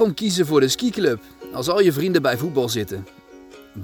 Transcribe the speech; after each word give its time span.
Waarom 0.00 0.18
kiezen 0.18 0.46
voor 0.46 0.60
de 0.60 0.68
skiclub 0.68 1.20
als 1.52 1.68
al 1.68 1.80
je 1.80 1.92
vrienden 1.92 2.22
bij 2.22 2.38
voetbal 2.38 2.68
zitten? 2.68 3.06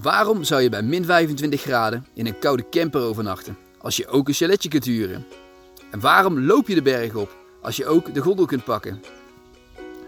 Waarom 0.03 0.45
zou 0.45 0.62
je 0.62 0.69
bij 0.69 0.83
min 0.83 1.05
25 1.05 1.61
graden 1.61 2.07
in 2.15 2.27
een 2.27 2.39
koude 2.39 2.69
camper 2.71 3.01
overnachten 3.01 3.57
als 3.79 3.96
je 3.96 4.07
ook 4.09 4.29
een 4.29 4.34
chaletje 4.34 4.69
kunt 4.69 4.84
huren? 4.84 5.27
En 5.91 6.01
waarom 6.01 6.41
loop 6.41 6.69
je 6.69 6.75
de 6.75 6.83
berg 6.83 7.15
op 7.15 7.37
als 7.62 7.77
je 7.77 7.87
ook 7.87 8.15
de 8.15 8.21
gondel 8.21 8.47
kunt 8.47 8.65
pakken? 8.65 9.02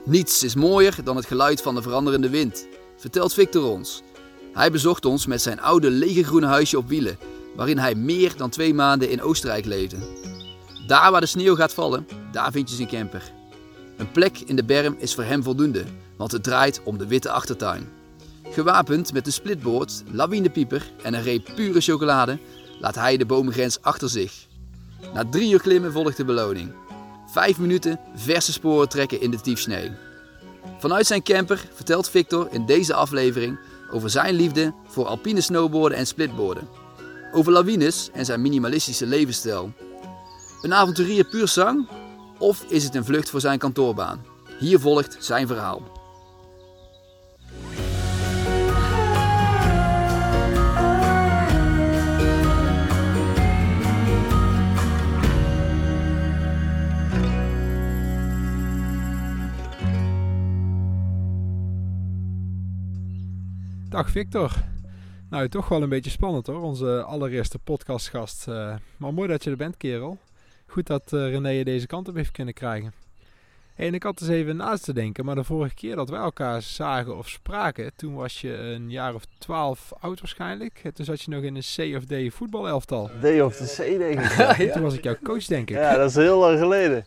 Niets 0.05 0.43
is 0.43 0.55
mooier 0.55 0.97
dan 1.05 1.17
het 1.17 1.27
geluid 1.27 1.63
van 1.63 1.75
de 1.75 1.83
veranderende 1.83 2.31
wind, 2.31 2.67
vertelt 2.97 3.35
Victor 3.35 3.65
ons. 3.71 4.03
Hij 4.53 4.71
bezocht 4.71 5.05
ons 5.05 5.27
met 5.27 5.43
zijn 5.43 5.61
oude 5.61 5.91
lege 5.91 6.25
groene 6.25 6.47
huisje 6.47 6.79
op 6.79 6.89
wielen, 6.89 7.19
waarin 7.57 7.79
hij 7.79 7.95
meer 7.95 8.37
dan 8.37 8.51
twee 8.51 8.75
maanden 8.75 9.11
in 9.11 9.23
Oostenrijk 9.23 9.65
leefde. 9.65 9.97
Daar 10.87 11.11
waar 11.11 11.21
de 11.21 11.27
sneeuw 11.27 11.55
gaat 11.55 11.75
vallen, 11.75 12.07
daar 12.33 12.53
vind 12.53 12.71
je 12.71 12.77
zijn 12.77 12.89
camper. 12.89 13.38
Een 13.99 14.11
plek 14.11 14.39
in 14.39 14.57
de 14.57 14.65
berm 14.65 14.97
is 14.99 15.15
voor 15.15 15.25
hem 15.25 15.43
voldoende, 15.43 15.85
want 16.17 16.33
het 16.33 16.43
draait 16.43 16.81
om 16.85 16.99
de 16.99 17.07
witte 17.07 17.31
achtertuin. 17.31 17.89
Gewapend 18.51 19.13
met 19.13 19.27
een 19.27 19.33
splitboord, 19.33 20.03
lawinepieper 20.11 20.93
en 21.03 21.15
een 21.15 21.23
reep 21.23 21.51
pure 21.55 21.81
chocolade 21.81 22.39
laat 22.81 22.95
hij 22.95 23.17
de 23.17 23.27
bomengrens 23.27 23.83
achter 23.83 24.09
zich. 24.09 24.47
Na 25.15 25.25
drie 25.31 25.53
uur 25.53 25.61
klimmen 25.61 25.93
volgt 25.93 26.17
de 26.17 26.25
beloning. 26.25 26.73
Vijf 27.27 27.59
minuten 27.59 28.01
verse 28.15 28.53
sporen 28.53 28.89
trekken 28.89 29.21
in 29.21 29.31
de 29.31 29.41
tiefsnee. 29.41 29.91
Vanuit 30.79 31.07
zijn 31.07 31.23
camper 31.23 31.69
vertelt 31.75 32.11
Victor 32.11 32.49
in 32.51 32.67
deze 32.67 32.95
aflevering 32.95 33.59
over 33.91 34.11
zijn 34.11 34.35
liefde 34.35 34.75
voor 34.87 35.07
alpine 35.07 35.41
snowboarden 35.41 35.99
en 35.99 36.07
splitboarden. 36.07 36.69
Over 37.33 37.53
lawines 37.53 38.11
en 38.13 38.25
zijn 38.25 38.43
minimalistische 38.43 39.07
levensstijl. 39.07 39.73
Een 40.63 40.75
avonturier 40.75 41.25
puur 41.25 41.49
zang? 41.49 41.89
Of 42.39 42.63
is 42.63 42.85
het 42.85 42.95
een 42.95 43.05
vlucht 43.05 43.31
voor 43.31 43.41
zijn 43.41 43.59
kantoorbaan? 43.59 44.25
Hier 44.59 44.81
volgt 44.81 45.17
zijn 45.21 45.47
verhaal. 45.47 45.83
Dag 63.89 64.11
Victor. 64.11 64.53
Nou, 65.31 65.49
toch 65.49 65.69
wel 65.69 65.83
een 65.83 65.89
beetje 65.89 66.11
spannend 66.11 66.47
hoor, 66.47 66.61
onze 66.61 67.03
allereerste 67.03 67.59
podcastgast. 67.59 68.49
Uh, 68.49 68.75
maar 68.97 69.15
mooi 69.15 69.29
dat 69.29 69.45
je 69.45 69.51
er 69.51 69.57
bent, 69.57 69.77
kerel. 69.77 70.19
Goed 70.69 70.87
dat 70.87 71.13
uh, 71.13 71.31
René 71.31 71.49
je 71.49 71.65
deze 71.65 71.87
kant 71.87 72.09
op 72.09 72.15
heeft 72.15 72.31
kunnen 72.31 72.55
krijgen. 72.55 72.93
En 73.75 73.95
ik 73.95 74.03
had 74.03 74.21
eens 74.21 74.31
even 74.31 74.57
naast 74.57 74.85
te 74.85 74.93
denken, 74.93 75.25
maar 75.25 75.35
de 75.35 75.45
vorige 75.45 75.75
keer 75.75 75.97
dat 75.97 76.09
wij 76.09 76.21
elkaar 76.21 76.63
zagen 76.63 77.17
of 77.17 77.29
spraken, 77.29 77.93
toen 77.97 78.15
was 78.15 78.41
je 78.41 78.57
een 78.57 78.91
jaar 78.91 79.15
of 79.15 79.23
twaalf 79.39 79.93
oud 80.01 80.21
waarschijnlijk. 80.21 80.83
Toen 80.95 81.05
zat 81.05 81.23
je 81.23 81.31
nog 81.31 81.43
in 81.43 81.57
een 81.57 81.63
C 81.93 81.97
of 81.97 82.05
D 82.05 82.35
voetbalelftal. 82.35 83.11
D 83.21 83.41
of 83.41 83.57
de 83.57 83.75
C 83.77 83.99
denk 83.99 84.21
ik. 84.21 84.37
ja. 84.67 84.73
Toen 84.73 84.83
was 84.83 84.95
ik 84.95 85.05
jouw 85.05 85.17
coach 85.23 85.45
denk 85.45 85.71
ik. 85.71 85.77
Ja, 85.77 85.97
dat 85.97 86.11
is 86.11 86.17
heel 86.17 86.39
lang 86.39 86.59
geleden. 86.59 87.05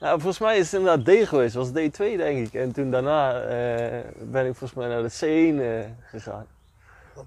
Nou, 0.00 0.20
volgens 0.20 0.38
mij 0.38 0.58
is 0.58 0.72
het 0.72 0.80
inderdaad 0.80 1.04
D 1.04 1.28
geweest, 1.28 1.54
was 1.54 1.68
D2 1.68 1.96
denk 1.96 2.46
ik. 2.46 2.54
En 2.54 2.72
toen 2.72 2.90
daarna 2.90 3.34
uh, 3.34 3.98
ben 4.30 4.46
ik 4.46 4.54
volgens 4.54 4.74
mij 4.74 4.88
naar 4.88 5.02
de 5.02 5.12
C1 5.20 5.60
uh, 5.60 5.80
gegaan. 6.10 6.46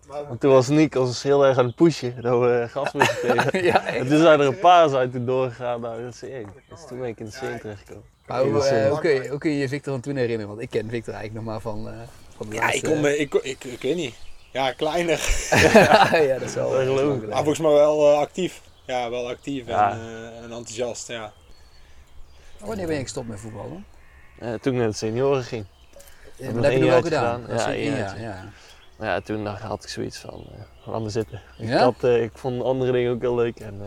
Want 0.08 0.40
toen 0.40 0.52
was 0.52 0.68
Nick 0.68 0.96
ons 0.96 1.24
heel 1.24 1.46
erg 1.46 1.58
aan 1.58 1.66
het 1.66 1.75
pushen 1.75 2.22
dat 2.22 2.40
we 2.40 2.66
gas 2.69 2.91
moesten 2.91 3.16
geven. 3.40 3.63
ja, 3.63 3.85
en 3.85 4.08
toen 4.08 4.18
zijn 4.18 4.40
er 4.40 4.46
een 4.46 4.59
paar 4.59 4.90
zijn 4.90 5.12
toen 5.12 5.25
doorgegaan 5.25 5.81
naar 5.81 5.97
de 5.97 6.12
C1. 6.25 6.69
Dus 6.69 6.85
toen 6.88 7.00
ben 7.00 7.08
ik 7.08 7.19
in 7.19 7.25
de 7.25 7.31
C1 7.31 7.62
terechtgekomen. 7.62 8.03
Maar 8.25 8.41
hoe, 8.41 8.52
uh, 8.52 8.90
hoe, 8.90 9.00
kun 9.00 9.12
je, 9.12 9.30
hoe 9.30 9.40
kun 9.40 9.52
je 9.52 9.58
je 9.58 9.68
Victor 9.68 9.94
van 9.94 10.02
toen 10.02 10.16
herinneren? 10.16 10.47
Want 10.47 10.62
ik 10.62 10.69
ken 10.69 10.90
Victor 10.90 11.13
eigenlijk 11.13 11.46
nog 11.46 11.53
maar 11.53 11.62
van, 11.62 11.88
uh, 11.88 11.94
van 12.38 12.50
de 12.50 12.56
Ja, 12.56 12.62
laatste... 12.62 12.88
ik, 12.88 12.94
kom, 12.94 13.06
ik, 13.06 13.34
ik, 13.34 13.63
ik, 13.63 13.81
weet 13.81 13.96
niet. 13.96 14.16
Ja, 14.52 14.72
kleiner. 14.72 15.19
ja, 16.29 16.40
dat 16.40 16.50
is 16.50 16.53
wel... 16.53 16.72
Dat 16.72 16.81
geloof 16.81 17.22
ik. 17.22 17.28
Maar 17.28 17.35
volgens 17.35 17.59
mij 17.59 17.72
wel 17.72 18.12
uh, 18.12 18.18
actief. 18.18 18.62
Ja, 18.85 19.09
wel 19.09 19.29
actief 19.29 19.68
Ja. 19.68 19.91
En, 19.91 19.97
uh, 19.97 20.38
en 20.38 20.44
enthousiast, 20.44 21.08
ja. 21.08 21.34
Wanneer 22.59 22.88
ben 22.88 22.96
je 22.96 23.02
gestopt 23.02 23.28
met 23.28 23.40
voetballen? 23.40 23.85
Uh, 24.40 24.53
toen 24.53 24.74
ik 24.74 24.79
naar 24.79 24.90
de 24.90 24.96
senioren 24.96 25.44
ging. 25.44 25.66
Ja, 26.35 26.52
dat 26.52 26.63
heb 26.63 26.63
je 26.63 26.69
één 26.69 26.81
nu 26.81 26.91
al 26.91 27.02
gedaan? 27.02 27.41
gedaan. 27.41 27.78
Ja, 27.78 27.97
jaartje. 27.97 28.22
ja. 28.22 28.52
Ja, 29.03 29.22
toen 29.22 29.46
had 29.46 29.84
ik 29.84 29.90
zoiets 29.90 30.18
van, 30.18 30.44
uh, 30.86 30.88
laat 30.94 31.02
me 31.02 31.09
zitten. 31.09 31.41
Ik, 31.58 31.68
Ja? 31.68 31.84
had, 31.84 31.96
uh, 32.03 32.24
ik 32.24 32.31
vond 32.34 32.64
andere 32.64 32.91
dingen 32.91 33.12
ook 33.12 33.22
heel 33.22 33.36
leuk. 33.36 33.59
En, 33.59 33.74
uh, 33.74 33.86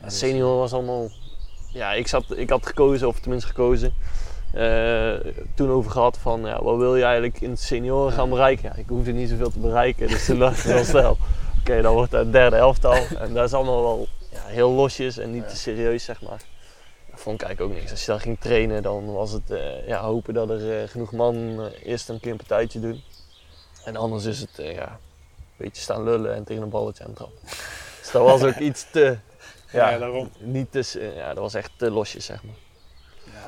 Ja, 0.00 0.04
dus- 0.04 0.18
senior 0.18 0.56
was 0.58 0.72
allemaal, 0.72 1.08
ja, 1.68 1.92
ik, 1.92 2.06
zat, 2.08 2.24
ik 2.36 2.50
had 2.50 2.66
gekozen, 2.66 3.08
of 3.08 3.20
tenminste 3.20 3.48
gekozen. 3.48 3.94
eh, 4.52 5.12
toen 5.54 5.70
over 5.70 5.90
gehad 5.90 6.18
van, 6.18 6.40
ja, 6.44 6.62
wat 6.62 6.76
wil 6.76 6.96
je 6.96 7.02
eigenlijk 7.04 7.40
in 7.40 7.56
senioren 7.56 8.12
gaan 8.12 8.28
bereiken? 8.30 8.64
Ja, 8.64 8.74
ik 8.74 8.88
hoefde 8.88 9.12
niet 9.12 9.28
zoveel 9.28 9.50
te 9.50 9.58
bereiken, 9.58 10.08
dus 10.08 10.24
toen 10.26 10.38
dacht 10.38 10.58
ik 10.58 10.64
wel 10.64 10.84
snel. 10.94 11.16
Oké, 11.60 11.82
dan 11.82 11.94
wordt 11.94 12.10
dat 12.10 12.22
het 12.24 12.32
derde 12.32 12.56
elftal. 12.56 12.94
En 13.18 13.34
dat 13.34 13.44
is 13.44 13.52
allemaal 13.54 13.82
wel 13.82 14.08
ja, 14.30 14.40
heel 14.46 14.70
losjes 14.70 15.18
en 15.18 15.30
niet 15.30 15.48
te 15.48 15.56
serieus, 15.56 16.04
zeg 16.04 16.22
maar. 16.22 16.40
Dat 17.10 17.20
vond 17.20 17.40
ik 17.40 17.46
eigenlijk 17.46 17.60
ook 17.60 17.78
niks. 17.80 17.90
Als 17.90 18.00
je 18.04 18.10
dan 18.10 18.20
ging 18.20 18.40
trainen, 18.40 18.82
dan 18.82 19.12
was 19.12 19.32
het 19.32 19.50
eh, 19.50 19.86
ja, 19.88 20.00
hopen 20.02 20.34
dat 20.34 20.50
er 20.50 20.80
eh, 20.82 20.88
genoeg 20.88 21.12
man 21.12 21.34
eh, 21.60 21.86
eerst 21.88 22.08
een 22.08 22.20
keer 22.20 22.30
een 22.30 22.36
partijtje 22.36 22.80
doen. 22.80 23.02
En 23.84 23.96
anders 23.96 24.24
is 24.24 24.40
het 24.40 24.58
eh, 24.58 24.74
ja, 24.74 24.86
een 24.88 25.56
beetje 25.56 25.82
staan 25.82 26.02
lullen 26.04 26.34
en 26.34 26.44
tegen 26.44 26.62
een 26.62 26.68
balletje 26.68 27.04
aan 27.04 27.12
trappen. 27.12 27.38
Dus 28.00 28.10
dat 28.12 28.22
was 28.22 28.42
ook 28.42 28.56
iets 28.58 28.86
te, 28.90 29.00
ja, 29.72 29.90
Ja, 29.90 29.98
daarom. 29.98 30.30
niet 30.38 30.72
te, 30.72 30.98
eh, 31.00 31.16
ja, 31.16 31.28
dat 31.28 31.38
was 31.42 31.54
echt 31.54 31.70
te 31.76 31.90
losjes, 31.90 32.24
zeg 32.24 32.42
maar. 32.42 32.54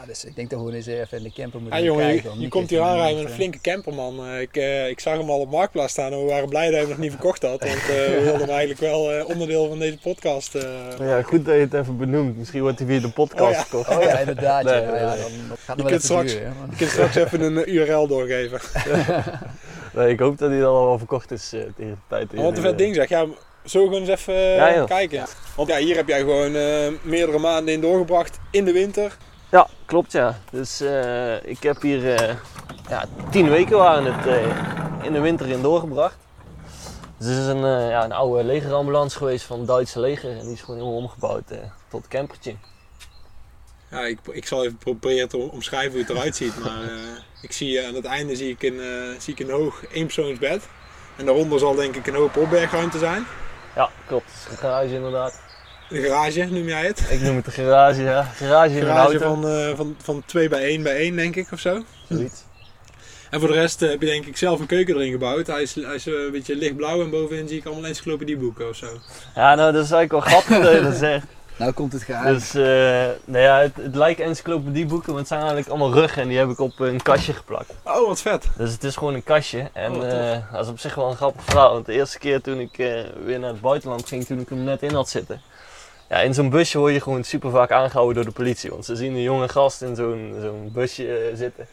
Ja, 0.01 0.07
dus 0.07 0.25
ik 0.25 0.35
denk 0.37 0.51
dat 0.51 0.59
we 0.59 0.65
gewoon 0.65 0.81
eens 0.81 0.87
even 0.87 1.19
in 1.19 1.25
de 1.25 1.33
camper 1.33 1.61
moeten 1.61 1.79
Ja, 1.79 1.85
jongen, 1.85 2.07
kijken. 2.07 2.41
je, 2.41 2.49
komt 2.49 2.71
hier 2.71 2.81
aanrijden 2.81 3.15
met 3.17 3.25
een 3.25 3.31
eh, 3.31 3.35
flinke 3.37 3.61
camperman. 3.61 4.27
Eh, 4.27 4.41
ik, 4.41 4.57
eh, 4.57 4.89
ik 4.89 5.01
zag 5.01 5.17
hem 5.19 5.31
al 5.31 5.41
op 5.41 5.51
Marktplaats 5.51 5.93
staan 5.93 6.13
en 6.13 6.19
we 6.19 6.25
waren 6.31 6.49
blij 6.49 6.63
dat 6.65 6.71
hij 6.73 6.81
hem 6.81 6.89
nog 6.89 6.99
niet 6.99 7.11
verkocht 7.11 7.43
had. 7.43 7.61
Want 7.61 7.81
eh, 7.81 7.87
we 7.87 8.19
wilden 8.23 8.41
hem 8.41 8.49
eigenlijk 8.51 8.81
wel 8.81 9.13
eh, 9.13 9.29
onderdeel 9.29 9.69
van 9.69 9.79
deze 9.79 9.99
podcast. 9.99 10.55
eh, 10.55 10.63
Ja, 10.99 11.23
goed 11.23 11.45
dat 11.45 11.55
je 11.55 11.61
het 11.61 11.75
even 11.75 11.97
benoemt. 11.99 12.37
Misschien 12.37 12.61
wordt 12.63 12.79
hij 12.79 12.89
via 12.89 13.01
de 13.01 13.11
podcast 13.11 13.43
Oh 13.43 13.51
ja. 13.51 13.63
gekocht. 13.63 13.89
Oh 13.97 14.03
ja, 14.03 14.19
inderdaad. 14.19 14.65
ja. 14.65 14.71
Nee, 14.71 14.83
Ja, 14.83 15.15
nee, 15.15 15.23
dan 15.49 15.57
gaat 15.57 15.77
Je 15.77 15.83
wel 15.83 15.91
kunt 15.91 15.91
even 15.91 16.01
straks- 16.03 16.33
Je 16.33 16.77
kunt 16.77 16.91
straks 16.91 17.15
even 17.15 17.41
een 17.41 17.65
eh, 17.65 17.75
URL 17.75 18.07
doorgeven. 18.07 18.61
Nee, 19.95 20.09
ik 20.11 20.19
hoop 20.21 20.39
dat 20.39 20.51
hij 20.51 20.61
dan 20.61 20.75
al 20.75 20.87
wel 20.87 20.99
verkocht 20.99 21.31
is 21.31 21.53
eh, 21.53 21.61
tegen 21.61 21.75
de 21.77 21.97
tijd. 22.09 22.35
wat 22.35 22.57
een 22.57 22.63
vet 22.63 22.79
ding 22.79 22.95
zeg. 22.95 23.09
Ja, 23.09 23.27
zo 23.65 23.85
gewoon 23.85 24.01
eens 24.01 24.09
even 24.09 24.35
eh, 24.35 24.57
Ja, 24.75 24.85
kijken. 24.85 25.27
Want 25.57 25.69
ja, 25.69 25.77
hier 25.77 25.97
heb 25.97 26.09
jij 26.09 26.19
gewoon 26.19 26.55
eh, 26.55 26.93
meerdere 27.03 27.39
maanden 27.39 27.75
in 27.75 27.81
doorgebracht 27.81 28.39
in 28.51 28.65
de 28.65 28.73
winter. 28.73 29.17
Ja, 29.51 29.67
klopt 29.85 30.13
ja. 30.13 30.39
Dus 30.51 30.81
eh, 30.81 31.45
ik 31.45 31.63
heb 31.63 31.81
hier 31.83 32.15
eh, 32.15 32.35
ja, 32.89 33.05
tien 33.31 33.49
weken 33.51 33.77
waren 33.79 34.15
het 34.15 34.27
eh, 34.27 35.07
in 35.07 35.13
de 35.13 35.21
winter 35.21 35.49
in 35.49 35.63
doorgebracht. 35.63 36.17
Dus 37.19 37.29
het 37.29 37.39
is 37.39 37.47
een, 37.47 37.65
eh, 37.65 37.89
ja, 37.91 38.05
een 38.05 38.13
oude 38.13 38.45
legerambulance 38.45 39.17
geweest 39.17 39.45
van 39.45 39.59
het 39.59 39.67
Duitse 39.67 40.01
leger. 40.01 40.31
En 40.31 40.43
die 40.45 40.53
is 40.53 40.61
gewoon 40.61 40.77
helemaal 40.81 40.99
omgebouwd 40.99 41.51
eh, 41.51 41.59
tot 41.89 42.09
campertje. 42.09 42.55
Ja, 43.95 44.07
ik, 44.07 44.19
ik 44.31 44.47
zal 44.47 44.65
even 44.65 44.77
proberen 44.77 45.29
te 45.29 45.37
omschrijven 45.37 45.91
hoe 45.91 46.01
het 46.01 46.11
eruit 46.11 46.37
ziet. 46.37 46.59
Maar 46.59 46.83
eh, 46.83 46.89
ik 47.43 47.53
zie 47.53 47.79
eh, 47.79 47.87
aan 47.87 47.95
het 47.95 48.05
einde 48.05 48.37
zie 48.37 48.51
ik 48.51 48.63
een, 48.63 48.81
eh, 48.81 49.19
zie 49.19 49.33
ik 49.33 49.41
een 49.41 49.51
hoog 49.51 49.83
eenpersoonsbed. 49.93 50.63
En 51.17 51.25
daaronder 51.25 51.59
zal 51.59 51.75
denk 51.75 51.97
ik 51.97 52.07
een 52.07 52.15
hoop 52.15 52.37
opbergruimte 52.37 52.99
zijn. 52.99 53.27
Ja, 53.75 53.91
klopt. 54.07 54.31
Het 54.33 54.47
is 54.47 54.51
een 54.51 54.59
garage 54.59 54.95
inderdaad. 54.95 55.41
De 55.89 56.03
garage 56.03 56.45
noem 56.45 56.67
jij 56.67 56.87
het. 56.87 57.07
Ik 57.11 57.21
noem 57.21 57.37
het 57.37 57.45
de 57.45 57.51
garage, 57.51 58.03
ja. 58.03 58.23
Garage 58.23 58.81
een 58.81 58.87
garage 58.87 59.19
van, 59.19 59.49
eh, 59.49 59.77
van, 59.77 59.97
van 60.03 60.23
2 60.27 60.49
bij 60.49 60.65
1 60.65 60.83
bij 60.83 60.97
1 60.97 61.17
denk 61.17 61.37
ik 61.37 61.53
of 61.53 61.61
zo. 61.61 61.85
Zoiets. 62.09 62.43
En 63.31 63.41
voor 63.41 63.49
de 63.49 63.55
rest 63.55 63.81
heb 63.81 64.01
je 64.01 64.07
denk 64.07 64.27
ik 64.27 64.37
zelf 64.37 64.61
een 64.61 64.67
keuken 64.67 64.95
erin 64.95 65.13
gebouwd. 65.13 65.47
Hij 65.47 65.63
is, 65.63 65.75
hij 65.75 65.95
is 65.95 66.07
een 66.07 66.31
beetje 66.33 66.57
lichtblauw 66.57 67.03
en 67.03 67.11
bovenin 67.11 67.49
zie 67.49 67.59
ik 67.59 67.67
allemaal 67.67 67.85
encyclopedieboeken 67.85 68.69
of 68.69 68.77
zo. 68.77 68.87
Ja, 69.35 69.55
nou 69.55 69.73
dat 69.73 69.85
is 69.85 69.91
eigenlijk 69.91 70.13
wel 70.13 70.21
grappig 70.21 70.65
dat 70.65 70.73
je 70.73 70.83
dat 70.83 70.97
zegt. 71.11 71.27
Nou 71.57 71.73
komt 71.73 71.93
het 71.93 72.03
geheim. 72.03 72.35
Dus, 72.35 72.55
eh 72.55 72.63
nou 73.25 73.43
ja, 73.43 73.59
het, 73.59 73.77
het 73.77 73.95
lijken 73.95 74.25
encyclopedieboeken, 74.25 75.11
maar 75.11 75.19
het 75.19 75.29
zijn 75.29 75.41
eigenlijk 75.41 75.71
allemaal 75.71 75.93
ruggen 75.93 76.23
en 76.23 76.29
die 76.29 76.39
heb 76.39 76.49
ik 76.49 76.59
op 76.59 76.81
een 76.81 77.03
kastje 77.03 77.33
geplakt. 77.33 77.73
Oh, 77.83 78.07
wat 78.07 78.21
vet. 78.21 78.47
Dus 78.57 78.73
het 78.73 78.85
is 78.85 78.97
gewoon 78.97 79.15
een 79.15 79.25
kastje. 79.25 79.71
En 79.73 79.93
Oh, 79.93 80.33
eh, 80.33 80.53
dat 80.53 80.65
is 80.65 80.71
op 80.71 80.79
zich 80.79 80.95
wel 80.95 81.11
een 81.11 81.17
grappig 81.17 81.45
verhaal. 81.45 81.73
Want 81.73 81.87
de 81.87 81.93
eerste 81.93 82.19
keer 82.19 82.41
toen 82.41 82.61
ik 82.61 82.79
eh, 82.79 83.01
weer 83.25 83.39
naar 83.39 83.51
het 83.51 83.61
buitenland 83.61 84.09
ging, 84.09 84.25
toen 84.25 84.41
ik 84.41 84.49
hem 84.49 84.65
net 84.65 84.83
in 84.83 84.95
had 84.95 85.09
zitten. 85.09 85.41
Ja, 86.09 86.21
in 86.21 86.35
zo'n 86.35 86.51
busje 86.51 86.79
word 86.79 86.93
je 86.93 87.01
gewoon 87.01 87.25
super 87.25 87.51
vaak 87.51 87.71
aangehouden 87.71 88.15
door 88.15 88.25
de 88.25 88.31
politie. 88.31 88.71
Want 88.71 88.85
ze 88.85 88.97
zien 88.97 89.15
een 89.15 89.23
jonge 89.23 89.49
gast 89.49 89.83
in 89.83 89.97
zo'n 89.97 90.35
zo'n 90.41 90.71
busje 90.73 91.31
zitten. 91.35 91.67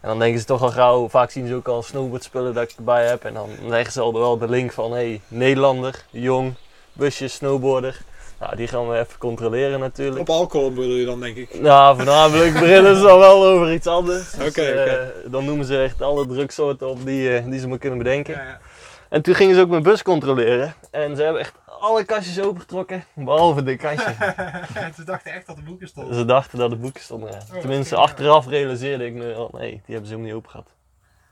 En 0.00 0.08
dan 0.08 0.18
denken 0.18 0.40
ze 0.40 0.46
toch 0.46 0.62
al 0.62 0.70
gauw, 0.70 1.08
vaak 1.08 1.30
zien 1.30 1.46
ze 1.46 1.54
ook 1.54 1.68
al 1.68 1.82
snowboardspullen 1.82 2.54
dat 2.54 2.62
ik 2.62 2.76
erbij 2.76 3.06
heb. 3.06 3.24
En 3.24 3.34
dan 3.34 3.48
leggen 3.66 3.92
ze 3.92 4.00
al 4.00 4.12
wel 4.12 4.38
de 4.38 4.48
link 4.48 4.72
van, 4.72 4.90
hé, 4.90 4.96
hey, 4.96 5.20
Nederlander, 5.28 6.04
jong, 6.10 6.54
busje, 6.92 7.28
snowboarder. 7.28 8.00
Nou, 8.40 8.56
die 8.56 8.68
gaan 8.68 8.88
we 8.88 8.98
even 8.98 9.18
controleren 9.18 9.80
natuurlijk. 9.80 10.20
Op 10.20 10.28
alcohol 10.30 10.72
bedoel 10.72 10.94
je 10.96 11.04
dan 11.04 11.20
denk 11.20 11.36
ik. 11.36 11.60
Nou, 11.60 11.96
voornamelijk 11.96 12.52
beginnen 12.52 12.96
ze 12.96 13.02
dan 13.02 13.18
wel 13.18 13.46
over 13.46 13.72
iets 13.72 13.86
anders. 13.86 14.30
Dus, 14.30 14.48
Oké, 14.48 14.62
eh, 14.62 14.82
oké. 14.92 15.12
dan 15.30 15.44
noemen 15.44 15.66
ze 15.66 15.82
echt 15.82 16.02
alle 16.02 16.26
drugsoorten 16.26 16.88
op 16.88 17.04
die, 17.04 17.36
eh, 17.36 17.44
die 17.44 17.60
ze 17.60 17.68
maar 17.68 17.78
kunnen 17.78 17.98
bedenken. 17.98 18.34
Ja, 18.34 18.42
ja. 18.42 18.60
En 19.08 19.22
toen 19.22 19.34
gingen 19.34 19.54
ze 19.54 19.60
ook 19.60 19.68
mijn 19.68 19.82
bus 19.82 20.02
controleren. 20.02 20.74
En 20.90 21.16
ze 21.16 21.22
hebben 21.22 21.40
echt 21.40 21.54
alle 21.80 22.04
kastjes 22.04 22.40
opengetrokken, 22.40 23.04
behalve 23.14 23.62
dit 23.62 23.78
kastje. 23.78 24.14
Ze 24.96 25.04
dachten 25.04 25.32
echt 25.32 25.46
dat 25.46 25.56
de 25.56 25.62
boeken 25.62 25.88
stonden. 25.88 26.14
Ze 26.14 26.24
dachten 26.24 26.58
dat 26.58 26.70
de 26.70 26.76
boeken 26.76 27.02
stonden. 27.02 27.30
ja. 27.30 27.38
dat 27.52 27.60
Tenminste, 27.60 27.96
achteraf 27.96 28.46
realiseerde 28.46 29.06
ik 29.06 29.12
me, 29.14 29.34
oh 29.38 29.52
nee, 29.52 29.70
die 29.70 29.80
hebben 29.94 30.06
ze 30.06 30.14
helemaal 30.14 30.24
niet 30.24 30.34
open 30.34 30.50
gehad. 30.50 30.70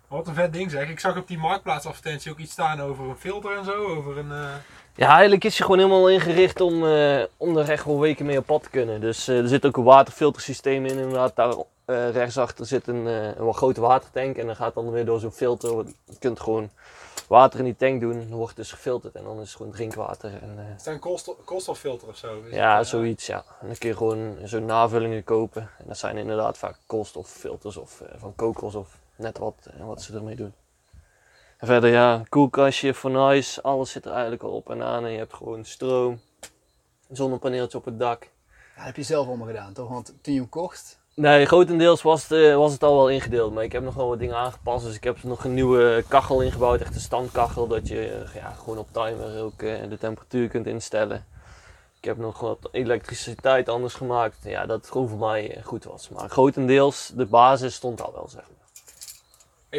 Wat 0.09 0.26
een 0.26 0.35
vet 0.35 0.52
ding 0.52 0.70
zeg. 0.70 0.88
Ik 0.88 1.00
zag 1.00 1.17
op 1.17 1.29
die 1.29 1.38
marktplaatsadvertentie 1.38 2.31
ook 2.32 2.38
iets 2.38 2.52
staan 2.52 2.81
over 2.81 3.05
een 3.05 3.17
filter 3.17 3.56
en 3.59 3.64
zo. 3.64 3.85
Over 3.87 4.19
een... 4.19 4.31
eh, 4.32 4.49
Ja, 4.97 5.11
eigenlijk 5.13 5.45
is 5.45 5.57
je 5.57 5.63
gewoon 5.63 5.79
helemaal 5.79 6.11
ingericht 6.11 6.61
om, 6.61 6.87
eh, 6.87 7.23
om 7.37 7.57
er 7.57 7.71
echt 7.71 7.85
wel 7.85 8.01
weken 8.01 8.27
mee 8.27 8.39
op 8.39 8.47
pad 8.47 8.63
te 8.63 8.71
kunnen. 8.71 9.01
Dus 9.01 9.29
eh, 9.29 9.39
er 9.39 9.49
zit 9.49 9.67
ook 9.67 9.77
een 9.77 9.85
waterfiltersysteem 9.85 10.87
in. 10.87 10.99
Inderdaad, 10.99 11.37
daar 11.37 11.55
eh, 11.85 12.11
rechtsachter 12.11 12.67
zit 12.67 12.87
een, 12.87 13.07
een 13.07 13.45
wat 13.45 13.57
grote 13.57 13.81
watertank. 13.81 14.37
En 14.37 14.47
dan 14.47 14.57
gaat 14.57 14.75
dan 14.75 14.91
weer 14.91 15.05
door 15.05 15.21
zo'n 15.21 15.33
filter. 15.33 15.77
Je 16.05 16.19
kunt 16.19 16.41
gewoon 16.41 16.71
water 17.29 17.59
in 17.59 17.65
die 17.65 17.77
tank 17.77 18.01
doen. 18.01 18.13
Dan 18.13 18.39
wordt 18.39 18.49
het 18.49 18.57
dus 18.57 18.73
gefilterd 18.73 19.15
en 19.15 19.25
dan 19.25 19.41
is 19.41 19.49
het 19.49 19.57
gewoon 19.57 19.73
drinkwater. 19.73 20.31
En, 20.31 20.75
is 20.77 20.83
dat 20.83 20.95
een 20.95 21.01
koolstof, 21.01 21.37
koolstoffilter 21.45 22.09
of 22.09 22.17
zo? 22.17 22.43
Ja, 22.51 22.79
het, 22.79 22.87
zoiets 22.87 23.27
ja. 23.27 23.45
En 23.61 23.67
dan 23.67 23.79
kun 23.79 23.89
je 23.89 23.97
gewoon 23.97 24.37
zo'n 24.45 24.65
navullingen 24.65 25.25
kopen. 25.25 25.63
En 25.79 25.85
dat 25.87 25.99
zijn 25.99 26.17
inderdaad 26.17 26.59
vaak 26.59 26.77
koolstoffilters 26.87 27.77
of 27.77 28.03
van 28.17 28.33
kokos 28.37 28.75
of 28.75 28.99
net 29.17 29.39
wat, 29.39 29.55
eh, 29.79 29.87
wat 29.87 30.03
ze 30.03 30.15
ermee 30.15 30.37
doen. 30.37 30.53
En 31.56 31.67
verder 31.67 31.91
ja, 31.91 32.23
koelkastje, 32.29 32.94
fornuis, 32.94 33.62
alles 33.62 33.91
zit 33.91 34.05
er 34.05 34.12
eigenlijk 34.12 34.43
al 34.43 34.50
op 34.50 34.70
en 34.70 34.82
aan. 34.82 35.05
En 35.05 35.11
je 35.11 35.19
hebt 35.19 35.35
gewoon 35.35 35.64
stroom, 35.64 36.20
zonnepaneeltje 37.11 37.79
op 37.79 37.85
het 37.85 37.99
dak. 37.99 38.20
Dat 38.76 38.85
heb 38.85 38.97
je 38.97 39.03
zelf 39.03 39.26
allemaal 39.26 39.47
gedaan, 39.47 39.73
toch? 39.73 39.88
Want 39.88 40.14
toen 40.23 40.35
je 40.35 40.41
hem 40.41 40.49
kocht, 40.49 40.99
Nee, 41.17 41.47
grotendeels 41.47 42.03
was 42.03 42.29
het, 42.29 42.32
eh, 42.32 42.56
was 42.56 42.73
het 42.73 42.82
al 42.82 42.97
wel 42.97 43.11
ingedeeld. 43.11 43.55
Maar 43.55 43.64
ik 43.64 43.73
heb 43.73 43.82
nog 43.82 43.94
wel 43.94 44.08
wat 44.08 44.19
dingen 44.19 44.37
aangepast. 44.37 44.85
Dus 44.85 44.94
ik 44.94 45.05
heb 45.05 45.23
nog 45.23 45.44
een 45.44 45.55
nieuwe 45.55 46.05
kachel 46.08 46.41
ingebouwd. 46.41 46.81
Echt 46.81 46.94
een 46.94 47.00
standkachel. 47.00 47.67
Dat 47.67 47.88
je 47.88 48.09
eh, 48.09 48.35
ja, 48.35 48.50
gewoon 48.50 48.79
op 48.79 48.88
timer 48.93 49.43
ook 49.43 49.62
eh, 49.62 49.88
de 49.88 49.99
temperatuur 49.99 50.49
kunt 50.49 50.67
instellen. 50.67 51.26
Ik 51.99 52.05
heb 52.05 52.17
nog 52.17 52.41
wat 52.41 52.69
elektriciteit 52.70 53.69
anders 53.69 53.94
gemaakt. 53.94 54.37
Ja, 54.43 54.67
dat 54.67 54.91
gewoon 54.91 55.09
voor 55.09 55.19
mij 55.19 55.61
goed 55.64 55.85
was. 55.85 56.09
Maar 56.09 56.29
grotendeels, 56.29 57.12
de 57.14 57.26
basis 57.26 57.75
stond 57.75 58.02
al 58.02 58.12
wel, 58.12 58.29
zeg 58.29 58.43
maar. 58.43 58.66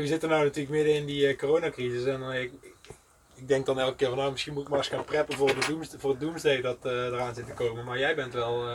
We 0.02 0.08
zitten 0.08 0.30
nou 0.30 0.44
natuurlijk 0.44 0.76
midden 0.76 0.94
in 0.94 1.06
die 1.06 1.28
eh, 1.28 1.38
coronacrisis. 1.38 2.06
En 2.06 2.32
eh, 2.32 2.42
ik, 2.42 2.52
ik 3.36 3.48
denk 3.48 3.66
dan 3.66 3.80
elke 3.80 3.96
keer 3.96 4.08
van 4.08 4.18
nou, 4.18 4.32
misschien 4.32 4.54
moet 4.54 4.64
ik 4.64 4.70
maar 4.70 4.78
eens 4.78 4.88
gaan 4.88 5.04
preppen 5.04 5.36
voor, 5.36 5.48
de 5.48 5.66
doomsday, 5.68 6.00
voor 6.00 6.10
het 6.10 6.20
doomsday 6.20 6.62
dat 6.62 6.78
eh, 6.82 7.06
eraan 7.06 7.36
zit 7.36 7.46
te 7.46 7.54
komen. 7.54 7.86
Maar 7.86 8.00
jij 8.00 8.16
bent 8.16 8.34
wel 8.34 8.68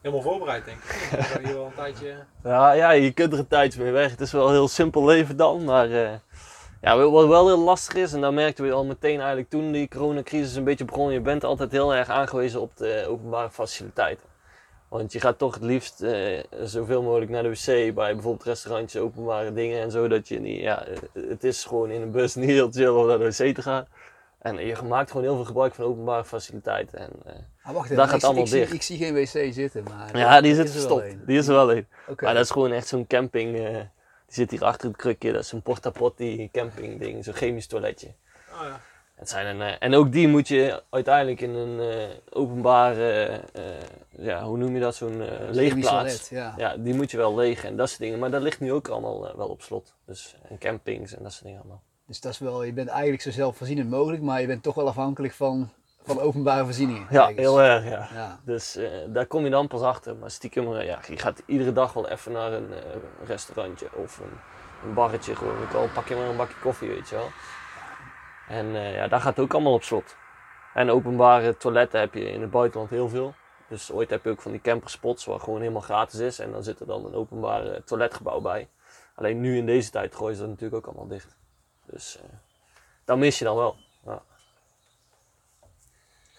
helemaal 0.00 0.22
voorbereid, 0.22 0.64
denk 0.64 0.78
ik. 0.78 1.10
Je 1.10 1.46
hier 1.46 1.54
wel 1.54 1.66
een 1.66 1.74
tijdje... 1.74 2.14
Ja, 2.44 2.72
ja, 2.72 2.90
je 2.90 3.12
kunt 3.12 3.32
er 3.32 3.38
een 3.38 3.46
tijdje 3.46 3.82
mee 3.82 3.92
weg. 3.92 4.10
Het 4.10 4.20
is 4.20 4.32
wel 4.32 4.46
een 4.46 4.52
heel 4.52 4.68
simpel 4.68 5.04
leven 5.04 5.36
dan. 5.36 5.64
Maar 5.64 5.88
ja, 6.80 6.98
wat 7.08 7.28
wel 7.28 7.46
heel 7.46 7.64
lastig 7.64 7.94
is, 7.94 8.12
en 8.12 8.20
dat 8.20 8.32
merkten 8.32 8.64
we 8.64 8.72
al 8.72 8.84
meteen 8.84 9.18
eigenlijk 9.18 9.50
toen 9.50 9.72
die 9.72 9.88
coronacrisis 9.88 10.54
een 10.54 10.64
beetje 10.64 10.84
begon. 10.84 11.12
Je 11.12 11.20
bent 11.20 11.44
altijd 11.44 11.72
heel 11.72 11.94
erg 11.94 12.08
aangewezen 12.08 12.60
op 12.60 12.76
de 12.76 13.06
openbare 13.08 13.50
faciliteiten. 13.50 14.31
Want 14.92 15.12
je 15.12 15.20
gaat 15.20 15.38
toch 15.38 15.54
het 15.54 15.62
liefst 15.62 16.02
eh, 16.02 16.38
zoveel 16.64 17.02
mogelijk 17.02 17.30
naar 17.30 17.42
de 17.42 17.48
wc 17.48 17.94
bij 17.94 18.12
bijvoorbeeld 18.12 18.44
restaurantjes, 18.44 19.02
openbare 19.02 19.52
dingen 19.52 19.80
en 19.80 19.90
zo. 19.90 20.08
Dat 20.08 20.28
je 20.28 20.40
niet, 20.40 20.60
ja, 20.60 20.84
eh, 20.86 20.96
het 21.28 21.44
is 21.44 21.64
gewoon 21.64 21.90
in 21.90 22.02
een 22.02 22.10
bus 22.10 22.34
niet 22.40 22.48
heel 22.48 22.70
chill 22.70 22.88
om 22.88 23.06
naar 23.06 23.18
de 23.18 23.24
wc 23.24 23.54
te 23.54 23.62
gaan. 23.62 23.86
En 24.38 24.66
je 24.66 24.76
maakt 24.88 25.10
gewoon 25.10 25.26
heel 25.26 25.34
veel 25.34 25.44
gebruik 25.44 25.74
van 25.74 25.84
openbare 25.84 26.24
faciliteiten. 26.24 26.98
En, 26.98 27.10
eh, 27.24 27.32
Ah, 27.62 27.74
wacht 27.74 27.96
Daar 27.96 28.08
gaat 28.08 28.16
ik, 28.16 28.22
allemaal 28.24 28.42
ik, 28.42 28.48
zie, 28.48 28.58
dicht. 28.60 28.72
ik 28.72 28.82
zie 28.82 28.96
geen 28.98 29.14
wc 29.14 29.52
zitten, 29.54 29.82
maar... 29.84 30.18
ja, 30.18 30.40
die 30.40 30.54
zit 30.54 30.64
er 30.66 30.72
verstopt. 30.72 31.02
een. 31.04 31.22
Die 31.26 31.38
is 31.38 31.46
er 31.48 31.54
wel 31.54 31.72
een. 31.72 31.86
Oké. 32.08 32.24
Maar 32.24 32.34
dat 32.34 32.44
is 32.44 32.50
gewoon 32.50 32.72
echt 32.72 32.86
zo'n 32.86 33.06
camping. 33.06 33.56
eh, 33.58 33.72
die 33.72 33.84
zit 34.26 34.50
hier 34.50 34.64
achter 34.64 34.88
het 34.88 34.96
krukje. 34.96 35.32
Dat 35.32 35.42
is 35.42 35.52
een 35.52 35.62
porta 35.62 35.90
potty 35.90 36.48
camping 36.52 36.98
ding. 37.00 37.24
Zo'n 37.24 37.34
chemisch 37.34 37.66
toiletje. 37.66 38.06
Oh, 38.52 38.60
ja. 38.62 38.80
Het 39.22 39.30
zijn 39.30 39.46
een, 39.46 39.60
eh, 39.60 39.74
en 39.78 39.94
ook 39.94 40.12
die 40.12 40.28
moet 40.28 40.48
je 40.48 40.82
uiteindelijk 40.90 41.40
in 41.40 41.54
een 41.54 41.80
eh, 41.80 42.08
openbare, 42.30 43.40
eh, 43.52 43.62
ja, 44.08 44.44
hoe 44.44 44.56
noem 44.56 44.74
je 44.74 44.80
dat, 44.80 44.94
zo'n 44.94 45.22
Chemisch 45.22 45.56
leegplaats. 45.56 46.28
ja. 46.28 46.54
Ja, 46.56 46.76
die 46.76 46.94
moet 46.94 47.10
je 47.10 47.16
wel 47.16 47.34
legen 47.34 47.68
en 47.68 47.76
dat 47.76 47.88
soort 47.88 48.00
dingen. 48.00 48.18
Maar 48.18 48.30
dat 48.30 48.42
ligt 48.42 48.60
nu 48.60 48.72
ook 48.72 48.88
allemaal 48.88 49.36
wel 49.36 49.48
op 49.48 49.62
slot. 49.62 49.94
Dus 50.06 50.36
en 50.48 50.58
campings 50.58 51.14
en 51.16 51.22
dat 51.22 51.32
soort 51.32 51.44
dingen 51.44 51.60
allemaal. 51.60 51.82
Dus 52.06 52.20
dat 52.20 52.32
is 52.32 52.38
wel, 52.38 52.62
je 52.62 52.72
bent 52.72 52.88
eigenlijk 52.88 53.22
zo 53.22 53.30
zelfvoorzienend 53.30 53.90
mogelijk, 53.90 54.22
maar 54.22 54.40
je 54.40 54.46
bent 54.46 54.62
toch 54.62 54.74
wel 54.74 54.88
afhankelijk 54.88 55.34
van, 55.34 55.70
van 56.02 56.20
openbare 56.20 56.64
voorzieningen. 56.64 57.06
Ja, 57.10 57.26
heel 57.26 57.62
erg, 57.62 57.84
ja. 57.84 58.08
Ja. 58.14 58.40
Dus 58.44 58.78
daar 59.08 59.26
kom 59.26 59.44
je 59.44 59.50
dan 59.50 59.68
pas 59.68 59.82
achter. 59.82 60.16
Maar 60.16 60.30
stiekem, 60.30 60.72
ja, 60.72 60.98
je 61.08 61.18
gaat 61.18 61.42
iedere 61.46 61.72
dag 61.72 61.92
wel 61.92 62.08
even 62.08 62.32
naar 62.32 62.52
een 62.52 62.68
restaurantje 63.26 63.88
of 63.94 64.18
een, 64.18 64.38
een 64.88 64.94
barretje. 64.94 65.36
Gewoon. 65.36 65.62
Ook 65.62 65.72
al 65.72 65.88
pak 65.94 66.08
je 66.08 66.14
maar 66.14 66.28
een 66.28 66.36
bakje 66.36 66.60
koffie, 66.60 66.88
weet 66.88 67.08
je 67.08 67.14
wel. 67.14 67.28
En 68.48 68.76
eh, 68.76 68.94
ja, 68.94 69.08
daar 69.08 69.20
gaat 69.20 69.36
het 69.36 69.44
ook 69.44 69.54
allemaal 69.54 69.72
op 69.72 69.82
slot. 69.82 70.16
En 70.74 70.90
openbare 70.90 71.56
toiletten 71.56 72.00
heb 72.00 72.14
je 72.14 72.30
in 72.30 72.40
het 72.40 72.50
buitenland 72.50 72.90
heel 72.90 73.08
veel. 73.08 73.34
Dus 73.68 73.92
ooit 73.92 74.10
heb 74.10 74.24
je 74.24 74.30
ook 74.30 74.40
van 74.40 74.52
die 74.52 74.60
camperspots 74.60 75.24
waar 75.24 75.40
gewoon 75.40 75.60
helemaal 75.60 75.80
gratis 75.80 76.20
is. 76.20 76.38
En 76.38 76.52
dan 76.52 76.62
zit 76.62 76.80
er 76.80 76.86
dan 76.86 77.04
een 77.04 77.14
openbare 77.14 77.82
toiletgebouw 77.84 78.40
bij. 78.40 78.68
Alleen 79.14 79.40
nu 79.40 79.56
in 79.56 79.66
deze 79.66 79.90
tijd 79.90 80.14
gooien 80.14 80.34
ze 80.34 80.40
dat 80.40 80.50
natuurlijk 80.50 80.76
ook 80.76 80.94
allemaal 80.94 81.08
dicht. 81.08 81.36
Dus 81.86 82.18
eh 82.18 82.24
dat 83.04 83.18
mis 83.18 83.38
je 83.38 83.44
dan 83.44 83.56
wel. 83.56 83.76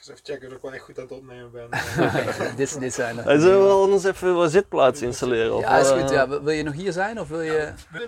Eens 0.07 0.11
even 0.11 0.33
checken 0.33 0.49
of 0.49 0.55
ik 0.55 0.61
wel 0.61 0.73
echt 0.73 0.83
goed 0.83 0.97
aan 0.97 1.03
het 1.03 1.13
opnemen 1.13 1.51
ben. 1.51 1.71
Eh, 1.71 2.55
dit, 2.55 2.79
dit 2.79 2.93
zijn 2.93 3.17
er. 3.17 3.41
Zullen 3.41 3.67
we 3.67 3.73
anders 3.73 4.03
even 4.03 4.35
wat 4.35 4.51
zitplaatsen 4.51 5.07
installeren? 5.07 5.55
Of, 5.55 5.61
Ja, 5.61 5.77
is 5.77 5.89
eh, 5.89 5.99
goed. 5.99 6.09
Ja. 6.09 6.27
Wil 6.27 6.49
je 6.49 6.63
nog 6.63 6.73
hier 6.73 6.91
zijn 6.91 7.19
of 7.19 7.27
wil 7.27 7.41
je... 7.41 7.71
We... 7.91 7.99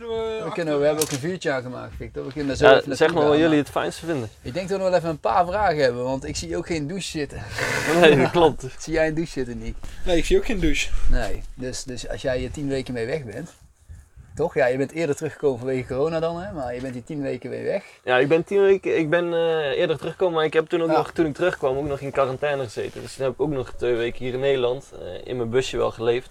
We, 0.43 0.51
kunnen, 0.53 0.79
we 0.79 0.85
hebben 0.85 1.03
ook 1.03 1.11
een 1.11 1.19
vuurtje 1.19 1.51
aangemaakt, 1.51 1.93
Victor. 1.97 2.25
We 2.25 2.33
kunnen 2.33 2.57
zo 2.57 2.67
Ja, 2.67 2.77
even 2.79 2.97
zeg 2.97 3.13
maar 3.13 3.27
wat 3.27 3.37
jullie 3.37 3.57
het 3.57 3.69
fijnste 3.69 4.05
vinden. 4.05 4.29
Ik 4.41 4.53
denk 4.53 4.69
dat 4.69 4.77
we 4.77 4.83
nog 4.83 4.91
wel 4.91 4.97
even 4.97 5.09
een 5.09 5.19
paar 5.19 5.45
vragen 5.45 5.77
hebben, 5.77 6.03
want 6.03 6.25
ik 6.25 6.35
zie 6.35 6.57
ook 6.57 6.67
geen 6.67 6.87
douche 6.87 7.09
zitten. 7.09 7.41
Nee, 7.99 8.17
dat 8.17 8.31
klopt. 8.31 8.65
Zie 8.83 8.93
jij 8.93 9.07
een 9.07 9.13
douche 9.13 9.31
zitten, 9.31 9.57
niet? 9.57 9.77
Nee, 10.05 10.17
ik 10.17 10.25
zie 10.25 10.37
ook 10.37 10.45
geen 10.45 10.59
douche. 10.59 10.89
Nee. 11.11 11.43
Dus, 11.53 11.83
dus 11.83 12.09
als 12.09 12.21
jij 12.21 12.37
hier 12.37 12.51
tien 12.51 12.67
weken 12.67 12.93
mee 12.93 13.05
weg 13.05 13.23
bent, 13.23 13.49
toch? 14.35 14.53
Ja, 14.53 14.65
je 14.65 14.77
bent 14.77 14.91
eerder 14.91 15.15
teruggekomen 15.15 15.57
vanwege 15.59 15.87
corona 15.93 16.19
dan, 16.19 16.39
hè? 16.41 16.51
Maar 16.53 16.75
je 16.75 16.81
bent 16.81 16.93
hier 16.93 17.03
tien 17.03 17.21
weken 17.21 17.49
weer 17.49 17.63
weg. 17.63 17.83
Ja, 18.03 18.17
ik 18.17 18.27
ben 18.27 18.43
tien 18.43 18.61
weken, 18.61 18.97
ik 18.97 19.09
ben 19.09 19.33
eh, 19.33 19.77
eerder 19.79 19.97
teruggekomen, 19.97 20.35
maar 20.35 20.45
ik 20.45 20.53
heb 20.53 20.67
toen 20.67 20.81
ook 20.81 20.89
Ja. 20.89 20.97
nog, 20.97 21.11
toen 21.11 21.25
ik 21.25 21.33
terugkwam, 21.35 21.77
ook 21.77 21.87
nog 21.87 21.99
in 21.99 22.11
quarantaine 22.11 22.63
gezeten. 22.63 23.01
Dus 23.01 23.15
toen 23.15 23.25
heb 23.25 23.33
ik 23.33 23.41
ook 23.41 23.49
nog 23.49 23.71
twee 23.73 23.95
weken 23.95 24.19
hier 24.25 24.33
in 24.33 24.39
Nederland 24.39 24.91
eh, 25.01 25.27
in 25.27 25.37
mijn 25.37 25.49
busje 25.49 25.77
wel 25.77 25.91
geleefd. 25.91 26.29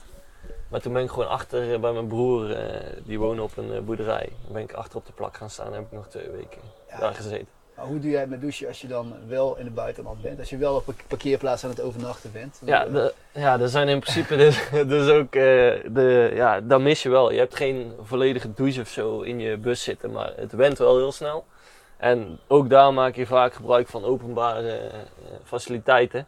Maar 0.70 0.80
toen 0.80 0.92
ben 0.92 1.02
ik 1.02 1.10
gewoon 1.10 1.28
achter 1.28 1.72
eh, 1.74 1.80
bij 1.80 1.92
mijn 1.92 2.06
broer, 2.06 2.56
die 3.04 3.18
woonde 3.18 3.42
op 3.42 3.56
een 3.56 3.84
boerderij. 3.84 4.28
Ben 4.52 4.62
ik 4.62 4.72
achter 4.72 4.98
op 4.98 5.06
de 5.06 5.12
plak 5.12 5.36
gaan 5.36 5.50
staan 5.50 5.66
en 5.66 5.72
heb 5.72 5.82
ik 5.82 5.92
nog 5.92 6.08
twee 6.08 6.30
weken 6.30 6.60
Ja. 6.88 6.98
daar 6.98 7.14
gezeten. 7.14 7.53
Maar 7.76 7.86
hoe 7.86 7.98
doe 8.00 8.10
jij 8.10 8.20
het 8.20 8.30
met 8.30 8.40
douchen 8.40 8.68
als 8.68 8.80
je 8.80 8.86
dan 8.86 9.14
wel 9.26 9.56
in 9.56 9.64
het 9.64 9.74
buitenland 9.74 10.22
bent? 10.22 10.38
Als 10.38 10.50
je 10.50 10.56
wel 10.56 10.74
op 10.74 10.88
een 10.88 10.94
parkeerplaats 11.08 11.64
aan 11.64 11.70
het 11.70 11.80
overnachten 11.80 12.32
bent? 12.32 12.60
Ja, 12.64 12.84
de, 12.84 13.14
ja, 13.32 13.60
er 13.60 13.68
zijn 13.68 13.88
in 13.88 14.00
principe 14.00 14.36
dus, 14.36 14.58
dus 14.94 15.08
ook, 15.08 15.34
eh, 15.34 15.42
de, 15.88 16.30
ja, 16.34 16.60
dat 16.60 16.80
mis 16.80 17.02
je 17.02 17.08
wel. 17.08 17.32
Je 17.32 17.38
hebt 17.38 17.56
geen 17.56 17.92
volledige 18.02 18.52
douche 18.52 18.80
of 18.80 18.88
zo 18.88 19.20
in 19.20 19.40
je 19.40 19.56
bus 19.56 19.82
zitten, 19.82 20.10
maar 20.10 20.32
het 20.36 20.52
went 20.52 20.78
wel 20.78 20.96
heel 20.96 21.12
snel. 21.12 21.44
En 21.96 22.38
ook 22.46 22.70
daar 22.70 22.94
maak 22.94 23.16
je 23.16 23.26
vaak 23.26 23.54
gebruik 23.54 23.88
van 23.88 24.04
openbare 24.04 24.76
eh, 24.76 24.98
faciliteiten. 25.44 26.26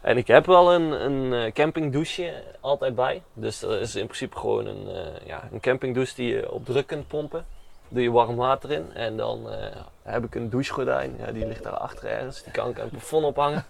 En 0.00 0.16
ik 0.16 0.26
heb 0.26 0.46
wel 0.46 0.74
een, 0.74 1.04
een 1.10 1.32
eh, 1.32 1.52
campingdouche 1.52 2.42
altijd 2.60 2.94
bij. 2.94 3.22
Dus 3.32 3.60
dat 3.60 3.80
is 3.80 3.94
in 3.94 4.04
principe 4.04 4.36
gewoon 4.36 4.66
een, 4.66 4.88
eh, 4.88 5.26
ja, 5.26 5.48
een 5.52 5.60
campingdouche 5.60 6.14
die 6.14 6.34
je 6.34 6.50
op 6.50 6.64
druk 6.64 6.86
kunt 6.86 7.08
pompen. 7.08 7.46
Doe 7.88 8.02
je 8.02 8.10
warm 8.10 8.36
water 8.36 8.70
in 8.70 8.86
en 8.94 9.16
dan 9.16 9.50
eh, 9.50 9.58
heb 10.02 10.24
ik 10.24 10.34
een 10.34 10.50
douchegordijn. 10.50 11.14
Ja, 11.18 11.32
die 11.32 11.46
ligt 11.46 11.62
daar 11.62 11.72
achter 11.72 12.08
ergens. 12.08 12.42
Die 12.42 12.52
kan 12.52 12.68
ik 12.70 12.76
aan 12.76 12.82
het 12.82 12.90
plafond 12.90 13.24
ophangen. 13.24 13.64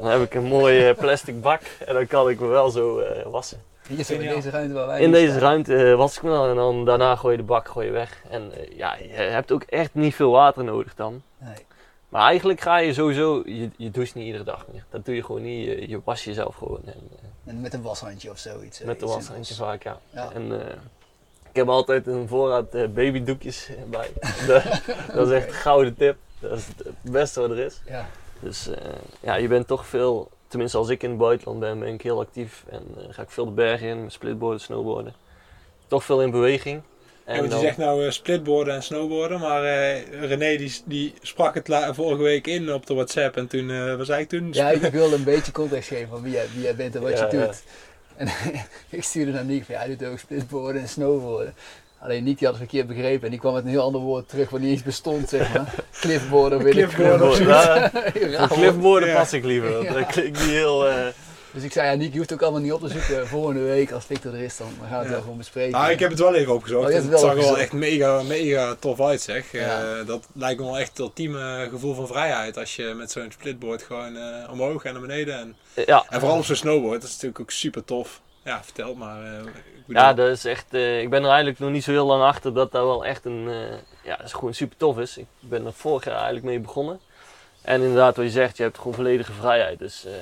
Dan 0.00 0.10
heb 0.10 0.20
ik 0.22 0.34
een 0.34 0.44
mooie 0.44 0.88
eh, 0.88 0.96
plastic 0.98 1.40
bak 1.40 1.60
en 1.86 1.94
dan 1.94 2.06
kan 2.06 2.28
ik 2.28 2.40
me 2.40 2.46
wel 2.46 2.70
zo 2.70 2.98
eh, 2.98 3.26
wassen. 3.26 3.62
Hier 3.88 4.04
zo 4.04 4.12
in 4.14 4.20
deze 4.28 4.50
ruimte 4.50 4.74
waar 4.74 4.86
wij 4.86 5.00
In 5.00 5.12
deze 5.12 5.28
staan. 5.28 5.40
ruimte 5.40 5.94
was 5.96 6.16
ik 6.16 6.22
me 6.22 6.30
dan 6.30 6.48
en 6.48 6.54
dan 6.54 6.84
daarna 6.84 7.16
gooi 7.16 7.32
je 7.36 7.40
de 7.40 7.46
bak 7.46 7.68
gooi 7.68 7.86
je 7.86 7.92
weg. 7.92 8.22
En 8.30 8.52
ja, 8.76 8.96
je 8.96 9.08
hebt 9.08 9.52
ook 9.52 9.62
echt 9.62 9.94
niet 9.94 10.14
veel 10.14 10.30
water 10.30 10.64
nodig 10.64 10.94
dan. 10.94 11.22
Nee. 11.38 11.54
Maar 12.08 12.22
eigenlijk 12.22 12.60
ga 12.60 12.76
je 12.78 12.92
sowieso, 12.94 13.42
je, 13.44 13.70
je 13.76 13.90
doucht 13.90 14.14
niet 14.14 14.26
iedere 14.26 14.44
dag 14.44 14.66
meer. 14.72 14.84
Dat 14.90 15.04
doe 15.04 15.14
je 15.14 15.24
gewoon 15.24 15.42
niet, 15.42 15.64
je, 15.64 15.88
je 15.88 16.00
was 16.04 16.24
jezelf 16.24 16.54
gewoon. 16.56 16.80
En, 16.84 17.08
En 17.44 17.60
met 17.60 17.74
een 17.74 17.82
washandje 17.82 18.30
of 18.30 18.38
zoiets. 18.38 18.80
met 18.80 18.98
de 19.00 19.04
iets 19.04 19.14
washandje 19.14 19.54
vaak, 19.54 19.82
ja. 19.82 19.98
Ja. 20.10 20.30
En 20.32 20.60
eh, 20.60 20.74
ik 21.50 21.56
heb 21.56 21.68
altijd 21.68 22.06
een 22.06 22.28
voorraad 22.28 22.74
eh, 22.74 22.86
babydoekjes 22.88 23.68
bij. 23.90 24.08
dat, 24.46 24.62
dat 25.14 25.26
is 25.28 25.32
echt 25.34 25.46
een 25.48 25.54
gouden 25.54 25.94
tip. 25.94 26.16
Dat 26.38 26.58
is 26.58 26.66
het 26.76 27.12
beste 27.12 27.40
wat 27.40 27.50
er 27.50 27.58
is. 27.58 27.80
Ja. 27.86 28.08
Dus 28.40 28.68
eh, 28.68 28.84
ja, 29.20 29.34
je 29.34 29.48
bent 29.48 29.66
toch 29.66 29.86
veel, 29.86 30.30
tenminste 30.48 30.78
als 30.78 30.88
ik 30.88 31.02
in 31.02 31.08
het 31.10 31.18
buitenland 31.18 31.60
ben, 31.60 31.78
ben 31.78 31.88
ik 31.94 32.02
heel 32.02 32.20
actief. 32.20 32.64
En 32.70 32.82
eh, 32.96 33.04
ga 33.10 33.22
ik 33.22 33.30
veel 33.30 33.44
de 33.44 33.50
bergen 33.50 33.88
in, 33.88 34.10
splitboarden, 34.10 34.60
snowboarden. 34.60 35.14
Toch 35.86 36.04
veel 36.04 36.22
in 36.22 36.30
beweging. 36.30 36.82
En 37.24 37.36
want 37.36 37.48
je 37.48 37.52
dan- 37.54 37.60
zegt 37.60 37.76
nou 37.76 38.04
eh, 38.04 38.10
splitboarden 38.10 38.74
en 38.74 38.82
snowboarden, 38.82 39.40
maar 39.40 39.64
eh, 39.64 40.20
René 40.26 40.56
die, 40.56 40.80
die 40.84 41.14
sprak 41.20 41.54
het 41.54 41.94
vorige 41.94 42.22
week 42.22 42.46
in 42.46 42.72
op 42.72 42.86
de 42.86 42.94
WhatsApp 42.94 43.36
en 43.36 43.46
toen, 43.46 43.70
eh 43.70 43.94
wat 43.96 44.06
zei 44.06 44.22
ik 44.22 44.28
toen? 44.28 44.48
Ja, 44.52 44.70
ik 44.70 44.80
wil 44.92 45.12
een 45.12 45.24
beetje 45.24 45.52
context 45.52 45.88
geven 45.88 46.08
van 46.08 46.22
wie 46.22 46.32
jij, 46.32 46.46
wie 46.54 46.62
jij 46.62 46.74
bent 46.74 46.94
en 46.94 47.02
wat 47.02 47.18
Ja, 47.18 47.28
je 47.30 47.36
ja. 47.36 47.50
En 48.20 48.28
ik 48.98 49.04
stuurde 49.04 49.32
naar 49.32 49.44
Nick 49.44 49.64
van, 49.64 49.74
ja, 49.74 49.80
hij 49.80 49.96
doet 49.96 50.08
ook 50.08 50.18
splitboarden 50.18 50.82
en 50.82 50.88
snowboarden. 50.88 51.54
Alleen 51.98 52.24
Nick 52.24 52.38
die 52.38 52.46
had 52.48 52.56
het 52.58 52.68
verkeerd 52.68 52.86
begrepen 52.86 53.24
en 53.24 53.30
die 53.30 53.38
kwam 53.40 53.54
met 53.54 53.64
een 53.64 53.70
heel 53.70 53.82
ander 53.82 54.00
woord 54.00 54.28
terug 54.28 54.50
wat 54.50 54.60
niet 54.60 54.70
eens 54.70 54.82
bestond, 54.82 55.28
zeg 55.28 55.54
maar. 55.54 55.74
Cliffboard 56.00 56.54
of 56.54 56.62
weet 56.62 56.76
ik. 56.76 56.96
Ja. 56.96 57.90
Cliffboarden 58.48 59.08
Ja. 59.08 59.14
pas 59.18 59.32
ik 59.32 59.44
liever. 59.44 59.92
Dat 59.94 60.06
klinkt 60.06 60.38
niet 60.38 60.48
heel... 60.50 60.88
eh, 60.88 61.06
Dus 61.52 61.62
ik 61.62 61.72
zei, 61.72 61.90
ja 61.90 61.94
Nick, 61.96 62.10
je 62.12 62.16
hoeft 62.18 62.30
het 62.30 62.38
ook 62.38 62.44
allemaal 62.44 62.62
niet 62.62 62.72
op 62.72 62.80
te 62.80 62.88
zoeken. 62.88 63.26
Volgende 63.36 63.60
week 63.62 63.92
als 63.92 64.04
Victor 64.04 64.34
er 64.34 64.40
is, 64.40 64.56
dan 64.56 64.66
gaan 64.80 64.88
we 64.90 64.94
het 64.96 65.04
Ja. 65.04 65.10
wel 65.10 65.20
gewoon 65.20 65.36
bespreken. 65.36 65.72
Nou, 65.78 65.90
ik 65.90 65.98
heb 65.98 66.10
het 66.10 66.18
wel 66.18 66.34
even 66.34 66.54
opgezocht. 66.54 66.88
Oh, 66.88 66.94
het 66.94 67.20
zag 67.20 67.30
er 67.30 67.36
wel 67.36 67.58
echt 67.58 67.72
mega, 67.72 68.22
mega 68.22 68.74
tof 68.78 69.00
uit, 69.00 69.20
zeg. 69.20 69.52
Ja. 69.52 69.82
Eh, 69.98 70.06
dat 70.06 70.26
lijkt 70.34 70.60
me 70.60 70.66
wel 70.66 70.78
echt 70.78 70.88
het 70.88 70.98
ultieme 70.98 71.66
gevoel 71.70 71.94
van 71.94 72.06
vrijheid. 72.06 72.56
Als 72.58 72.76
je 72.76 72.84
met 72.96 73.10
zo'n 73.10 73.30
splitboard 73.32 73.82
gewoon 73.82 74.16
eh, 74.16 74.50
omhoog 74.52 74.84
en 74.84 74.92
naar 74.92 75.02
beneden. 75.02 75.38
En, 75.38 75.56
ja, 75.86 76.04
en 76.08 76.20
vooral 76.20 76.38
op 76.38 76.44
zo'n 76.44 76.56
snowboard, 76.56 77.00
dat 77.00 77.08
is 77.08 77.14
natuurlijk 77.14 77.40
ook 77.40 77.50
super 77.50 77.84
tof. 77.84 78.20
Ja, 78.44 78.64
vertel 78.64 78.94
maar. 78.94 79.22
eh, 79.24 79.38
ik 79.38 79.86
bedoel- 79.86 80.02
Ja, 80.02 80.14
dat 80.14 80.28
is 80.28 80.44
echt. 80.44 80.66
eh, 80.74 81.00
ik 81.00 81.10
ben 81.10 81.20
er 81.22 81.28
eigenlijk 81.28 81.58
nog 81.58 81.70
niet 81.70 81.84
zo 81.84 81.90
heel 81.90 82.06
lang 82.06 82.22
achter 82.22 82.54
dat 82.54 82.72
dat 82.72 82.84
wel 82.84 83.04
echt 83.04 83.24
een. 83.24 83.48
eh, 83.48 83.76
ja, 84.04 84.16
dat 84.16 84.26
is 84.26 84.32
gewoon 84.32 84.54
super 84.54 84.76
tof 84.76 84.98
is. 84.98 85.16
Ik 85.18 85.26
ben 85.40 85.66
er 85.66 85.72
vorig 85.72 86.04
jaar 86.04 86.14
eigenlijk 86.14 86.44
mee 86.44 86.58
begonnen. 86.60 87.00
En 87.62 87.80
inderdaad, 87.80 88.16
wat 88.16 88.24
je 88.24 88.30
zegt, 88.30 88.56
je 88.56 88.62
hebt 88.62 88.78
gewoon 88.78 88.94
volledige 88.94 89.32
vrijheid. 89.32 89.78
Dus 89.78 90.04
eh, 90.04 90.12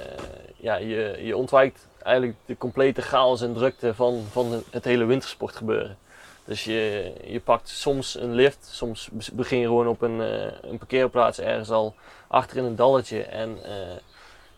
ja, 0.57 0.77
je, 0.77 1.19
je 1.23 1.37
ontwijkt 1.37 1.87
eigenlijk 2.03 2.39
de 2.47 2.57
complete 2.57 3.03
chaos 3.03 3.41
en 3.41 3.55
drukte 3.55 3.95
van, 3.95 4.25
van 4.31 4.63
het 4.71 4.85
hele 4.85 5.05
wintersportgebeuren. 5.05 5.99
Dus 6.45 6.65
je, 6.65 7.13
je 7.25 7.41
pakt 7.41 7.69
soms 7.69 8.15
een 8.21 8.35
lift, 8.35 8.69
soms 8.73 9.09
be- 9.13 9.25
begin 9.33 9.59
je 9.59 9.67
gewoon 9.67 9.89
op 9.89 10.03
een, 10.03 10.21
eh, 10.21 10.71
een 10.71 10.79
parkeerplaats 10.79 11.41
ergens 11.41 11.71
al 11.71 11.95
achter 12.29 12.57
in 12.57 12.65
een 12.65 12.77
dalletje. 12.77 13.23
En 13.23 13.59
eh, 13.65 13.97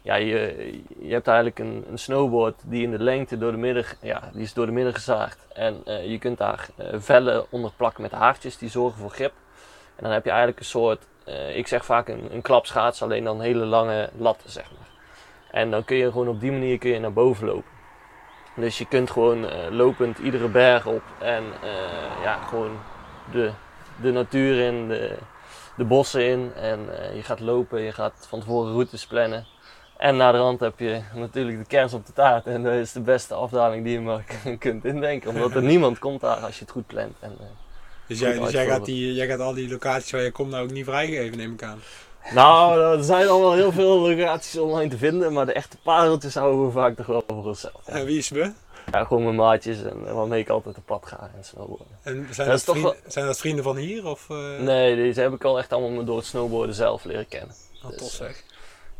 ja, 0.02 0.14
je, 0.14 0.72
je 1.00 1.12
hebt 1.12 1.26
eigenlijk 1.26 1.58
een, 1.58 1.84
een 1.90 1.98
snowboard 1.98 2.54
die 2.64 2.82
in 2.82 2.90
de 2.90 3.02
lengte 3.02 3.38
door 3.38 3.50
de 3.50 3.56
midden, 3.58 3.84
ja, 4.00 4.30
die 4.32 4.42
is 4.42 4.52
door 4.52 4.66
de 4.66 4.72
midden 4.72 4.94
gezaagd. 4.94 5.38
En 5.52 5.82
je 6.06 6.18
kunt 6.18 6.38
daar 6.38 6.68
vellen 6.92 7.46
onder 7.50 7.72
plakken 7.76 8.02
met 8.02 8.12
haartjes 8.12 8.58
die 8.58 8.70
zorgen 8.70 9.00
voor 9.00 9.10
grip. 9.10 9.32
En 9.96 10.02
dan 10.04 10.12
heb 10.12 10.24
je 10.24 10.30
eigenlijk 10.30 10.58
een 10.60 10.64
soort, 10.66 11.06
eh, 11.30 11.56
ik 11.56 11.66
zeg 11.66 11.84
vaak 11.84 12.08
een, 12.08 12.28
een 12.34 12.42
klapschaats, 12.42 13.02
alleen 13.02 13.24
dan 13.24 13.40
hele 13.40 13.64
lange 13.64 14.10
latten 14.16 14.50
zeg 14.50 14.70
maar. 14.70 14.88
En 15.50 15.70
dan 15.70 15.84
kun 15.84 15.96
je 15.96 16.10
gewoon 16.10 16.28
op 16.28 16.40
die 16.40 16.52
manier 16.52 16.78
kun 16.78 16.90
je 16.90 17.00
naar 17.00 17.12
boven 17.12 17.46
lopen. 17.46 17.70
Dus 18.56 18.78
je 18.78 18.86
kunt 18.86 19.10
gewoon 19.10 19.48
eh, 19.48 19.70
lopend 19.70 20.18
iedere 20.18 20.48
berg 20.48 20.86
op 20.86 21.02
en 21.18 21.44
eh, 21.62 22.22
ja, 22.22 22.36
gewoon 22.36 22.78
de, 23.32 23.50
de 24.02 24.12
natuur 24.12 24.64
in, 24.64 24.88
de, 24.88 25.16
de 25.76 25.84
bossen 25.84 26.26
in. 26.26 26.52
En 26.54 26.88
je 27.14 27.22
gaat 27.22 27.40
lopen, 27.40 27.80
je 27.80 27.92
gaat 27.92 28.26
van 28.28 28.40
tevoren 28.40 28.72
routes 28.72 29.06
plannen. 29.06 29.46
En 29.96 30.16
na 30.16 30.32
de 30.32 30.38
rand 30.38 30.60
heb 30.60 30.78
je 30.78 31.00
natuurlijk 31.14 31.58
de 31.58 31.64
kers 31.64 31.92
op 31.92 32.06
de 32.06 32.12
taart. 32.12 32.46
En 32.46 32.62
dat 32.62 32.72
is 32.72 32.92
de 32.92 33.00
beste 33.00 33.34
afdaling 33.34 33.84
die 33.84 33.92
je 33.92 34.00
maar 34.00 34.24
kunt 34.58 34.84
indenken. 34.84 35.30
Omdat 35.30 35.54
er 35.54 35.62
niemand 35.62 35.98
komt 35.98 36.20
daar 36.20 36.36
als 36.36 36.54
je 36.54 36.64
het 36.64 36.70
goed 36.70 36.86
plant. 36.86 37.16
En, 37.20 37.36
dus 38.10 38.18
jij, 38.18 38.38
dus 38.38 38.50
jij, 38.50 38.66
gaat 38.66 38.84
die, 38.84 39.14
jij 39.14 39.26
gaat 39.26 39.40
al 39.40 39.54
die 39.54 39.70
locaties 39.70 40.10
waar 40.10 40.22
je 40.22 40.30
komt 40.30 40.50
nou 40.50 40.64
ook 40.64 40.70
niet 40.70 40.84
vrijgeven, 40.84 41.36
neem 41.36 41.52
ik 41.52 41.62
aan. 41.62 41.80
nou, 42.34 42.80
er 42.98 43.04
zijn 43.04 43.28
al 43.28 43.40
wel 43.40 43.52
heel 43.52 43.72
veel 43.72 43.98
locaties 43.98 44.56
online 44.56 44.90
te 44.90 44.96
vinden. 44.98 45.32
Maar 45.32 45.46
de 45.46 45.52
echte 45.52 45.76
pareltjes 45.82 46.34
houden 46.34 46.66
we 46.66 46.72
vaak 46.72 46.96
toch 46.96 47.06
wel 47.06 47.24
voor 47.26 47.44
onszelf. 47.46 47.80
Ja, 47.86 47.92
En 47.92 48.04
wie 48.04 48.18
is 48.18 48.28
we? 48.28 48.52
Ja, 48.92 49.04
gewoon 49.04 49.22
mijn 49.22 49.34
maatjes 49.34 49.82
en 49.82 50.14
waarmee 50.14 50.40
ik 50.40 50.48
altijd 50.48 50.76
op 50.76 50.86
pad 50.86 51.06
ga 51.06 51.30
en 51.36 51.44
snowboarden. 51.44 51.86
En 52.02 52.26
zijn, 52.30 52.48
Dat 52.48 52.64
dat 52.64 52.74
vrienden, 52.76 52.96
zijn 53.06 53.26
dat 53.26 53.38
vrienden 53.38 53.64
van 53.64 53.76
hier? 53.76 54.06
Of, 54.06 54.26
eh 54.30 54.58
Nee, 54.58 54.96
deze 54.96 55.20
heb 55.20 55.32
ik 55.32 55.44
al 55.44 55.58
echt 55.58 55.72
allemaal 55.72 56.04
door 56.04 56.16
het 56.16 56.26
snowboarden 56.26 56.74
zelf 56.74 57.04
leren 57.04 57.28
kennen. 57.28 57.54
oh, 57.84 57.90
dus, 57.90 57.98
tof 57.98 58.10
zeg. 58.10 58.42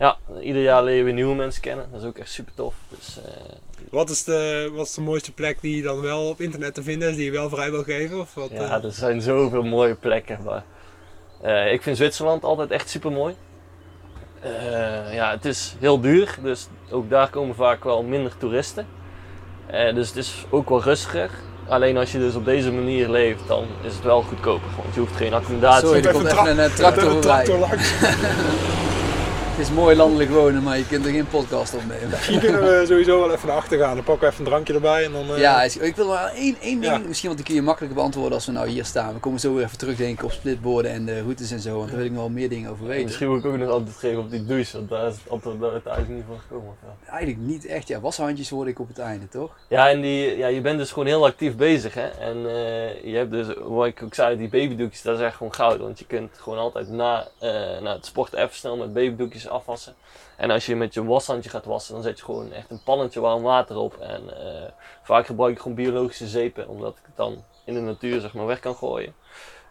Ja, 0.00 0.16
ieder 0.42 0.62
jaar 0.62 0.84
leer 0.84 0.96
je 0.96 1.02
weer 1.02 1.12
nieuwe 1.12 1.34
mensen 1.34 1.62
kennen. 1.62 1.88
Dat 1.92 2.00
is 2.00 2.06
ook 2.06 2.18
echt 2.18 2.30
super 2.30 2.52
tof. 2.54 2.74
Dus, 2.88 3.18
eh, 3.24 3.32
Wat 3.90 4.10
is, 4.10 4.24
de, 4.24 4.70
wat 4.74 4.86
is 4.86 4.94
de 4.94 5.00
mooiste 5.00 5.32
plek 5.32 5.60
die 5.60 5.76
je 5.76 5.82
dan 5.82 6.00
wel 6.00 6.28
op 6.28 6.40
internet 6.40 6.74
te 6.74 6.82
vinden 6.82 7.08
is, 7.08 7.16
die 7.16 7.24
je 7.24 7.30
wel 7.30 7.48
vrij 7.48 7.70
wil 7.70 7.82
geven? 7.82 8.20
Of 8.20 8.34
wat, 8.34 8.50
ja, 8.50 8.76
eh? 8.78 8.84
er 8.84 8.92
zijn 8.92 9.20
zoveel 9.20 9.62
mooie 9.62 9.94
plekken. 9.94 10.38
Maar, 10.44 10.64
eh, 11.42 11.72
ik 11.72 11.82
vind 11.82 11.96
Zwitserland 11.96 12.44
altijd 12.44 12.70
echt 12.70 12.88
super 12.88 13.12
mooi. 13.12 13.34
ja, 15.12 15.30
het 15.30 15.44
is 15.44 15.74
heel 15.78 16.00
duur, 16.00 16.38
dus 16.42 16.68
ook 16.90 17.10
daar 17.10 17.30
komen 17.30 17.54
vaak 17.54 17.84
wel 17.84 18.02
minder 18.02 18.36
toeristen. 18.38 18.86
Dus 19.94 20.08
het 20.08 20.16
is 20.16 20.44
ook 20.50 20.68
wel 20.68 20.82
rustiger. 20.82 21.30
Alleen 21.68 21.96
als 21.96 22.12
je 22.12 22.18
dus 22.18 22.34
op 22.34 22.44
deze 22.44 22.72
manier 22.72 23.08
leeft, 23.08 23.46
dan 23.48 23.64
is 23.82 23.94
het 23.94 24.04
wel 24.04 24.22
goedkoper. 24.22 24.68
Want 24.82 24.94
je 24.94 25.00
hoeft 25.00 25.16
geen 25.16 25.34
accommodatie. 25.34 25.86
Sorry, 25.86 26.00
er 26.04 26.08
even 26.08 26.20
komt 26.20 26.28
tra- 26.32 26.40
even 26.42 26.58
een 26.58 26.70
eh, 26.70 26.74
tractor 26.76 27.04
Een 27.04 27.10
voorbij. 27.10 27.44
tractor 27.44 27.58
langs. 27.58 27.92
Het 29.60 29.68
is 29.68 29.74
mooi 29.74 29.96
landelijk 29.96 30.30
wonen, 30.30 30.62
maar 30.62 30.78
je 30.78 30.86
kunt 30.86 31.06
er 31.06 31.12
geen 31.12 31.26
podcast 31.26 31.74
opnemen. 31.74 32.08
Misschien 32.10 32.40
kunnen 32.40 32.62
we 32.62 32.84
sowieso 32.86 33.20
wel 33.20 33.32
even 33.32 33.48
naar 33.48 33.56
achter 33.56 33.78
gaan. 33.78 33.94
Dan 33.94 34.04
pakken 34.04 34.26
we 34.26 34.32
even 34.32 34.44
een 34.44 34.50
drankje 34.50 34.74
erbij 34.74 35.04
en 35.04 35.12
dan... 35.12 35.34
eh, 35.34 35.38
Ja, 35.40 35.62
ik 35.62 35.96
wil 35.96 36.06
maar 36.08 36.32
één, 36.34 36.56
één 36.60 36.80
ding, 36.80 36.92
Ja. 36.92 36.98
misschien 36.98 37.28
want 37.28 37.36
die 37.40 37.46
kun 37.48 37.54
je 37.56 37.62
makkelijker 37.66 37.98
beantwoorden 37.98 38.32
als 38.34 38.46
we 38.46 38.52
nou 38.52 38.68
hier 38.68 38.84
staan. 38.84 39.14
We 39.14 39.20
komen 39.20 39.40
zo 39.40 39.54
weer 39.54 39.64
even 39.64 39.78
terugdenken 39.78 40.24
op 40.24 40.32
splitboarden 40.32 40.90
en 40.90 41.04
de 41.04 41.20
routes 41.20 41.50
en 41.50 41.60
zo, 41.60 41.76
want 41.76 41.86
daar 41.88 41.96
wil 41.96 42.04
ik 42.06 42.10
nog 42.12 42.20
wel 42.20 42.30
meer 42.30 42.48
dingen 42.48 42.70
over 42.70 42.86
weten. 42.86 43.04
Misschien 43.04 43.28
moet 43.28 43.38
ik 43.38 43.46
ook 43.50 43.56
nog 43.56 43.68
altijd 43.68 43.96
geven 43.96 44.18
op 44.18 44.30
die 44.30 44.44
douche, 44.44 44.76
want 44.76 44.88
daar 44.88 45.06
is 45.06 45.14
het 45.14 45.30
antwoord 45.30 45.60
daar 45.60 45.70
uiteindelijk 45.72 46.14
niet 46.14 46.24
van 46.28 46.38
gekomen. 46.38 46.74
Ja. 46.82 47.10
Eigenlijk 47.10 47.40
niet 47.46 47.66
echt, 47.66 47.88
ja, 47.88 48.00
washandjes 48.00 48.50
hoorde 48.50 48.70
ik 48.70 48.78
op 48.80 48.88
het 48.88 48.98
einde, 48.98 49.28
toch? 49.28 49.50
Ja, 49.68 49.88
en 49.88 50.00
die, 50.00 50.36
ja, 50.36 50.46
je 50.46 50.60
bent 50.60 50.78
dus 50.78 50.90
gewoon 50.92 51.08
heel 51.08 51.24
actief 51.26 51.56
bezig. 51.56 51.94
Hè? 51.94 52.06
En 52.06 52.36
eh, 52.36 53.04
je 53.04 53.16
hebt 53.16 53.30
dus, 53.30 53.46
wat 53.64 53.86
ik 53.86 54.02
ook 54.02 54.14
zei, 54.14 54.36
die 54.36 54.48
babydoekjes, 54.48 55.02
dat 55.02 55.18
is 55.18 55.24
echt 55.24 55.36
gewoon 55.36 55.54
goud. 55.54 55.78
Want 55.80 55.98
je 55.98 56.04
kunt 56.06 56.30
gewoon 56.38 56.58
altijd 56.58 56.88
na, 56.88 57.26
eh, 57.38 57.50
na 57.82 57.92
het 57.92 58.06
sporten 58.06 58.38
even 58.38 58.54
snel 58.56 58.76
met 58.76 58.92
babydoekjes 58.92 59.48
afwassen. 59.50 59.94
En 60.36 60.50
als 60.50 60.66
je 60.66 60.76
met 60.76 60.94
je 60.94 61.04
washandje 61.04 61.50
gaat 61.50 61.64
wassen, 61.64 61.94
dan 61.94 62.02
zet 62.02 62.18
je 62.18 62.24
gewoon 62.24 62.52
echt 62.52 62.70
een 62.70 62.82
pannetje 62.82 63.20
warm 63.20 63.42
water 63.42 63.76
op. 63.76 63.96
En 63.96 64.38
eh, 64.46 64.70
vaak 65.02 65.26
gebruik 65.26 65.52
ik 65.52 65.60
gewoon 65.60 65.76
biologische 65.76 66.26
zeepen, 66.26 66.68
omdat 66.68 66.96
ik 66.96 67.02
het 67.06 67.16
dan 67.16 67.44
in 67.64 67.74
de 67.74 67.80
natuur 67.80 68.20
zeg 68.20 68.34
maar 68.34 68.46
weg 68.46 68.60
kan 68.60 68.74
gooien. 68.74 69.14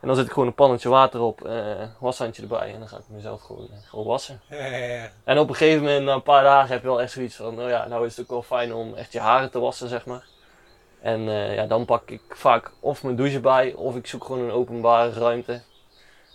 En 0.01 0.07
dan 0.07 0.15
zet 0.15 0.25
ik 0.25 0.31
gewoon 0.31 0.47
een 0.47 0.53
pannetje 0.53 0.89
water 0.89 1.21
op, 1.21 1.45
eh 1.45 1.83
washandje 1.99 2.41
erbij 2.41 2.73
en 2.73 2.79
dan 2.79 2.87
ga 2.87 2.97
ik 2.97 3.03
mezelf 3.07 3.41
gewoon, 3.41 3.67
eh, 3.71 3.89
gewoon 3.89 4.05
wassen. 4.05 4.41
Ja, 4.49 4.65
ja, 4.65 4.77
ja. 4.77 5.09
En 5.23 5.39
op 5.39 5.49
een 5.49 5.55
gegeven 5.55 5.83
moment, 5.83 6.05
na 6.05 6.13
een 6.13 6.23
paar 6.23 6.43
dagen, 6.43 6.71
heb 6.71 6.81
je 6.81 6.87
wel 6.87 7.01
echt 7.01 7.11
zoiets 7.11 7.35
van, 7.35 7.55
nou 7.55 7.69
ja, 7.69 7.87
nou 7.87 8.05
is 8.05 8.17
het 8.17 8.25
ook 8.25 8.31
wel 8.31 8.57
fijn 8.57 8.73
om 8.73 8.95
echt 8.95 9.11
je 9.11 9.19
haren 9.19 9.51
te 9.51 9.59
wassen, 9.59 9.89
zeg 9.89 10.05
maar. 10.05 10.25
En 11.01 11.21
ja, 11.29 11.65
dan 11.65 11.85
pak 11.85 12.09
ik 12.09 12.21
vaak 12.29 12.71
of 12.79 13.03
mijn 13.03 13.15
douche 13.15 13.39
bij, 13.39 13.73
of 13.73 13.95
ik 13.95 14.07
zoek 14.07 14.23
gewoon 14.25 14.41
een 14.41 14.51
openbare 14.51 15.11
ruimte. 15.11 15.61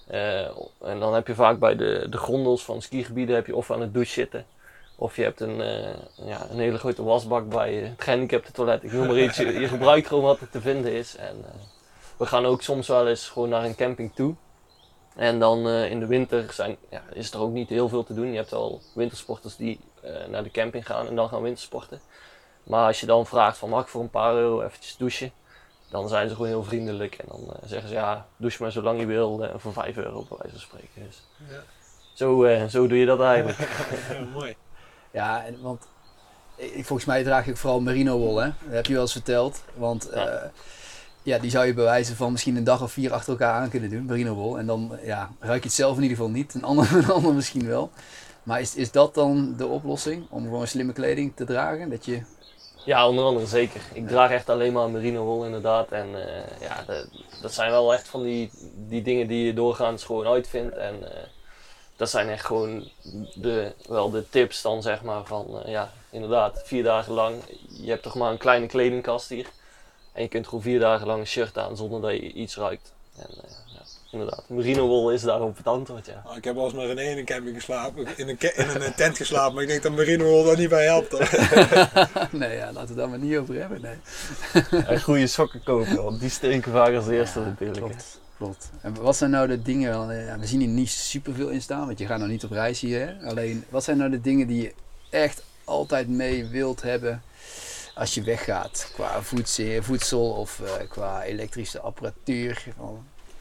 Eh, 0.07 0.45
en 0.81 0.99
dan 0.99 1.15
heb 1.15 1.27
je 1.27 1.35
vaak 1.35 1.59
bij 1.59 1.77
de, 1.77 2.07
de 2.11 2.19
grondels 2.19 2.65
van 2.65 2.83
skigebieden 2.83 3.35
heb 3.35 3.47
je 3.47 3.57
of 3.57 3.71
aan 3.71 3.81
het 3.81 3.95
douche 3.95 4.13
zitten. 4.13 4.47
Of 4.97 5.17
je 5.17 5.23
hebt 5.23 5.41
een, 5.41 5.61
eh, 5.61 5.95
ja, 6.27 6.47
een 6.51 6.59
hele 6.59 6.79
grote 6.79 7.03
wasbak 7.03 7.49
bij 7.49 7.75
het 7.75 8.03
gehandicapte 8.03 8.53
toilet. 8.53 8.83
Ik 8.83 8.93
noem 8.93 9.07
maar 9.07 9.19
iets. 9.19 9.37
Je, 9.37 9.69
gebruikt 9.69 10.07
gewoon 10.07 10.25
wat 10.25 10.41
er 10.41 10.51
te 10.51 10.61
vinden 10.61 10.93
is. 10.93 11.17
En 11.17 11.45
eh, 11.45 11.51
we 12.17 12.27
gaan 12.27 12.47
ook 12.47 12.63
soms 12.63 12.89
wel 12.89 13.09
eens 13.09 13.29
gewoon 13.29 13.49
naar 13.49 13.65
een 13.65 13.75
camping 13.75 14.15
toe. 14.15 14.35
En 15.17 15.39
dan 15.39 15.69
in 15.69 16.01
de 16.01 16.07
winter 16.07 16.53
zijn, 16.53 16.77
ja, 16.91 17.03
is 17.13 17.33
er 17.33 17.41
ook 17.41 17.53
niet 17.53 17.69
heel 17.69 17.89
veel 17.89 18.05
te 18.05 18.15
doen. 18.15 18.31
Je 18.31 18.37
hebt 18.37 18.51
wel 18.51 18.81
wintersporters 18.95 19.57
die 19.57 19.81
naar 20.29 20.43
de 20.43 20.51
camping 20.51 20.87
gaan 20.87 21.07
en 21.07 21.15
dan 21.15 21.29
gaan 21.29 21.43
wintersporten. 21.43 22.01
Maar 22.63 22.87
als 22.87 23.01
je 23.01 23.07
dan 23.07 23.27
vraagt 23.27 23.59
van 23.59 23.69
mag 23.69 23.83
ik 23.83 23.89
voor 23.89 24.01
een 24.01 24.11
paar 24.11 24.35
euro 24.35 24.63
eventjes 24.63 24.97
douchen, 24.97 25.33
dan 25.95 26.09
zijn 26.09 26.29
ze 26.29 26.35
gewoon 26.35 26.51
heel 26.51 26.65
vriendelijk. 26.65 27.15
En 27.15 27.25
dan 27.29 27.41
eh, 27.41 27.69
zeggen 27.69 27.89
ze 27.89 27.95
ja, 27.95 28.27
douche 28.37 28.63
maar 28.63 28.73
zolang 28.73 29.01
je 29.01 29.07
wil 29.07 29.45
eh, 29.45 29.51
voor 29.57 29.73
5 29.73 29.97
euro 29.97 30.25
bij 30.29 30.39
wijze 30.39 30.51
van 30.59 30.61
spreken. 30.61 31.03
Dus 31.07 31.23
Ja. 31.51 31.63
zo, 32.13 32.45
eh, 32.45 32.65
zo 32.65 32.87
doe 32.87 32.99
je 32.99 33.07
dat 33.07 33.21
eigenlijk. 33.21 33.59
Ja, 34.13 34.21
mooi. 34.33 34.57
Ja, 35.11 35.45
en, 35.45 35.63
want 35.63 35.87
ik, 36.57 36.85
volgens 36.87 37.05
mij 37.09 37.23
draag 37.23 37.47
ik 37.47 37.57
vooral 37.57 37.81
merino 37.81 38.19
wol, 38.19 38.37
hè? 38.37 38.47
Dat 38.65 38.73
heb 38.73 38.87
je 38.87 38.93
wel 38.93 39.03
eens 39.03 39.13
verteld. 39.13 39.65
Want 39.75 40.09
Ja. 40.15 40.23
ja. 40.23 40.51
ja, 41.23 41.39
die 41.39 41.51
zou 41.51 41.67
je 41.67 41.75
bij 41.75 41.85
wijze 41.85 42.17
van 42.17 42.33
misschien 42.33 42.57
een 42.57 42.65
dag 42.65 42.83
of 42.83 42.93
vier 42.93 43.13
achter 43.13 43.33
elkaar 43.33 43.61
aan 43.61 43.71
kunnen 43.71 43.91
doen, 43.91 44.05
merino 44.05 44.35
wol. 44.35 44.59
En 44.59 44.67
dan 44.67 44.99
ja, 45.03 45.31
ruik 45.41 45.63
je 45.63 45.69
het 45.69 45.77
zelf 45.77 45.97
in 45.97 46.03
ieder 46.03 46.17
geval 46.17 46.33
niet, 46.33 46.55
een 46.55 46.65
ander, 46.65 46.93
een 46.97 47.11
ander 47.11 47.35
misschien 47.35 47.67
wel. 47.67 47.91
Maar 48.43 48.61
is, 48.61 48.75
is 48.75 48.91
dat 48.91 49.15
dan 49.15 49.55
de 49.57 49.67
oplossing 49.67 50.27
om 50.31 50.43
gewoon 50.43 50.67
slimme 50.67 50.93
kleding 50.93 51.33
te 51.37 51.45
dragen? 51.45 51.91
Dat 51.91 52.05
je, 52.05 52.23
Ja, 52.85 53.09
onder 53.09 53.25
andere 53.25 53.47
zeker. 53.47 53.81
Ik 53.93 54.09
draag 54.09 54.31
echt 54.31 54.49
alleen 54.49 54.73
maar 54.73 54.91
merino 54.91 55.25
wol 55.25 55.45
inderdaad. 55.45 55.93
En 55.93 56.27
eh, 56.27 56.61
ja, 56.61 56.85
dat, 56.87 57.07
dat 57.41 57.55
zijn 57.55 57.71
wel 57.71 57.95
echt 57.95 58.09
van 58.09 58.23
die, 58.23 58.51
die 58.75 59.03
dingen 59.03 59.27
die 59.27 59.47
je 59.47 59.55
doorgaans 59.55 60.05
gewoon 60.05 60.27
uitvindt. 60.27 60.77
En 60.77 61.13
eh, 61.13 61.23
dat 61.97 62.11
zijn 62.11 62.29
echt 62.29 62.45
gewoon 62.45 62.89
de, 63.35 63.73
wel 63.89 64.11
de 64.11 64.29
tips 64.29 64.63
dan 64.63 64.83
zeg 64.83 65.03
maar 65.03 65.25
van, 65.25 65.63
eh, 65.63 65.71
ja, 65.71 65.93
inderdaad, 66.11 66.63
vier 66.65 66.83
dagen 66.83 67.13
lang. 67.13 67.43
Je 67.69 67.91
hebt 67.91 68.03
toch 68.03 68.15
maar 68.15 68.31
een 68.31 68.39
kleine 68.39 68.67
kledingkast 68.67 69.29
hier. 69.29 69.47
En 70.13 70.23
je 70.23 70.29
kunt 70.29 70.47
gewoon 70.47 70.63
vier 70.63 70.81
dagen 70.81 71.07
lang 71.07 71.21
een 71.21 71.27
shirt 71.27 71.59
aan 71.59 71.77
zonder 71.77 72.01
dat 72.01 72.11
je 72.11 72.33
iets 72.33 72.57
ruikt. 72.57 72.93
En 73.17 73.29
inderdaad, 74.15 74.45
merino 74.49 74.87
wol 74.87 75.13
is 75.13 75.23
daarop 75.23 75.57
het 75.57 75.67
antwoord, 75.67 76.07
ja. 76.07 76.23
Nou, 76.25 76.37
ik 76.37 76.45
heb 76.45 76.55
wel 76.55 76.65
eens 76.65 76.75
René 76.75 77.03
in 77.03 77.19
een 77.19 77.25
camping 77.25 77.57
geslapen, 77.57 78.07
in 78.17 78.29
een, 78.29 78.39
in 78.39 78.69
een 78.69 78.83
eh, 78.83 78.95
tent 78.95 79.17
geslapen, 79.17 79.55
maar 79.55 79.63
ik 79.63 79.69
denk 79.69 79.83
dat 79.83 79.93
Marino 79.93 80.25
Wol 80.25 80.45
daar 80.45 80.59
niet 80.59 80.69
bij 80.69 80.85
helpt. 80.85 81.13
nee, 82.33 82.57
ja, 82.57 82.73
laten 82.73 82.89
we 82.89 83.01
daar 83.01 83.09
maar 83.09 83.19
niet 83.19 83.37
over 83.37 83.55
hebben. 83.55 83.81
Nee. 83.81 83.97
En 84.87 85.01
goede 85.01 85.27
sokken 85.27 85.63
kopen, 85.63 86.03
want 86.03 86.21
die 86.21 86.31
stinken 86.31 86.73
vaak 86.73 86.95
als 86.95 87.09
eerste 87.09 87.41
Ja, 87.41 87.47
natuurlijk. 87.47 87.79
Klopt, 87.79 88.21
klopt. 88.37 88.71
En 88.81 88.95
wat 88.95 89.17
zijn 89.17 89.31
nou 89.31 89.47
de 89.47 89.63
dingen, 89.63 90.11
eh, 90.11 90.27
ja, 90.27 90.39
we 90.39 90.47
zien 90.47 90.61
hier 90.61 90.69
niet 90.69 90.91
superveel 90.91 91.49
in 91.49 91.63
staan, 91.63 91.87
want 91.87 91.99
je 91.99 92.07
gaat 92.07 92.19
nou 92.19 92.31
niet 92.31 92.45
op 92.45 92.51
reis 92.51 92.81
hier. 92.81 93.01
Hè? 93.07 93.29
Alleen, 93.29 93.65
wat 93.69 93.85
zijn 93.85 93.97
nou 93.97 94.11
de 94.11 94.21
dingen 94.21 94.47
die 94.47 94.63
je 94.63 94.73
echt 95.11 95.43
altijd 95.65 96.09
mee 96.09 96.47
wilt 96.47 96.83
hebben 96.83 97.23
als 97.95 98.15
je 98.15 98.23
weggaat 98.23 98.91
qua 98.95 99.23
voedsel, 99.23 99.83
voedsel 99.83 100.31
of 100.31 100.61
eh, 100.61 100.89
qua 100.89 101.23
elektrische 101.23 101.81
apparatuur? 101.81 102.65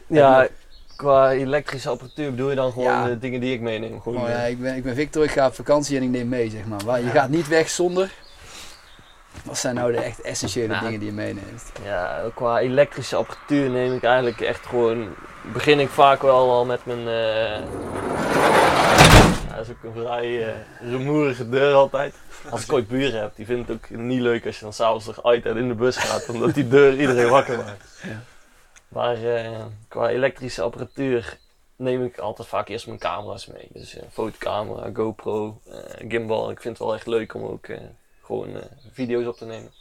Ja, 0.08 0.48
qua 0.96 1.32
elektrische 1.32 1.90
apparatuur 1.90 2.30
bedoel 2.30 2.50
je 2.50 2.56
dan 2.56 2.72
gewoon 2.72 2.88
Ja. 2.88 3.06
de 3.06 3.18
dingen 3.20 3.40
die 3.40 3.54
ik 3.54 3.62
meeneem? 3.62 4.02
Gewoon, 4.02 4.22
oh, 4.22 4.28
ja, 4.30 4.36
eh, 4.44 4.50
ik, 4.50 4.62
ben, 4.62 4.76
ik 4.76 4.84
ben 4.84 4.96
Victor, 4.96 5.24
ik 5.24 5.32
ga 5.32 5.48
op 5.48 5.56
vakantie 5.56 5.98
en 5.98 6.04
ik 6.04 6.10
neem 6.10 6.30
mee, 6.30 6.50
zeg 6.50 6.66
maar. 6.66 6.80
Waar, 6.86 7.02
je 7.02 7.10
gaat 7.10 7.30
niet 7.30 7.48
weg 7.48 7.70
zonder. 7.70 8.12
Wat 9.44 9.58
zijn 9.58 9.76
nou 9.76 9.92
de 9.92 9.98
echt 9.98 10.22
essentiële 10.22 10.80
dingen 10.80 11.00
die 11.00 11.08
je 11.10 11.14
meenemt? 11.16 11.72
Ja, 11.84 12.22
qua 12.36 12.60
elektrische 12.60 13.16
apparatuur 13.16 13.70
neem 13.70 13.94
ik 13.94 14.04
eigenlijk 14.04 14.42
echt 14.42 14.66
gewoon. 14.66 15.08
Begin 15.54 15.80
ik 15.80 15.90
vaak 15.90 16.22
wel 16.22 16.52
al 16.52 16.66
met 16.66 16.86
mijn. 16.86 17.08
eh 17.08 17.60
ja, 19.50 19.56
dat 19.56 19.66
is 19.68 19.70
ook 19.70 19.84
een 19.96 20.04
vrij 20.04 20.48
eh, 20.48 20.54
rumoerige 20.92 21.50
deur 21.50 21.74
altijd. 21.74 22.14
Als 22.50 22.64
ik 22.64 22.74
ooit 22.74 22.88
buren 22.88 23.22
heb, 23.22 23.32
die 23.36 23.46
vinden 23.46 23.66
het 23.66 23.76
ook 23.76 23.98
niet 24.00 24.22
leuk 24.22 24.46
als 24.46 24.56
je 24.58 24.64
dan 24.64 24.74
s'avonds 24.74 25.06
nog 25.06 25.24
uit 25.26 25.46
en 25.46 25.58
in 25.58 25.68
de 25.68 25.74
bus 25.74 25.98
gaat, 25.98 26.30
omdat 26.30 26.54
die 26.54 26.68
deur 26.68 27.00
iedereen 27.00 27.30
wakker 27.30 27.58
maakt. 27.58 28.00
Ja. 28.04 28.22
Maar 28.94 29.24
eh, 29.36 29.66
qua 29.88 30.10
elektrische 30.10 30.62
apparatuur 30.62 31.38
neem 31.76 32.04
ik 32.04 32.18
altijd 32.18 32.48
vaak 32.48 32.68
eerst 32.68 32.88
mijn 32.88 33.00
camera's 33.00 33.46
mee. 33.46 33.68
Dus 33.72 33.96
een 33.96 34.12
fotocamera, 34.12 34.90
GoPro, 34.94 35.62
eh, 35.66 36.10
gimbal. 36.10 36.52
Ik 36.52 36.62
vind 36.62 36.78
het 36.78 36.88
wel 36.88 36.96
echt 36.96 37.08
leuk 37.08 37.34
om 37.34 37.44
ook 37.44 37.68
gewoon 38.22 38.62
video's 38.92 39.26
op 39.26 39.38
te 39.38 39.46
nemen. 39.46 39.72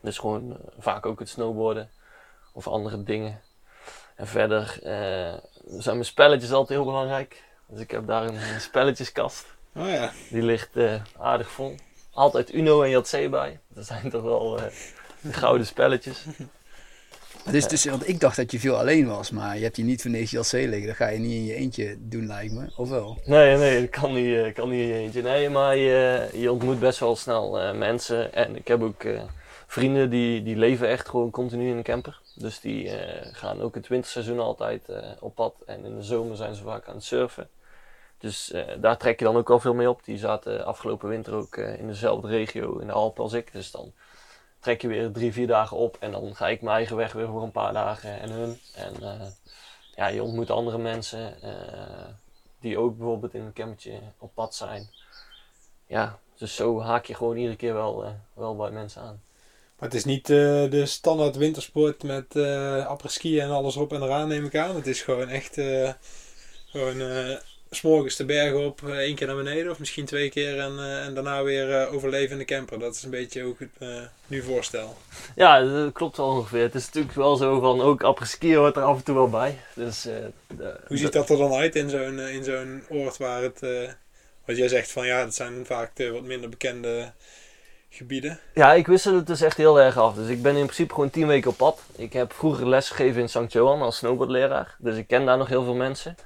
Dus 0.00 0.18
gewoon 0.18 0.56
vaak 0.78 1.06
ook 1.06 1.18
het 1.18 1.28
snowboarden 1.28 1.90
of 2.52 2.68
andere 2.68 3.02
dingen. 3.02 3.40
En 4.14 4.26
verder 4.26 4.78
zijn 5.78 5.94
mijn 5.96 6.04
spelletjes 6.04 6.52
altijd 6.52 6.78
heel 6.78 6.86
belangrijk. 6.88 7.42
Dus 7.66 7.80
ik 7.80 7.90
heb 7.90 8.06
daar 8.06 8.24
een, 8.24 8.60
spelletjeskast. 8.60 9.46
Oh 9.74 9.88
ja. 9.88 10.12
Die 10.30 10.42
ligt 10.42 10.76
aardig 11.18 11.50
vol. 11.50 11.74
Altijd 12.10 12.54
Uno 12.54 12.82
en 12.82 12.90
JC 12.90 13.30
bij. 13.30 13.60
Dat 13.68 13.86
zijn 13.86 14.10
toch 14.10 14.22
wel 14.22 14.60
de 15.20 15.32
gouden 15.32 15.66
spelletjes. 15.66 16.24
Is 17.50 17.68
dus, 17.68 17.84
want 17.84 18.08
ik 18.08 18.20
dacht 18.20 18.36
dat 18.36 18.52
je 18.52 18.60
veel 18.60 18.78
alleen 18.78 19.06
was, 19.06 19.30
maar 19.30 19.56
je 19.56 19.62
hebt 19.62 19.76
hier 19.76 19.84
niet 19.84 20.02
voor 20.02 20.10
niks 20.10 20.30
JLC 20.30 20.52
liggen. 20.52 20.86
Dat 20.86 20.96
ga 20.96 21.08
je 21.08 21.18
niet 21.18 21.32
in 21.32 21.44
je 21.44 21.54
eentje 21.54 21.96
doen, 21.98 22.26
lijkt 22.26 22.52
me. 22.52 22.66
Of 22.76 22.88
wel? 22.88 23.18
Nee, 23.24 23.56
nee, 23.56 23.80
dat 23.80 23.90
kan 24.00 24.14
niet, 24.14 24.36
eh, 24.36 24.54
kan 24.54 24.68
niet 24.68 24.80
in 24.80 24.86
je 24.86 24.94
eentje. 24.94 25.22
Nee, 25.22 25.50
maar 25.50 25.76
je, 25.76 26.28
je 26.32 26.52
ontmoet 26.52 26.80
best 26.80 26.98
wel 26.98 27.16
snel 27.16 27.60
eh, 27.60 27.74
mensen. 27.74 28.34
En 28.34 28.56
ik 28.56 28.68
heb 28.68 28.82
ook 28.82 29.02
eh, 29.02 29.22
vrienden 29.66 30.10
die, 30.10 30.42
die 30.42 30.56
leven 30.56 30.88
echt 30.88 31.08
gewoon 31.08 31.30
continu 31.30 31.70
in 31.70 31.76
een 31.76 31.82
camper. 31.82 32.20
Dus 32.34 32.60
die 32.60 32.90
gaan 33.32 33.60
ook 33.60 33.74
het 33.74 33.88
winterseizoen 33.88 34.40
altijd 34.40 34.82
op 35.20 35.34
pad. 35.34 35.54
En 35.66 35.84
in 35.84 35.96
de 35.96 36.02
zomer 36.02 36.36
zijn 36.36 36.54
ze 36.54 36.62
vaak 36.62 36.88
aan 36.88 36.94
het 36.94 37.04
surfen. 37.04 37.48
Dus 38.18 38.52
daar 38.80 38.96
trek 38.96 39.18
je 39.18 39.24
dan 39.24 39.36
ook 39.36 39.48
wel 39.48 39.60
veel 39.60 39.74
mee 39.74 39.90
op. 39.90 40.04
Die 40.04 40.18
zaten 40.18 40.64
afgelopen 40.64 41.08
winter 41.08 41.34
ook 41.34 41.56
in 41.56 41.86
dezelfde 41.86 42.28
regio 42.28 42.78
in 42.78 42.86
de 42.86 42.92
Alpen 42.92 43.22
als 43.22 43.32
ik. 43.32 43.52
Dus 43.52 43.70
dan 43.70 43.92
trek 44.62 44.82
je 44.82 44.88
weer 44.88 45.12
drie, 45.12 45.32
vier 45.32 45.46
dagen 45.46 45.76
op. 45.76 45.96
En 46.00 46.10
dan 46.10 46.36
ga 46.36 46.48
ik 46.48 46.62
mijn 46.62 46.76
eigen 46.76 46.96
weg 46.96 47.12
weer 47.12 47.26
voor 47.26 47.42
een 47.42 47.50
paar 47.50 47.72
dagen 47.72 48.20
en 48.20 48.30
hun. 48.30 48.58
En 48.74 48.94
eh, 49.02 49.26
ja, 49.94 50.06
je 50.06 50.22
ontmoet 50.22 50.50
andere 50.50 50.78
mensen. 50.78 51.42
eh, 51.42 52.08
die 52.60 52.78
ook 52.78 52.96
bijvoorbeeld 52.96 53.34
in 53.34 53.40
een 53.42 53.52
campertje 53.52 53.98
op 54.18 54.34
pad 54.34 54.54
zijn. 54.54 54.88
Ja, 55.86 56.18
dus 56.38 56.54
zo 56.54 56.80
haak 56.80 57.06
je 57.06 57.14
gewoon 57.14 57.36
iedere 57.36 57.56
keer 57.56 57.74
wel, 57.74 58.04
eh, 58.04 58.10
wel 58.34 58.56
bij 58.56 58.70
mensen 58.70 59.02
aan. 59.02 59.22
Maar 59.78 59.88
het 59.88 59.94
is 59.94 60.04
niet 60.04 60.26
de 60.26 60.86
standaard 60.86 61.36
wintersport 61.36 62.02
met 62.02 62.36
eh 62.36 62.86
apres-ski 62.86 63.40
en 63.40 63.50
alles 63.50 63.76
op 63.76 63.92
en 63.92 64.02
eraan 64.02 64.28
neem 64.28 64.44
ik 64.44 64.56
aan. 64.56 64.74
Het 64.74 64.86
is 64.86 65.02
gewoon 65.02 65.28
echt 65.28 65.54
gewoon 66.66 67.00
eh, 67.72 67.78
's 67.78 67.80
morgens 67.82 68.16
de 68.16 68.24
bergen 68.24 68.64
op, 68.64 68.80
eh, 68.88 68.96
één 68.96 69.14
keer 69.14 69.26
naar 69.26 69.36
beneden 69.36 69.70
of 69.70 69.78
misschien 69.78 70.04
twee 70.04 70.30
keer 70.30 70.58
en, 70.58 70.78
eh, 70.78 71.04
en 71.04 71.14
daarna 71.14 71.42
weer 71.42 71.80
eh, 71.80 71.94
overleven 71.94 72.32
in 72.32 72.38
de 72.38 72.44
camper. 72.44 72.78
Dat 72.78 72.94
is 72.94 73.02
een 73.02 73.10
beetje 73.10 73.42
hoe 73.42 73.52
ik 73.52 73.58
het 73.58 73.70
me 73.78 74.06
nu 74.26 74.42
voorstel. 74.42 74.96
Ja, 75.34 75.60
dat 75.60 75.92
klopt 75.92 76.16
wel 76.16 76.26
ongeveer. 76.26 76.62
Het 76.62 76.74
is 76.74 76.86
natuurlijk 76.86 77.14
wel 77.14 77.36
zo 77.36 77.60
van 77.60 77.80
ook 77.80 78.02
apres-ski 78.02 78.56
hoort 78.56 78.76
er 78.76 78.82
af 78.82 78.96
en 78.96 79.04
toe 79.04 79.14
wel 79.14 79.28
bij. 79.28 79.58
Dus, 79.74 80.08
Hoe 80.86 80.96
ziet 80.96 81.12
dat 81.12 81.30
er 81.30 81.36
dan 81.36 81.52
uit 81.52 81.76
in 81.76 81.90
zo'n 81.90 82.18
in 82.18 82.44
zo'n 82.44 82.82
oord 82.88 83.16
waar 83.16 83.42
het, 83.42 83.60
wat 84.44 84.56
jij 84.56 84.68
zegt 84.68 84.90
van 84.90 85.06
ja, 85.06 85.24
dat 85.24 85.34
zijn 85.34 85.66
vaak 85.66 85.96
de 85.96 86.10
wat 86.10 86.22
minder 86.22 86.48
bekende 86.48 87.12
gebieden. 87.90 88.40
Ja, 88.54 88.72
ik 88.72 88.86
wissel 88.86 89.14
het 89.14 89.26
dus 89.26 89.40
echt 89.40 89.56
heel 89.56 89.80
erg 89.80 89.98
af. 89.98 90.14
Dus 90.14 90.28
ik 90.28 90.42
ben 90.42 90.56
in 90.56 90.64
principe 90.64 90.94
gewoon 90.94 91.10
tien 91.10 91.26
weken 91.26 91.50
op 91.50 91.56
pad. 91.56 91.80
Ik 91.96 92.12
heb 92.12 92.32
vroeger 92.32 92.68
les 92.68 92.88
gegeven 92.88 93.20
in 93.20 93.28
St. 93.28 93.52
Johan 93.52 93.82
als 93.82 93.96
snowboardleraar. 93.96 94.76
Dus 94.78 94.96
ik 94.96 95.06
ken 95.06 95.26
daar 95.26 95.38
nog 95.38 95.48
heel 95.48 95.64
veel 95.64 95.74
mensen. 95.74 96.16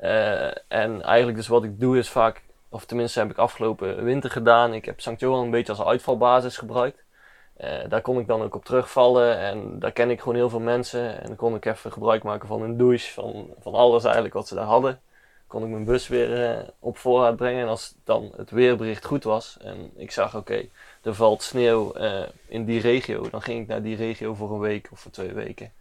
Eh, 0.00 0.46
en 0.68 1.02
eigenlijk 1.02 1.36
dus 1.36 1.48
wat 1.48 1.64
ik 1.64 1.80
doe 1.80 1.98
is 1.98 2.08
vaak, 2.08 2.42
of 2.68 2.84
tenminste 2.84 3.18
heb 3.18 3.30
ik 3.30 3.38
afgelopen 3.38 4.04
winter 4.04 4.30
gedaan. 4.30 4.74
Ik 4.74 4.84
heb 4.84 5.00
St. 5.00 5.20
Johan 5.20 5.44
een 5.44 5.50
beetje 5.50 5.72
als 5.72 5.86
uitvalbasis 5.86 6.56
gebruikt. 6.56 7.04
Eh, 7.56 7.88
daar 7.88 8.00
kon 8.00 8.18
ik 8.18 8.26
dan 8.26 8.42
ook 8.42 8.54
op 8.54 8.64
terugvallen 8.64 9.38
en 9.38 9.78
daar 9.78 9.92
ken 9.92 10.10
ik 10.10 10.18
gewoon 10.18 10.34
heel 10.34 10.48
veel 10.48 10.60
mensen. 10.60 11.20
En 11.20 11.26
dan 11.26 11.36
kon 11.36 11.54
ik 11.54 11.64
even 11.64 11.92
gebruik 11.92 12.22
maken 12.22 12.48
van 12.48 12.62
een 12.62 12.76
douche, 12.76 13.12
van, 13.12 13.54
van 13.60 13.74
alles 13.74 14.04
eigenlijk 14.04 14.34
wat 14.34 14.48
ze 14.48 14.54
daar 14.54 14.64
hadden. 14.64 15.00
Kon 15.46 15.62
ik 15.62 15.68
mijn 15.68 15.84
bus 15.84 16.08
weer 16.08 16.44
eh, 16.44 16.68
op 16.78 16.98
voorraad 16.98 17.36
brengen. 17.36 17.62
En 17.62 17.68
als 17.68 17.94
dan 18.04 18.32
het 18.36 18.50
weerbericht 18.50 19.04
goed 19.04 19.24
was 19.24 19.56
en 19.60 19.90
ik 19.96 20.10
zag 20.10 20.36
oké, 20.36 20.68
er 21.02 21.14
valt 21.14 21.42
sneeuw 21.42 21.92
in 22.48 22.64
die 22.64 22.80
regio, 22.80 23.30
dan 23.30 23.42
ging 23.42 23.60
ik 23.60 23.66
naar 23.66 23.82
die 23.82 23.96
regio 23.96 24.34
voor 24.34 24.52
een 24.52 24.58
week 24.58 24.88
of 24.92 25.00
voor 25.00 25.10
twee 25.10 25.32
weken. 25.32 25.72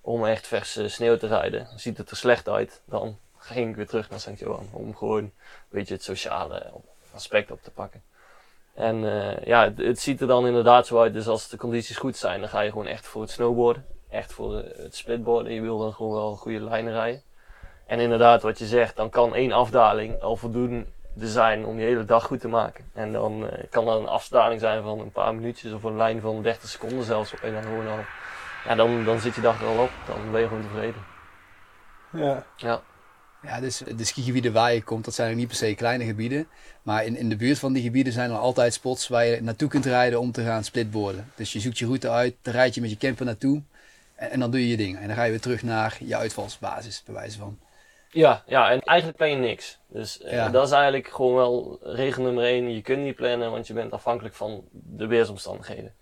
Om 0.00 0.24
echt 0.24 0.46
verse 0.46 0.88
sneeuw 0.88 1.16
te 1.16 1.26
rijden. 1.26 1.68
Ziet 1.76 1.98
het 1.98 2.10
er 2.10 2.16
slecht 2.16 2.48
uit, 2.48 2.82
dan 2.84 3.18
ging 3.38 3.70
ik 3.70 3.76
weer 3.76 3.86
terug 3.86 4.10
naar 4.10 4.20
St. 4.20 4.38
Johan. 4.38 4.68
Om 4.70 4.96
gewoon 4.96 5.22
een 5.22 5.32
beetje 5.68 5.94
het 5.94 6.02
sociale 6.02 6.72
aspect 7.14 7.50
op 7.50 7.62
te 7.62 7.70
pakken. 7.70 8.02
En 8.74 9.04
eh, 9.04 9.44
ja, 9.44 9.64
het, 9.64 9.78
het 9.78 10.00
ziet 10.00 10.20
er 10.20 10.26
dan 10.26 10.46
inderdaad 10.46 10.86
zo 10.86 11.00
uit. 11.00 11.12
Dus 11.12 11.28
als 11.28 11.48
de 11.48 11.56
condities 11.56 11.96
goed 11.96 12.16
zijn, 12.16 12.40
dan 12.40 12.48
ga 12.48 12.60
je 12.60 12.70
gewoon 12.70 12.86
echt 12.86 13.06
voor 13.06 13.22
het 13.22 13.30
snowboarden. 13.30 13.86
Echt 14.10 14.32
voor 14.32 14.54
het 14.54 14.96
splitboarden. 14.96 15.52
Je 15.52 15.60
wil 15.60 15.78
dan 15.78 15.92
gewoon 15.92 16.12
wel 16.12 16.36
goede 16.36 16.60
lijnen 16.60 16.92
rijden. 16.92 17.22
En 17.86 18.00
inderdaad, 18.00 18.42
wat 18.42 18.58
je 18.58 18.66
zegt, 18.66 18.96
dan 18.96 19.10
kan 19.10 19.34
één 19.34 19.52
afdaling 19.52 20.20
al 20.20 20.36
voldoende 20.36 20.86
zijn 21.14 21.64
om 21.64 21.78
je 21.78 21.84
hele 21.84 22.04
dag 22.04 22.24
goed 22.24 22.40
te 22.40 22.48
maken. 22.48 22.90
En 22.94 23.12
dan 23.12 23.48
eh, 23.48 23.64
kan 23.70 23.84
dat 23.84 24.00
een 24.00 24.08
afdaling 24.08 24.60
zijn 24.60 24.82
van 24.82 24.98
een 24.98 25.12
paar 25.12 25.34
minuutjes 25.34 25.72
of 25.72 25.82
een 25.82 25.96
lijn 25.96 26.20
van 26.20 26.42
30 26.42 26.68
seconden 26.68 27.04
zelfs 27.04 27.40
en 27.40 27.52
dan 27.52 27.62
gewoon 27.62 27.88
al. 27.88 27.98
Ja, 28.64 28.74
dan, 28.74 29.04
dan 29.04 29.20
zit 29.20 29.34
je 29.34 29.40
dag 29.40 29.60
er 29.60 29.66
al 29.66 29.82
op. 29.82 29.90
Dan 30.06 30.30
ben 30.30 30.40
je 30.40 30.46
gewoon 30.46 30.62
tevreden. 30.62 31.04
Ja. 32.10 32.44
Ja. 32.56 32.80
Ja, 33.42 33.60
dus 33.60 33.82
de 33.96 34.04
skigebieden 34.04 34.52
waar 34.52 34.74
je 34.74 34.82
komt, 34.82 35.04
dat 35.04 35.14
zijn 35.14 35.30
ook 35.30 35.36
niet 35.36 35.46
per 35.46 35.56
se 35.56 35.74
kleine 35.74 36.04
gebieden. 36.04 36.48
Maar 36.82 37.04
in, 37.04 37.16
in 37.16 37.28
de 37.28 37.36
buurt 37.36 37.58
van 37.58 37.72
die 37.72 37.82
gebieden 37.82 38.12
zijn 38.12 38.30
er 38.30 38.36
altijd 38.36 38.72
spots 38.72 39.08
waar 39.08 39.26
je 39.26 39.42
naartoe 39.42 39.68
kunt 39.68 39.86
rijden 39.86 40.20
om 40.20 40.32
te 40.32 40.44
gaan 40.44 40.64
splitboarden. 40.64 41.32
Dus 41.34 41.52
je 41.52 41.60
zoekt 41.60 41.78
je 41.78 41.86
route 41.86 42.10
uit, 42.10 42.34
dan 42.42 42.54
rijd 42.54 42.74
je 42.74 42.80
met 42.80 42.90
je 42.90 42.96
camper 42.96 43.24
naartoe 43.24 43.62
en, 44.14 44.30
en 44.30 44.40
dan 44.40 44.50
doe 44.50 44.60
je 44.60 44.68
je 44.68 44.76
ding. 44.76 44.98
En 44.98 45.06
dan 45.06 45.16
ga 45.16 45.24
je 45.24 45.30
weer 45.30 45.40
terug 45.40 45.62
naar 45.62 45.96
je 46.00 46.16
uitvalsbasis, 46.16 47.02
bij 47.06 47.14
wijze 47.14 47.38
van. 47.38 47.58
Ja, 48.10 48.42
ja, 48.46 48.70
en 48.70 48.80
eigenlijk 48.80 49.18
plan 49.18 49.30
je 49.30 49.36
niks. 49.36 49.78
Dus 49.86 50.20
eh, 50.22 50.52
dat 50.52 50.66
is 50.66 50.72
eigenlijk 50.72 51.08
gewoon 51.08 51.34
wel 51.34 51.78
regel 51.82 52.22
nummer 52.22 52.44
één. 52.44 52.74
Je 52.74 52.82
kunt 52.82 53.02
niet 53.02 53.16
plannen, 53.16 53.50
want 53.50 53.66
je 53.66 53.72
bent 53.72 53.92
afhankelijk 53.92 54.34
van 54.34 54.64
de 54.70 55.06
weersomstandigheden. 55.06 55.94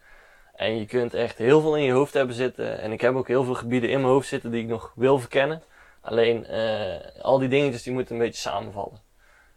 En 0.54 0.78
je 0.78 0.86
kunt 0.86 1.14
echt 1.14 1.38
heel 1.38 1.60
veel 1.60 1.76
in 1.76 1.82
je 1.82 1.92
hoofd 1.92 2.14
hebben 2.14 2.34
zitten. 2.36 2.80
En 2.80 2.92
ik 2.92 3.00
heb 3.00 3.14
ook 3.14 3.28
heel 3.28 3.44
veel 3.44 3.54
gebieden 3.54 3.90
in 3.90 4.00
mijn 4.00 4.12
hoofd 4.12 4.28
zitten 4.28 4.50
die 4.50 4.62
ik 4.62 4.68
nog 4.68 4.92
wil 4.94 5.18
verkennen. 5.18 5.62
Alleen, 6.06 6.46
eh, 6.46 7.22
al 7.22 7.38
die 7.38 7.48
dingetjes 7.48 7.82
die 7.82 7.92
moeten 7.92 8.14
een 8.14 8.20
beetje 8.20 8.40
samenvallen. 8.40 9.00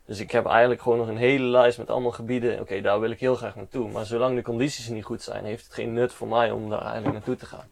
Dus 0.05 0.19
ik 0.19 0.31
heb 0.31 0.45
eigenlijk 0.45 0.81
gewoon 0.81 0.97
nog 0.97 1.07
een 1.07 1.17
hele 1.17 1.43
lijst 1.45 1.77
met 1.77 1.89
allemaal 1.89 2.11
gebieden. 2.11 2.59
Oké, 2.59 2.81
daar 2.81 2.99
wil 2.99 3.09
ik 3.09 3.19
heel 3.19 3.35
graag 3.35 3.55
naartoe. 3.55 3.89
Maar 3.89 4.05
zolang 4.05 4.35
de 4.35 4.41
condities 4.41 4.87
niet 4.87 5.03
goed 5.03 5.21
zijn, 5.21 5.45
heeft 5.45 5.63
het 5.63 5.73
geen 5.73 5.93
nut 5.93 6.13
voor 6.13 6.27
mij 6.27 6.51
om 6.51 6.69
daar 6.69 6.81
eigenlijk 6.81 7.13
naartoe 7.13 7.35
te 7.35 7.45
gaan. 7.45 7.69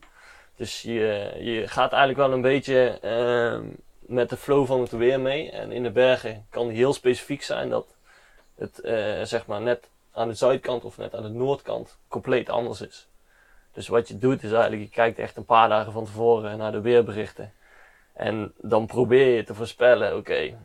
Dus 0.55 0.81
je, 0.81 1.33
je 1.39 1.67
gaat 1.67 1.91
eigenlijk 1.91 2.19
wel 2.19 2.33
een 2.33 2.41
beetje 2.41 2.99
ehm, 3.01 3.63
met 3.99 4.29
de 4.29 4.37
flow 4.37 4.65
van 4.65 4.81
het 4.81 4.91
weer 4.91 5.19
mee. 5.19 5.51
En 5.51 5.71
in 5.71 5.83
de 5.83 5.91
bergen 5.91 6.45
kan 6.49 6.67
die 6.67 6.77
heel 6.77 6.93
specifiek 6.93 7.43
zijn 7.43 7.69
dat 7.69 7.85
het 8.55 8.79
eh, 8.79 9.21
zeg 9.23 9.45
maar 9.45 9.61
net 9.61 9.89
aan 10.11 10.27
de 10.27 10.33
zuidkant 10.33 10.83
of 10.83 10.97
net 10.97 11.15
aan 11.15 11.23
de 11.23 11.29
noordkant 11.29 11.97
compleet 12.07 12.49
anders 12.49 12.81
is. 12.81 13.07
Dus 13.71 13.87
wat 13.87 14.07
je 14.07 14.17
doet 14.17 14.43
is 14.43 14.51
eigenlijk, 14.51 14.81
je 14.81 14.89
kijkt 14.89 15.19
echt 15.19 15.37
een 15.37 15.45
paar 15.45 15.69
dagen 15.69 15.91
van 15.91 16.05
tevoren 16.05 16.57
naar 16.57 16.71
de 16.71 16.81
weerberichten. 16.81 17.53
En 18.17 18.53
dan 18.61 18.85
probeer 18.85 19.35
je 19.35 19.43
te 19.43 19.53
voorspellen, 19.53 20.17
oké, 20.17 20.57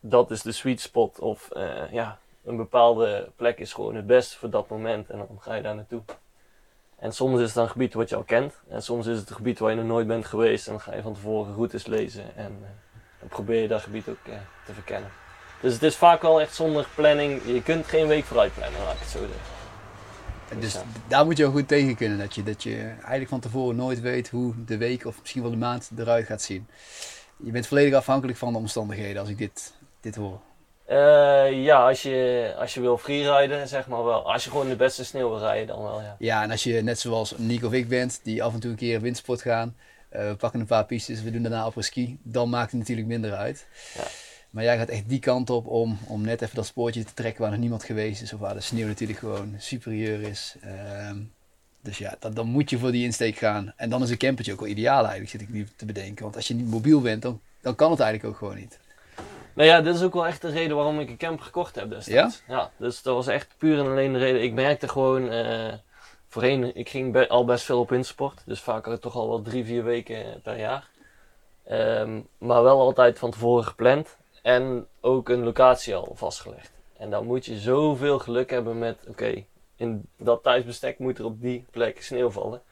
dat 0.00 0.30
is 0.30 0.42
de 0.42 0.52
sweet 0.52 0.80
spot. 0.80 1.18
Of 1.18 1.50
eh, 1.50 1.92
ja, 1.92 2.18
een 2.44 2.56
bepaalde 2.56 3.30
plek 3.36 3.58
is 3.58 3.72
gewoon 3.72 3.94
het 3.94 4.06
beste 4.06 4.38
voor 4.38 4.50
dat 4.50 4.68
moment. 4.68 5.10
En 5.10 5.18
dan 5.18 5.28
ga 5.40 5.54
je 5.54 5.62
daar 5.62 5.74
naartoe. 5.74 6.02
En 6.98 7.12
soms 7.12 7.40
is 7.40 7.48
het 7.48 7.56
een 7.56 7.68
gebied 7.68 7.94
wat 7.94 8.08
je 8.08 8.16
al 8.16 8.22
kent. 8.22 8.54
En 8.68 8.82
soms 8.82 9.06
is 9.06 9.18
het 9.18 9.30
een 9.30 9.36
gebied 9.36 9.58
waar 9.58 9.70
je 9.70 9.76
nog 9.76 9.86
nooit 9.86 10.06
bent 10.06 10.26
geweest. 10.26 10.66
En 10.66 10.72
dan 10.72 10.80
ga 10.80 10.94
je 10.94 11.02
van 11.02 11.14
tevoren 11.14 11.54
routes 11.54 11.86
lezen. 11.86 12.36
En 12.36 12.58
eh, 12.62 12.68
dan 13.20 13.28
probeer 13.28 13.62
je 13.62 13.68
dat 13.68 13.82
gebied 13.82 14.08
ook 14.08 14.26
eh, 14.26 14.34
te 14.66 14.72
verkennen. 14.72 15.10
Dus 15.60 15.72
het 15.72 15.82
is 15.82 15.96
vaak 15.96 16.22
wel 16.22 16.40
echt 16.40 16.54
zonder 16.54 16.88
planning. 16.94 17.42
Je 17.44 17.62
kunt 17.62 17.86
geen 17.86 18.06
week 18.06 18.24
vooruit 18.24 18.54
plannen, 18.54 18.80
laat 18.80 18.94
ik 18.94 19.00
het 19.00 19.08
zo 19.08 19.18
zeggen. 19.18 19.57
Dus 20.58 20.72
Ja. 20.72 20.82
daar 21.08 21.24
moet 21.24 21.36
je 21.36 21.46
ook 21.46 21.52
goed 21.52 21.68
tegen 21.68 21.96
kunnen. 21.96 22.18
Dat 22.18 22.34
je, 22.34 22.42
dat 22.42 22.62
je 22.62 22.76
eigenlijk 22.78 23.28
van 23.28 23.40
tevoren 23.40 23.76
nooit 23.76 24.00
weet 24.00 24.28
hoe 24.28 24.54
de 24.64 24.76
week 24.76 25.04
of 25.06 25.20
misschien 25.20 25.42
wel 25.42 25.50
de 25.50 25.56
maand 25.56 25.90
eruit 25.98 26.26
gaat 26.26 26.42
zien. 26.42 26.66
Je 27.44 27.50
bent 27.50 27.66
volledig 27.66 27.94
afhankelijk 27.94 28.38
van 28.38 28.52
de 28.52 28.58
omstandigheden 28.58 29.20
als 29.20 29.30
ik 29.30 29.38
dit, 29.38 29.74
dit 30.00 30.14
hoor. 30.16 30.40
Eh, 30.84 31.64
ja, 31.64 31.86
als 31.88 32.02
je, 32.02 32.54
als 32.58 32.74
je 32.74 32.80
wil 32.80 32.98
freeriden, 32.98 33.68
zeg 33.68 33.86
maar 33.86 34.04
wel. 34.04 34.32
Als 34.32 34.44
je 34.44 34.50
gewoon 34.50 34.68
de 34.68 34.76
beste 34.76 35.04
sneeuw 35.04 35.28
wil 35.28 35.38
rijden, 35.38 35.66
dan 35.66 35.82
wel, 35.82 36.00
ja. 36.00 36.16
Ja, 36.18 36.42
en 36.42 36.50
als 36.50 36.62
je 36.62 36.82
net 36.82 36.98
zoals 37.00 37.34
Nico 37.36 37.66
of 37.66 37.72
ik 37.72 37.88
bent, 37.88 38.20
die 38.22 38.42
af 38.42 38.54
en 38.54 38.60
toe 38.60 38.70
een 38.70 38.76
keer 38.76 39.00
wintersport 39.00 39.42
gaan, 39.42 39.76
eh, 40.08 40.28
we 40.28 40.36
pakken 40.36 40.60
een 40.60 40.66
paar 40.66 40.84
pistes, 40.84 41.22
we 41.22 41.30
doen 41.30 41.42
daarna 41.42 41.66
op 41.66 41.74
ski, 41.78 42.18
dan 42.22 42.48
maakt 42.48 42.70
het 42.70 42.80
natuurlijk 42.80 43.08
minder 43.08 43.34
uit. 43.34 43.66
Ja. 43.94 44.04
Maar 44.50 44.64
jij 44.64 44.78
gaat 44.78 44.88
echt 44.88 45.08
die 45.08 45.18
kant 45.18 45.50
op 45.50 45.66
om, 45.66 45.98
om 46.06 46.22
net 46.22 46.42
even 46.42 46.54
dat 46.56 46.66
spoortje 46.66 47.04
te 47.04 47.14
trekken 47.14 47.40
waar 47.42 47.50
nog 47.50 47.60
niemand 47.60 47.84
geweest 47.84 48.22
is, 48.22 48.32
of 48.32 48.40
waar 48.40 48.54
de 48.54 48.60
sneeuw 48.60 48.86
natuurlijk 48.86 49.18
gewoon 49.18 49.54
superieur 49.58 50.20
is. 50.22 50.56
Ehm, 50.60 51.16
dus 51.80 51.98
ja, 51.98 52.16
dan, 52.18 52.34
dan 52.34 52.46
moet 52.46 52.70
je 52.70 52.78
voor 52.78 52.90
die 52.92 53.04
insteek 53.04 53.36
gaan. 53.36 53.72
En 53.76 53.90
dan 53.90 54.02
is 54.02 54.10
een 54.10 54.16
campertje 54.16 54.52
ook 54.52 54.60
wel 54.60 54.68
ideaal 54.68 55.00
eigenlijk, 55.00 55.30
zit 55.30 55.40
ik 55.40 55.48
nu 55.48 55.66
te 55.76 55.84
bedenken. 55.84 56.22
Want 56.22 56.36
als 56.36 56.48
je 56.48 56.54
niet 56.54 56.70
mobiel 56.70 57.00
bent, 57.00 57.22
dan, 57.22 57.40
dan 57.60 57.74
kan 57.74 57.90
het 57.90 58.00
eigenlijk 58.00 58.32
ook 58.32 58.38
gewoon 58.38 58.56
niet. 58.56 58.78
Nou 59.54 59.68
ja, 59.68 59.80
dit 59.80 59.94
is 59.94 60.02
ook 60.02 60.14
wel 60.14 60.26
echt 60.26 60.42
de 60.42 60.50
reden 60.50 60.76
waarom 60.76 61.00
ik 61.00 61.08
een 61.08 61.16
camper 61.16 61.44
gekocht 61.44 61.74
heb 61.74 61.90
destijds. 61.90 62.42
Ja? 62.48 62.70
dus 62.76 63.02
dat 63.02 63.14
was 63.14 63.26
echt 63.26 63.54
puur 63.58 63.78
en 63.78 63.86
alleen 63.86 64.12
de 64.12 64.18
reden. 64.18 64.42
Ik 64.42 64.52
merkte 64.52 64.88
gewoon, 64.88 65.30
eh, 65.30 65.72
voorheen, 66.28 66.76
ik 66.76 66.88
ging 66.88 67.12
be- 67.12 67.28
al 67.28 67.44
best 67.44 67.64
veel 67.64 67.80
op 67.80 67.88
wintersport. 67.90 68.42
Dus 68.44 68.60
vaak 68.60 68.96
toch 69.00 69.14
al 69.14 69.28
wel 69.28 69.42
drie, 69.42 69.64
vier 69.64 69.84
weken 69.84 70.40
per 70.42 70.58
jaar. 70.58 70.88
Ehm, 71.64 72.20
maar 72.38 72.62
wel 72.62 72.80
altijd 72.80 73.18
van 73.18 73.30
tevoren 73.30 73.64
gepland. 73.64 74.16
En 74.48 74.86
ook 75.00 75.28
een 75.28 75.44
locatie 75.44 75.94
al 75.94 76.12
vastgelegd. 76.14 76.72
En 76.96 77.10
dan 77.10 77.26
moet 77.26 77.44
je 77.46 77.58
zoveel 77.58 78.18
geluk 78.18 78.50
hebben 78.50 78.78
met, 78.78 78.98
oké, 79.08 79.44
in 79.76 80.08
dat 80.16 80.42
tijdsbestek 80.42 80.98
moet 80.98 81.18
er 81.18 81.24
op 81.24 81.40
die 81.40 81.66
plek 81.70 82.02
sneeuw 82.02 82.30
vallen. 82.30 82.62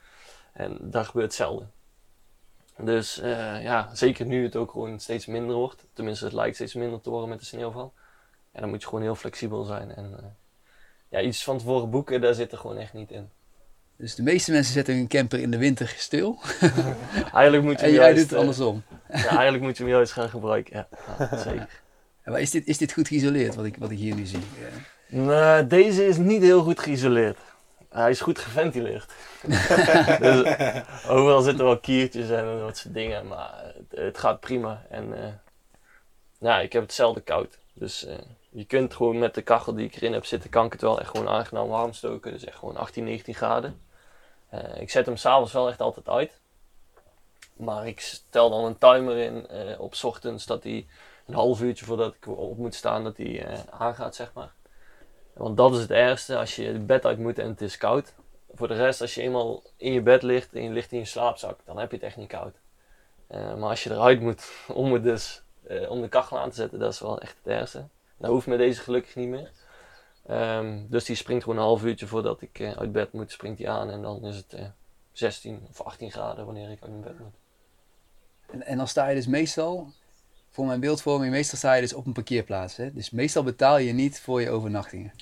En 0.53 0.77
dat 0.81 1.05
gebeurt 1.05 1.33
zelden. 1.33 1.71
Dus 2.77 3.19
eh, 3.19 3.63
ja, 3.63 3.95
zeker 3.95 4.25
nu 4.25 4.43
het 4.43 4.55
ook 4.55 4.71
gewoon 4.71 4.99
steeds 4.99 5.25
minder 5.25 5.55
wordt. 5.55 5.85
Tenminste, 5.93 6.25
het 6.25 6.33
lijkt 6.33 6.55
steeds 6.55 6.73
minder 6.73 7.01
te 7.01 7.09
worden 7.09 7.29
met 7.29 7.39
de 7.39 7.45
sneeuwval. 7.45 7.93
En 8.51 8.61
dan 8.61 8.69
moet 8.69 8.81
je 8.81 8.87
gewoon 8.87 9.03
heel 9.03 9.15
flexibel 9.15 9.63
zijn. 9.63 9.95
En 9.95 10.17
eh, 10.19 10.25
ja, 11.09 11.21
iets 11.21 11.43
van 11.43 11.57
tevoren 11.57 11.89
boeken, 11.89 12.21
daar 12.21 12.33
zit 12.33 12.51
er 12.51 12.57
gewoon 12.57 12.77
echt 12.77 12.93
niet 12.93 13.11
in. 13.11 13.29
Dus 13.97 14.15
de 14.15 14.23
meeste 14.23 14.51
mensen 14.51 14.73
zetten 14.73 14.95
hun 14.95 15.07
camper 15.07 15.39
in 15.39 15.51
de 15.51 15.57
winter 15.57 15.93
stil. 15.97 16.39
Eigenlijk 17.33 17.63
moet 17.63 17.79
je 17.79 17.85
En 17.85 17.91
jij 17.91 18.01
juist, 18.01 18.15
doet 18.15 18.23
het 18.23 18.33
eh, 18.33 18.39
andersom. 18.39 18.83
ja, 19.09 19.27
eigenlijk 19.27 19.63
moet 19.63 19.77
je 19.77 19.83
hem 19.83 19.91
juist 19.91 20.11
gaan 20.11 20.29
gebruiken. 20.29 20.75
Ja, 20.75 20.87
ja, 21.17 21.37
zeker. 21.43 21.81
Maar 22.23 22.41
is 22.41 22.51
dit, 22.51 22.67
is 22.67 22.77
dit 22.77 22.93
goed 22.93 23.07
geïsoleerd, 23.07 23.55
wat 23.55 23.65
ik, 23.65 23.77
wat 23.77 23.91
ik 23.91 23.97
hier 23.97 24.15
nu 24.15 24.25
zie? 24.25 24.39
Ja. 25.07 25.17
Nou, 25.17 25.67
deze 25.67 26.07
is 26.07 26.17
niet 26.17 26.41
heel 26.41 26.63
goed 26.63 26.79
geïsoleerd. 26.79 27.37
Hij 27.89 28.09
is 28.09 28.21
goed 28.21 28.39
geventileerd. 28.39 29.13
dus, 30.21 30.55
overal 31.07 31.41
zitten 31.41 31.65
wel 31.65 31.79
kiertjes 31.79 32.29
en 32.29 32.59
dat 32.59 32.77
soort 32.77 32.93
dingen, 32.93 33.27
maar 33.27 33.73
het, 33.75 33.99
het 33.99 34.17
gaat 34.17 34.39
prima. 34.39 34.85
En 34.89 35.23
eh, 35.23 35.33
ja, 36.39 36.59
ik 36.59 36.73
heb 36.73 36.81
hetzelfde 36.81 37.21
koud. 37.21 37.57
Dus 37.73 38.05
eh, 38.05 38.15
je 38.49 38.65
kunt 38.65 38.93
gewoon 38.93 39.19
met 39.19 39.35
de 39.35 39.41
kachel 39.41 39.73
die 39.73 39.85
ik 39.85 39.95
erin 39.95 40.13
heb 40.13 40.25
zitten, 40.25 40.49
kan 40.49 40.65
ik 40.65 40.71
het 40.71 40.81
wel 40.81 40.99
echt 40.99 41.09
gewoon 41.09 41.29
aangenaam 41.29 41.67
warm 41.67 41.93
stoken. 41.93 42.31
Dus 42.31 42.45
echt 42.45 42.57
gewoon 42.57 42.77
18, 42.77 43.03
19 43.03 43.35
graden. 43.35 43.85
Eh, 44.49 44.81
ik 44.81 44.89
zet 44.89 45.05
hem 45.05 45.17
s'avonds 45.17 45.53
wel 45.53 45.69
echt 45.69 45.81
altijd 45.81 46.09
uit. 46.09 46.39
Maar 47.53 47.87
ik 47.87 47.99
stel 47.99 48.49
dan 48.49 48.65
een 48.65 48.77
timer 48.77 49.17
in 49.17 49.47
eh, 49.47 49.79
op 49.79 49.93
ochtends 50.03 50.45
dat 50.45 50.63
hij 50.63 50.87
een 51.25 51.33
half 51.33 51.61
uurtje 51.61 51.85
voordat 51.85 52.13
ik 52.13 52.27
op 52.27 52.57
moet 52.57 52.75
staan, 52.75 53.03
dat 53.03 53.17
hij 53.17 53.45
eh, 53.45 53.59
aangaat, 53.69 54.15
zeg 54.15 54.33
maar. 54.33 54.51
Want 55.33 55.57
dat 55.57 55.73
is 55.73 55.79
het 55.79 55.91
ergste, 55.91 56.37
als 56.37 56.55
je 56.55 56.65
het 56.65 56.87
bed 56.87 57.05
uit 57.05 57.17
moet 57.17 57.39
en 57.39 57.47
het 57.47 57.61
is 57.61 57.77
koud. 57.77 58.13
Voor 58.53 58.67
de 58.67 58.73
rest, 58.73 59.01
als 59.01 59.15
je 59.15 59.21
eenmaal 59.21 59.63
in 59.77 59.93
je 59.93 60.01
bed 60.01 60.21
ligt 60.21 60.53
en 60.53 60.63
je 60.63 60.69
ligt 60.69 60.91
in 60.91 60.99
je 60.99 61.05
slaapzak, 61.05 61.59
dan 61.65 61.79
heb 61.79 61.89
je 61.89 61.97
het 61.97 62.05
echt 62.05 62.17
niet 62.17 62.27
koud. 62.27 62.55
Maar 63.27 63.69
als 63.69 63.83
je 63.83 63.91
eruit 63.91 64.21
moet 64.21 64.51
om, 64.67 64.93
het 64.93 65.03
dus, 65.03 65.41
om 65.87 66.01
de 66.01 66.09
kachel 66.09 66.39
aan 66.39 66.49
te 66.49 66.55
zetten, 66.55 66.79
dat 66.79 66.93
is 66.93 66.99
wel 66.99 67.19
echt 67.19 67.37
het 67.43 67.53
ergste. 67.53 67.87
Dat 68.17 68.29
hoeft 68.29 68.47
met 68.47 68.57
deze 68.57 68.81
gelukkig 68.81 69.15
niet 69.15 69.27
meer. 69.27 69.51
Ehm, 70.27 70.79
dus 70.87 71.05
die 71.05 71.15
springt 71.15 71.43
gewoon 71.43 71.59
een 71.59 71.65
half 71.65 71.83
uurtje 71.83 72.07
voordat 72.07 72.41
ik 72.41 72.59
eh, 72.59 72.71
uit 72.71 72.91
bed 72.91 73.11
moet, 73.11 73.31
springt 73.31 73.57
die 73.57 73.69
aan. 73.69 73.89
En 73.89 74.01
dan 74.01 74.25
is 74.25 74.35
het 74.35 74.53
eh 74.53 74.65
16 75.17 75.65
of 75.69 75.81
18 75.81 76.11
graden 76.11 76.45
wanneer 76.45 76.71
ik 76.71 76.81
uit 76.81 76.91
mijn 76.91 77.03
bed 77.03 77.19
moet. 77.19 77.33
En, 78.51 78.65
en 78.65 78.77
dan 78.77 78.87
sta 78.87 79.07
je 79.07 79.15
dus 79.15 79.27
meestal, 79.27 79.93
voor 80.49 80.65
mijn 80.65 80.79
beeldvorming, 80.79 81.31
meestal 81.31 81.57
sta 81.57 81.73
je 81.73 81.81
dus 81.81 81.93
op 81.93 82.05
een 82.05 82.13
parkeerplaats. 82.13 82.75
Hè? 82.75 82.93
Dus 82.93 83.09
meestal 83.09 83.43
betaal 83.43 83.77
je 83.77 83.93
niet 83.93 84.19
voor 84.19 84.41
je 84.41 84.49
overnachtingen. 84.49 85.13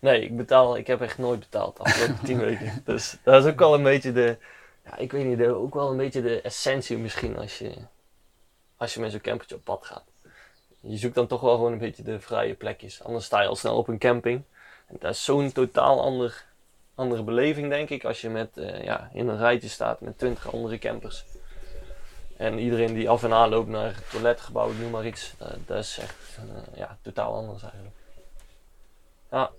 Nee, 0.00 0.22
ik 0.22 0.36
betaal, 0.36 0.76
ik 0.76 0.86
heb 0.86 1.00
echt 1.00 1.18
nooit 1.18 1.40
betaald 1.40 1.76
de 1.76 1.82
afgelopen 1.82 2.24
10 2.24 2.38
weken. 2.48 2.82
Dus 2.84 3.16
dat 3.22 3.44
is 3.44 3.50
ook 3.52 3.58
wel 3.58 3.74
een 3.74 3.82
beetje 3.82 4.12
de, 4.12 4.38
ja, 4.84 4.96
ik 4.96 5.12
weet 5.12 5.26
niet, 5.26 5.38
de, 5.38 5.54
ook 5.54 5.74
wel 5.74 5.90
een 5.90 5.96
beetje 5.96 6.22
de 6.22 6.40
essentie 6.40 6.98
misschien 6.98 7.38
als 7.38 7.58
je, 7.58 7.74
als 8.76 8.94
je 8.94 9.00
met 9.00 9.10
zo'n 9.10 9.20
campertje 9.20 9.56
op 9.56 9.64
pad 9.64 9.86
gaat. 9.86 10.04
Je 10.80 10.96
zoekt 10.96 11.14
dan 11.14 11.26
toch 11.26 11.40
wel 11.40 11.54
gewoon 11.54 11.72
een 11.72 11.78
beetje 11.78 12.02
de 12.02 12.20
vrije 12.20 12.54
plekjes. 12.54 13.02
Anders 13.02 13.24
sta 13.24 13.42
je 13.42 13.48
al 13.48 13.56
snel 13.56 13.76
op 13.76 13.88
een 13.88 13.98
camping. 13.98 14.42
Dat 14.88 15.14
is 15.14 15.24
zo'n 15.24 15.52
totaal 15.52 16.02
ander, 16.02 16.44
andere 16.94 17.22
beleving, 17.22 17.68
denk 17.68 17.88
ik, 17.88 18.04
als 18.04 18.20
je 18.20 18.28
met, 18.28 18.56
eh, 18.56 18.84
ja, 18.84 19.10
in 19.12 19.28
een 19.28 19.38
rijtje 19.38 19.68
staat 19.68 20.00
met 20.00 20.18
20 20.18 20.52
andere 20.52 20.78
campers. 20.78 21.24
En 22.36 22.58
iedereen 22.58 22.94
die 22.94 23.08
af 23.08 23.24
en 23.24 23.32
aan 23.32 23.48
loopt 23.48 23.68
naar 23.68 23.94
het 23.94 24.10
toiletgebouw, 24.10 24.72
noem 24.72 24.90
maar 24.90 25.06
iets. 25.06 25.34
Dat, 25.38 25.56
dat 25.66 25.78
is 25.78 25.98
echt 25.98 26.14
eh, 26.36 26.78
ja, 26.78 26.98
totaal 27.02 27.34
anders 27.34 27.62
eigenlijk. 27.62 27.94
Ja. 29.30 29.50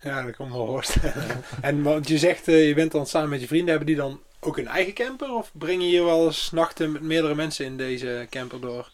Ja, 0.00 0.22
dat 0.22 0.38
me 0.38 0.52
wel 0.52 0.66
voorstellen. 0.66 1.44
en 1.60 1.82
want 1.82 2.08
je 2.08 2.18
zegt, 2.18 2.48
eh, 2.48 2.66
je 2.68 2.74
bent 2.74 2.92
dan 2.92 3.06
samen 3.06 3.28
met 3.28 3.40
je 3.40 3.46
vrienden, 3.46 3.68
hebben 3.68 3.86
die 3.86 3.96
dan 3.96 4.20
ook 4.40 4.58
een 4.58 4.68
eigen 4.68 4.94
camper? 4.94 5.34
Of 5.34 5.50
breng 5.52 5.82
je 5.82 5.88
hier 5.88 6.04
wel 6.04 6.24
eens 6.24 6.50
nachten 6.50 6.92
met 6.92 7.02
meerdere 7.02 7.34
mensen 7.34 7.64
in 7.64 7.76
deze 7.76 8.26
camper 8.30 8.60
door? 8.60 8.90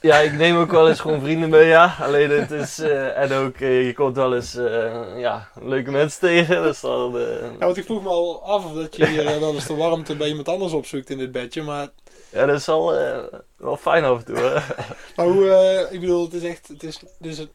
Ja, 0.00 0.16
ik 0.18 0.32
neem 0.32 0.56
ook 0.56 0.70
wel 0.70 0.88
eens 0.88 1.00
gewoon 1.00 1.20
vrienden 1.20 1.48
mee, 1.50 1.66
ja. 1.66 1.96
Alleen 2.00 2.30
het 2.30 2.50
is, 2.50 2.78
eh, 2.78 3.18
en 3.18 3.32
ook, 3.32 3.56
eh, 3.56 3.86
je 3.86 3.92
komt 3.92 4.16
wel 4.16 4.34
eens, 4.34 4.56
eh, 4.56 5.18
ja, 5.18 5.48
leuke 5.62 5.90
mensen 5.90 6.20
tegen. 6.20 6.62
Dus 6.62 6.80
dan, 6.80 7.12
Ja, 7.58 7.64
want 7.64 7.76
ik 7.76 7.84
vroeg 7.84 8.02
me 8.02 8.08
al 8.08 8.42
af 8.42 8.64
of 8.64 8.72
dat 8.72 8.96
je 8.96 9.06
hier 9.06 9.24
wel 9.40 9.54
eens 9.54 9.66
de 9.66 9.74
warmte 9.74 10.16
bij 10.16 10.28
iemand 10.28 10.48
anders 10.48 10.72
opzoekt 10.72 11.10
in 11.10 11.18
dit 11.18 11.32
bedje. 11.32 11.62
Maar, 11.62 11.88
ja, 12.30 12.46
dat 12.46 12.58
is 12.58 12.66
wel, 12.66 12.94
eh, 12.94 13.18
wel 13.56 13.76
fijn 13.76 14.04
af 14.04 14.18
en 14.18 14.24
toe, 14.24 14.36
hè. 14.36 14.52
maar 15.16 15.26
hoe, 15.26 15.88
ik 15.90 16.00
bedoel, 16.00 16.24
het 16.24 16.34
is 16.34 16.42
echt, 16.42 16.68
het 16.68 16.82
is, 16.82 17.00
dus 17.18 17.38
het, 17.38 17.48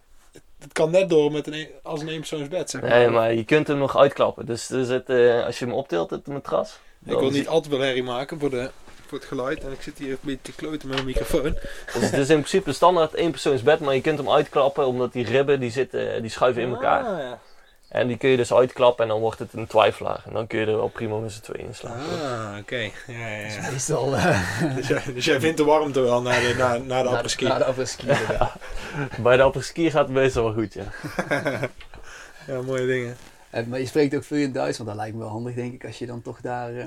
het 0.60 0.71
kan 0.73 0.91
net 0.91 1.10
door 1.10 1.32
met 1.32 1.47
een, 1.47 1.54
een- 1.54 1.69
als 1.84 2.01
een 2.01 2.10
eenpersoonsbed, 2.10 2.69
zeg 2.69 2.82
maar. 2.82 2.89
Nee, 2.89 3.10
maar 3.10 3.34
je 3.34 3.43
kunt 3.45 3.67
hem 3.67 3.77
nog 3.77 3.97
uitklappen. 3.97 4.45
Dus 4.45 4.69
er 4.69 4.86
zit, 4.86 5.10
als 5.45 5.60
je 5.60 5.65
hem 5.65 5.73
optilt, 5.73 6.10
het 6.10 6.27
matras. 6.27 6.80
Ik 7.06 7.19
wil 7.19 7.30
niet 7.30 7.47
al 7.47 7.62
te 7.62 7.69
veel 7.69 7.80
herrie 7.80 8.04
maken 8.04 8.39
voor, 8.39 8.49
de, 8.49 8.69
voor 9.12 9.19
het 9.19 9.28
geluid. 9.28 9.63
En 9.63 9.71
ik 9.71 9.82
zit 9.82 9.97
hier 9.97 10.12
een 10.12 10.17
beetje 10.21 10.41
te 10.41 10.56
kloten 10.56 10.88
met 10.88 10.95
mijn 10.95 11.06
microfoon. 11.06 11.56
Dus 11.93 12.02
het 12.02 12.13
is 12.13 12.30
in 12.30 12.36
principe 12.36 12.67
een 12.67 12.76
standaard 12.76 13.13
eenpersoonsbed, 13.13 13.80
maar 13.80 13.95
je 13.95 14.02
kunt 14.02 14.17
hem 14.17 14.30
uitklappen 14.30 14.86
omdat 14.86 15.13
die 15.13 15.26
ribben 15.26 15.60
die 15.60 15.71
zitten, 15.71 16.21
die 16.21 16.32
schuiven 16.32 16.62
in 16.62 16.69
elkaar. 16.69 17.04
Ah, 17.04 17.19
ja. 17.19 17.39
En 17.88 18.08
die 18.08 18.17
kun 18.17 18.30
je 18.30 18.38
dus 18.38 18.54
uitklappen 18.54 19.04
en 19.04 19.10
dan 19.10 19.19
wordt 19.19 19.39
het 19.39 19.54
een 19.54 19.67
twijfelaar. 19.67 20.21
En 20.26 20.34
dan 20.34 20.47
kun 20.47 20.60
je 20.60 20.65
er 20.65 20.76
wel 20.76 20.88
prima 20.88 21.17
met 21.17 21.32
z'n 21.32 21.41
tweeën 21.41 21.65
in 21.65 21.76
slapen. 21.76 22.02
Ah, 22.02 22.58
oké. 22.60 22.76
Ja, 22.76 22.91
ja, 23.08 23.38
ja. 23.38 23.71
Meestal 23.71 24.13
uh, 24.15 24.76
Dus, 24.76 24.88
jij, 24.88 25.04
dus 25.13 25.26
jij 25.26 25.39
vindt 25.39 25.58
de 25.58 25.63
warmte 25.63 26.00
wel 26.00 26.21
naar 26.21 26.39
de, 26.39 26.56
naar, 26.58 26.82
naar 26.82 27.04
de 27.04 27.10
na, 27.10 27.15
apres-ski. 27.15 27.47
na 27.47 27.58
de 27.58 27.65
apres-ski. 27.65 28.08
inderdaad. 28.19 28.54
Bij 29.17 29.38
de 29.38 29.43
apres-ski 29.43 29.91
gaat 29.91 30.06
het 30.06 30.15
meestal 30.15 30.43
wel 30.43 30.54
goed, 30.54 30.74
ja. 30.74 30.84
ja, 32.47 32.62
mooie 32.62 32.86
dingen. 32.86 33.17
En, 33.50 33.69
maar 33.69 33.80
je 33.80 33.86
spreekt 33.86 34.15
ook 34.15 34.24
vloeiend 34.24 34.54
Duits, 34.54 34.78
want 34.78 34.89
dat 34.89 34.97
lijkt 34.97 35.15
me 35.15 35.21
wel 35.21 35.32
handig 35.32 35.56
denk 35.56 35.74
ik 35.74 35.86
als 35.86 36.00
je 36.00 36.06
dan 36.06 36.21
toch 36.21 36.41
daar 36.41 36.76
eh, 36.76 36.86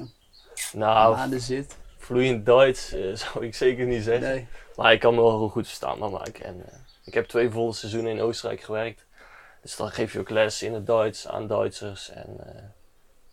Nou, 0.73 1.17
maanden 1.17 1.41
zit. 1.41 1.77
Vloeiend 2.05 2.47
Duits 2.47 2.93
eh, 2.93 3.15
zou 3.25 3.47
ik 3.47 3.55
zeker 3.55 3.87
niet 3.87 4.03
zeggen. 4.03 4.29
Nee. 4.29 4.47
Maar 4.77 4.93
ik 4.93 5.01
kan 5.01 5.15
me 5.15 5.21
wel 5.21 5.39
heel 5.39 5.49
goed 5.49 5.67
verstaanbaar 5.67 6.11
maken. 6.11 6.45
En, 6.45 6.63
eh, 6.67 6.79
ik 7.05 7.15
heb 7.15 7.27
twee 7.27 7.51
volle 7.51 7.73
seizoenen 7.73 8.13
in 8.13 8.21
Oostenrijk 8.21 8.61
gewerkt. 8.61 9.07
Dus 9.63 9.77
dan 9.77 9.91
geef 9.91 10.13
je 10.13 10.19
ook 10.19 10.31
les 10.31 10.63
in 10.63 10.73
het 10.73 10.87
Duits 10.87 11.29
aan 11.29 11.47
Duitsers. 11.47 12.11
En 12.11 12.37
eh, 12.39 12.63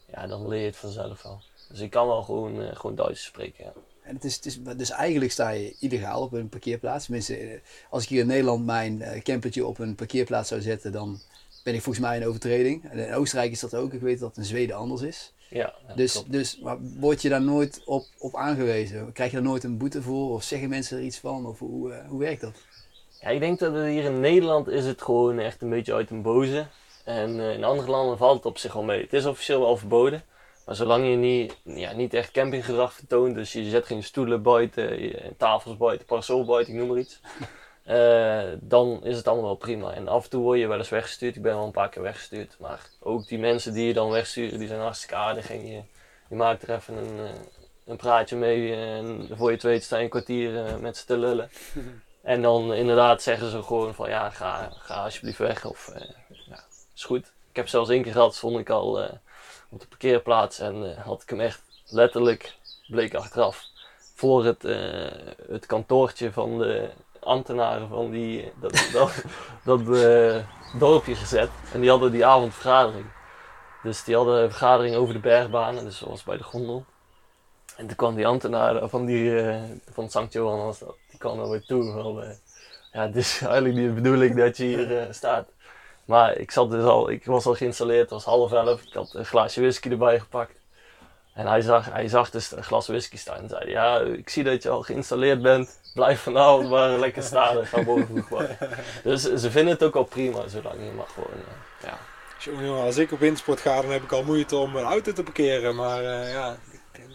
ja, 0.05 0.27
dan 0.27 0.47
leer 0.47 0.59
je 0.59 0.65
het 0.65 0.75
vanzelf 0.75 1.21
wel. 1.23 1.41
Dus 1.69 1.79
ik 1.79 1.89
kan 1.89 2.07
wel 2.07 2.23
gewoon, 2.23 2.75
gewoon 2.75 2.95
Duits 2.95 3.23
spreken. 3.23 3.63
Ja. 3.63 3.73
En 4.01 4.15
het 4.15 4.23
is, 4.23 4.35
het 4.35 4.45
is, 4.45 4.59
dus 4.77 4.89
eigenlijk 4.89 5.31
sta 5.31 5.49
je 5.49 5.75
illegaal 5.79 6.21
op 6.21 6.33
een 6.33 6.49
parkeerplaats. 6.49 7.05
Tenminste, 7.05 7.61
als 7.89 8.03
ik 8.03 8.09
hier 8.09 8.21
in 8.21 8.27
Nederland 8.27 8.65
mijn 8.65 9.21
campertje 9.23 9.65
op 9.65 9.79
een 9.79 9.95
parkeerplaats 9.95 10.49
zou 10.49 10.61
zetten, 10.61 10.91
dan 10.91 11.19
ben 11.63 11.73
ik 11.73 11.81
volgens 11.81 12.05
mij 12.05 12.17
in 12.17 12.27
overtreding. 12.27 12.89
En 12.89 12.97
in 12.97 13.13
Oostenrijk 13.13 13.51
is 13.51 13.59
dat 13.59 13.75
ook. 13.75 13.93
Ik 13.93 14.01
weet 14.01 14.19
dat 14.19 14.29
het 14.29 14.37
in 14.37 14.45
Zweden 14.45 14.75
anders 14.75 15.01
is. 15.01 15.33
Ja, 15.51 15.73
Dus, 15.95 16.11
klopt. 16.11 16.31
dus 16.31 16.59
maar 16.59 16.77
word 16.99 17.21
je 17.21 17.29
daar 17.29 17.41
nooit 17.41 17.81
op, 17.85 18.05
op 18.17 18.35
aangewezen? 18.35 19.11
Krijg 19.13 19.31
je 19.31 19.37
daar 19.37 19.45
nooit 19.45 19.63
een 19.63 19.77
boete 19.77 20.01
voor? 20.01 20.31
Of 20.33 20.43
zeggen 20.43 20.69
mensen 20.69 20.97
er 20.97 21.03
iets 21.03 21.17
van? 21.19 21.45
Of 21.45 21.59
hoe, 21.59 21.91
eh, 21.93 22.07
hoe 22.09 22.19
werkt 22.19 22.41
dat? 22.41 22.53
Ja, 23.21 23.27
ik 23.29 23.39
denk 23.39 23.59
dat 23.59 23.73
het 23.73 23.85
hier 23.85 24.03
in 24.03 24.19
Nederland 24.19 24.67
is 24.67 24.85
het 24.85 25.01
gewoon 25.01 25.39
echt 25.39 25.61
een 25.61 25.69
beetje 25.69 25.93
uit 25.93 26.09
een 26.09 26.21
boze. 26.21 26.67
En 27.05 27.39
eh, 27.39 27.53
in 27.53 27.63
andere 27.63 27.89
landen 27.91 28.17
valt 28.17 28.35
het 28.35 28.45
op 28.45 28.57
zich 28.57 28.73
wel 28.73 28.83
mee. 28.83 29.01
Het 29.01 29.13
is 29.13 29.25
officieel 29.25 29.59
wel 29.59 29.77
verboden. 29.77 30.23
Maar 30.65 30.75
zolang 30.75 31.09
je 31.09 31.15
niet, 31.15 31.55
ja, 31.63 31.91
niet 31.93 32.13
echt 32.13 32.31
campinggedrag 32.31 32.93
vertoont, 32.93 33.35
dus 33.35 33.53
je 33.53 33.69
zet 33.69 33.85
geen 33.85 34.03
stoelen 34.03 34.41
buiten, 34.41 35.01
je- 35.01 35.33
tafels 35.37 35.77
buiten, 35.77 36.05
parasol 36.07 36.45
buiten, 36.45 36.73
ik 36.73 36.79
noem 36.79 36.87
maar 36.89 36.97
iets. 36.97 37.19
Eh, 37.83 38.43
dan 38.59 39.03
is 39.03 39.17
het 39.17 39.27
allemaal 39.27 39.45
wel 39.45 39.55
prima. 39.55 39.93
En 39.93 40.07
af 40.07 40.23
en 40.23 40.29
toe 40.29 40.41
word 40.41 40.59
je 40.59 40.67
wel 40.67 40.77
eens 40.77 40.89
weggestuurd. 40.89 41.35
Ik 41.35 41.41
ben 41.41 41.55
wel 41.55 41.65
een 41.65 41.71
paar 41.71 41.89
keer 41.89 42.01
weggestuurd. 42.01 42.55
Maar 42.59 42.89
ook 42.99 43.27
die 43.27 43.39
mensen 43.39 43.73
die 43.73 43.87
je 43.87 43.93
dan 43.93 44.09
wegsturen, 44.09 44.59
die 44.59 44.67
zijn 44.67 44.79
hartstikke 44.79 45.15
aardig. 45.15 45.49
En 45.49 45.67
je, 45.67 45.81
je 46.29 46.35
maakt 46.35 46.63
er 46.63 46.75
even 46.75 46.97
een, 46.97 47.25
eh, 47.25 47.39
een 47.85 47.97
praatje 47.97 48.35
mee. 48.35 48.75
En 48.75 49.29
voor 49.31 49.47
je 49.47 49.53
het 49.53 49.63
weet 49.63 49.83
sta 49.83 49.97
je 49.97 50.03
een 50.03 50.09
kwartier 50.09 50.65
eh, 50.65 50.75
met 50.75 50.97
ze 50.97 51.05
te 51.05 51.17
lullen. 51.17 51.49
En 52.21 52.41
dan 52.41 52.73
inderdaad 52.73 53.21
zeggen 53.21 53.49
ze 53.49 53.63
gewoon 53.63 53.93
van 53.93 54.09
ja, 54.09 54.29
ga, 54.29 54.71
ga 54.73 55.03
alsjeblieft 55.03 55.37
weg. 55.37 55.65
Of 55.65 55.91
ja, 56.27 56.63
is 56.95 57.03
goed. 57.03 57.31
Ik 57.49 57.55
heb 57.55 57.67
zelfs 57.67 57.89
één 57.89 58.03
keer 58.03 58.11
gehad, 58.11 58.35
stond 58.35 58.59
ik 58.59 58.69
al 58.69 59.03
op 59.69 59.79
de 59.79 59.87
parkeerplaats 59.87 60.59
en 60.59 60.95
had 60.95 61.21
ik 61.21 61.29
hem 61.29 61.39
echt 61.39 61.61
letterlijk, 61.85 62.57
bleek 62.87 63.13
achteraf, 63.13 63.65
voor 64.15 64.45
het, 64.45 64.61
het 65.49 65.65
kantoortje 65.65 66.31
van 66.31 66.57
de 66.57 66.89
ambtenaren 67.23 67.87
van 67.87 68.11
die, 68.11 68.51
dat, 68.93 69.13
dat, 69.63 69.79
eh, 69.79 70.35
dorpje 70.79 71.15
gezet. 71.15 71.49
En 71.73 71.81
die 71.81 71.89
hadden 71.89 72.11
die 72.11 72.25
avond 72.25 72.53
vergadering. 72.53 73.05
Dus 73.83 74.03
die 74.03 74.15
hadden 74.15 74.43
een 74.43 74.49
vergadering 74.49 74.95
over 74.95 75.13
de 75.13 75.19
bergbanen, 75.19 75.83
dus 75.83 75.97
zoals 75.97 76.23
bij 76.23 76.37
de 76.37 76.43
gondel. 76.43 76.85
En 77.75 77.87
toen 77.87 77.95
kwam 77.95 78.15
die 78.15 78.27
ambtenaar 78.27 78.89
van, 78.89 79.05
die, 79.05 79.41
eh, 79.41 79.61
van 79.91 80.09
Sankt 80.09 80.33
Johan, 80.33 80.73
die 81.09 81.19
kwam 81.19 81.37
naar 81.37 81.47
me 81.47 81.65
toe. 81.65 82.21
Eh, 82.21 82.29
ja, 82.91 83.01
het 83.01 83.15
is 83.15 83.41
eigenlijk 83.41 83.75
niet 83.75 83.87
de 83.87 83.93
bedoeling 83.93 84.35
dat 84.35 84.57
je 84.57 84.63
hier 84.63 85.07
staat. 85.11 85.47
Maar 86.05 86.37
ik, 86.37 86.51
zat 86.51 86.71
dus 86.71 86.83
al, 86.83 87.09
ik 87.09 87.25
was 87.25 87.45
al 87.45 87.55
geïnstalleerd, 87.55 88.01
het 88.01 88.09
was 88.09 88.23
half 88.23 88.51
elf. 88.51 88.81
Ik 88.81 88.93
had 88.93 89.13
een 89.13 89.25
glaasje 89.25 89.61
whisky 89.61 89.89
erbij 89.89 90.19
gepakt. 90.19 90.59
En 91.33 91.47
hij 91.47 91.61
zag, 91.61 91.91
hij 91.91 92.07
zag 92.07 92.29
dus 92.29 92.51
een 92.51 92.63
glas 92.63 92.87
whisky 92.87 93.17
staan 93.17 93.37
en 93.37 93.49
zei: 93.49 93.69
Ja, 93.69 93.99
ik 93.99 94.29
zie 94.29 94.43
dat 94.43 94.63
je 94.63 94.69
al 94.69 94.81
geïnstalleerd 94.81 95.41
bent. 95.41 95.80
Blijf 95.93 96.21
vanavond 96.21 96.69
maar 96.69 96.89
lekker 96.89 97.23
staan 97.23 97.57
en 97.57 97.65
ga 97.67 97.83
bij. 97.83 98.57
Dus 99.03 99.21
ze 99.21 99.51
vinden 99.51 99.73
het 99.73 99.83
ook 99.83 99.95
al 99.95 100.03
prima, 100.03 100.47
zolang 100.47 100.75
je 100.85 100.91
maar 100.91 101.07
gewoon. 101.07 101.39
ja. 101.83 101.97
Jongen, 102.39 102.65
jongen, 102.65 102.83
als 102.83 102.97
ik 102.97 103.11
op 103.11 103.19
wintersport 103.19 103.59
ga, 103.59 103.81
dan 103.81 103.91
heb 103.91 104.03
ik 104.03 104.11
al 104.11 104.23
moeite 104.23 104.55
om 104.55 104.75
een 104.75 104.83
auto 104.83 105.13
te 105.13 105.23
parkeren. 105.23 105.75
Maar 105.75 106.03
eh, 106.03 106.31
ja, 106.31 106.57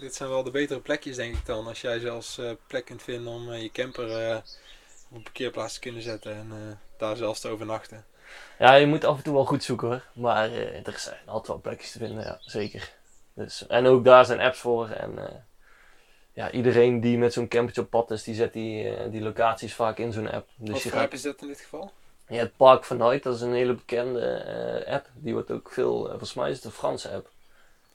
dit- 0.01 0.15
zijn 0.15 0.29
wel 0.29 0.43
de 0.43 0.51
betere 0.51 0.81
plekjes, 0.81 1.17
denk 1.17 1.35
ik 1.37 1.47
dan. 1.47 1.67
Als 1.67 1.81
jij 1.81 1.99
zelfs 1.99 2.39
eh, 2.39 2.51
plek 2.67 2.85
kunt 2.85 3.03
vinden 3.03 3.33
om 3.33 3.53
eh, 3.53 3.63
je 3.63 3.71
camper 3.71 4.37
op 5.11 5.17
een 5.17 5.23
parkeerplaats 5.23 5.75
te 5.75 5.81
kunnen 5.81 6.03
zetten 6.03 6.33
en 6.33 6.79
daar 6.99 7.17
zelfs 7.17 7.41
te 7.41 7.49
overnachten. 7.49 8.05
ja, 8.59 8.75
je 8.75 8.87
moet 8.87 9.05
af 9.05 9.17
en 9.17 9.23
toe 9.23 9.35
wel 9.35 9.45
goed 9.45 9.65
zoeken 9.65 9.89
hoor. 9.89 10.03
Maar 10.13 10.53
er 10.53 10.95
zijn 10.99 11.17
altijd 11.27 11.47
wel 11.47 11.61
plekjes 11.61 11.93
te 11.93 11.99
vinden, 11.99 12.25
ja, 12.25 12.39
zeker. 12.41 12.93
Dus, 13.35 13.67
en 13.67 13.87
ook 13.87 14.05
daar 14.05 14.25
zijn 14.25 14.41
apps 14.41 14.59
voor. 14.59 14.89
En 14.89 15.45
ja, 16.37 16.51
iedereen 16.51 17.01
die 17.01 17.19
met 17.19 17.33
zo'n 17.33 17.49
campertje 17.49 17.83
op 17.83 17.91
pad 17.91 18.11
is, 18.11 18.23
die 18.23 18.35
zet 18.35 18.53
die, 18.53 18.89
eh, 18.89 19.11
die 19.11 19.21
locaties 19.21 19.75
vaak 19.75 19.99
in 19.99 20.13
zo'n 20.13 20.31
app. 20.31 20.49
Dus 20.57 20.71
Wat 20.71 20.83
je 20.83 20.89
voor 20.89 20.99
gaat 20.99 21.07
app 21.07 21.13
is 21.13 21.23
dat 21.23 21.41
in 21.41 21.49
dit 21.49 21.61
geval? 21.61 21.93
Ja, 22.29 22.37
het 22.37 22.57
Park 22.57 22.85
van 22.85 22.97
Night, 22.97 23.23
dat 23.23 23.35
is 23.35 23.41
een 23.41 23.53
hele 23.53 23.75
bekende 23.75 24.21
eh, 24.21 24.95
app. 24.95 25.09
Die 25.15 25.33
wordt 25.33 25.51
ook 25.51 25.71
veel, 25.71 26.05
eh, 26.05 26.11
volgens 26.11 26.35
mij 26.35 26.51
is 26.51 26.57
het 26.57 26.65
een 26.65 26.71
Franse 26.71 27.11
app. 27.11 27.31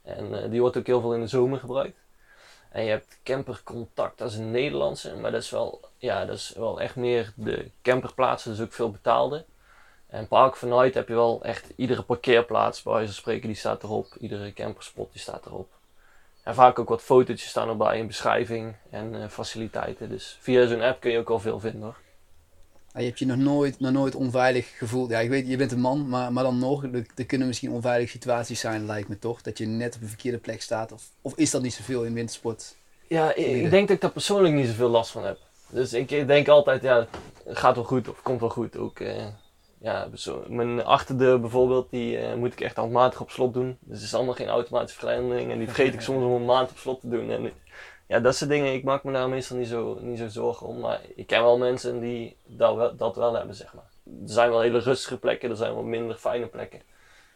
En 0.04 0.50
die 0.50 0.62
wordt 0.62 0.78
ook 0.78 0.86
heel 0.86 1.02
veel 1.02 1.14
in 1.14 1.20
de 1.20 1.28
zomer 1.28 1.60
gebruikt. 1.60 1.98
En 2.70 2.84
je 2.84 2.90
hebt 2.90 3.18
Camper 3.24 3.62
Contact, 3.64 4.18
dat 4.18 4.32
is 4.32 4.38
een 4.38 4.52
Nederlandse, 4.52 5.16
maar 5.16 5.32
dat 5.32 5.42
is 5.42 5.50
wel, 5.50 5.80
ja, 5.98 6.26
dat 6.26 6.36
is 6.36 6.54
wel 6.56 6.82
echt 6.82 6.96
meer 6.96 7.34
de 7.36 7.70
camperplaatsen, 7.82 8.52
dus 8.52 8.62
ook 8.62 8.74
veel 8.74 8.92
betaalde. 8.92 9.46
En 10.08 10.28
Park 10.28 10.56
van 10.56 10.70
Night 10.70 10.94
heb 10.94 11.08
je 11.08 11.14
wel 11.14 11.44
echt 11.44 11.66
iedere 11.76 12.02
parkeerplaats, 12.02 12.82
bij 12.82 12.94
wijze 12.94 13.08
van 13.08 13.22
spreken, 13.22 13.48
die 13.48 13.58
staat 13.58 13.84
erop. 13.84 14.16
Iedere 14.20 14.54
camperspot 14.54 15.12
die 15.12 15.22
staat 15.22 15.46
erop. 15.46 15.70
En 16.44 16.56
vaak 16.56 16.80
ook 16.80 16.90
wat 16.90 17.02
fotootjes 17.02 17.50
staan 17.50 17.70
erbij, 17.70 18.00
een 18.00 18.08
beschrijving 18.08 18.76
en 18.90 19.22
eh, 19.22 19.30
faciliteiten. 19.30 20.10
Dus 20.10 20.38
via 20.42 20.68
zo'n 20.68 20.82
app 20.82 21.00
kun 21.00 21.12
je 21.12 21.18
ook 21.18 21.30
al 21.30 21.40
veel 21.40 21.60
vinden 21.60 21.82
hoor. 21.82 21.98
Je 22.94 23.04
hebt 23.06 23.20
je 23.20 23.26
nog 23.26 23.38
nooit, 23.38 23.80
nog 23.80 23.92
nooit 23.92 24.16
onveilig 24.16 24.78
gevoeld. 24.78 25.10
Ja, 25.10 25.20
ik 25.20 25.30
weet, 25.30 25.48
je 25.48 25.58
bent 25.58 25.72
een 25.72 25.80
man, 25.80 26.10
maar, 26.10 26.34
maar 26.34 26.44
dan 26.44 26.60
nog, 26.60 26.84
er, 26.84 27.26
kunnen 27.26 27.48
misschien 27.48 27.72
onveilige 27.72 28.12
situaties 28.12 28.60
zijn, 28.60 28.86
lijkt 28.86 29.08
me 29.08 29.20
toch. 29.20 29.42
Dat 29.42 29.58
je 29.58 29.66
net 29.66 29.96
op 29.96 30.02
een 30.02 30.08
verkeerde 30.08 30.38
plek 30.38 30.62
staat. 30.62 30.92
Of, 30.92 31.04
of 31.22 31.36
is 31.36 31.52
dat 31.52 31.62
niet 31.62 31.74
zoveel 31.74 32.04
in 32.04 32.14
wintersport? 32.14 32.76
Ja, 33.08 33.36
ik, 33.36 33.70
denk 33.70 33.88
dat 33.88 33.96
ik 33.96 34.02
daar 34.02 34.12
persoonlijk 34.12 34.54
niet 34.54 34.68
zoveel 34.68 34.90
last 34.90 35.12
van 35.12 35.26
heb. 35.26 35.38
Dus 35.70 35.94
ik 35.94 36.12
ik 36.12 36.28
denk 36.28 36.48
altijd, 36.48 36.82
ja, 36.82 37.08
het 37.46 37.58
gaat 37.58 37.76
wel 37.76 37.84
goed 37.84 38.10
of 38.10 38.22
komt 38.22 38.40
wel 38.40 38.50
goed. 38.50 38.78
Ook, 38.78 39.00
eh, 39.00 39.26
ja, 39.82 40.10
zo, 40.14 40.46
mijn 40.48 40.84
achterdeur 40.84 41.40
bijvoorbeeld, 41.40 41.90
die 41.90 42.18
eh, 42.18 42.36
moet 42.36 42.54
ik 42.54 42.62
echt 42.62 42.76
handmatig 42.76 43.22
op 43.22 43.32
slot 43.32 43.54
doen. 43.54 43.78
Dus 43.80 43.98
het 43.98 44.08
is 44.08 44.14
allemaal 44.14 44.34
geen 44.34 44.48
automatische 44.48 45.00
vergrending 45.00 45.52
en 45.52 45.58
die 45.58 45.68
vergeet 45.74 45.94
ik 45.94 46.02
soms 46.02 46.24
om 46.24 46.32
een 46.32 46.46
maand 46.46 46.70
op 46.70 46.78
slot 46.78 47.00
te 47.00 47.10
doen. 47.10 47.30
En, 47.30 47.52
ja, 48.08 48.20
dat 48.20 48.36
soort 48.36 48.50
dingen, 48.50 48.74
ik 48.74 48.84
maak 48.84 49.04
me 49.04 49.12
daar 49.12 49.30
meestal 49.30 49.58
niet 49.58 49.68
zo, 49.68 49.98
niet 50.02 50.18
zo 50.18 50.28
zorgen 50.28 50.68
om. 50.68 50.80
Maar 50.80 51.02
ik 51.16 51.28
ken 51.28 51.44
wel 51.44 51.58
mensen 51.58 52.00
die 52.00 52.36
dat 52.46 52.76
wel, 52.76 52.96
dat 52.96 53.16
wel 53.16 53.34
hebben, 53.34 53.56
zeg 53.56 53.74
maar. 53.74 53.90
Er 54.06 54.34
zijn 54.34 54.50
wel 54.50 54.62
hele 54.62 54.80
rustige 54.80 55.18
plekken, 55.18 55.50
er 55.50 55.56
zijn 55.56 55.74
wel 55.74 55.84
minder 55.84 56.16
fijne 56.16 56.46
plekken. 56.46 56.82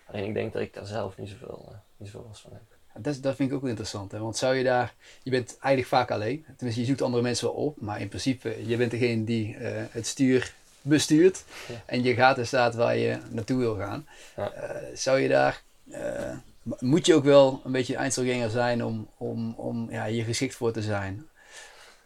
Alleen 0.05 0.23
ik 0.23 0.33
denk 0.33 0.53
dat 0.53 0.61
ik 0.61 0.73
daar 0.73 0.85
zelf 0.85 1.17
niet 1.17 1.29
zoveel, 1.29 1.65
eh, 1.69 1.77
niet 1.97 2.09
zoveel 2.09 2.27
last 2.27 2.41
van 2.41 2.51
heb. 2.51 2.61
Dat, 3.03 3.21
dat 3.21 3.35
vind 3.35 3.49
ik 3.49 3.55
ook 3.55 3.61
wel 3.61 3.69
interessant. 3.69 4.11
Hè? 4.11 4.19
Want 4.19 4.37
zou 4.37 4.55
je 4.55 4.63
daar, 4.63 4.93
je 5.23 5.31
bent 5.31 5.57
eigenlijk 5.59 5.87
vaak 5.87 6.11
alleen. 6.11 6.45
Tenminste, 6.55 6.81
je 6.81 6.87
zoekt 6.87 7.01
andere 7.01 7.23
mensen 7.23 7.47
wel 7.47 7.55
op. 7.55 7.81
Maar 7.81 8.01
in 8.01 8.07
principe, 8.07 8.67
je 8.67 8.77
bent 8.77 8.91
degene 8.91 9.23
die 9.23 9.55
eh, 9.55 9.83
het 9.89 10.07
stuur 10.07 10.53
bestuurt. 10.85 11.43
Ja. 11.67 11.75
En 11.85 12.03
je 12.03 12.13
gaat 12.13 12.37
en 12.37 12.47
staat 12.47 12.75
waar 12.75 12.97
je 12.97 13.17
naartoe 13.29 13.57
wil 13.59 13.75
gaan. 13.75 14.07
Ja. 14.35 14.51
Eh, 14.51 14.75
zou 14.93 15.19
je 15.19 15.27
daar, 15.27 15.61
eh, 15.91 16.31
moet 16.79 17.05
je 17.05 17.13
ook 17.15 17.23
wel 17.23 17.61
een 17.63 17.71
beetje 17.71 17.95
Einzelganger 17.95 18.49
zijn 18.49 18.85
om, 18.85 19.07
om, 19.17 19.53
om 19.57 19.87
ja, 19.91 20.05
hier 20.05 20.23
geschikt 20.23 20.55
voor 20.55 20.71
te 20.71 20.81
zijn? 20.81 21.27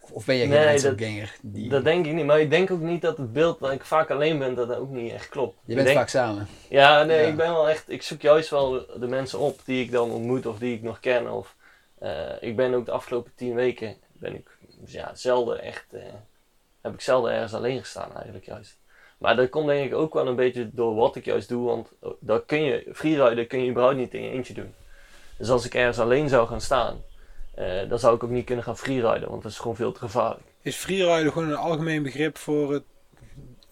Of, 0.00 0.10
of 0.10 0.24
ben 0.24 0.34
je 0.34 0.40
geen 0.40 0.50
Nee, 0.50 0.58
dat- 0.58 0.68
Einzelganger? 0.68 1.34
Die, 1.42 1.68
Dat 1.68 1.84
denk 1.84 2.06
ik 2.06 2.12
niet, 2.12 2.24
maar 2.24 2.40
ik 2.40 2.50
denk 2.50 2.70
ook 2.70 2.80
niet 2.80 3.02
dat 3.02 3.16
het 3.16 3.32
beeld 3.32 3.60
dat 3.60 3.72
ik 3.72 3.84
vaak 3.84 4.10
alleen 4.10 4.38
ben, 4.38 4.54
dat 4.54 4.68
dat 4.68 4.76
ook 4.78 4.90
niet 4.90 5.12
echt 5.12 5.28
klopt. 5.28 5.56
je 5.64 5.74
bent 5.74 5.86
denk- 5.86 5.98
vaak 5.98 6.08
samen. 6.08 6.46
Ja, 6.68 7.02
nee, 7.02 7.20
Ja. 7.22 7.26
ik 7.28 7.36
ben 7.36 7.50
wel 7.52 7.68
echt, 7.68 7.84
ik 7.90 8.02
zoek 8.02 8.20
juist 8.20 8.50
wel 8.50 8.86
de 8.98 9.06
mensen 9.06 9.38
op 9.38 9.60
die 9.64 9.84
ik 9.84 9.90
dan 9.90 10.10
ontmoet 10.10 10.46
of 10.46 10.58
die 10.58 10.74
ik 10.74 10.82
nog 10.82 11.00
ken. 11.00 11.32
Of, 11.32 11.54
eh, 11.98 12.30
ik 12.40 12.56
ben 12.56 12.74
ook 12.74 12.86
de 12.86 12.92
afgelopen 12.92 13.32
tien 13.36 13.54
weken, 13.54 13.96
ben 14.12 14.34
ik 14.34 14.48
ja, 14.86 15.10
zelden 15.14 15.62
echt, 15.62 15.84
heb 16.82 16.92
ik 16.92 17.00
zelden 17.00 17.32
ergens 17.32 17.54
alleen 17.54 17.78
gestaan 17.78 18.14
eigenlijk 18.14 18.44
juist. 18.44 18.78
Maar 19.18 19.36
dat 19.36 19.48
komt 19.48 19.66
denk 19.66 19.86
ik 19.86 19.96
ook 19.96 20.14
wel 20.14 20.26
een 20.26 20.36
beetje 20.36 20.70
door 20.72 20.94
wat 20.94 21.16
ik 21.16 21.24
juist 21.24 21.48
doe, 21.48 21.66
want 21.66 21.92
dat 22.20 22.44
kun 22.46 22.62
je, 22.62 22.88
freeriden 22.92 23.46
kun 23.46 23.64
je 23.64 23.70
überhaupt 23.70 23.98
niet 23.98 24.14
in 24.14 24.22
je 24.22 24.30
eentje 24.30 24.54
doen. 24.54 24.74
Dus 25.36 25.50
als 25.50 25.64
ik 25.64 25.74
ergens 25.74 25.98
alleen 25.98 26.28
zou 26.28 26.46
gaan 26.46 26.60
staan, 26.60 27.02
eh, 27.54 27.88
dan 27.88 27.98
zou 27.98 28.14
ik 28.14 28.22
ook 28.24 28.30
niet 28.30 28.44
kunnen 28.44 28.64
gaan 28.64 28.76
freeriden, 28.76 29.28
want 29.28 29.42
dat 29.42 29.52
is 29.52 29.58
gewoon 29.58 29.76
veel 29.76 29.92
te 29.92 29.98
gevaarlijk. 29.98 30.46
Is 30.62 30.76
freeriden 30.76 31.32
gewoon 31.32 31.48
een 31.48 31.56
algemeen 31.56 32.02
begrip 32.02 32.38
voor 32.38 32.72
het 32.72 32.82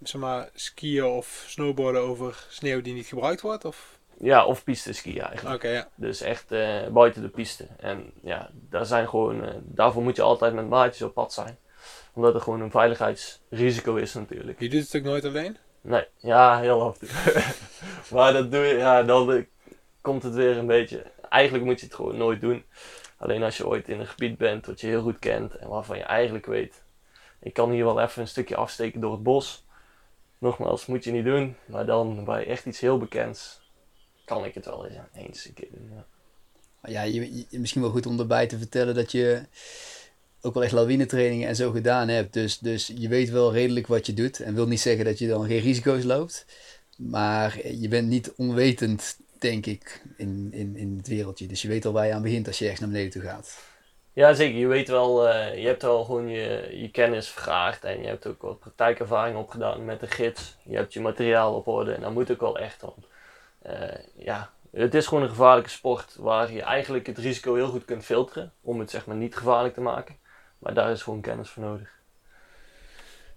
zeg 0.02 0.20
maar, 0.20 0.48
skiën 0.54 1.04
of 1.04 1.44
snowboarden 1.46 2.02
over 2.02 2.46
sneeuw 2.48 2.80
die 2.80 2.94
niet 2.94 3.06
gebruikt 3.06 3.40
wordt? 3.40 3.64
Of? 3.64 3.98
Ja, 4.20 4.44
of 4.44 4.64
piste 4.64 4.92
skiën 4.92 5.20
eigenlijk. 5.20 5.56
Oké, 5.56 5.68
ja. 5.68 5.88
Dus 5.94 6.20
echt 6.20 6.52
eh, 6.52 6.86
buiten 6.86 7.22
de 7.22 7.28
piste. 7.28 7.66
En 7.76 8.12
ja, 8.22 8.50
daar 8.52 8.86
zijn 8.86 9.08
gewoon, 9.08 9.44
eh, 9.44 9.54
daarvoor 9.60 10.02
moet 10.02 10.16
je 10.16 10.22
altijd 10.22 10.54
met 10.54 10.68
maatjes 10.68 11.02
op 11.02 11.14
pad 11.14 11.32
zijn. 11.32 11.58
Omdat 12.18 12.34
er 12.34 12.40
gewoon 12.40 12.60
een 12.60 12.70
veiligheidsrisico 12.70 13.94
is 13.96 14.14
natuurlijk. 14.14 14.60
Je 14.60 14.68
doet 14.68 14.82
het 14.82 14.96
ook 14.96 15.02
nooit 15.02 15.24
alleen? 15.24 15.56
Nee, 15.80 16.04
ja, 16.16 16.60
heel 16.60 16.82
af 16.82 17.00
en 17.00 17.06
toe. 17.08 17.42
maar 18.16 18.32
dat 18.32 18.52
doe 18.52 18.60
je, 18.64 18.74
ja, 18.74 19.02
dan 19.02 19.32
eh, 19.32 19.42
komt 20.00 20.22
het 20.22 20.34
weer 20.34 20.56
een 20.56 20.66
beetje. 20.66 21.02
Eigenlijk 21.28 21.64
moet 21.64 21.80
je 21.80 21.86
het 21.86 21.94
gewoon 21.94 22.16
nooit 22.16 22.40
doen. 22.40 22.64
Alleen 23.16 23.42
als 23.42 23.56
je 23.56 23.66
ooit 23.66 23.88
in 23.88 24.00
een 24.00 24.06
gebied 24.06 24.38
bent 24.38 24.66
wat 24.66 24.80
je 24.80 24.86
heel 24.86 25.02
goed 25.02 25.18
kent 25.18 25.54
en 25.56 25.68
waarvan 25.68 25.96
je 25.96 26.02
eigenlijk 26.02 26.46
weet. 26.46 26.82
Ik 27.40 27.52
kan 27.52 27.70
hier 27.70 27.84
wel 27.84 28.00
even 28.00 28.22
een 28.22 28.28
stukje 28.28 28.56
afsteken 28.56 29.00
door 29.00 29.12
het 29.12 29.22
bos. 29.22 29.64
Nogmaals, 30.38 30.86
moet 30.86 31.04
je 31.04 31.10
niet 31.10 31.24
doen. 31.24 31.56
Maar 31.66 31.86
dan 31.86 32.24
bij 32.24 32.46
echt 32.46 32.66
iets 32.66 32.80
heel 32.80 32.98
bekends 32.98 33.60
kan 34.24 34.44
ik 34.44 34.54
het 34.54 34.64
wel 34.64 34.86
eens, 34.86 34.96
eens 35.14 35.44
een 35.44 35.54
keer 35.54 35.68
doen. 35.70 35.90
Ja. 35.94 36.04
Maar 36.80 36.90
ja, 36.90 37.02
je, 37.02 37.36
je- 37.48 37.58
misschien 37.58 37.82
wel 37.82 37.90
goed 37.90 38.06
om 38.06 38.18
erbij 38.18 38.46
te 38.46 38.58
vertellen 38.58 38.94
dat 38.94 39.12
je 39.12 39.42
ook 40.40 40.54
wel 40.54 40.62
echt 40.62 40.72
lawinetrainingen 40.72 41.48
en 41.48 41.56
zo 41.56 41.70
gedaan 41.70 42.08
hebt. 42.08 42.32
Dus, 42.32 42.58
dus 42.58 42.92
je 42.94 43.08
weet 43.08 43.30
wel 43.30 43.52
redelijk 43.52 43.86
wat 43.86 44.06
je 44.06 44.14
doet. 44.14 44.40
En 44.40 44.54
wil 44.54 44.66
niet 44.66 44.80
zeggen 44.80 45.04
dat 45.04 45.18
je 45.18 45.28
dan 45.28 45.46
geen 45.46 45.60
risico's 45.60 46.04
loopt. 46.04 46.46
Maar 46.96 47.68
je 47.68 47.88
bent 47.88 48.08
niet 48.08 48.32
onwetend, 48.36 49.18
denk 49.38 49.66
ik, 49.66 50.02
in, 50.16 50.48
in, 50.52 50.76
in 50.76 50.96
het 50.96 51.08
wereldje. 51.08 51.46
Dus 51.46 51.62
je 51.62 51.68
weet 51.68 51.84
al 51.84 51.92
waar 51.92 52.06
je 52.06 52.12
aan 52.12 52.22
begint 52.22 52.46
als 52.46 52.58
je 52.58 52.68
echt 52.68 52.80
naar 52.80 52.88
beneden 52.88 53.10
toe 53.10 53.22
gaat. 53.22 53.66
Ja, 54.18 54.32
zeker. 54.32 54.58
Je 54.58 54.66
weet 54.66 54.88
wel, 54.88 55.28
eh, 55.28 55.60
je 55.60 55.66
hebt 55.66 55.82
wel 55.82 56.04
gewoon 56.04 56.28
je, 56.28 56.68
je 56.72 56.90
kennis 56.90 57.28
vergaard 57.28 57.84
en 57.84 58.00
je 58.00 58.06
hebt 58.06 58.26
ook 58.26 58.42
wat 58.42 58.58
praktijkervaring 58.58 59.36
opgedaan 59.36 59.84
met 59.84 60.00
de 60.00 60.06
gids. 60.06 60.56
Je 60.62 60.76
hebt 60.76 60.92
je 60.92 61.00
materiaal 61.00 61.54
op 61.54 61.66
orde 61.66 61.92
en 61.92 62.00
dat 62.00 62.12
moet 62.12 62.30
ook 62.30 62.40
wel 62.40 62.58
echt. 62.58 62.80
Want 62.80 63.06
eh, 63.62 63.98
ja, 64.16 64.50
het 64.70 64.94
is 64.94 65.06
gewoon 65.06 65.22
een 65.22 65.28
gevaarlijke 65.28 65.70
sport 65.70 66.16
waar 66.18 66.52
je 66.52 66.62
eigenlijk 66.62 67.06
het 67.06 67.18
risico 67.18 67.54
heel 67.54 67.68
goed 67.68 67.84
kunt 67.84 68.04
filteren 68.04 68.52
om 68.60 68.78
het 68.78 68.90
zeg 68.90 69.06
maar 69.06 69.16
niet 69.16 69.36
gevaarlijk 69.36 69.74
te 69.74 69.80
maken. 69.80 70.16
Maar 70.58 70.74
daar 70.74 70.90
is 70.90 71.02
gewoon 71.02 71.20
kennis 71.20 71.48
voor 71.48 71.62
nodig. 71.62 71.88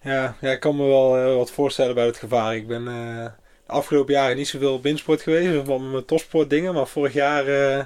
Ja, 0.02 0.36
ja, 0.42 0.52
ik 0.52 0.60
kan 0.60 0.76
me 0.76 0.84
wel 0.86 1.18
eh, 1.18 1.36
wat 1.36 1.52
voorstellen 1.52 1.96
bij 1.96 2.06
het 2.06 2.18
gevaar. 2.18 2.56
Ik 2.56 2.68
ben 2.68 2.88
eh, 2.88 3.26
de 3.66 3.72
afgelopen 3.72 4.14
jaren 4.14 4.36
niet 4.38 4.48
zoveel 4.48 4.74
op 4.74 4.84
windsport 4.84 5.22
geweest, 5.22 5.66
van 5.66 5.92
mijn 5.92 6.06
topsport 6.06 6.50
dingen. 6.50 6.74
Maar 6.74 6.88
vorig 6.88 7.14
jaar 7.14 7.48
eh, 7.48 7.86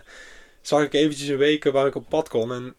zag 0.62 0.84
ik 0.84 0.94
eventjes 0.94 1.28
een 1.28 1.38
week 1.38 1.64
waar 1.64 1.88
ik 1.88 1.96
op 1.96 2.10
pad 2.10 2.30
kon. 2.30 2.52
En 2.54 2.76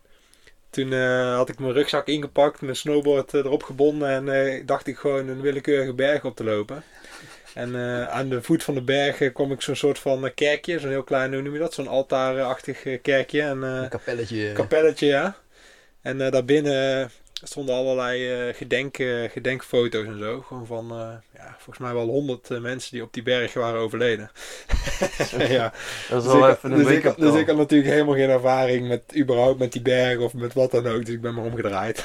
toen 0.71 0.93
eh, 0.93 1.35
had 1.35 1.49
ik 1.49 1.59
mijn 1.59 1.73
rugzak 1.73 2.07
ingepakt, 2.07 2.61
mijn 2.61 2.77
snowboard 2.77 3.35
erop 3.35 3.63
gebonden 3.63 4.09
en 4.09 4.29
eh, 4.29 4.67
dacht 4.67 4.87
ik 4.87 4.97
gewoon 4.97 5.29
een 5.29 5.41
willekeurige 5.41 5.93
berg 5.95 6.25
op 6.25 6.37
te 6.37 6.45
lopen. 6.45 6.83
En 7.55 7.75
eh, 7.75 8.09
aan 8.09 8.29
de 8.29 8.43
voet 8.43 8.63
van 8.63 8.75
de 8.75 8.83
berg 8.83 9.33
kwam 9.33 9.53
ik 9.53 9.63
zo'n 9.63 9.77
soort 9.77 9.99
van 9.99 10.31
kerkje, 10.35 10.79
zo'n 10.79 10.91
heel 10.91 11.03
klein, 11.03 11.33
hoe 11.33 11.43
noem 11.43 11.53
je 11.53 11.59
dat? 11.59 11.75
Zo'n 11.75 11.89
altaarachtig 11.89 12.83
kerkje. 13.03 13.43
En, 13.43 13.65
eh, 13.65 13.71
Een 13.83 13.89
kapelletje. 13.89 14.53
kapelletje, 14.53 15.07
ja. 15.07 15.37
En 16.07 16.21
eh, 16.21 16.31
daarbinnen 16.31 17.11
er 17.41 17.49
stonden 17.49 17.75
allerlei 17.75 18.33
eh, 18.33 18.55
gedenk, 18.55 18.99
eh, 18.99 19.31
gedenkfoto's 19.31 20.07
en 20.07 20.19
zo. 20.19 20.41
Gewoon 20.41 20.67
van, 20.67 20.91
eh, 20.91 21.09
ja, 21.35 21.55
volgens 21.59 21.79
mij 21.79 21.95
wel 21.95 22.07
honderd 22.07 22.61
mensen 22.61 22.91
die 22.93 23.03
op 23.03 23.13
die 23.13 23.23
berg 23.23 23.55
waren 23.55 23.81
overleden. 23.81 24.31
ja. 25.39 25.73
Dat 26.09 26.23
is 26.25 26.29
Dus, 26.29 26.33
wel 26.33 26.49
ik, 26.49 26.57
even 26.57 26.73
een 26.73 26.79
dus, 26.79 26.87
ik, 26.87 27.03
wake-up 27.03 27.17
dus 27.21 27.31
call. 27.31 27.41
ik 27.41 27.47
had 27.47 27.57
natuurlijk 27.57 27.91
helemaal 27.91 28.15
geen 28.15 28.31
ervaring 28.31 28.89
met 28.89 29.03
überhaupt 29.17 29.59
met 29.59 29.73
die 29.73 29.83
berg 29.83 30.19
of 30.19 30.35
met 30.35 30.53
wat 30.55 30.71
dan 30.71 30.87
ook. 30.87 31.05
Dus 31.05 31.15
ik 31.15 31.21
ben 31.21 31.35
maar 31.35 31.45
omgedraaid. 31.45 32.05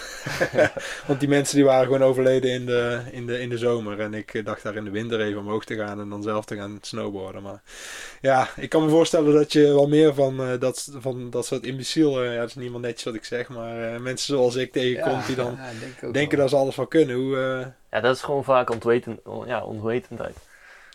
Want 1.07 1.19
die 1.19 1.29
mensen 1.29 1.55
die 1.55 1.65
waren 1.65 1.85
gewoon 1.85 2.03
overleden 2.03 2.51
in 2.51 2.65
de, 2.65 3.01
in 3.11 3.25
de, 3.25 3.39
in 3.39 3.49
de 3.49 3.57
zomer. 3.57 3.99
En 3.99 4.13
ik 4.13 4.45
dacht 4.45 4.63
daar 4.63 4.75
in 4.75 4.83
de 4.83 4.89
winter 4.91 5.21
even 5.21 5.39
omhoog 5.39 5.65
te 5.65 5.75
gaan 5.75 5.99
en 5.99 6.09
dan 6.09 6.23
zelf 6.23 6.45
te 6.45 6.55
gaan 6.55 6.77
snowboarden. 6.81 7.41
Maar 7.41 7.61
ja, 8.21 8.49
ik 8.55 8.69
kan 8.69 8.83
me 8.83 8.89
voorstellen 8.89 9.33
dat 9.33 9.53
je 9.53 9.61
wel 9.61 9.87
meer 9.87 10.13
van, 10.13 10.57
dat, 10.59 10.89
van 10.99 11.29
dat 11.29 11.45
soort 11.45 11.65
imbeciel, 11.65 12.23
ja, 12.23 12.35
dat 12.35 12.47
is 12.47 12.55
niet 12.55 12.63
helemaal 12.63 12.79
netjes 12.79 13.03
wat 13.03 13.15
ik 13.15 13.25
zeg, 13.25 13.49
maar 13.49 14.01
mensen 14.01 14.35
zoals 14.35 14.55
ik 14.55 14.71
tegenkomt 14.71 15.20
die 15.25 15.35
dan 15.35 15.55
ja, 15.55 15.69
denk 15.79 15.97
ik 15.97 16.03
ook 16.03 16.13
denken 16.13 16.37
wel. 16.37 16.45
dat 16.45 16.49
ze 16.49 16.61
alles 16.61 16.75
wel 16.75 16.87
kunnen. 16.87 17.15
Hoe, 17.15 17.35
eh, 17.37 17.67
Ja, 17.91 17.99
dat 17.99 18.15
is 18.15 18.21
gewoon 18.21 18.43
vaak 18.43 18.69
ontwetend, 18.69 19.19
ja, 19.45 19.63
onwetendheid. 19.63 20.35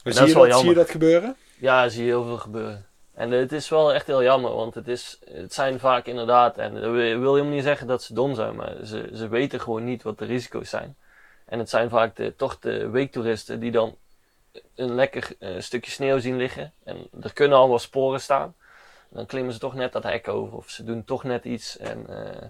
dat 0.03 0.17
zie, 0.17 0.27
je 0.27 0.33
dat, 0.35 0.43
zie 0.43 0.43
je 0.43 0.49
jammer. 0.49 0.75
dat 0.75 0.91
gebeuren? 0.91 1.37
Ja, 1.59 1.89
zie 1.89 2.05
je 2.05 2.11
heel 2.11 2.25
veel 2.25 2.39
gebeuren. 2.39 2.87
En 3.15 3.31
het 3.31 3.53
is 3.53 3.69
wel 3.69 3.95
echt 3.95 4.07
heel 4.07 4.23
jammer, 4.23 4.55
want 4.55 4.75
het, 4.75 4.89
is, 4.89 5.19
het 5.31 5.55
zijn 5.55 5.79
vaak 5.79 6.07
inderdaad, 6.07 6.59
en 6.59 6.75
dat 6.75 6.83
wil 6.83 7.21
wil 7.21 7.35
helemaal 7.35 7.55
niet 7.55 7.63
zeggen 7.63 7.87
dat 7.87 8.03
ze 8.03 8.15
dom 8.15 8.35
zijn, 8.35 8.57
maar 8.57 8.75
ze, 8.85 9.11
ze 9.15 9.29
weten 9.29 9.61
gewoon 9.61 9.85
niet 9.85 10.03
wat 10.03 10.19
de 10.19 10.25
risico's 10.25 10.69
zijn. 10.69 10.97
En 11.45 11.59
het 11.59 11.69
zijn 11.71 11.89
vaak 11.89 12.17
de, 12.17 12.37
toch 12.37 12.59
de 12.59 12.89
weektoeristen 12.89 13.61
die 13.61 13.71
dan 13.71 13.97
een 14.75 14.95
lekker 14.95 15.29
eh, 15.39 15.51
stukje 15.59 15.91
sneeuw 15.91 16.19
zien 16.19 16.37
liggen. 16.37 16.73
En 16.85 17.09
er 17.23 17.33
kunnen 17.33 17.59
al 17.59 17.69
wel 17.69 17.79
sporen 17.79 18.21
staan. 18.21 18.55
Dan 19.09 19.27
klimmen 19.27 19.53
ze 19.53 19.59
toch 19.59 19.75
net 19.75 19.93
dat 19.93 20.03
hek 20.03 20.29
over 20.29 20.57
of 20.57 20.71
ze 20.71 20.85
doen 20.85 21.05
toch 21.05 21.25
net 21.25 21.45
iets. 21.45 21.79
En 21.79 22.07
eh, 22.09 22.47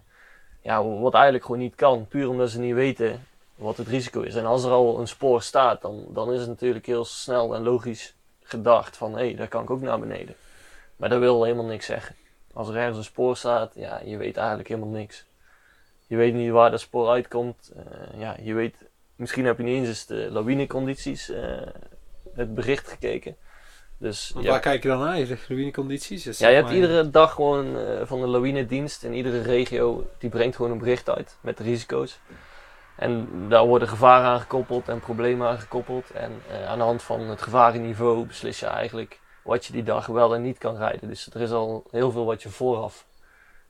ja, 0.67 0.85
wat 0.85 1.15
eigenlijk 1.15 1.45
gewoon 1.45 1.61
niet 1.61 1.75
kan, 1.75 2.07
puur 2.09 2.29
omdat 2.29 2.51
ze 2.51 2.61
niet 2.61 2.75
weten 2.75 3.27
wat 3.55 3.77
het 3.77 3.89
risico 3.89 4.21
is. 4.21 4.35
En 4.35 4.47
als 4.47 4.65
er 4.65 4.71
al 4.71 5.01
een 5.01 5.09
spoor 5.09 5.43
staat, 5.43 5.83
dan, 5.83 6.07
dan 6.09 6.33
is 6.33 6.41
het 6.41 6.49
natuurlijk 6.49 6.87
heel 6.87 7.05
snel 7.05 7.55
en 7.55 7.63
logisch 7.63 8.15
gedacht 8.43 8.97
van 8.97 9.13
hé, 9.13 9.27
hey, 9.27 9.35
daar 9.35 9.49
kan 9.49 9.63
ik 9.63 9.71
ook 9.71 9.81
naar 9.81 10.01
beneden. 10.01 10.35
Maar 10.97 11.09
dat 11.09 11.19
wil 11.19 11.43
helemaal 11.43 11.65
niks 11.65 11.87
zeggen. 11.87 12.17
Als 12.53 12.69
er 12.69 12.77
ergens 12.77 12.97
een 12.97 13.05
spoor 13.05 13.37
staat, 13.37 13.73
ja, 13.75 14.01
je 14.05 14.17
weet 14.17 14.37
eigenlijk 14.37 14.69
helemaal 14.69 14.91
niks. 14.91 15.25
Je 16.07 16.17
weet 16.17 16.35
niet 16.35 16.51
waar 16.51 16.71
dat 16.71 16.81
spoor 16.81 17.09
uitkomt. 17.09 17.73
Eh, 17.77 18.21
ja, 18.21 18.37
je 18.43 18.55
weet, 18.55 18.75
misschien 19.17 19.45
heb 19.45 19.57
je 19.57 19.65
niet 19.65 19.87
eens 19.87 20.07
de 20.07 20.29
lawinecondities, 20.31 21.31
eh, 21.31 21.67
het 22.35 22.55
bericht 22.55 22.89
gekeken. 22.89 23.37
Dus 23.99 24.31
Want 24.35 24.47
waar 24.47 24.61
kijk 24.61 24.83
je 24.83 24.89
dan 24.89 24.99
naar? 24.99 25.19
Je 25.19 25.27
zegt 25.27 25.49
ruïnecondities. 25.49 26.23
Dus 26.23 26.39
ja, 26.39 26.49
je 26.49 26.55
hebt 26.55 26.71
iedere 26.71 27.11
dag 27.11 27.33
gewoon 27.33 27.79
eh, 27.79 28.01
van 28.03 28.21
de 28.21 28.27
lawinedienst 28.27 29.03
in 29.03 29.13
iedere 29.13 29.43
regio, 29.43 30.11
die 30.19 30.31
brengt 30.31 30.57
gewoon 30.57 30.71
een 30.71 30.79
bericht 30.79 31.11
uit 31.11 31.37
met 31.41 31.57
de 31.57 31.63
risico's. 31.63 32.19
En 32.97 33.29
daar 33.49 33.67
worden 33.67 33.89
gevaren 33.89 34.27
aan 34.27 34.41
gekoppeld 34.41 34.89
en 34.89 35.01
problemen 35.01 35.49
aan 35.49 35.59
gekoppeld. 35.59 36.11
En 36.11 36.43
eh, 36.51 36.67
aan 36.67 36.79
de 36.79 36.85
hand 36.85 37.03
van 37.03 37.21
het 37.21 37.43
gevarenniveau 37.43 38.27
beslis 38.27 38.61
je 38.61 38.67
eigenlijk 38.67 39.21
wat 39.43 39.67
je 39.67 39.73
die 39.73 39.83
dag 39.83 40.07
wel 40.07 40.35
en 40.35 40.43
niet 40.43 40.59
kan 40.59 40.77
rijden. 40.77 41.09
Dus 41.09 41.35
er 41.35 41.41
is 41.41 41.51
al 41.51 41.85
heel 41.91 42.11
veel 42.11 42.25
wat 42.25 42.43
je 42.43 42.49
vooraf 42.49 43.07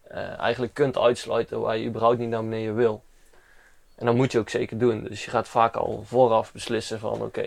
eh, 0.02 0.38
eigenlijk 0.38 0.74
kunt 0.74 0.98
uitsluiten 0.98 1.60
waar 1.60 1.76
je 1.76 1.86
überhaupt 1.86 2.18
niet 2.18 2.28
naar 2.28 2.44
beneden 2.44 2.74
wil. 2.74 3.04
En 3.96 4.06
dat 4.06 4.14
moet 4.14 4.32
je 4.32 4.38
ook 4.38 4.48
zeker 4.48 4.78
doen. 4.78 5.04
Dus 5.04 5.24
je 5.24 5.30
gaat 5.30 5.48
vaak 5.48 5.76
al 5.76 6.02
vooraf 6.06 6.52
beslissen 6.52 6.98
van 6.98 7.22
oké, 7.22 7.40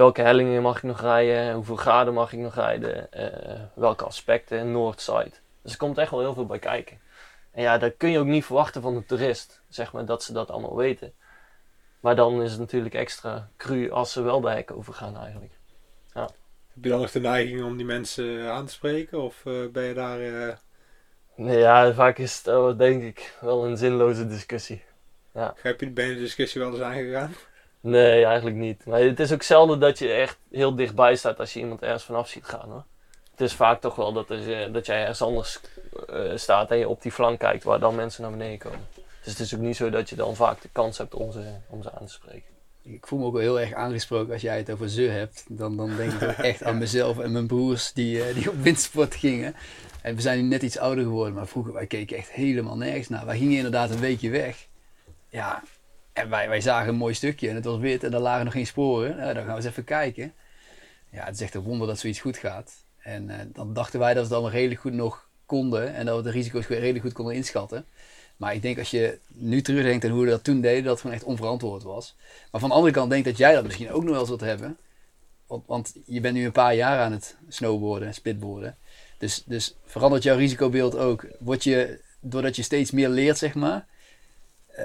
welke 0.00 0.22
hellingen 0.22 0.62
mag 0.62 0.76
ik 0.76 0.82
nog 0.82 1.00
rijden, 1.00 1.54
hoeveel 1.54 1.76
graden 1.76 2.14
mag 2.14 2.32
ik 2.32 2.38
nog 2.38 2.54
rijden, 2.54 3.12
eh, 3.12 3.60
welke 3.74 4.04
aspecten, 4.04 4.72
noord-zuid. 4.72 5.40
Dus 5.62 5.72
er 5.72 5.78
komt 5.78 5.98
echt 5.98 6.10
wel 6.10 6.20
heel 6.20 6.34
veel 6.34 6.46
bij 6.46 6.58
kijken. 6.58 7.00
En 7.52 7.62
ja, 7.62 7.78
dat 7.78 7.96
kun 7.96 8.10
je 8.10 8.18
ook 8.18 8.26
niet 8.26 8.44
verwachten 8.44 8.82
van 8.82 8.94
de 8.94 9.04
toerist, 9.04 9.62
zeg 9.68 9.92
maar, 9.92 10.04
dat 10.04 10.22
ze 10.22 10.32
dat 10.32 10.50
allemaal 10.50 10.76
weten. 10.76 11.12
Maar 12.00 12.16
dan 12.16 12.42
is 12.42 12.50
het 12.50 12.60
natuurlijk 12.60 12.94
extra 12.94 13.48
cru 13.56 13.90
als 13.90 14.12
ze 14.12 14.22
wel 14.22 14.40
de 14.40 14.50
hek 14.50 14.70
overgaan 14.70 15.16
eigenlijk. 15.16 15.52
Heb 16.74 16.84
je 16.84 16.90
dan 16.90 17.00
nog 17.00 17.10
de 17.10 17.20
neiging 17.20 17.62
om 17.62 17.76
die 17.76 17.86
mensen 17.86 18.50
aan 18.50 18.66
te 18.66 18.72
spreken? 18.72 19.22
Of 19.22 19.46
eh, 19.46 19.66
ben 19.72 19.82
je 19.82 19.94
daar... 19.94 20.20
eh, 20.20 20.56
Nee, 21.34 21.58
ja, 21.58 21.92
vaak 21.92 22.18
is 22.18 22.36
het 22.36 22.46
eh, 22.46 22.78
denk 22.78 23.02
ik 23.02 23.36
wel 23.40 23.66
een 23.66 23.76
zinloze 23.76 24.26
discussie. 24.26 24.82
heb 25.62 25.80
je, 25.80 25.90
ben 25.90 26.06
je 26.06 26.14
de 26.14 26.20
discussie 26.20 26.60
wel 26.60 26.70
eens 26.70 26.80
aangegaan? 26.80 27.34
Nee, 27.80 28.24
eigenlijk 28.24 28.56
niet. 28.56 28.84
Maar 28.84 29.00
het 29.00 29.20
is 29.20 29.32
ook 29.32 29.42
zelden 29.42 29.80
dat 29.80 29.98
je 29.98 30.12
echt 30.12 30.38
heel 30.50 30.74
dichtbij 30.74 31.16
staat 31.16 31.38
als 31.38 31.52
je 31.52 31.60
iemand 31.60 31.82
ergens 31.82 32.04
vanaf 32.04 32.28
ziet 32.28 32.44
gaan 32.44 32.70
hoor. 32.70 32.84
Het 33.30 33.40
is 33.40 33.52
vaak 33.52 33.80
toch 33.80 33.94
wel 33.94 34.12
dat, 34.12 34.30
er, 34.30 34.62
eh, 34.62 34.72
dat 34.72 34.86
jij 34.86 35.00
ergens 35.00 35.22
anders 35.22 35.60
eh, 36.08 36.30
staat 36.34 36.70
en 36.70 36.78
je 36.78 36.88
op 36.88 37.02
die 37.02 37.12
flank 37.12 37.38
kijkt 37.38 37.64
waar 37.64 37.80
dan 37.80 37.94
mensen 37.94 38.22
naar 38.22 38.30
beneden 38.30 38.58
komen. 38.58 38.88
Dus 39.22 39.32
het 39.32 39.38
is 39.38 39.54
ook 39.54 39.60
niet 39.60 39.76
zo 39.76 39.90
dat 39.90 40.08
je 40.08 40.16
dan 40.16 40.36
vaak 40.36 40.62
de 40.62 40.68
kans 40.72 40.98
hebt 40.98 41.14
om 41.14 41.32
ze, 41.32 41.42
om 41.68 41.82
ze 41.82 41.92
aan 41.92 42.06
te 42.06 42.12
spreken. 42.12 42.48
Ik 42.82 43.06
voel 43.06 43.18
me 43.18 43.24
ook 43.24 43.32
wel 43.32 43.42
heel 43.42 43.60
erg 43.60 43.72
aangesproken 43.72 44.32
als 44.32 44.42
jij 44.42 44.56
het 44.56 44.70
over 44.70 44.88
ze 44.88 45.02
hebt. 45.02 45.44
Dan, 45.48 45.76
dan 45.76 45.96
denk 45.96 46.12
ik 46.12 46.28
ook 46.28 46.44
echt 46.52 46.62
aan 46.62 46.78
mezelf 46.78 47.18
en 47.18 47.32
mijn 47.32 47.46
broers 47.46 47.92
die, 47.92 48.22
eh, 48.22 48.34
die 48.34 48.50
op 48.50 48.62
windsport 48.62 49.14
gingen. 49.14 49.54
En 50.02 50.14
we 50.14 50.20
zijn 50.20 50.38
nu 50.42 50.48
net 50.48 50.62
iets 50.62 50.78
ouder 50.78 51.04
geworden, 51.04 51.34
maar 51.34 51.46
vroeger 51.46 51.72
wij 51.72 51.86
keken 51.86 52.16
echt 52.16 52.30
helemaal 52.30 52.76
nergens 52.76 53.08
naar. 53.08 53.26
Wij 53.26 53.38
gingen 53.38 53.56
inderdaad 53.56 53.90
een 53.90 54.00
weekje 54.00 54.30
weg. 54.30 54.66
Ja, 55.28 55.62
en 56.12 56.30
wij, 56.30 56.48
wij 56.48 56.60
zagen 56.60 56.88
een 56.88 56.94
mooi 56.94 57.14
stukje 57.14 57.48
en 57.48 57.54
het 57.54 57.64
was 57.64 57.78
wit 57.78 58.04
en 58.04 58.14
er 58.14 58.20
lagen 58.20 58.44
nog 58.44 58.52
geen 58.52 58.66
sporen. 58.66 59.16
Nou, 59.16 59.34
dan 59.34 59.42
gaan 59.42 59.52
we 59.52 59.56
eens 59.56 59.70
even 59.70 59.84
kijken. 59.84 60.34
Ja, 61.10 61.24
het 61.24 61.34
is 61.34 61.40
echt 61.40 61.54
een 61.54 61.60
wonder 61.60 61.86
dat 61.86 61.98
zoiets 61.98 62.20
goed 62.20 62.36
gaat. 62.36 62.72
En 62.98 63.30
eh, 63.30 63.46
dan 63.52 63.72
dachten 63.72 63.98
wij 63.98 64.14
dat 64.14 64.28
we 64.28 64.34
het 64.34 64.42
dan 64.42 64.52
redelijk 64.52 64.80
goed 64.80 64.92
nog 64.92 65.28
konden 65.46 65.94
en 65.94 66.06
dat 66.06 66.16
we 66.16 66.22
de 66.22 66.30
risico's 66.30 66.66
redelijk 66.66 67.04
goed 67.04 67.12
konden 67.12 67.34
inschatten. 67.34 67.86
Maar 68.36 68.54
ik 68.54 68.62
denk 68.62 68.78
als 68.78 68.90
je 68.90 69.18
nu 69.28 69.62
terugdenkt 69.62 70.04
aan 70.04 70.10
hoe 70.10 70.24
we 70.24 70.30
dat 70.30 70.44
toen 70.44 70.60
deden, 70.60 70.82
dat 70.82 70.92
het 70.92 71.00
gewoon 71.00 71.16
echt 71.16 71.24
onverantwoord 71.24 71.82
was. 71.82 72.16
Maar 72.50 72.60
van 72.60 72.68
de 72.68 72.74
andere 72.74 72.94
kant 72.94 73.10
denk 73.10 73.24
dat 73.24 73.36
jij 73.36 73.54
dat 73.54 73.64
misschien 73.64 73.90
ook 73.90 74.04
nog 74.04 74.14
wel 74.14 74.26
wilt 74.26 74.40
hebben. 74.40 74.76
Want, 75.46 75.66
want 75.66 75.94
je 76.06 76.20
bent 76.20 76.34
nu 76.34 76.44
een 76.44 76.52
paar 76.52 76.74
jaar 76.74 77.00
aan 77.00 77.12
het 77.12 77.36
snowboarden 77.48 78.08
en 78.08 78.14
splitboarden. 78.14 78.76
Dus, 79.18 79.42
dus 79.46 79.76
verandert 79.84 80.22
jouw 80.22 80.36
risicobeeld 80.36 80.96
ook? 80.96 81.26
Word 81.38 81.64
je, 81.64 82.00
doordat 82.20 82.56
je 82.56 82.62
steeds 82.62 82.90
meer 82.90 83.08
leert, 83.08 83.38
zeg 83.38 83.54
maar. 83.54 83.86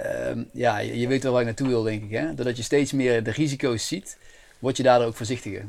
Ehm, 0.04 0.44
ja, 0.52 0.78
je, 0.78 1.00
je 1.00 1.08
weet 1.08 1.24
wel 1.24 1.32
waar 1.32 1.42
ik 1.42 1.48
naartoe 1.48 1.68
wil, 1.68 1.84
denk 1.84 2.04
ik. 2.04 2.12
Hè? 2.12 2.34
Doordat 2.34 2.58
je 2.58 2.64
steeds 2.64 2.92
meer 2.92 3.24
de 3.24 3.32
risico's 3.32 3.88
ziet, 3.88 4.18
word 4.60 4.78
je 4.78 4.84
daardoor 4.84 5.08
ook 5.08 5.16
voorzichtiger. 5.16 5.66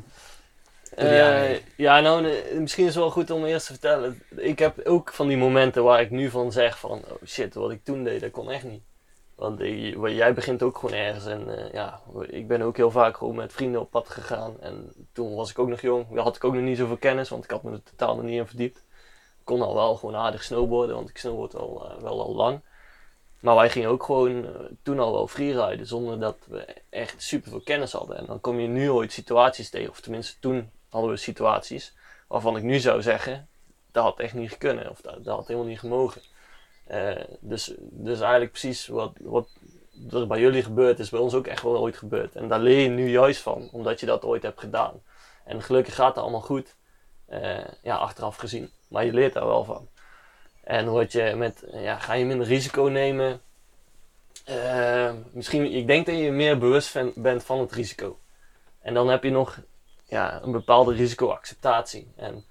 Eh, 0.95 1.55
Ja, 1.75 1.99
nou, 1.99 2.21
nee, 2.21 2.59
misschien 2.59 2.85
is 2.85 2.93
het 2.93 3.03
wel 3.03 3.11
goed 3.11 3.29
om 3.31 3.45
eerst 3.45 3.65
te 3.67 3.71
vertellen. 3.71 4.21
Ik 4.35 4.59
heb 4.59 4.85
ook 4.85 5.13
van 5.13 5.27
die 5.27 5.37
momenten 5.37 5.83
waar 5.83 6.01
ik 6.01 6.11
nu 6.11 6.29
van 6.29 6.51
zeg 6.51 6.79
van, 6.79 6.97
oh 6.97 7.25
shit, 7.25 7.53
wat 7.53 7.71
ik 7.71 7.83
toen 7.83 8.03
deed, 8.03 8.21
dat 8.21 8.31
kon 8.31 8.51
echt 8.51 8.63
niet. 8.63 8.81
Want 9.35 9.59
eh, 9.59 10.15
jij 10.15 10.33
begint 10.33 10.63
ook 10.63 10.77
gewoon 10.77 10.95
ergens 10.95 11.25
en 11.25 11.57
eh, 11.57 11.73
ja, 11.73 12.01
ik 12.27 12.47
ben 12.47 12.61
ook 12.61 12.77
heel 12.77 12.91
vaak 12.91 13.17
gewoon 13.17 13.35
met 13.35 13.53
vrienden 13.53 13.81
op 13.81 13.91
pad 13.91 14.09
gegaan. 14.09 14.59
En 14.61 14.93
toen 15.13 15.35
was 15.35 15.49
ik 15.49 15.59
ook 15.59 15.67
nog 15.67 15.81
jong, 15.81 16.05
daar 16.13 16.23
had 16.23 16.35
ik 16.35 16.43
ook 16.43 16.53
nog 16.53 16.63
niet 16.63 16.77
zoveel 16.77 16.97
kennis, 16.97 17.29
want 17.29 17.43
ik 17.43 17.51
had 17.51 17.63
me 17.63 17.71
er 17.71 17.83
totaal 17.83 18.15
nog 18.15 18.25
niet 18.25 18.39
in 18.39 18.47
verdiept. 18.47 18.77
Ik 19.39 19.43
kon 19.43 19.61
al 19.61 19.73
wel 19.75 19.95
gewoon 19.95 20.15
aardig 20.15 20.43
snowboarden, 20.43 20.95
want 20.95 21.09
ik 21.09 21.17
snowboard 21.17 21.55
al, 21.55 21.89
eh, 21.89 22.01
wel 22.01 22.21
al 22.21 22.35
lang. 22.35 22.61
Maar 23.39 23.55
wij 23.55 23.69
gingen 23.69 23.89
ook 23.89 24.03
gewoon 24.03 24.45
eh, 24.45 24.51
toen 24.83 24.99
al 24.99 25.13
wel 25.13 25.27
freeriden 25.27 25.87
zonder 25.87 26.19
dat 26.19 26.37
we 26.47 26.65
echt 26.89 27.21
super 27.21 27.49
veel 27.49 27.61
kennis 27.61 27.91
hadden. 27.91 28.17
En 28.17 28.25
dan 28.25 28.41
kom 28.41 28.59
je 28.59 28.67
nu 28.67 28.89
ooit 28.89 29.11
situaties 29.11 29.69
tegen, 29.69 29.89
of 29.89 30.01
tenminste 30.01 30.39
toen 30.39 30.71
hadden 30.89 31.11
we 31.11 31.17
situaties 31.17 31.93
waarvan 32.27 32.57
ik 32.57 32.63
nu 32.63 32.79
zou 32.79 33.01
zeggen, 33.01 33.47
dat 33.91 34.03
had 34.03 34.19
echt 34.19 34.33
niet 34.33 34.57
kunnen 34.57 34.89
of 34.89 35.01
dat, 35.01 35.25
had 35.25 35.47
helemaal 35.47 35.69
niet 35.69 35.79
gemogen. 35.79 36.21
Eh, 36.83 37.23
dus, 37.39 37.73
dus 37.79 38.19
eigenlijk 38.19 38.51
precies 38.51 38.87
wat, 38.87 39.11
wat 39.21 39.49
er 40.11 40.27
bij 40.27 40.39
jullie 40.39 40.63
gebeurd 40.63 40.99
is, 40.99 41.09
bij 41.09 41.19
ons 41.19 41.33
ook 41.33 41.47
echt 41.47 41.61
wel 41.61 41.77
ooit 41.77 41.97
gebeurd. 41.97 42.35
En 42.35 42.47
daar 42.47 42.59
leer 42.59 42.79
je 42.79 42.89
nu 42.89 43.09
juist 43.09 43.41
van, 43.41 43.69
omdat 43.71 43.99
je 43.99 44.05
dat 44.05 44.23
ooit 44.23 44.43
hebt 44.43 44.59
gedaan. 44.59 45.01
En 45.43 45.61
gelukkig 45.61 45.95
gaat 45.95 46.15
het 46.15 46.23
allemaal 46.23 46.41
goed, 46.41 46.75
eh, 47.25 47.65
ja, 47.83 47.95
achteraf 47.95 48.35
gezien. 48.35 48.71
Maar 48.87 49.05
je 49.05 49.13
leert 49.13 49.33
daar 49.33 49.47
wel 49.47 49.63
van. 49.63 49.87
En 50.67 50.87
word 50.89 51.11
je 51.11 51.33
met, 51.35 51.63
ja, 51.73 51.99
ga 51.99 52.13
je 52.13 52.25
minder 52.25 52.47
risico 52.47 52.83
nemen? 52.83 53.41
Eh, 54.45 55.11
misschien, 55.31 55.73
ik 55.73 55.87
denk 55.87 56.05
dat 56.05 56.17
je 56.17 56.31
meer 56.31 56.57
bewust 56.57 56.97
bent 57.15 57.43
van 57.43 57.59
het 57.59 57.71
risico. 57.71 58.19
En 58.81 58.93
dan 58.93 59.09
heb 59.09 59.23
je 59.23 59.29
nog 59.29 59.59
ja, 60.05 60.41
een 60.41 60.51
bepaalde 60.51 60.93
risicoacceptatie. 60.93 62.11
En 62.15 62.45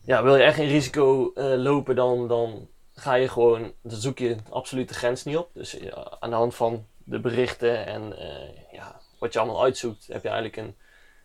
ja, 0.00 0.22
wil 0.22 0.36
je 0.36 0.42
echt 0.42 0.54
geen 0.54 0.68
risico 0.68 1.32
eh, 1.34 1.44
lopen, 1.44 1.96
dan, 1.96 2.28
dan 2.28 2.68
ga 2.94 3.14
je 3.14 3.28
gewoon, 3.28 3.72
dan 3.82 3.98
zoek 3.98 4.18
je 4.18 4.36
absoluut 4.50 4.88
de 4.88 4.94
grens 4.94 5.24
niet 5.24 5.36
op. 5.36 5.50
Dus 5.52 5.72
ja, 5.72 6.16
aan 6.20 6.30
de 6.30 6.36
hand 6.36 6.54
van 6.54 6.86
de 7.04 7.20
berichten 7.20 7.86
en 7.86 8.18
eh, 8.18 8.72
ja, 8.72 9.00
wat 9.18 9.32
je 9.32 9.38
allemaal 9.38 9.62
uitzoekt, 9.62 10.06
heb 10.06 10.22
je 10.22 10.28
eigenlijk 10.28 10.56
een, 10.56 10.74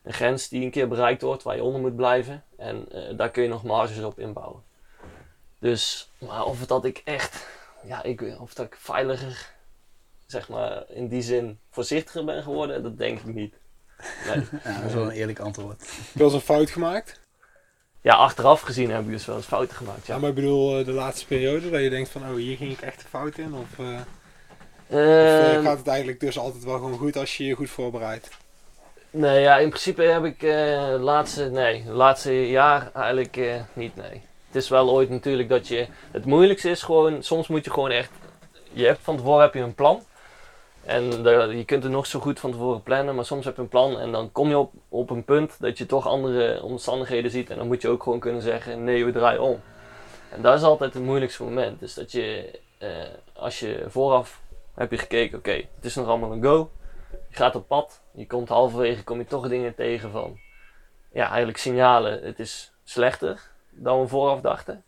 een 0.03 0.13
grens 0.13 0.49
die 0.49 0.63
een 0.63 0.71
keer 0.71 0.87
bereikt 0.87 1.21
wordt, 1.21 1.43
waar 1.43 1.55
je 1.55 1.63
onder 1.63 1.81
moet 1.81 1.95
blijven. 1.95 2.43
En 2.57 2.91
eh, 2.91 3.17
daar 3.17 3.31
kun 3.31 3.43
je 3.43 3.49
nog 3.49 3.63
marges 3.63 4.03
op 4.03 4.19
inbouwen. 4.19 4.71
Dus, 5.63 6.09
maar 6.17 6.45
of 6.45 6.59
het 6.59 6.67
dat 6.67 6.85
ik 6.85 7.01
echt, 7.05 7.45
ja, 7.83 8.03
ik, 8.03 8.21
of 8.39 8.53
dat 8.53 8.65
ik 8.65 8.75
veiliger, 8.79 9.49
zeg 10.25 10.49
maar, 10.49 10.83
in 10.87 11.07
die 11.07 11.21
zin 11.21 11.59
voorzichtiger 11.71 12.25
ben 12.25 12.43
geworden, 12.43 12.83
dat 12.83 12.97
denk 12.97 13.19
ik 13.19 13.33
niet. 13.33 13.55
Nee. 14.27 14.43
Ja, 14.63 14.75
dat 14.79 14.83
is 14.89 14.93
wel 14.93 15.03
een 15.03 15.11
eerlijk 15.11 15.39
antwoord. 15.39 15.79
Heb 15.79 15.89
je 15.89 16.17
wel 16.19 16.27
eens 16.27 16.35
een 16.35 16.41
fout 16.41 16.69
gemaakt? 16.69 17.19
Ja, 18.01 18.13
achteraf 18.15 18.61
gezien 18.61 18.91
heb 18.91 19.01
ik 19.03 19.09
dus 19.09 19.25
wel 19.25 19.35
eens 19.35 19.45
fouten 19.45 19.75
gemaakt. 19.75 20.05
Ja, 20.07 20.13
Ja. 20.13 20.19
maar 20.19 20.29
ik 20.29 20.35
bedoel 20.35 20.79
eh, 20.79 20.85
de 20.85 20.91
laatste 20.91 21.25
periode, 21.25 21.69
dat 21.69 21.81
je 21.81 21.89
denkt 21.89 22.09
van, 22.09 22.21
oh, 22.21 22.35
hier 22.35 22.57
ging 22.57 22.71
ik 22.71 22.81
echt 22.81 23.01
een 23.03 23.09
fout 23.09 23.37
in. 23.37 23.53
Of, 23.53 23.79
eh, 23.79 23.99
Of 24.87 24.97
eh, 24.99 25.53
Ehm, 25.53 25.63
gaat 25.63 25.77
het 25.77 25.87
eigenlijk 25.87 26.19
dus 26.19 26.37
altijd 26.37 26.63
wel 26.63 26.77
gewoon 26.77 26.97
goed 26.97 27.15
als 27.15 27.37
je 27.37 27.43
je 27.45 27.55
goed 27.55 27.69
voorbereidt? 27.69 28.29
Nee, 29.09 29.41
ja, 29.41 29.57
in 29.57 29.69
principe 29.69 30.03
heb 30.03 30.23
ik 30.23 30.43
eh 30.43 30.95
laatste, 30.99 31.49
nee, 31.49 31.83
laatste 31.85 32.49
jaar 32.49 32.91
eigenlijk 32.93 33.37
eh, 33.37 33.61
niet, 33.73 33.95
nee. 33.95 34.21
Het 34.53 34.61
is 34.61 34.69
wel 34.69 34.89
ooit 34.89 35.09
natuurlijk 35.09 35.49
dat 35.49 35.67
je, 35.67 35.87
het 36.11 36.25
moeilijkste 36.25 36.69
is 36.69 36.81
gewoon, 36.83 37.23
soms 37.23 37.47
moet 37.47 37.65
je 37.65 37.71
gewoon 37.71 37.89
echt, 37.89 38.11
je 38.71 38.85
hebt 38.85 38.99
van 39.01 39.17
tevoren 39.17 39.41
heb 39.41 39.53
je 39.53 39.59
een 39.59 39.75
plan. 39.75 40.03
En 40.85 41.03
je 41.57 41.63
kunt 41.65 41.83
het 41.83 41.91
nog 41.91 42.05
zo 42.05 42.19
goed 42.19 42.39
van 42.39 42.51
tevoren 42.51 42.83
plannen, 42.83 43.15
maar 43.15 43.25
soms 43.25 43.45
heb 43.45 43.55
je 43.55 43.61
een 43.61 43.67
plan 43.67 43.99
en 43.99 44.11
dan 44.11 44.31
kom 44.31 44.49
je 44.49 44.57
op, 44.57 44.73
op 44.89 45.09
een 45.09 45.23
punt 45.23 45.59
dat 45.59 45.77
je 45.77 45.85
toch 45.85 46.07
andere 46.07 46.63
omstandigheden 46.63 47.31
ziet. 47.31 47.49
En 47.49 47.57
dan 47.57 47.67
moet 47.67 47.81
je 47.81 47.87
ook 47.87 48.03
gewoon 48.03 48.19
kunnen 48.19 48.41
zeggen, 48.41 48.83
nee, 48.83 49.05
we 49.05 49.11
draaien 49.11 49.41
om. 49.41 49.61
En 50.29 50.41
dat 50.41 50.57
is 50.57 50.63
altijd 50.63 50.93
het 50.93 51.03
moeilijkste 51.03 51.43
moment. 51.43 51.79
Dus 51.79 51.93
dat 51.93 52.11
je, 52.11 52.59
eh, 52.77 52.89
als 53.33 53.59
je 53.59 53.83
vooraf 53.87 54.41
heb 54.73 54.91
je 54.91 54.97
gekeken, 54.97 55.37
oké, 55.37 55.53
het 55.75 55.85
is 55.85 55.95
nog 55.95 56.07
allemaal 56.07 56.31
een 56.31 56.43
go. 56.43 56.71
Je 57.29 57.35
gaat 57.35 57.55
op 57.55 57.67
pad, 57.67 58.01
je 58.11 58.27
komt 58.27 58.49
halverwege, 58.49 59.03
kom 59.03 59.17
je 59.17 59.25
toch 59.25 59.47
dingen 59.47 59.75
tegen 59.75 60.11
van, 60.11 60.39
ja, 61.13 61.27
eigenlijk 61.27 61.57
signalen, 61.57 62.23
het 62.23 62.39
is 62.39 62.73
slechter 62.83 63.51
dan 63.75 63.99
we 63.99 64.07
vooraf 64.07 64.41
dachten. 64.41 64.83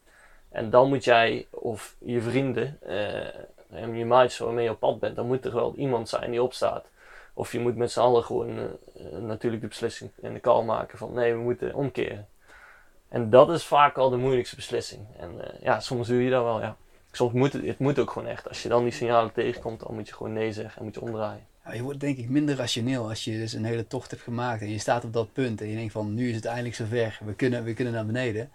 En 0.49 0.69
dan 0.69 0.87
moet 0.87 1.03
jij, 1.03 1.47
of 1.49 1.95
je 1.99 2.21
vrienden, 2.21 2.77
eh, 2.81 3.25
en 3.69 3.95
je 3.95 4.05
maatjes 4.05 4.37
waarmee 4.37 4.63
je 4.63 4.71
op 4.71 4.79
pad 4.79 4.99
bent, 4.99 5.15
dan 5.15 5.27
moet 5.27 5.45
er 5.45 5.53
wel 5.53 5.75
iemand 5.75 6.09
zijn 6.09 6.31
die 6.31 6.43
opstaat. 6.43 6.85
Of 7.33 7.51
je 7.51 7.59
moet 7.59 7.75
met 7.75 7.91
z'n 7.91 7.99
allen 7.99 8.23
gewoon 8.23 8.57
eh, 8.57 9.17
natuurlijk 9.19 9.61
de 9.61 9.67
beslissing 9.67 10.11
en 10.21 10.33
de 10.33 10.39
call 10.39 10.63
maken 10.63 10.97
van 10.97 11.13
nee, 11.13 11.33
we 11.33 11.39
moeten 11.39 11.73
omkeren. 11.73 12.27
En 13.09 13.29
dat 13.29 13.49
is 13.49 13.65
vaak 13.65 13.97
al 13.97 14.09
de 14.09 14.17
moeilijkste 14.17 14.55
beslissing. 14.55 15.07
En 15.17 15.53
eh, 15.53 15.61
ja, 15.61 15.79
soms 15.79 16.07
doe 16.07 16.23
je 16.23 16.29
dat 16.29 16.43
wel, 16.43 16.61
ja. 16.61 16.75
Soms 17.11 17.33
moet 17.33 17.53
het, 17.53 17.65
het 17.65 17.79
moet 17.79 17.99
ook 17.99 18.11
gewoon 18.11 18.27
echt. 18.27 18.47
Als 18.47 18.63
je 18.63 18.69
dan 18.69 18.83
die 18.83 18.91
signalen 18.91 19.33
tegenkomt, 19.33 19.79
dan 19.79 19.93
moet 19.93 20.07
je 20.07 20.13
gewoon 20.13 20.33
nee 20.33 20.51
zeggen 20.51 20.77
en 20.77 20.83
moet 20.83 20.95
je 20.95 21.01
omdraaien. 21.01 21.47
Je 21.73 21.81
wordt 21.81 21.99
denk 21.99 22.17
ik 22.17 22.29
minder 22.29 22.55
rationeel 22.55 23.09
als 23.09 23.23
je 23.23 23.37
dus 23.37 23.53
een 23.53 23.65
hele 23.65 23.87
tocht 23.87 24.11
hebt 24.11 24.23
gemaakt 24.23 24.61
en 24.61 24.69
je 24.69 24.79
staat 24.79 25.03
op 25.03 25.13
dat 25.13 25.33
punt 25.33 25.61
en 25.61 25.67
je 25.67 25.75
denkt 25.75 25.91
van 25.91 26.13
nu 26.13 26.29
is 26.29 26.35
het 26.35 26.45
eindelijk 26.45 26.75
zover, 26.75 27.19
we 27.25 27.33
kunnen, 27.33 27.63
we 27.63 27.73
kunnen 27.73 27.93
naar 27.93 28.05
beneden. 28.05 28.51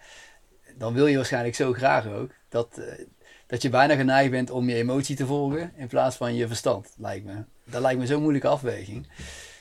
Dan 0.75 0.95
wil 0.95 1.07
je 1.07 1.17
waarschijnlijk 1.17 1.55
zo 1.55 1.73
graag 1.73 2.07
ook 2.07 2.31
dat, 2.49 2.79
eh, 2.79 3.05
dat 3.47 3.63
je 3.63 3.69
bijna 3.69 3.95
geneigd 3.95 4.31
bent 4.31 4.51
om 4.51 4.69
je 4.69 4.75
emotie 4.75 5.17
te 5.17 5.27
volgen 5.27 5.73
in 5.77 5.87
plaats 5.87 6.17
van 6.17 6.35
je 6.35 6.47
verstand, 6.47 6.95
lijkt 6.99 7.25
me. 7.25 7.45
Dat 7.65 7.81
lijkt 7.81 8.01
me 8.01 8.07
zo'n 8.07 8.23
moeilijke 8.23 8.49
afweging. 8.49 9.07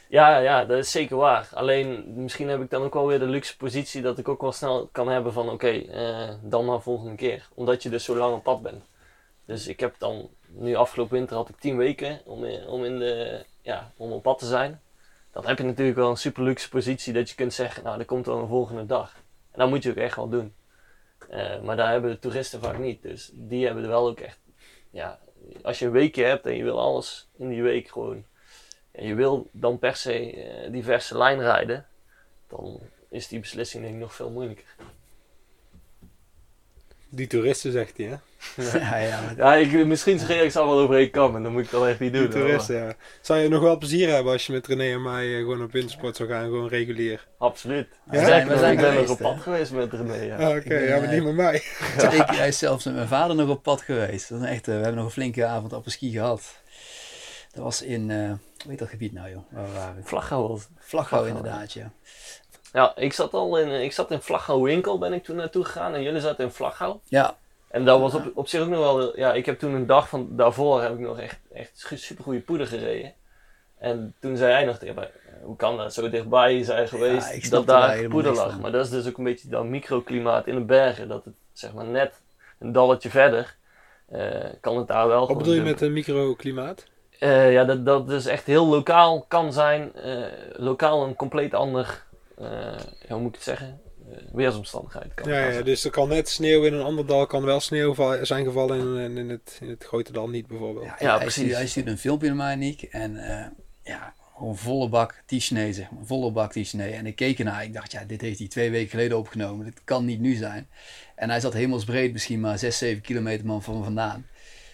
Ja, 0.10 0.38
ja, 0.38 0.66
dat 0.66 0.78
is 0.78 0.92
zeker 0.92 1.18
waar. 1.18 1.50
Alleen 1.54 2.14
misschien 2.16 2.48
heb 2.48 2.62
ik 2.62 2.70
dan 2.70 2.84
ook 2.84 2.94
wel 2.94 3.08
weer 3.08 3.20
de 3.20 3.26
luxe 3.26 3.58
positie 3.58 4.02
dat 4.02 4.18
ik 4.18 4.28
ook 4.28 4.42
wel 4.42 4.52
snel 4.52 4.90
kan 4.92 5.08
hebben 5.08 5.34
van 5.34 5.50
oké, 5.50 5.70
eh, 5.70 6.30
dan 6.42 6.66
maar 6.66 6.82
volgende 6.82 7.16
keer. 7.16 7.48
Omdat 7.54 7.84
je 7.84 7.90
dus 7.90 8.04
zo 8.04 8.16
lang 8.16 8.36
op 8.36 8.44
pad 8.44 8.62
bent. 8.62 8.84
Dus 9.46 9.68
ik 9.68 9.80
heb 9.80 9.96
dan, 9.98 10.30
nu 10.52 10.76
afgelopen 10.76 11.18
winter 11.18 11.36
had 11.36 11.50
ik 11.50 11.60
10 11.60 11.78
weken 11.78 12.22
om, 12.26 12.44
om, 12.46 12.86
in 12.86 13.00
de, 13.00 13.46
ja, 13.62 13.92
om 13.98 14.12
op 14.12 14.24
pad 14.24 14.40
te 14.40 14.46
zijn. 14.46 14.82
Dan 15.32 15.48
heb 15.48 15.58
je 15.58 15.64
natuurlijk 15.64 15.98
wel 15.98 16.10
een 16.10 16.18
super 16.18 16.44
luxe 16.44 16.70
positie 16.70 17.14
dat 17.14 17.30
je 17.30 17.36
kunt 17.36 17.54
zeggen, 17.54 17.84
nou 17.84 18.00
er 18.00 18.06
komt 18.06 18.26
wel 18.26 18.40
een 18.40 18.48
volgende 18.48 18.86
dag. 18.86 19.14
En 19.52 19.60
dat 19.60 19.70
moet 19.70 19.84
je 19.84 19.90
ook 19.90 19.96
echt 19.96 20.16
wel 20.16 20.30
doen. 20.30 20.54
Eh, 21.30 21.62
maar 21.62 21.76
daar 21.76 21.92
hebben 21.92 22.12
de 22.12 22.20
toeristen 22.20 22.60
vaak 22.60 22.78
niet. 22.78 23.02
Dus 23.02 23.30
die 23.34 23.66
hebben 23.66 23.84
er 23.84 23.90
wel 23.90 24.08
ook 24.08 24.20
echt, 24.20 24.40
ja, 24.90 25.20
als 25.62 25.80
je 25.80 25.86
een 25.86 25.92
weekje 25.92 26.24
hebt 26.24 26.46
en 26.46 26.56
je 26.56 26.64
wil 26.64 26.80
alles 26.80 27.28
in 27.38 27.50
die 27.50 27.64
week 27.64 27.88
gewoon 27.88 28.26
en 28.92 29.08
je 29.08 29.14
wil 29.16 29.50
dan 29.52 29.80
per 29.80 29.96
se 29.96 30.34
eh, 30.34 30.72
die 30.72 30.84
verse 30.84 31.18
lijn 31.18 31.40
rijden, 31.40 31.88
dan 32.48 32.80
is 33.10 33.28
die 33.28 33.40
beslissing 33.40 33.84
denk 33.84 33.96
ik 33.96 34.02
nog 34.02 34.14
veel 34.14 34.30
moeilijker. 34.30 34.76
Die 37.12 37.28
toeristen, 37.28 37.72
zegt 37.72 37.98
hij, 37.98 38.06
hè? 38.06 38.16
ja, 38.80 38.96
ja, 38.98 39.22
maar- 39.22 39.36
Ja, 39.38 39.56
ik, 39.56 39.86
misschien 39.86 40.20
schreeuw 40.20 40.44
ik 40.44 40.52
ze 40.52 40.60
allemaal 40.60 40.80
over 40.80 40.96
één 40.96 41.10
kam 41.10 41.36
en 41.36 41.44
dan 41.44 41.52
moet 41.52 41.64
ik 41.64 41.70
dat 41.72 41.88
echt 41.88 42.00
niet 42.00 42.14
doen. 42.14 42.22
Die 42.22 42.32
toeristen, 42.32 42.76
ja. 42.76 42.94
Zou 43.22 43.40
je 43.40 43.50
nog 43.50 43.62
wel 43.62 43.78
plezier 43.78 44.10
hebben 44.14 44.34
als 44.34 44.46
je 44.46 44.52
met 44.54 44.68
René 44.68 44.92
en 44.94 45.02
mij 45.02 45.34
eh, 45.34 45.38
gewoon 45.40 45.64
op 45.64 45.72
wintersport 45.72 46.16
zou 46.16 46.30
gaan, 46.30 46.44
gewoon 46.44 46.68
regulier? 46.68 47.28
Absoluut. 47.38 47.88
Ja? 48.12 48.24
Sterker 48.24 48.50
We 48.50 48.58
zijn 48.58 48.74
ik 48.74 48.80
ben 48.80 48.94
nog 48.94 49.10
op 49.10 49.18
pad 49.18 49.40
geweest 49.42 49.72
met 49.72 49.94
René. 49.94 50.16
Ja. 50.16 50.36
Ah, 50.36 50.56
Oké, 50.56 50.78
ja, 50.78 50.96
maar 51.00 51.04
eh, 51.08 51.14
niet 51.14 51.24
met 51.24 51.36
mij. 51.36 51.56
ik, 52.20 52.30
hij 52.42 52.48
is 52.48 52.58
zelfs 52.58 52.86
met 52.86 52.94
mijn 52.96 53.08
vader 53.08 53.36
nog 53.36 53.50
op 53.50 53.64
pad 53.64 53.82
geweest. 53.82 54.30
Dat 54.30 54.42
is 54.42 54.48
echt, 54.48 54.68
eh, 54.68 54.74
we 54.76 54.82
hebben 54.82 54.96
nog 54.96 55.06
een 55.06 55.12
flinke 55.12 55.46
avond 55.46 55.74
op 55.74 55.84
ski 55.90 56.12
gehad. 56.12 56.58
Dat 57.54 57.64
was 57.64 57.82
in, 57.82 58.12
eh 58.12 58.18
hoe 58.64 58.70
heet 58.70 58.80
dat 58.80 58.90
gebied 58.90 59.14
nou 59.14 59.30
joh, 59.30 59.44
waar 59.52 59.66
we 59.66 59.72
waren? 59.72 60.02
Vlagouw, 60.80 61.26
inderdaad, 61.26 61.74
ja. 61.74 61.92
Ja, 62.74 62.94
ik 62.96 63.14
zat 63.14 63.34
al 63.34 63.58
in, 63.58 63.70
ik 63.84 63.92
zat 63.92 64.12
in 64.12 64.22
Vlaggenwal 64.22 64.64
Winkel 64.64 64.98
ben 64.98 65.14
ik 65.14 65.24
toen 65.24 65.36
naartoe 65.36 65.66
gegaan 65.66 65.94
en 65.94 66.02
jullie 66.04 66.22
zaten 66.22 66.44
in 66.46 66.52
Vlaggenwal. 66.52 67.02
Ja, 67.04 67.36
En 67.68 67.86
dat 67.86 68.00
was 68.00 68.14
op, 68.14 68.32
op 68.34 68.48
zich 68.48 68.62
ook 68.62 68.68
nog 68.70 68.80
wel, 68.80 69.18
ja, 69.20 69.34
ik 69.34 69.46
heb 69.46 69.60
toen 69.60 69.74
een 69.74 69.86
dag 69.86 70.10
van 70.10 70.28
daarvoor 70.32 70.82
heb 70.82 70.92
ik 70.94 71.00
nog 71.00 71.20
echt, 71.20 71.40
echt 71.54 71.86
super 71.96 72.24
goede 72.24 72.40
poeder 72.40 72.68
gereden. 72.68 73.14
En 73.78 74.14
toen 74.20 74.38
zei 74.38 74.52
hij 74.52 74.66
nog 74.66 74.78
tegen 74.78 74.96
mij, 74.96 75.04
"Eh, 75.26 75.34
hoe 75.44 75.56
kan 75.56 75.78
dat 75.78 75.94
zo 75.94 76.10
dichtbij 76.10 76.64
zijn 76.64 76.88
geweest 76.88 77.52
dat 77.52 77.68
daar 77.68 78.08
poeder 78.08 78.34
lag. 78.34 78.52
van. 78.52 78.62
Maar 78.62 78.72
dat 78.72 78.86
is 78.86 78.92
dus 78.92 79.08
ook 79.08 79.18
een 79.18 79.24
beetje 79.24 79.50
dat 79.50 79.64
microklimaat 79.66 80.48
in 80.48 80.56
de 80.56 80.62
bergen, 80.62 81.08
dat 81.08 81.26
het 81.26 81.34
zeg 81.54 81.74
maar 81.74 81.86
net 81.86 82.22
een 82.60 82.72
dalletje 82.72 83.10
verder 83.10 83.56
eh, 84.08 84.46
kan 84.62 84.78
het 84.78 84.88
daar 84.88 85.08
wel 85.08 85.28
Wat 85.28 85.38
bedoel 85.38 85.54
je 85.54 85.62
met 85.62 85.82
een 85.82 85.94
microklimaat? 85.94 86.86
Eh, 87.20 87.52
ja, 87.52 87.64
dat, 87.64 87.86
dat 87.86 88.08
dus 88.08 88.26
echt 88.26 88.46
heel 88.46 88.66
lokaal 88.66 89.26
kan 89.28 89.54
zijn. 89.54 89.96
eh, 89.96 90.24
lokaal 90.52 91.04
een 91.04 91.16
compleet 91.16 91.54
ander, 91.54 91.84
eh, 91.86 92.09
hoe 93.08 93.20
moet 93.20 93.28
ik 93.28 93.36
het 93.36 93.44
zeggen, 93.44 93.82
Eh, 94.12 94.18
weersomstandigheid 94.34 95.14
kan 95.14 95.32
Ja, 95.32 95.50
ja, 95.50 95.62
dus 95.62 95.84
er 95.84 95.92
kan 95.92 96.10
net 96.10 96.30
sneeuw 96.30 96.64
in 96.64 96.74
een 96.74 96.82
ander 96.82 97.06
dal, 97.06 97.26
kan 97.26 97.44
wel 97.44 97.60
sneeuw 97.60 97.96
zijn 98.22 98.46
gevallen 98.46 98.80
in, 98.80 98.98
in, 98.98 99.18
in 99.18 99.30
het, 99.30 99.58
in 99.62 99.70
het 99.70 99.84
grote 99.84 100.12
dal 100.12 100.30
niet 100.30 100.48
bijvoorbeeld. 100.48 100.86
ja, 100.86 100.96
Ja, 101.00 101.10
hij, 101.10 101.20
precies. 101.20 101.34
Stuurde, 101.34 101.56
hij 101.56 101.68
stuurde 101.68 101.92
een 101.92 101.98
filmpje 101.98 102.28
naar 102.28 102.36
mij, 102.36 102.56
Nick. 102.56 102.82
En 102.82 103.18
eh, 103.18 103.46
ja, 103.84 104.14
gewoon 104.38 104.58
volle 104.58 104.90
bak 104.90 105.24
die 105.26 105.42
zeg 105.42 105.92
maar. 105.92 106.06
Volle 106.06 106.32
bak 106.32 106.54
die 106.54 106.84
En 106.84 107.06
ik 107.06 107.16
keek 107.16 107.40
ernaar. 107.40 107.64
Ik 107.64 107.74
dacht, 107.74 107.92
ja, 107.92 108.04
dit 108.04 108.22
heeft 108.22 108.40
hij 108.40 108.48
twee 108.48 108.72
weken 108.72 108.90
geleden 108.90 109.18
opgenomen. 109.18 109.66
Dit 109.66 109.82
kan 109.84 110.06
niet 110.06 110.20
nu 110.20 110.36
zijn. 110.36 110.70
En 111.16 111.30
hij 111.30 111.40
zat 111.40 111.54
hemelsbreed 111.54 112.14
misschien 112.14 112.40
maar 112.40 112.60
6, 112.60 112.78
7 112.78 113.02
kilometer 113.02 113.46
man 113.46 113.64
van 113.64 113.84
vandaan. 113.84 114.28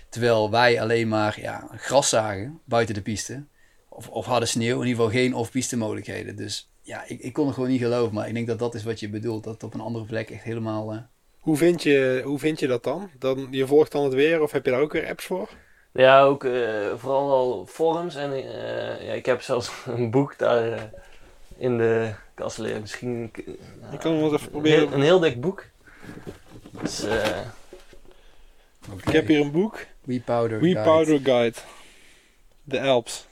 Terwijl 0.09 0.51
wij 0.51 0.81
alleen 0.81 1.07
maar 1.07 1.39
ja, 1.41 1.67
gras 1.75 2.09
zagen 2.09 2.59
buiten 2.65 2.95
de 2.95 3.01
piste. 3.01 3.43
Of, 3.89 4.09
of 4.09 4.25
hadden 4.25 4.47
sneeuw. 4.47 4.81
In 4.81 4.87
ieder 4.87 5.03
geval 5.03 5.21
geen 5.21 5.33
off-piste 5.35 5.77
mogelijkheden. 5.77 6.35
Dus 6.35 6.69
ja, 6.85 7.03
ik, 7.07 7.19
ik 7.19 7.33
kon 7.33 7.45
het 7.45 7.53
gewoon 7.55 7.69
niet 7.69 7.81
geloven. 7.81 8.13
Maar 8.13 8.27
ik 8.27 8.33
denk 8.33 8.47
dat 8.47 8.59
dat 8.59 8.75
is 8.75 8.83
wat 8.83 8.99
je 8.99 9.09
bedoelt. 9.09 9.43
Dat 9.43 9.63
op 9.63 9.73
een 9.73 9.79
andere 9.81 10.05
plek 10.05 10.29
echt 10.29 10.43
helemaal... 10.43 10.91
eh, 10.91 10.97
Hoe, 11.39 11.57
vind 11.57 11.83
je, 11.83 12.21
hoe 12.25 12.39
vind 12.39 12.59
je 12.59 12.67
dat 12.67 12.83
dan? 12.83 13.09
dan? 13.19 13.47
Je 13.51 13.67
volgt 13.67 13.91
dan 13.91 14.03
het 14.03 14.13
weer 14.13 14.41
of 14.41 14.51
heb 14.51 14.65
je 14.65 14.71
daar 14.71 14.81
ook 14.81 14.93
weer 14.93 15.07
apps 15.07 15.25
voor? 15.25 15.49
Ja, 15.91 16.21
ook 16.21 16.43
eh, 16.43 16.93
vooral 16.95 17.31
al 17.31 17.65
forums. 17.65 18.15
En 18.15 18.31
eh, 18.33 19.07
ja, 19.07 19.13
ik 19.13 19.25
heb 19.25 19.41
zelfs 19.41 19.71
een 19.85 20.11
boek 20.11 20.37
daar 20.37 20.71
eh, 20.71 20.81
in 21.57 21.77
de 21.77 22.13
kast 22.33 22.57
liggen. 22.57 22.81
Misschien 22.81 23.31
Ik 23.91 23.99
kan 23.99 24.11
hem 24.11 24.21
wel 24.21 24.31
eens 24.31 24.41
even 24.41 24.45
een, 24.45 24.49
proberen. 24.51 24.79
heel, 24.87 24.91
een 24.93 25.01
heel 25.01 25.19
dik 25.19 25.41
boek. 25.41 25.65
Dus 26.81 27.03
eh, 27.03 27.39
Ik 29.05 29.13
heb 29.13 29.27
hier 29.27 29.39
een 29.39 29.51
boek. 29.51 29.85
We 30.03 30.21
Powder 30.21 30.59
We 30.59 30.65
Guide. 30.71 30.81
Powder 30.83 31.19
Guide. 31.19 31.57
De 32.63 32.81
Alps. 32.81 33.27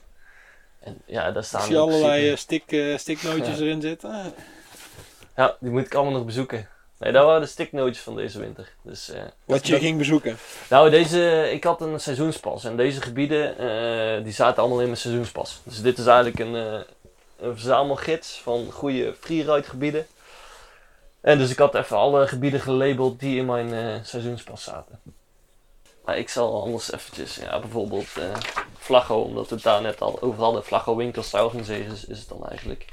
En, 0.84 1.02
ja, 1.06 1.32
daar 1.32 1.38
Ik 1.42 1.48
staan 1.48 1.62
zie 1.62 1.78
allerlei 1.78 2.30
eh, 2.30 2.36
stik, 2.36 2.72
eh, 2.72 2.98
stiknootjes 2.98 3.60
erin 3.60 3.82
zitten. 3.82 4.34
Ja, 5.36 5.56
die 5.60 5.72
moet 5.72 5.86
ik 5.86 5.94
allemaal 5.96 6.14
nog 6.14 6.26
bezoeken. 6.26 6.68
Nee, 7.00 7.12
dat 7.12 7.26
waren 7.26 7.42
de 7.42 7.48
stiknootjes 7.48 8.04
van 8.04 8.16
deze 8.16 8.40
winter. 8.40 8.70
Dus, 8.82 9.10
eh, 9.10 9.22
Wat 9.46 9.66
je 9.66 9.72
dat- 9.72 9.82
ging 9.82 9.98
bezoeken. 9.98 10.38
Nou, 10.70 10.90
deze, 10.90 11.50
ik 11.52 11.64
had 11.64 11.82
een 11.82 12.00
seizoenspas. 12.00 12.64
En 12.64 12.78
deze 12.78 13.02
gebieden, 13.02 14.24
die 14.24 14.34
zaten 14.34 14.60
allemaal 14.62 14.80
in 14.80 14.86
mijn 14.86 14.98
seizoenspas. 14.98 15.62
Dus 15.64 15.82
dit 15.82 15.98
is 15.98 16.06
eigenlijk 16.06 16.40
een, 16.40 16.54
een 16.54 16.86
verzamelgids 17.54 18.40
van 18.44 18.72
goede 18.72 19.16
freeride 19.20 19.64
gebieden. 19.64 20.08
En 21.22 21.38
dus 21.38 21.50
ik 21.52 21.58
had 21.58 21.76
even 21.76 21.98
alle 21.98 22.28
gebieden 22.28 22.60
gelabeld 22.60 23.20
die 23.20 23.38
in 23.38 23.46
mijn 23.46 24.06
seizoenspas 24.06 24.64
zaten. 24.64 25.00
Maar 26.06 26.18
ik 26.18 26.30
zal 26.30 26.62
anders 26.62 26.92
eventjes, 26.92 27.36
ja, 27.36 27.60
bijvoorbeeld 27.60 28.08
Vlaggo, 28.78 29.22
omdat 29.22 29.50
we 29.50 29.56
het 29.56 29.64
daar 29.64 29.82
net 29.82 30.02
al 30.02 30.22
over 30.22 30.44
hadden. 30.44 30.64
Vlaggo 30.64 30.96
Winkels 30.96 31.30
Zuigenzee 31.30 31.86
is, 31.86 32.06
is 32.06 32.20
het 32.20 32.30
dan 32.30 32.48
eigenlijk. 32.48 32.86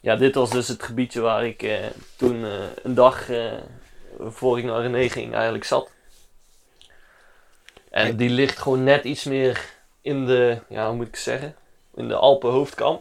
Ja, 0.00 0.16
dit 0.16 0.34
was 0.34 0.50
dus 0.50 0.68
het 0.68 0.82
gebiedje 0.82 1.20
waar 1.20 1.46
ik 1.46 1.62
eh, 1.62 1.86
toen 2.16 2.44
eh, 2.44 2.52
een 2.82 2.94
dag 2.94 3.28
voor 4.18 4.58
ik 4.58 4.64
naar 4.64 4.80
René 4.80 5.08
ging 5.08 5.34
eigenlijk 5.34 5.64
zat. 5.64 5.90
En 7.90 8.16
die 8.16 8.30
ligt 8.30 8.58
gewoon 8.58 8.84
net 8.84 9.04
iets 9.04 9.24
meer 9.24 9.70
in 10.00 10.26
de, 10.26 10.58
ja, 10.68 10.86
hoe 10.86 10.96
moet 10.96 11.06
ik 11.06 11.16
zeggen? 11.16 11.56
In 11.94 12.08
de 12.08 12.14
Alpen 12.14 12.50
hoofdkant. 12.50 13.00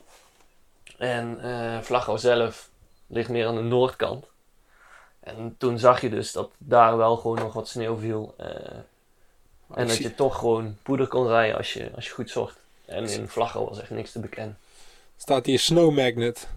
En 0.98 1.40
eh 1.42 1.82
Vlaggo 1.82 2.18
zelf 2.18 2.70
ligt 3.08 3.30
meer 3.30 3.48
aan 3.48 3.56
de 3.56 3.62
noordkant. 3.62 4.26
En 5.38 5.56
toen 5.58 5.80
zag 5.80 6.02
je 6.02 6.10
dus 6.10 6.32
dat 6.32 6.50
daar 6.58 6.98
wel 6.98 7.18
gewoon 7.18 7.38
nog 7.40 7.54
wat 7.54 7.68
sneeuw 7.68 7.98
viel. 7.98 8.34
eh, 8.38 8.46
en 9.74 9.88
dat 9.88 9.96
zie- 9.96 10.04
je 10.06 10.16
toch 10.16 10.38
gewoon 10.38 10.78
poeder 10.84 11.08
kon 11.08 11.28
rijden 11.28 11.58
als 11.58 11.74
je, 11.74 11.90
als 11.96 12.06
je 12.06 12.12
goed 12.12 12.30
zocht. 12.30 12.58
En 12.86 13.10
in 13.10 13.28
Vlaggo 13.28 13.66
was 13.70 13.82
echt 13.82 13.90
niks 13.90 14.12
te 14.12 14.20
bekennen. 14.20 14.58
Staat 15.18 15.46
hier 15.46 15.60
Snow 15.60 15.96
Magnet. 15.96 16.48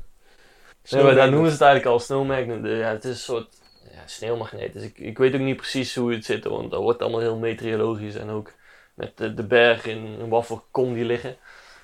Nee, 0.91 1.03
maar 1.03 1.03
daar 1.03 1.05
Magnet. 1.15 1.31
noemen 1.31 1.47
ze 1.51 1.53
het 1.57 1.63
eigenlijk 1.65 1.93
al 1.93 2.01
sneeuwmagnet. 2.01 2.65
Ja, 2.79 2.89
het 2.89 3.05
is 3.05 3.11
een 3.11 3.17
soort 3.17 3.49
ja, 3.93 4.03
sneeuwmagneet. 4.07 4.73
Dus 4.73 4.83
ik, 4.83 4.99
ik 4.99 5.19
weet 5.19 5.35
ook 5.35 5.41
niet 5.41 5.57
precies 5.57 5.95
hoe 5.95 6.13
het 6.13 6.25
zit, 6.25 6.45
want 6.45 6.71
dat 6.71 6.81
wordt 6.83 7.03
allemaal 7.03 7.21
heel 7.21 7.37
meteorologisch. 7.37 8.15
En 8.15 8.29
ook 8.31 8.53
met 8.95 9.17
de, 9.17 9.35
de 9.35 9.43
berg 9.43 9.87
in, 9.87 10.05
in 10.19 10.29
wat 10.29 10.47
voor 10.47 10.63
kom 10.71 10.95
die 10.95 11.05
liggen. 11.05 11.37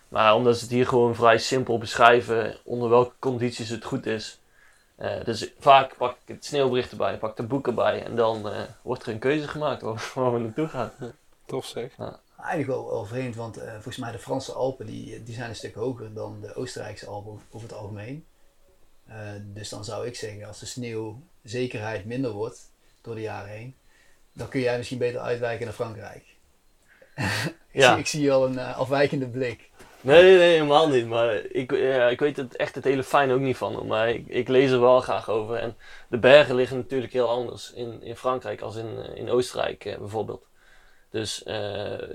Maar 0.08 0.34
omdat 0.34 0.56
ze 0.56 0.62
het 0.62 0.72
hier 0.72 0.86
gewoon 0.86 1.14
vrij 1.14 1.38
simpel 1.38 1.78
beschrijven 1.78 2.56
onder 2.64 2.88
welke 2.88 3.14
condities 3.18 3.68
het 3.68 3.84
goed 3.84 4.06
is. 4.06 4.38
Eh, 4.98 5.24
dus 5.24 5.50
vaak 5.58 5.96
pak 5.96 6.12
ik 6.12 6.34
het 6.34 6.44
sneeuwbericht 6.44 6.90
erbij, 6.90 7.18
pak 7.18 7.36
de 7.36 7.42
boek 7.42 7.66
erbij 7.66 8.04
en 8.04 8.16
dan 8.16 8.50
eh, 8.50 8.62
wordt 8.82 9.02
er 9.02 9.12
een 9.12 9.18
keuze 9.18 9.48
gemaakt 9.48 9.82
waar, 9.82 10.10
waar 10.14 10.32
we 10.32 10.38
naartoe 10.38 10.68
gaan. 10.68 10.92
Tof 11.46 11.66
zeg. 11.66 11.94
Eigenlijk 12.38 12.68
wel, 12.68 12.86
wel 12.90 13.04
vreemd, 13.04 13.36
want 13.36 13.56
eh, 13.56 13.72
volgens 13.72 13.96
mij 13.96 14.12
de 14.12 14.18
Franse 14.18 14.52
Alpen 14.52 14.86
die, 14.86 15.22
die 15.22 15.34
zijn 15.34 15.48
een 15.48 15.56
stuk 15.56 15.74
hoger 15.74 16.12
dan 16.14 16.40
de 16.40 16.54
Oostenrijkse 16.54 17.06
Alpen 17.06 17.32
over- 17.32 17.46
over 17.50 17.68
het 17.68 17.76
algemeen. 17.78 18.24
Eh, 19.06 19.16
dus 19.42 19.68
dan 19.68 19.84
zou 19.84 20.06
ik 20.06 20.16
zeggen, 20.16 20.44
als 20.46 20.58
de 20.58 20.66
sneeuwzekerheid 20.66 22.04
minder 22.04 22.30
wordt 22.30 22.70
door 23.00 23.14
de 23.14 23.20
jaren 23.20 23.50
heen, 23.50 23.74
dan 24.32 24.48
kun 24.48 24.60
jij 24.60 24.76
misschien 24.76 24.98
beter 24.98 25.20
uitwijken 25.20 25.64
naar 25.64 25.74
Frankrijk. 25.74 26.24
ik, 27.16 27.54
Ja. 27.72 27.90
zie, 27.90 27.98
ik 27.98 28.06
zie 28.06 28.32
al 28.32 28.46
een 28.46 28.58
afwijkende 28.58 29.26
blik. 29.28 29.67
Nee, 30.00 30.22
nee, 30.22 30.38
helemaal 30.38 30.88
niet. 30.88 31.06
Maar 31.06 31.34
ik, 31.34 31.70
ja, 31.70 32.08
ik 32.08 32.20
weet 32.20 32.36
het 32.36 32.56
echt 32.56 32.74
het 32.74 32.84
hele 32.84 33.02
fijn 33.02 33.30
ook 33.30 33.40
niet 33.40 33.56
van. 33.56 33.86
Maar 33.86 34.08
ik, 34.08 34.28
ik 34.28 34.48
lees 34.48 34.70
er 34.70 34.80
wel 34.80 35.00
graag 35.00 35.28
over. 35.28 35.56
En 35.56 35.76
de 36.08 36.18
bergen 36.18 36.54
liggen 36.54 36.76
natuurlijk 36.76 37.12
heel 37.12 37.28
anders 37.28 37.72
in, 37.72 38.02
in 38.02 38.16
Frankrijk 38.16 38.60
als 38.60 38.76
in, 38.76 38.98
eh, 38.98 39.16
in 39.16 39.30
Oostenrijk 39.30 39.84
eh, 39.84 39.98
bijvoorbeeld. 39.98 40.46
Dus 41.10 41.42
eh, 41.42 41.54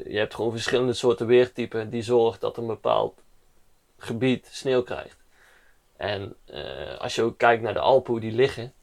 je 0.05 0.17
hebt 0.17 0.34
gewoon 0.36 0.51
verschillende 0.51 0.93
soorten 0.93 1.27
weertypen 1.27 1.89
die 1.89 2.01
zorgen 2.01 2.39
dat 2.39 2.57
een 2.57 2.67
bepaald 2.67 3.21
gebied 3.97 4.47
sneeuw 4.51 4.84
krijgt. 4.84 5.17
En 5.97 6.36
eh, 6.45 6.99
als 6.99 7.15
je 7.15 7.21
ook 7.21 7.38
kijkt 7.38 7.63
naar 7.63 7.73
de 7.73 7.79
Alpen, 7.79 8.11
hoe 8.11 8.21
die 8.21 8.31
liggen. 8.31 8.73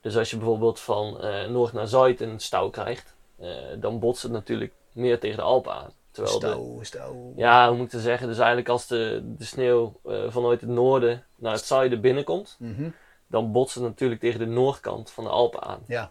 Dus 0.00 0.16
als 0.16 0.30
je 0.30 0.36
bijvoorbeeld 0.36 0.80
van 0.80 1.20
eh, 1.20 1.46
noord 1.46 1.72
naar 1.72 1.88
zuid 1.88 2.20
een 2.20 2.40
stauw 2.40 2.70
krijgt, 2.70 3.16
eh, 3.38 3.48
dan 3.78 3.98
botst 3.98 4.22
het 4.22 4.32
natuurlijk 4.32 4.72
meer 4.92 5.18
tegen 5.20 5.36
de 5.36 5.42
Alpen 5.42 5.74
aan. 5.74 5.92
Terwijl 6.14 6.38
de, 6.40 6.46
ja, 7.36 7.68
hoe 7.68 7.76
moet 7.76 7.92
ik 7.92 8.00
zeggen? 8.00 8.28
Dus 8.28 8.38
eigenlijk 8.38 8.68
als 8.68 8.86
de, 8.86 9.20
de 9.24 9.44
sneeuw 9.44 10.00
eh, 10.04 10.30
vanuit 10.30 10.60
het 10.60 10.70
noorden 10.70 11.24
naar 11.36 11.52
het 11.52 11.64
zuiden 11.64 12.00
binnenkomt, 12.00 12.56
Mhm. 12.58 12.88
dan 13.26 13.52
botst 13.52 13.74
het 13.74 13.84
natuurlijk 13.84 14.20
tegen 14.20 14.38
de 14.38 14.46
noordkant 14.46 15.10
van 15.10 15.24
de 15.24 15.30
Alpen 15.30 15.62
aan. 15.62 15.82
Ja. 15.86 16.10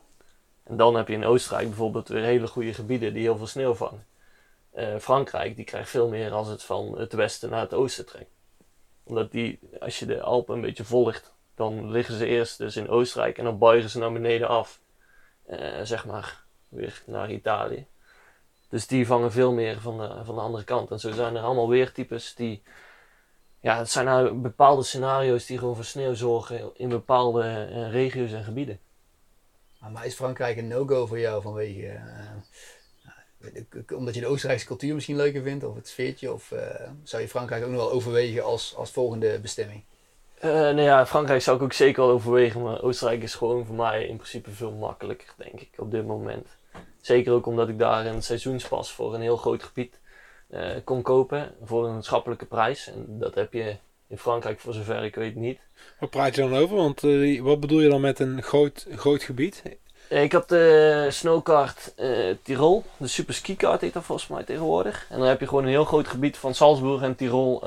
En 0.63 0.77
dan 0.77 0.95
heb 0.95 1.07
je 1.07 1.13
in 1.13 1.25
Oostenrijk 1.25 1.67
bijvoorbeeld 1.67 2.07
weer 2.07 2.23
hele 2.23 2.47
goede 2.47 2.73
gebieden 2.73 3.13
die 3.13 3.21
heel 3.21 3.37
veel 3.37 3.47
sneeuw 3.47 3.73
vangen. 3.73 4.05
Eh, 4.71 4.95
Frankrijk 4.99 5.55
die 5.55 5.65
krijgt 5.65 5.89
veel 5.89 6.07
meer 6.09 6.31
als 6.31 6.47
het 6.47 6.63
van 6.63 6.97
het 6.97 7.13
westen 7.13 7.49
naar 7.49 7.61
het 7.61 7.73
oosten 7.73 8.05
trekt. 8.05 8.31
Omdat 9.03 9.31
die, 9.31 9.59
als 9.79 9.99
je 9.99 10.05
de 10.05 10.21
Alpen 10.21 10.55
een 10.55 10.61
beetje 10.61 10.83
volgt, 10.83 11.33
dan 11.55 11.91
liggen 11.91 12.17
ze 12.17 12.25
eerst 12.25 12.57
dus 12.57 12.75
in 12.75 12.89
Oostenrijk 12.89 13.37
en 13.37 13.43
dan 13.43 13.57
buigen 13.57 13.89
ze 13.89 13.99
naar 13.99 14.11
beneden 14.13 14.47
af. 14.47 14.79
Eh, 15.45 15.79
zeg 15.83 16.05
maar 16.05 16.43
weer 16.69 17.01
naar 17.05 17.31
Italië. 17.31 17.85
Dus 18.73 18.87
die 18.87 19.07
vangen 19.07 19.31
veel 19.31 19.51
meer 19.51 19.81
van 19.81 19.97
de, 19.97 20.21
van 20.23 20.35
de 20.35 20.41
andere 20.41 20.63
kant. 20.63 20.91
En 20.91 20.99
zo 20.99 21.11
zijn 21.11 21.35
er 21.35 21.41
allemaal 21.41 21.69
weertypes 21.69 22.35
die. 22.35 22.61
Ja, 23.59 23.77
het 23.77 23.89
zijn 23.89 24.05
nou 24.05 24.33
bepaalde 24.33 24.83
scenario's 24.83 25.45
die 25.45 25.57
gewoon 25.57 25.75
voor 25.75 25.83
sneeuw 25.83 26.13
zorgen 26.13 26.71
in 26.75 26.89
bepaalde 26.89 27.43
eh, 27.43 27.91
regio's 27.91 28.31
en 28.31 28.43
gebieden. 28.43 28.79
Maar, 29.91 30.05
is 30.05 30.15
Frankrijk 30.15 30.57
een 30.57 30.67
no-go 30.67 31.05
voor 31.05 31.19
jou 31.19 31.41
vanwege, 31.41 31.85
eh, 33.39 33.49
ik, 33.53 33.91
omdat 33.95 34.13
je 34.13 34.19
de 34.19 34.27
Oostenrijkse 34.27 34.65
cultuur 34.67 34.93
misschien 34.93 35.15
leuker 35.15 35.41
vindt 35.41 35.63
of 35.63 35.75
het 35.75 35.87
sfeertje? 35.87 36.33
Of 36.33 36.51
eh, 36.51 36.89
zou 37.03 37.21
je 37.21 37.29
Frankrijk 37.29 37.63
ook 37.63 37.71
nog 37.71 37.79
wel 37.79 37.91
overwegen 37.91 38.43
als, 38.43 38.75
als 38.75 38.91
volgende 38.91 39.39
bestemming? 39.39 39.83
Eh 40.39 40.51
nou 40.51 40.81
ja, 40.81 41.05
Frankrijk 41.05 41.41
zou 41.41 41.57
ik 41.57 41.63
ook 41.63 41.73
zeker 41.73 42.03
wel 42.03 42.11
overwegen, 42.11 42.61
maar 42.61 42.81
Oostenrijk 42.81 43.23
is 43.23 43.35
gewoon 43.35 43.65
voor 43.65 43.75
mij 43.75 44.05
in 44.05 44.15
principe 44.15 44.51
veel 44.51 44.71
makkelijker, 44.71 45.33
denk 45.37 45.61
ik, 45.61 45.69
op 45.77 45.91
dit 45.91 46.05
moment. 46.05 46.47
Zeker 47.01 47.33
ook 47.33 47.45
omdat 47.45 47.69
ik 47.69 47.79
daar 47.79 48.05
een 48.05 48.23
seizoenspas 48.23 48.91
voor 48.91 49.13
een 49.13 49.21
heel 49.21 49.37
groot 49.37 49.63
gebied 49.63 49.99
eh, 50.53 50.69
kon 50.83 51.01
kopen 51.01 51.51
voor 51.63 51.87
een 51.87 52.03
schappelijke 52.03 52.45
prijs. 52.45 52.87
En 52.87 53.05
dat 53.07 53.35
heb 53.35 53.53
je 53.53 53.75
in 54.07 54.17
Frankrijk 54.17 54.59
voor 54.59 54.73
zover 54.73 55.03
ik 55.03 55.15
weet 55.15 55.35
niet. 55.35 55.59
Wat 55.99 56.09
praat 56.09 56.35
je 56.35 56.41
dan 56.41 56.55
over? 56.55 56.75
Want 56.75 57.03
eh, 57.03 57.41
wat 57.41 57.59
bedoel 57.59 57.81
je 57.81 57.89
dan 57.89 58.01
met 58.01 58.19
een 58.19 58.43
groot, 58.43 58.87
groot 58.95 59.23
gebied? 59.23 59.61
Eh, 60.07 60.23
Ik 60.23 60.31
had 60.31 60.49
de 60.49 61.07
snowkart 61.09 61.93
eh 61.95 62.35
Tirol, 62.43 62.83
de 62.97 63.07
super 63.07 63.33
skikart 63.33 63.81
heet 63.81 63.93
dat 63.93 64.03
volgens 64.03 64.27
mij 64.27 64.43
tegenwoordig. 64.43 65.05
En 65.09 65.19
dan 65.19 65.27
heb 65.27 65.39
je 65.39 65.47
gewoon 65.47 65.63
een 65.63 65.69
heel 65.69 65.85
groot 65.85 66.07
gebied 66.07 66.37
van 66.37 66.53
Salzburg 66.53 67.01
en 67.01 67.15
Tirol. 67.15 67.59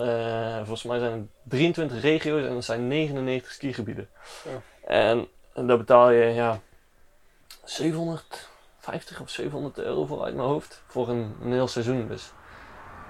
volgens 0.56 0.82
mij 0.82 0.98
zijn 0.98 1.12
het 1.12 1.22
23 1.42 2.00
regio's 2.00 2.42
en 2.44 2.56
er 2.56 2.62
zijn 2.62 2.88
99 2.88 3.52
skigebieden. 3.52 4.08
Ja. 4.44 4.60
En, 4.88 5.26
en 5.54 5.66
daar 5.66 5.78
betaal 5.78 6.10
je 6.10 6.24
ja, 6.24 6.60
750 8.86 9.20
of 9.20 9.30
700 9.30 9.78
euro 9.78 10.06
voor 10.06 10.24
uit 10.24 10.34
mijn 10.34 10.48
hoofd. 10.48 10.82
Voor 10.86 11.08
een, 11.08 11.34
een 11.42 11.52
heel 11.52 11.68
seizoen 11.68 12.06
dus. 12.08 12.32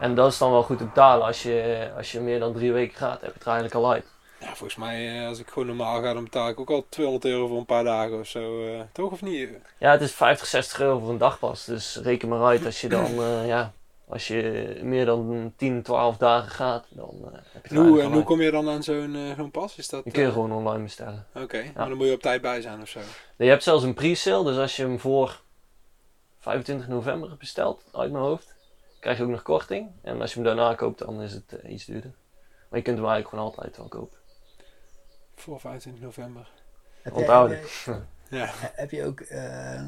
En 0.01 0.15
dat 0.15 0.33
is 0.33 0.39
dan 0.39 0.51
wel 0.51 0.63
goed 0.63 0.79
te 0.79 0.85
betalen 0.85 1.27
als 1.27 1.43
je, 1.43 1.91
als 1.97 2.13
je 2.13 2.21
meer 2.21 2.39
dan 2.39 2.53
drie 2.53 2.73
weken 2.73 2.97
gaat, 2.97 3.21
heb 3.21 3.33
je 3.33 3.39
het 3.39 3.47
eigenlijk 3.47 3.75
al 3.75 3.93
uit. 3.93 4.05
Ja, 4.41 4.47
volgens 4.47 4.77
mij, 4.77 5.21
eh, 5.21 5.29
als 5.29 5.39
ik 5.39 5.49
gewoon 5.49 5.67
normaal 5.67 6.03
ga, 6.03 6.13
dan 6.13 6.25
betaal 6.25 6.49
ik 6.49 6.61
ook 6.61 6.71
al 6.71 6.87
200 6.89 7.25
euro 7.25 7.47
voor 7.47 7.59
een 7.59 7.65
paar 7.67 7.85
dagen 7.85 8.19
of 8.19 8.27
zo. 8.27 8.67
eh, 8.67 8.81
toch 8.93 9.11
of 9.13 9.23
niet? 9.23 9.51
Ja, 9.79 9.91
het 9.91 10.01
is 10.01 10.13
50, 10.13 10.47
60 10.47 10.81
euro 10.81 10.99
voor 10.99 11.11
een 11.11 11.19
dagpas. 11.19 11.65
Dus 11.65 11.97
reken 12.03 12.29
maar 12.29 12.45
uit 12.45 12.65
als 12.65 12.81
je 12.81 12.89
dan, 12.89 13.05
eh, 13.23 13.47
ja, 13.47 13.73
als 14.09 14.27
je 14.27 14.79
meer 14.83 15.05
dan 15.05 15.53
10, 15.57 15.83
12 15.83 16.17
dagen 16.17 16.51
gaat, 16.51 16.87
dan 16.89 17.15
heb 17.23 17.43
je 17.53 17.59
het 17.63 17.71
En 17.71 17.77
hoe, 17.77 18.01
en 18.03 18.13
hoe 18.13 18.23
kom 18.25 18.41
je 18.41 18.51
dan 18.51 18.69
aan 18.69 18.83
zo'n 18.83 19.35
zo'n 19.37 19.51
pas? 19.51 19.77
Is 19.77 19.89
dat, 19.89 20.05
Die 20.05 20.13
kun 20.13 20.23
je 20.23 20.33
gewoon 20.33 20.53
online 20.53 20.83
bestellen. 20.83 21.27
Oké, 21.35 21.63
maar 21.75 21.89
dan 21.89 21.97
moet 21.97 22.07
je 22.07 22.13
op 22.13 22.23
tijd 22.23 22.41
bij 22.43 22.61
zijn 22.61 22.81
of 22.83 22.89
zo. 22.89 23.01
Je 23.37 23.49
hebt 23.49 23.63
zelfs 23.63 23.85
een 23.85 23.95
pre-sale, 23.95 24.45
dus 24.45 24.57
als 24.57 24.77
je 24.77 24.83
hem 24.83 24.99
voor 25.01 25.41
25 26.51 26.89
november 26.89 27.37
bestelt, 27.37 27.85
uit 27.93 28.11
mijn 28.13 28.25
hoofd, 28.25 28.55
krijg 29.01 29.17
je 29.19 29.23
ook 29.25 29.31
nog 29.31 29.43
korting. 29.43 29.91
En 30.03 30.21
als 30.21 30.31
je 30.35 30.37
hem 30.41 30.45
daarna 30.57 30.75
koopt, 30.75 30.99
dan 30.99 31.23
is 31.23 31.33
het 31.33 31.59
eh, 31.61 31.73
iets 31.73 31.85
duurder. 31.85 32.11
Maar 32.69 32.79
je 32.79 32.85
kunt 32.85 32.97
hem 32.99 33.07
eigenlijk 33.07 33.29
gewoon 33.29 33.45
altijd 33.45 33.77
wel 33.77 33.89
kopen. 33.89 34.19
Voor 35.37 35.61
25 35.61 36.03
november. 36.03 36.49
Heb 37.03 37.13
Onthouden. 37.17 37.59
jij- 37.85 38.01
Ja. 38.41 38.49
Heb 38.53 38.91
je 38.91 39.05
ook 39.05 39.21
eh, 39.21 39.87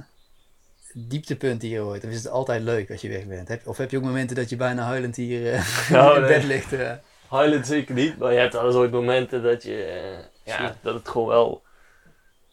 dieptepunten 0.95 1.69
hier 1.69 1.83
ooit? 1.85 2.05
Of 2.05 2.11
is 2.11 2.17
het 2.17 2.29
altijd 2.33 2.63
leuk 2.63 2.91
als 2.91 3.01
je 3.01 3.09
weg 3.09 3.27
bent? 3.27 3.49
Heb, 3.49 3.67
of 3.67 3.77
heb 3.77 3.91
je 3.91 3.97
ook 3.97 4.03
momenten 4.03 4.37
dat 4.37 4.49
je 4.49 4.57
bijna 4.57 4.83
huilend 4.85 5.17
hier 5.17 5.53
eh, 5.53 5.91
Nou, 5.91 6.15
in 6.17 6.21
nee. 6.21 6.31
bed 6.31 6.45
ligt? 6.45 6.71
Highlight 7.31 7.67
zeker 7.67 7.95
niet, 7.95 8.19
maar 8.19 8.33
je 8.33 8.39
hebt 8.39 8.53
wel 8.53 8.67
eens 8.67 8.75
ooit 8.75 8.91
momenten 8.91 9.43
dat 9.43 9.63
je, 9.63 10.19
ja, 10.43 10.77
dat 10.83 10.95
het 10.95 11.09
gewoon 11.09 11.29
wel, 11.29 11.63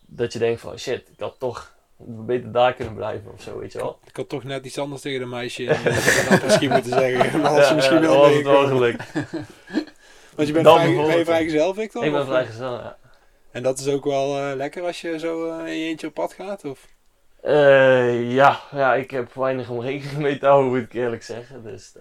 dat 0.01 0.33
je 0.33 0.39
denkt 0.39 0.61
van 0.61 0.77
shit, 0.79 1.09
ik 1.09 1.19
had 1.19 1.39
toch 1.39 1.74
beter 1.97 2.51
daar 2.51 2.73
kunnen 2.73 2.95
blijven 2.95 3.31
of 3.33 3.41
zo, 3.41 3.59
weet 3.59 3.71
je 3.71 3.77
wel. 3.77 3.99
Ik 4.07 4.15
had 4.15 4.29
toch 4.29 4.43
net 4.43 4.65
iets 4.65 4.77
anders 4.77 5.01
tegen 5.01 5.19
de 5.25 5.25
meisje 5.25 5.63
in 5.63 5.69
uh, 5.69 6.43
misschien 6.43 6.71
moeten 6.71 6.91
zeggen. 6.91 7.43
Als 7.45 7.69
je 7.69 7.75
misschien 7.75 8.01
ja, 8.01 8.07
wel 8.07 8.21
dan 8.21 8.21
was 8.21 8.35
het 8.35 8.43
wel 8.45 8.67
gelukt. 8.67 9.03
Want 10.35 10.47
je 10.47 10.53
bent, 10.53 10.65
Dan 10.65 10.79
vrij, 10.79 10.95
ben 10.95 11.17
je 11.17 11.25
vrijgezel, 11.25 11.73
Victor? 11.73 12.05
Ik 12.05 12.11
ben 12.11 12.21
Of- 12.21 12.27
vrijgezel, 12.27 12.73
ja. 12.73 12.97
En 13.51 13.63
dat 13.63 13.79
is 13.79 13.87
ook 13.87 14.03
wel 14.05 14.37
eh, 14.37 14.55
lekker 14.55 14.83
als 14.83 15.01
je 15.01 15.19
zo 15.19 15.49
eh, 15.49 15.67
in 15.67 15.79
je 15.79 15.85
eentje 15.85 16.07
op 16.07 16.13
pad 16.13 16.33
gaat? 16.33 16.65
Of? 16.65 16.87
Eh, 17.41 18.31
ja, 18.31 18.59
ja, 18.71 18.95
ik 18.95 19.11
heb 19.11 19.33
weinig 19.33 19.69
om 19.69 19.81
rekening 19.81 20.17
mee 20.17 20.37
te 20.37 20.45
houden, 20.45 20.71
moet 20.71 20.81
ik 20.81 20.93
eerlijk 20.93 21.23
zeggen. 21.23 21.63
Dus 21.63 21.93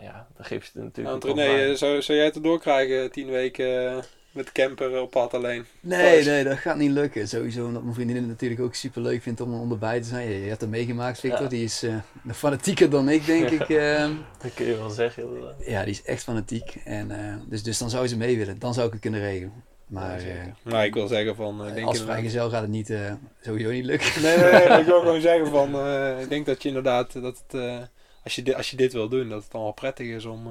ja, 0.00 0.26
dan 0.36 0.44
geef 0.44 0.64
je 0.64 0.70
het 0.74 0.82
natuurlijk 0.82 1.22
Want 1.24 1.38
René, 1.38 1.70
eh, 1.70 1.74
zou, 1.76 2.02
zou 2.02 2.18
jij 2.18 2.26
het 2.26 2.36
erdoor 2.36 2.60
krijgen, 2.60 3.10
tien 3.10 3.30
weken 3.30 3.90
eh, 3.96 4.02
met 4.34 4.52
camper 4.52 5.00
op 5.00 5.10
pad 5.10 5.34
alleen? 5.34 5.64
Nee, 5.80 6.12
Thuis. 6.12 6.26
nee, 6.26 6.44
dat 6.44 6.58
gaat 6.58 6.76
niet 6.76 6.90
lukken. 6.90 7.28
Sowieso 7.28 7.66
omdat 7.66 7.82
mijn 7.82 7.94
vriendin 7.94 8.16
het 8.16 8.26
natuurlijk 8.26 8.60
ook 8.60 8.74
super 8.74 9.02
leuk 9.02 9.22
vindt 9.22 9.40
om 9.40 9.52
er 9.52 9.60
onderbij 9.60 10.00
te 10.00 10.08
zijn. 10.08 10.28
Je, 10.28 10.40
je 10.40 10.48
hebt 10.48 10.60
het 10.60 10.70
meegemaakt, 10.70 11.20
Victor. 11.20 11.42
Ja. 11.42 11.48
Die 11.48 11.64
is 11.64 11.82
eh, 11.82 11.94
fanatieker 12.32 12.90
dan 12.90 13.08
ik, 13.08 13.26
denk 13.26 13.50
ik. 13.50 13.68
ehm. 13.70 14.12
Dat 14.42 14.54
kun 14.54 14.66
je 14.66 14.76
wel 14.76 14.90
zeggen, 14.90 15.22
inderdaad. 15.22 15.54
ja, 15.66 15.82
die 15.84 15.92
is 15.92 16.02
echt 16.02 16.22
fanatiek. 16.22 16.76
En, 16.84 17.10
eh, 17.10 17.34
dus, 17.46 17.62
dus 17.62 17.78
dan 17.78 17.90
zou 17.90 18.08
ze 18.08 18.16
mee 18.16 18.36
willen. 18.36 18.58
Dan 18.58 18.74
zou 18.74 18.86
ik 18.86 18.92
het 18.92 19.02
kunnen 19.02 19.20
regelen. 19.20 19.64
Maar 19.86 20.20
Ja, 20.20 20.26
eh, 20.26 20.46
maar 20.62 20.84
ik 20.84 20.94
wil 20.94 21.08
zeggen 21.08 21.36
van... 21.36 21.66
ik 21.66 21.74
denk 21.74 21.86
als 21.86 22.00
vrijgezel 22.02 22.50
gaat 22.50 22.62
het 22.62 22.70
niet, 22.70 22.90
eh, 22.90 23.12
sowieso 23.42 23.70
niet 23.70 23.84
lukken. 23.84 24.22
Nee, 24.22 24.36
nee, 24.36 24.78
ik 24.80 24.86
wil 24.86 25.00
gewoon 25.04 25.20
zeggen 25.20 25.46
van... 25.46 25.88
ik 26.20 26.28
denk 26.28 26.46
dat 26.46 26.62
je 26.62 26.68
inderdaad... 26.68 27.12
Dat 27.12 27.42
het, 27.46 27.82
als, 28.24 28.34
je 28.34 28.42
dit, 28.42 28.54
als 28.54 28.70
je 28.70 28.76
dit 28.76 28.92
wil 28.92 29.08
doen, 29.08 29.28
dat 29.28 29.42
het 29.42 29.52
dan 29.52 29.62
wel 29.62 29.72
prettig 29.72 30.06
is 30.06 30.24
om... 30.24 30.48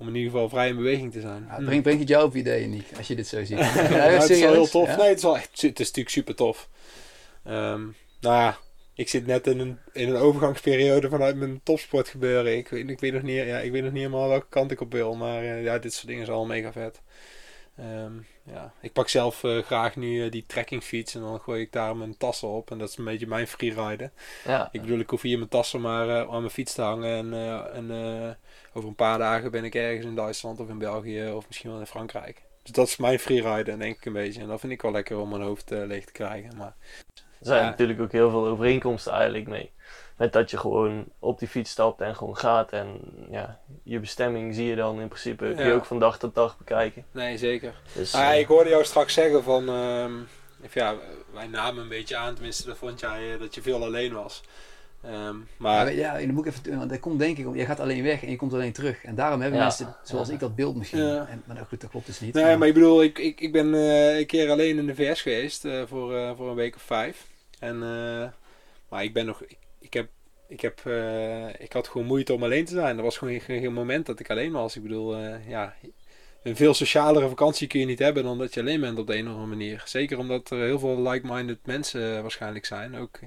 om 0.00 0.08
in 0.08 0.14
ieder 0.14 0.30
geval 0.30 0.48
vrij 0.48 0.68
in 0.68 0.76
beweging 0.76 1.12
te 1.12 1.20
zijn. 1.20 1.46
Hm. 1.48 1.64
brengt 1.64 1.82
brengt 1.82 2.00
het 2.00 2.08
jou 2.08 2.24
op 2.24 2.34
ideeën, 2.34 2.70
Nick, 2.70 2.86
als 2.96 3.08
je 3.08 3.14
dit 3.14 3.26
zo 3.26 3.44
ziet? 3.44 3.58
Ja, 3.58 3.64
het 3.64 4.30
is 4.30 4.40
wel 4.40 4.52
heel 4.52 4.68
tof. 4.68 4.86
Ja? 4.88 4.96
Nee, 4.96 5.08
het 5.08 5.16
is 5.16 5.22
wel 5.22 5.36
echt, 5.36 5.60
het 5.62 5.80
is 5.80 5.86
natuurlijk 5.86 6.08
super 6.08 6.34
tof. 6.34 6.68
Ehm, 7.44 7.80
nou 8.20 8.34
ja, 8.34 8.58
ik 8.94 9.08
zit 9.08 9.26
net 9.26 9.46
in 9.46 9.58
een, 9.58 9.78
in 9.92 10.08
een 10.08 10.16
overgangsperiode 10.16 11.08
vanuit 11.08 11.36
mijn 11.36 11.60
topsport 11.62 12.08
gebeuren. 12.08 12.56
Ik, 12.56 12.68
weet- 12.68 12.90
ik, 12.90 13.00
weet 13.00 13.12
nog 13.12 13.22
niet, 13.22 13.36
ja, 13.46 13.58
ik 13.58 13.72
weet 13.72 13.82
nog 13.82 13.92
niet 13.92 14.02
helemaal 14.02 14.28
welke 14.28 14.46
kant 14.48 14.70
ik 14.70 14.80
op 14.80 14.92
wil, 14.92 15.14
maar 15.16 15.42
eh, 15.42 15.62
ja, 15.64 15.78
dit 15.78 15.92
soort 15.92 16.06
dingen 16.06 16.24
zijn 16.24 16.36
al 16.36 16.46
mega 16.46 16.72
vet. 16.72 17.00
Ehm, 17.76 18.12
ja, 18.52 18.72
ik 18.80 18.92
pak 18.92 19.08
zelf 19.08 19.44
eh, 19.44 19.58
graag 19.58 19.96
nu 19.96 20.24
eh, 20.24 20.30
die 20.30 20.44
trekkingfiets 20.46 21.14
en 21.14 21.20
dan 21.20 21.40
gooi 21.40 21.62
ik 21.62 21.72
daar 21.72 21.96
mijn 21.96 22.16
tassen 22.16 22.48
op. 22.48 22.70
En 22.70 22.78
dat 22.78 22.88
is 22.88 22.96
een 22.96 23.04
beetje 23.04 23.26
mijn 23.26 23.46
freeriden. 23.46 24.12
Ja, 24.44 24.68
Ik 24.72 24.80
bedoel, 24.80 24.98
ik 24.98 25.10
hoef 25.10 25.22
hier 25.22 25.38
mijn 25.38 25.50
tassen 25.50 25.80
maar 25.80 26.08
eh, 26.08 26.20
aan 26.20 26.40
mijn 26.40 26.50
fiets 26.50 26.74
te 26.74 26.82
hangen. 26.82 27.34
En, 27.34 27.34
en 27.74 28.36
over 28.72 28.88
een 28.88 28.94
paar 28.94 29.18
dagen 29.18 29.50
ben 29.50 29.64
ik 29.64 29.74
ergens 29.74 30.06
in 30.06 30.14
Duitsland 30.14 30.60
of 30.60 30.68
in 30.68 30.78
België 30.78 31.30
of 31.30 31.46
misschien 31.46 31.70
wel 31.70 31.80
in 31.80 31.86
Frankrijk. 31.86 32.42
Dus 32.62 32.72
dat 32.72 32.86
is 32.86 32.96
mijn 32.96 33.18
freeriden, 33.18 33.78
denk 33.78 33.96
ik 33.96 34.04
een 34.04 34.12
beetje. 34.12 34.40
En 34.40 34.48
dat 34.48 34.60
vind 34.60 34.72
ik 34.72 34.82
wel 34.82 34.92
lekker 34.92 35.18
om 35.18 35.28
mijn 35.28 35.42
hoofd 35.42 35.70
leeg 35.70 36.04
te 36.04 36.12
krijgen. 36.12 36.56
Maar 36.56 36.74
er 37.16 37.46
zijn 37.46 37.64
natuurlijk 37.64 38.00
ook 38.00 38.12
heel 38.12 38.30
veel 38.30 38.46
overeenkomsten 38.46 39.12
eigenlijk 39.12 39.48
mee. 39.48 39.70
Met 40.20 40.32
dat 40.32 40.50
je 40.50 40.56
gewoon 40.58 41.04
op 41.18 41.38
die 41.38 41.48
fiets 41.48 41.70
stapt 41.70 42.00
en 42.00 42.16
gewoon 42.16 42.36
gaat. 42.36 42.72
En 42.72 43.00
ja, 43.30 43.60
je 43.82 44.00
bestemming 44.00 44.54
zie 44.54 44.66
je 44.66 44.74
dan 44.76 45.00
in 45.00 45.08
principe, 45.08 45.44
kun 45.54 45.64
je 45.64 45.70
Ja. 45.70 45.74
ook 45.74 45.84
van 45.84 45.98
dag 45.98 46.18
tot 46.18 46.34
dag 46.34 46.58
bekijken. 46.58 47.04
Nee, 47.12 47.38
zeker. 47.38 47.74
Dus, 47.94 48.14
Ah, 48.14 48.20
ja, 48.20 48.32
eh, 48.32 48.38
ik 48.40 48.46
hoorde 48.46 48.70
jou 48.70 48.84
straks 48.84 49.14
zeggen 49.14 49.42
van, 49.42 49.68
ehm, 49.68 50.12
of 50.64 50.74
ja, 50.74 50.94
wij 51.32 51.46
namen 51.46 51.82
een 51.82 51.88
beetje 51.88 52.16
aan, 52.16 52.34
tenminste 52.34 52.66
dat 52.66 52.76
vond 52.76 53.00
jij 53.00 53.32
eh, 53.32 53.40
dat 53.40 53.54
je 53.54 53.62
veel 53.62 53.84
alleen 53.84 54.12
was. 54.12 54.42
Ehm, 55.02 55.36
maar 55.56 55.92
ja, 55.92 56.18
dan 56.18 56.34
moet 56.34 56.46
ik 56.46 56.52
even, 56.54 56.78
want 56.78 56.90
dat 56.90 57.00
komt 57.00 57.18
denk 57.18 57.38
ik 57.38 57.46
om, 57.46 57.56
je 57.56 57.64
gaat 57.64 57.80
alleen 57.80 58.02
weg 58.02 58.22
en 58.22 58.30
je 58.30 58.36
komt 58.36 58.52
alleen 58.52 58.72
terug. 58.72 59.04
En 59.04 59.14
daarom 59.14 59.40
hebben 59.40 59.58
Ja. 59.58 59.64
mensen, 59.64 59.96
zoals 60.04 60.28
Ja. 60.28 60.34
ik 60.34 60.40
dat 60.40 60.54
beeld 60.54 60.76
misschien. 60.76 61.02
Ja. 61.04 61.26
En, 61.30 61.42
maar 61.46 61.56
nou 61.56 61.68
goed, 61.68 61.80
dat 61.80 61.90
klopt 61.90 62.06
dus 62.06 62.20
niet. 62.20 62.34
Nee, 62.34 62.56
maar 62.56 62.68
ik 62.68 62.74
bedoel, 62.74 63.02
ik, 63.02 63.18
ik, 63.18 63.40
ik 63.40 63.52
ben 63.52 63.74
eh, 63.74 64.18
een 64.18 64.26
keer 64.26 64.50
alleen 64.50 64.78
in 64.78 64.86
de 64.86 64.94
VS 64.94 65.22
geweest 65.22 65.64
eh, 65.64 65.82
voor, 65.86 66.16
eh, 66.16 66.30
voor 66.36 66.48
een 66.48 66.54
week 66.54 66.74
of 66.74 66.82
vijf. 66.82 67.26
En, 67.58 67.74
eh, 67.82 68.28
maar 68.88 69.04
ik 69.04 69.12
ben 69.12 69.26
nog, 69.26 69.42
ik, 69.42 69.58
ik 70.50 70.60
heb, 70.60 70.80
eh, 70.84 71.60
ik 71.60 71.72
had 71.72 71.88
gewoon 71.88 72.06
moeite 72.06 72.34
om 72.34 72.42
alleen 72.42 72.64
te 72.64 72.72
zijn. 72.72 72.96
Er 72.96 73.02
was 73.02 73.18
gewoon 73.18 73.40
geen, 73.40 73.72
moment 73.72 74.06
dat 74.06 74.20
ik 74.20 74.30
alleen 74.30 74.52
was. 74.52 74.76
Ik 74.76 74.82
bedoel, 74.82 75.16
eh, 75.16 75.48
ja, 75.48 75.74
een 76.42 76.56
veel 76.56 76.74
socialere 76.74 77.28
vakantie 77.28 77.66
kun 77.66 77.80
je 77.80 77.86
niet 77.86 77.98
hebben 77.98 78.22
dan 78.22 78.38
dat 78.38 78.54
je 78.54 78.60
alleen 78.60 78.80
bent 78.80 78.98
op 78.98 79.06
de 79.06 79.16
een 79.16 79.26
of 79.26 79.32
andere 79.32 79.46
manier. 79.46 79.82
Zeker 79.86 80.18
omdat 80.18 80.50
er 80.50 80.58
heel 80.58 80.78
veel 80.78 81.02
like-minded 81.02 81.58
mensen 81.66 82.16
eh, 82.16 82.20
waarschijnlijk 82.20 82.64
zijn. 82.64 82.96
Ook, 82.96 83.18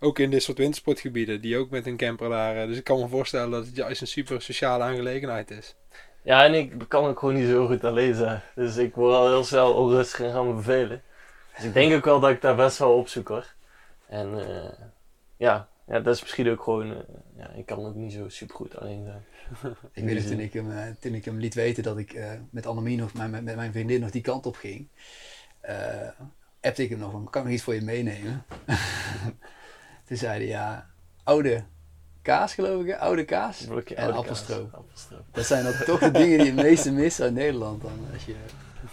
ook 0.00 0.18
in 0.18 0.30
dit 0.30 0.42
soort 0.42 0.58
wintersportgebieden, 0.58 1.40
die 1.40 1.56
ook 1.56 1.70
met 1.70 1.86
een 1.86 1.96
camper 1.96 2.28
daar. 2.28 2.66
dus 2.66 2.76
ik 2.76 2.84
kan 2.84 3.00
me 3.00 3.08
voorstellen 3.08 3.50
dat 3.50 3.66
het 3.66 3.76
juist 3.76 4.00
een 4.00 4.06
super 4.06 4.42
sociale 4.42 4.84
aangelegenheid 4.84 5.50
is. 5.50 5.76
Ja, 6.22 6.44
en 6.44 6.54
ik 6.54 6.72
kan 6.88 7.04
ook 7.04 7.18
gewoon 7.18 7.34
niet 7.34 7.48
zo 7.48 7.66
goed 7.66 7.84
alleen 7.84 8.14
zijn. 8.14 8.40
Dus 8.54 8.76
ik 8.76 8.94
word 8.94 9.14
al 9.14 9.28
heel 9.28 9.44
snel 9.44 9.72
onrustig 9.72 10.20
en 10.20 10.32
ga 10.32 10.42
me 10.42 10.54
vervelen. 10.54 11.02
Dus 11.56 11.64
ik 11.64 11.74
denk 11.74 11.94
ook 11.94 12.04
wel 12.04 12.20
dat 12.20 12.30
ik 12.30 12.40
daar 12.40 12.56
best 12.56 12.78
wel 12.78 12.94
opzoek 12.94 13.28
hoor. 13.28 13.46
En 14.08 14.44
ja, 15.36 15.68
ja, 15.90 16.00
dat 16.00 16.14
is 16.14 16.20
misschien 16.20 16.50
ook 16.50 16.62
gewoon, 16.62 16.90
eh, 16.90 16.98
ja, 17.36 17.50
ik 17.50 17.66
kan 17.66 17.86
ook 17.86 17.94
niet 17.94 18.12
zo 18.12 18.28
super 18.28 18.56
goed 18.56 18.76
alleen 18.76 19.04
zijn. 19.04 19.24
Ik 19.92 20.04
weet 20.04 20.14
nog, 20.14 20.24
toen 20.24 20.40
ik 20.40 20.52
hem, 20.52 20.70
eh, 20.70 20.86
toen 21.00 21.14
ik 21.14 21.24
hem 21.24 21.38
liet 21.38 21.54
weten 21.54 21.82
dat 21.82 21.98
ik 21.98 22.12
eh, 22.12 22.30
met 22.50 22.66
Annemie 22.66 22.96
nog, 22.96 23.14
mijn, 23.14 23.30
met 23.30 23.56
mijn 23.56 23.72
vriendin 23.72 24.00
nog 24.00 24.10
die 24.10 24.22
kant 24.22 24.46
op 24.46 24.56
ging, 24.56 24.88
appte 26.60 26.82
ik 26.82 26.90
hem 26.90 26.98
nog 26.98 27.10
van, 27.10 27.30
kan 27.30 27.40
ik 27.40 27.46
nog 27.46 27.56
iets 27.56 27.62
voor 27.64 27.74
je 27.74 27.80
meenemen? 27.80 28.44
toen 30.06 30.16
zei 30.16 30.38
hij, 30.38 30.46
ja, 30.46 30.90
oude 31.22 31.64
kaas 32.22 32.54
geloof 32.54 32.82
ik, 32.82 32.88
hè? 32.88 32.98
oude 32.98 33.24
kaas. 33.24 33.66
En 33.66 33.70
oude 33.70 34.12
appelstroop. 34.12 34.70
kaas. 34.70 34.80
Appelstroop. 34.80 35.24
Dat 35.32 35.46
zijn 35.46 35.64
dan 35.64 35.72
toch 35.84 35.98
de 35.98 36.10
dingen 36.10 36.38
die 36.38 36.46
je 36.46 36.52
het 36.52 36.62
meeste 36.66 36.92
mist 36.92 37.20
uit 37.20 37.34
Nederland 37.34 37.82
dan. 37.82 37.98
Als 38.12 38.24
je... 38.24 38.36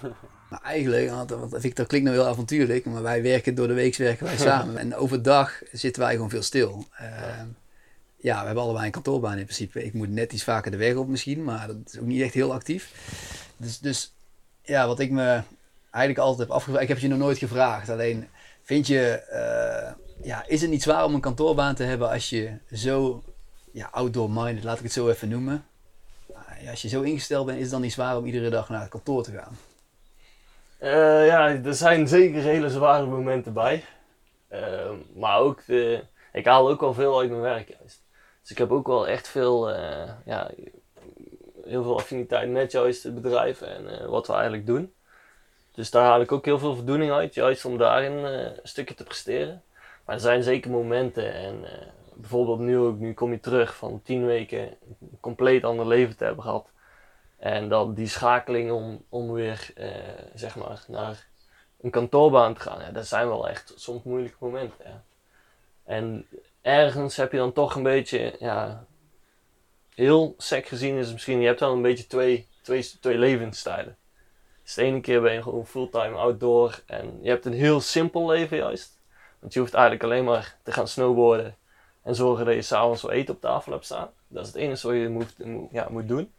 Maar 0.50 0.62
eigenlijk, 0.62 1.10
want, 1.10 1.36
Victor 1.52 1.86
klinkt 1.86 2.08
nou 2.08 2.20
heel 2.20 2.30
avontuurlijk, 2.30 2.86
maar 2.86 3.02
wij 3.02 3.22
werken 3.22 3.56
door 3.56 3.68
de 3.68 3.74
week 3.74 3.96
werken 3.96 4.26
wij 4.26 4.38
samen. 4.38 4.78
En 4.88 4.96
overdag 4.96 5.62
zitten 5.72 6.02
wij 6.02 6.14
gewoon 6.14 6.30
veel 6.30 6.42
stil. 6.42 6.86
Eh, 6.92 7.08
ja, 8.18 8.40
we 8.40 8.46
hebben 8.46 8.64
allebei 8.64 8.86
een 8.86 8.92
kantoorbaan 8.92 9.38
in 9.38 9.44
principe. 9.44 9.84
Ik 9.84 9.94
moet 9.94 10.10
net 10.10 10.34
iets 10.34 10.44
vaker 10.44 10.72
de 10.72 10.78
weg 10.78 10.96
op 10.96 11.08
misschien, 11.08 11.44
maar 11.44 11.68
dat 11.68 11.76
is 11.86 12.00
ook 12.00 12.06
niet 12.06 12.22
echt 12.22 12.34
heel 12.34 12.54
actief. 12.54 12.92
Dus, 13.58 13.80
dus 13.80 14.14
ja, 14.62 14.88
wat 14.88 15.00
ik 15.00 15.12
me 15.12 15.42
eigenlijk 15.92 16.18
altijd 16.18 16.48
heb 16.48 16.58
afgevraagd, 16.58 16.84
ik 16.84 16.90
heb 16.90 17.00
je 17.00 17.08
nog 17.08 17.20
nooit 17.20 17.38
gevraagd. 17.38 17.90
Alleen, 17.90 18.28
vind 18.64 18.88
je, 18.88 19.10
eh, 19.10 19.94
ja, 20.22 20.46
is 20.48 20.62
het 20.62 20.70
niet 20.70 20.84
zwaar 20.84 21.06
om 21.06 21.14
een 21.14 21.22
kantoorbaan 21.22 21.76
te 21.76 21.84
hebben 21.84 22.10
als 22.10 22.30
je 22.30 22.58
zo 22.74 23.24
ja, 23.72 23.90
outdoor-minded, 23.92 24.64
laat 24.64 24.78
ik 24.78 24.84
het 24.84 24.94
zo 24.94 25.10
even 25.10 25.30
noemen. 25.30 25.66
Als 26.70 26.82
je 26.82 26.88
zo 26.88 27.02
ingesteld 27.02 27.46
bent, 27.46 27.58
is 27.58 27.64
het 27.64 27.72
dan 27.72 27.82
niet 27.82 27.94
zwaar 27.94 28.18
om 28.18 28.26
iedere 28.26 28.50
dag 28.50 28.70
naar 28.70 28.82
het 28.82 28.90
kantoor 28.90 29.24
te 29.24 29.32
gaan? 29.32 29.58
Eh, 30.78 31.26
ja, 31.28 31.48
er 31.48 31.74
zijn 31.74 32.08
zeker 32.08 32.42
hele 32.42 32.70
zware 32.70 33.06
momenten 33.06 33.54
bij. 33.54 33.84
Eh, 34.48 34.92
maar 35.16 35.40
ook, 35.40 35.62
ik 36.34 36.46
haal 36.46 36.70
ook 36.70 36.82
wel 36.82 36.94
veel 36.94 37.20
uit 37.20 37.30
mijn 37.30 37.42
werk 37.42 37.68
juist. 37.68 38.04
Dus 38.42 38.52
ik 38.52 38.58
heb 38.58 38.72
ook 38.72 38.88
wel 38.88 39.08
echt 39.08 39.28
veel, 39.28 39.72
eh, 39.72 40.10
ja, 40.26 40.52
heel 41.66 41.84
veel 41.84 41.96
affiniteit 41.96 42.50
met 42.50 42.72
juist 42.72 43.04
het 43.04 43.22
bedrijf 43.22 43.62
en 43.62 44.10
wat 44.10 44.28
we 44.28 44.34
eigenlijk 44.34 44.66
doen. 44.66 44.94
Dus 45.72 45.92
daar 45.92 46.06
haal 46.06 46.22
ik 46.22 46.32
ook 46.32 46.46
heel 46.46 46.60
veel 46.60 46.76
voldoening 46.76 47.12
uit, 47.12 47.34
juist 47.34 47.66
om 47.66 47.78
daarin 47.78 48.12
een 48.12 48.60
stukje 48.64 48.96
te 48.96 49.04
presteren. 49.04 49.64
Maar 50.06 50.16
er 50.16 50.22
zijn 50.22 50.44
zeker 50.44 50.72
momenten 50.72 51.34
en 51.34 51.66
bijvoorbeeld 52.14 52.60
nu 52.60 52.78
ook, 52.78 52.98
nu 52.98 53.14
kom 53.14 53.32
je 53.32 53.40
terug 53.40 53.76
van 53.76 54.02
tien 54.04 54.26
weken 54.26 54.62
een 54.62 55.18
compleet 55.20 55.64
ander 55.64 55.88
leven 55.88 56.18
te 56.18 56.24
hebben 56.24 56.44
gehad. 56.44 56.70
En 57.38 57.70
dan 57.70 57.94
die 57.94 58.08
schakeling 58.08 58.72
om, 58.72 59.06
om 59.10 59.32
weer 59.32 59.72
eh, 59.76 59.90
zeg 60.34 60.56
maar 60.56 60.84
naar 60.88 61.28
een 61.82 61.90
kantoorbaan 61.90 62.54
te 62.54 62.60
gaan. 62.60 62.80
Ja, 62.80 62.92
dat 62.92 63.08
zijn 63.08 63.28
wel 63.28 63.50
echt 63.50 63.74
soms 63.76 64.04
moeilijke 64.04 64.38
momenten. 64.40 65.04
En 65.84 66.28
ergens 66.62 67.16
heb 67.16 67.32
je 67.32 67.38
dan 67.38 67.54
toch 67.54 67.76
een 67.76 67.84
beetje, 67.84 68.36
ja, 68.40 68.86
heel 69.94 70.34
sec 70.38 70.68
gezien 70.68 70.98
is 70.98 71.12
misschien, 71.12 71.40
je 71.40 71.48
hebt 71.48 71.60
dan 71.60 71.72
een 71.72 71.82
beetje 71.82 72.08
twee, 72.08 72.48
twee, 72.62 72.90
twee 73.00 73.18
levensstijlen. 73.18 73.98
Dus 74.64 74.74
de 74.74 74.84
ene 74.84 75.02
keer 75.02 75.22
ben 75.22 75.34
je 75.34 75.42
gewoon 75.42 75.68
fulltime 75.68 76.16
outdoor 76.16 76.82
en 76.86 77.20
je 77.22 77.30
hebt 77.30 77.46
een 77.46 77.54
heel 77.54 77.82
simpel 77.82 78.28
leven 78.28 78.58
juist. 78.58 79.00
Want 79.40 79.54
je 79.54 79.60
hoeft 79.60 79.74
eigenlijk 79.74 80.04
alleen 80.04 80.24
maar 80.24 80.58
te 80.64 80.72
gaan 80.72 80.88
snowboarden 80.88 81.56
en 82.04 82.16
zorgen 82.16 82.46
dat 82.46 82.54
je 82.54 82.62
s'avonds 82.62 83.02
wel 83.02 83.12
eten 83.12 83.36
op 83.36 83.42
tafel 83.42 83.72
hebt 83.72 83.86
staan. 83.86 84.10
Dat 84.28 84.42
is 84.42 84.48
het 84.48 84.58
enige 84.58 84.88
wat 84.88 84.96
je 84.96 85.10
moet- 85.10 85.70
ja, 85.72 85.88
moet 85.90 86.08
doen. 86.08 86.34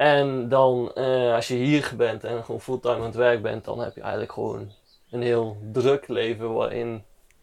En 0.00 0.48
dan, 0.48 0.92
eh, 0.94 1.34
als 1.34 1.48
je 1.48 1.54
hier 1.54 1.92
bent 1.96 2.24
en 2.24 2.44
gewoon 2.44 2.60
fulltime 2.60 2.94
aan 2.94 3.02
het 3.02 3.14
werk 3.14 3.42
bent, 3.42 3.64
dan 3.64 3.80
heb 3.80 3.94
je 3.94 4.00
eigenlijk 4.00 4.32
gewoon 4.32 4.72
een 5.10 5.22
heel 5.22 5.56
druk 5.72 6.08
leven 6.08 6.52
waarin 6.52 7.02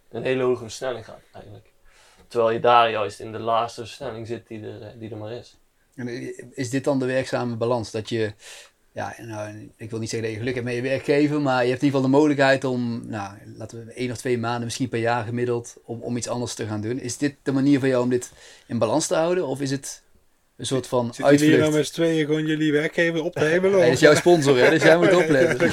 een 0.10 0.24
hele 0.24 0.44
hoge 0.44 0.62
versnelling 0.62 1.06
gaat 1.06 1.22
eigenlijk. 1.34 1.72
Terwijl 2.28 2.52
je 2.52 2.60
daar 2.60 2.90
juist 2.90 3.20
in 3.20 3.32
de 3.32 3.40
laagste 3.40 3.82
versnelling 3.82 4.28
zit 4.28 4.48
die 4.48 4.64
er, 4.64 4.82
eh, 4.82 4.88
die 5.00 5.10
er 5.10 5.18
maar 5.18 5.32
is. 5.32 5.58
En 5.96 6.08
is 6.56 6.70
dit 6.70 6.84
dan 6.84 7.00
de 7.00 7.06
werkzame 7.06 7.56
balans? 7.56 7.92
Dat 7.92 8.10
je, 8.10 8.34
ja, 8.92 9.16
nou, 9.18 9.72
ik 9.76 9.90
wil 9.90 10.00
niet 10.00 10.10
zeggen 10.10 10.28
dat 10.28 10.38
je 10.38 10.44
geluk 10.44 10.56
hebt 10.56 10.66
met 10.66 10.76
je 10.76 10.82
werkgever, 10.82 11.42
maar 11.42 11.64
je 11.64 11.70
hebt 11.70 11.82
in 11.82 11.88
ieder 11.88 12.00
geval 12.00 12.02
de 12.02 12.18
mogelijkheid 12.18 12.64
om, 12.64 13.10
nou, 13.10 13.38
laten 13.58 13.86
we 13.86 13.94
één 13.94 14.12
of 14.12 14.18
twee 14.18 14.38
maanden, 14.38 14.64
misschien 14.64 14.90
per 14.90 15.00
jaar 15.00 15.26
gemiddeld, 15.26 15.76
om, 15.84 16.02
om 16.02 16.18
iets 16.18 16.28
anders 16.28 16.54
te 16.54 16.66
gaan 16.66 16.82
doen. 16.82 17.00
Is 17.00 17.18
dit 17.18 17.36
de 17.44 17.52
manier 17.52 17.80
voor 17.80 17.88
jou 17.88 18.04
om 18.04 18.10
dit 18.10 18.32
in 18.68 18.78
balans 18.78 19.08
te 19.08 19.16
houden? 19.16 19.48
Of 19.48 19.62
is 19.62 19.72
het 19.72 20.06
een 20.58 20.66
soort 20.66 20.88
van 20.88 21.14
Zitten 21.14 21.24
jullie 21.24 21.40
hier 21.40 21.64
uitvlucht? 21.64 21.70
nou 21.70 21.78
met 21.78 21.88
z'n 21.88 21.94
tweeën 21.94 22.26
gewoon 22.26 22.46
jullie 22.46 22.72
werkgever 22.72 23.24
op 23.24 23.34
te 23.34 23.44
hebben? 23.44 23.72
Hij 23.74 23.90
is 23.90 24.00
jouw 24.00 24.16
sponsor, 24.16 24.58
hè? 24.58 24.70
dus 24.70 24.84
jij 24.84 24.98
moet 24.98 25.14
opletten. 25.24 25.70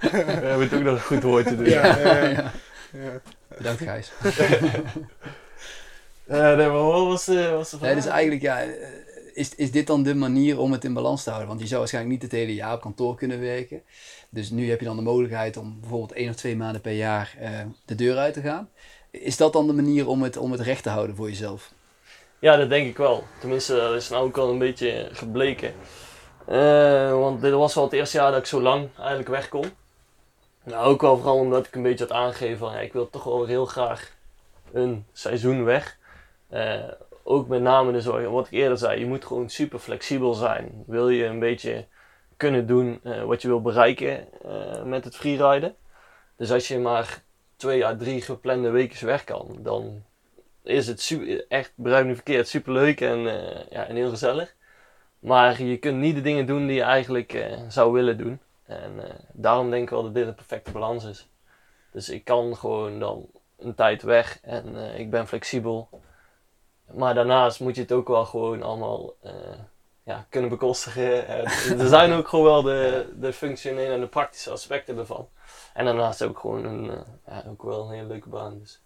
We 0.00 0.08
hebben 0.10 0.60
het 0.60 0.74
ook 0.74 0.82
nog 0.82 0.94
een 0.94 1.00
goed 1.00 1.22
woord 1.22 1.46
te 1.46 1.56
doen. 1.56 1.68
Ja, 1.68 1.86
ja, 1.86 2.16
ja. 2.16 2.52
ja. 2.92 3.20
Bedankt, 3.56 3.82
Gijs. 3.82 4.12
Eh, 6.26 6.56
nee, 6.56 6.66
maar 6.66 6.82
wat 6.82 7.06
was 7.06 7.24
de, 7.24 7.48
was 7.48 7.70
de? 7.70 7.78
Nee, 7.80 7.94
dus 7.94 8.06
eigenlijk, 8.06 8.42
ja, 8.42 8.62
eh, 8.62 8.68
is, 9.34 9.54
is 9.54 9.70
dit 9.70 9.86
dan 9.86 10.02
de 10.02 10.14
manier 10.14 10.58
om 10.58 10.72
het 10.72 10.84
in 10.84 10.92
balans 10.92 11.22
te 11.22 11.28
houden? 11.28 11.48
Want 11.48 11.60
je 11.60 11.66
zou 11.66 11.78
waarschijnlijk 11.78 12.14
niet 12.14 12.22
het 12.30 12.40
hele 12.40 12.54
jaar 12.54 12.74
op 12.74 12.80
kantoor 12.80 13.16
kunnen 13.16 13.40
werken. 13.40 13.82
Dus 14.30 14.50
nu 14.50 14.70
heb 14.70 14.80
je 14.80 14.86
dan 14.86 14.96
de 14.96 15.02
mogelijkheid 15.02 15.56
om 15.56 15.80
bijvoorbeeld 15.80 16.12
één 16.12 16.28
of 16.28 16.34
twee 16.36 16.56
maanden 16.56 16.80
per 16.80 16.92
jaar 16.92 17.36
eh, 17.40 17.50
de 17.84 17.94
deur 17.94 18.16
uit 18.16 18.34
te 18.34 18.40
gaan. 18.40 18.68
Is 19.10 19.36
dat 19.36 19.52
dan 19.52 19.66
de 19.66 19.72
manier 19.72 20.08
om 20.08 20.22
het, 20.22 20.36
om 20.36 20.52
het 20.52 20.60
recht 20.60 20.82
te 20.82 20.88
houden 20.88 21.16
voor 21.16 21.28
jezelf? 21.28 21.72
Ja, 22.44 22.56
dat 22.56 22.68
denk 22.68 22.86
ik 22.86 22.96
wel. 22.96 23.24
Tenminste, 23.40 23.74
dat 23.74 23.94
is 23.94 24.08
nou 24.08 24.24
ook 24.24 24.36
al 24.36 24.50
een 24.50 24.58
beetje 24.58 25.08
gebleken. 25.12 25.74
Eh, 26.46 27.10
want 27.10 27.40
dit 27.40 27.52
was 27.52 27.74
wel 27.74 27.84
het 27.84 27.92
eerste 27.92 28.16
jaar 28.16 28.30
dat 28.30 28.40
ik 28.40 28.46
zo 28.46 28.60
lang 28.60 28.88
eigenlijk 28.98 29.28
weg 29.28 29.48
kon. 29.48 29.64
Nou, 30.64 30.86
ook 30.86 31.00
wel 31.00 31.16
vooral 31.16 31.38
omdat 31.38 31.66
ik 31.66 31.74
een 31.74 31.82
beetje 31.82 32.04
had 32.04 32.16
aangegeven 32.16 32.58
van 32.58 32.78
ik 32.78 32.92
wil 32.92 33.10
toch 33.10 33.24
wel 33.24 33.44
heel 33.44 33.66
graag 33.66 34.12
een 34.72 35.06
seizoen 35.12 35.64
weg. 35.64 35.98
Eh, 36.48 36.82
ook 37.22 37.48
met 37.48 37.60
name 37.60 37.92
dus 37.92 38.04
wat 38.04 38.46
ik 38.46 38.52
eerder 38.52 38.78
zei, 38.78 39.00
je 39.00 39.06
moet 39.06 39.24
gewoon 39.24 39.48
super 39.48 39.78
flexibel 39.78 40.34
zijn. 40.34 40.84
Wil 40.86 41.08
je 41.08 41.24
een 41.24 41.38
beetje 41.38 41.86
kunnen 42.36 42.66
doen 42.66 43.00
eh, 43.02 43.22
wat 43.22 43.42
je 43.42 43.48
wil 43.48 43.62
bereiken 43.62 44.28
met 44.84 45.04
het 45.04 45.16
freeriden. 45.16 45.76
Dus 46.36 46.52
als 46.52 46.68
je 46.68 46.78
maar 46.78 47.22
twee 47.56 47.86
à 47.86 47.96
drie 47.96 48.22
geplande 48.22 48.70
weken 48.70 49.06
weg 49.06 49.24
kan, 49.24 49.58
dan 49.58 50.04
is 50.64 50.86
het 50.86 51.00
su- 51.00 51.44
echt, 51.48 51.72
begrijp 51.74 52.02
me 52.02 52.08
niet 52.08 52.22
verkeerd, 52.22 52.48
super 52.48 52.72
leuk 52.72 53.00
en, 53.00 53.26
eh, 53.26 53.70
ja, 53.70 53.86
en 53.86 53.96
heel 53.96 54.10
gezellig. 54.10 54.54
Maar 55.18 55.62
je 55.62 55.76
kunt 55.76 55.98
niet 55.98 56.14
de 56.14 56.20
dingen 56.20 56.46
doen 56.46 56.66
die 56.66 56.76
je 56.76 56.82
eigenlijk 56.82 57.32
eh, 57.32 57.58
zou 57.68 57.92
willen 57.92 58.18
doen. 58.18 58.40
En 58.66 59.08
eh, 59.08 59.14
daarom 59.32 59.70
denk 59.70 59.82
ik 59.82 59.90
wel 59.90 60.02
dat 60.02 60.14
dit 60.14 60.26
een 60.26 60.34
perfecte 60.34 60.72
balans 60.72 61.04
is. 61.04 61.28
Dus 61.90 62.08
ik 62.08 62.24
kan 62.24 62.56
gewoon 62.56 62.98
dan 62.98 63.26
een 63.58 63.74
tijd 63.74 64.02
weg 64.02 64.38
en 64.42 64.76
ik 64.98 65.10
ben 65.10 65.26
flexibel. 65.28 65.88
Maar 66.92 67.14
daarnaast 67.14 67.60
moet 67.60 67.74
je 67.74 67.80
het 67.80 67.92
ook 67.92 68.08
wel 68.08 68.24
gewoon 68.24 68.62
allemaal 68.62 69.14
ja, 70.04 70.26
kunnen 70.28 70.50
bekostigen. 70.50 71.28
Er 71.80 71.88
zijn 71.88 72.12
ook 72.12 72.28
gewoon 72.28 72.44
wel 72.44 72.62
de, 72.62 73.12
de 73.18 73.32
functionele 73.32 73.94
en 73.94 74.00
de 74.00 74.06
praktische 74.06 74.50
aspecten 74.50 74.98
ervan. 74.98 75.28
En 75.74 75.84
daarnaast 75.84 76.22
ook 76.22 76.38
gewoon 76.38 76.64
een, 76.64 77.04
ja, 77.26 77.44
ook 77.48 77.62
wel 77.62 77.84
een 77.84 77.94
hele 77.94 78.06
leuke 78.06 78.28
baan. 78.28 78.58
Dus 78.58 78.80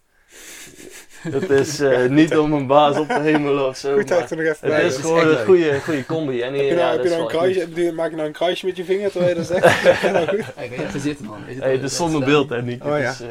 Het 1.18 1.50
is 1.50 1.80
eh, 1.80 2.04
niet 2.04 2.36
om 2.38 2.52
een 2.52 2.66
baas 2.66 2.98
op 2.98 3.08
de 3.08 3.20
hemel 3.20 3.66
of 3.66 3.76
zo. 3.76 3.94
Goed 3.94 4.08
dat 4.08 4.18
maar 4.18 4.24
ik 4.24 4.30
er 4.30 4.36
nog 4.36 4.46
even 4.46 4.58
het 4.60 4.76
bij 4.76 4.84
is 4.86 4.92
was. 4.92 5.00
gewoon 5.02 5.30
echt 5.30 5.38
een 5.38 5.44
goede, 5.44 5.80
goede 5.80 6.06
combi. 6.06 6.40
En 6.40 6.52
Heb 6.52 6.62
je 6.62 6.66
ja, 6.68 6.74
nou, 6.74 6.86
heb 6.88 6.96
dat 6.96 7.02
je 7.02 7.10
is 7.10 7.16
nou 7.16 7.22
een 7.22 7.28
kruisje, 7.64 7.92
maak 7.92 8.10
je 8.10 8.16
nou 8.16 8.28
een 8.28 8.34
kruisje 8.34 8.66
met 8.66 8.76
je 8.76 8.84
vinger 8.84 9.10
terwijl 9.10 9.30
je 9.30 9.36
dat 9.36 9.46
zegt? 9.46 9.82
Ja, 10.02 10.10
nou 10.10 10.26
goed. 10.26 10.44
Kijk, 10.54 10.70
je 10.70 10.80
hebt 10.80 10.94
er 10.94 11.00
zitten 11.00 11.24
man. 11.24 11.42
Hey, 11.44 11.54
het 11.54 11.74
is 11.74 11.80
dat 11.80 11.90
zonder 11.90 12.20
is, 12.20 12.26
beeld, 12.26 12.48
hè, 12.50 12.62
Nick. 12.62 12.84
Oh, 12.84 12.98
ja. 12.98 13.10
Dus, 13.10 13.20
eh, 13.20 13.26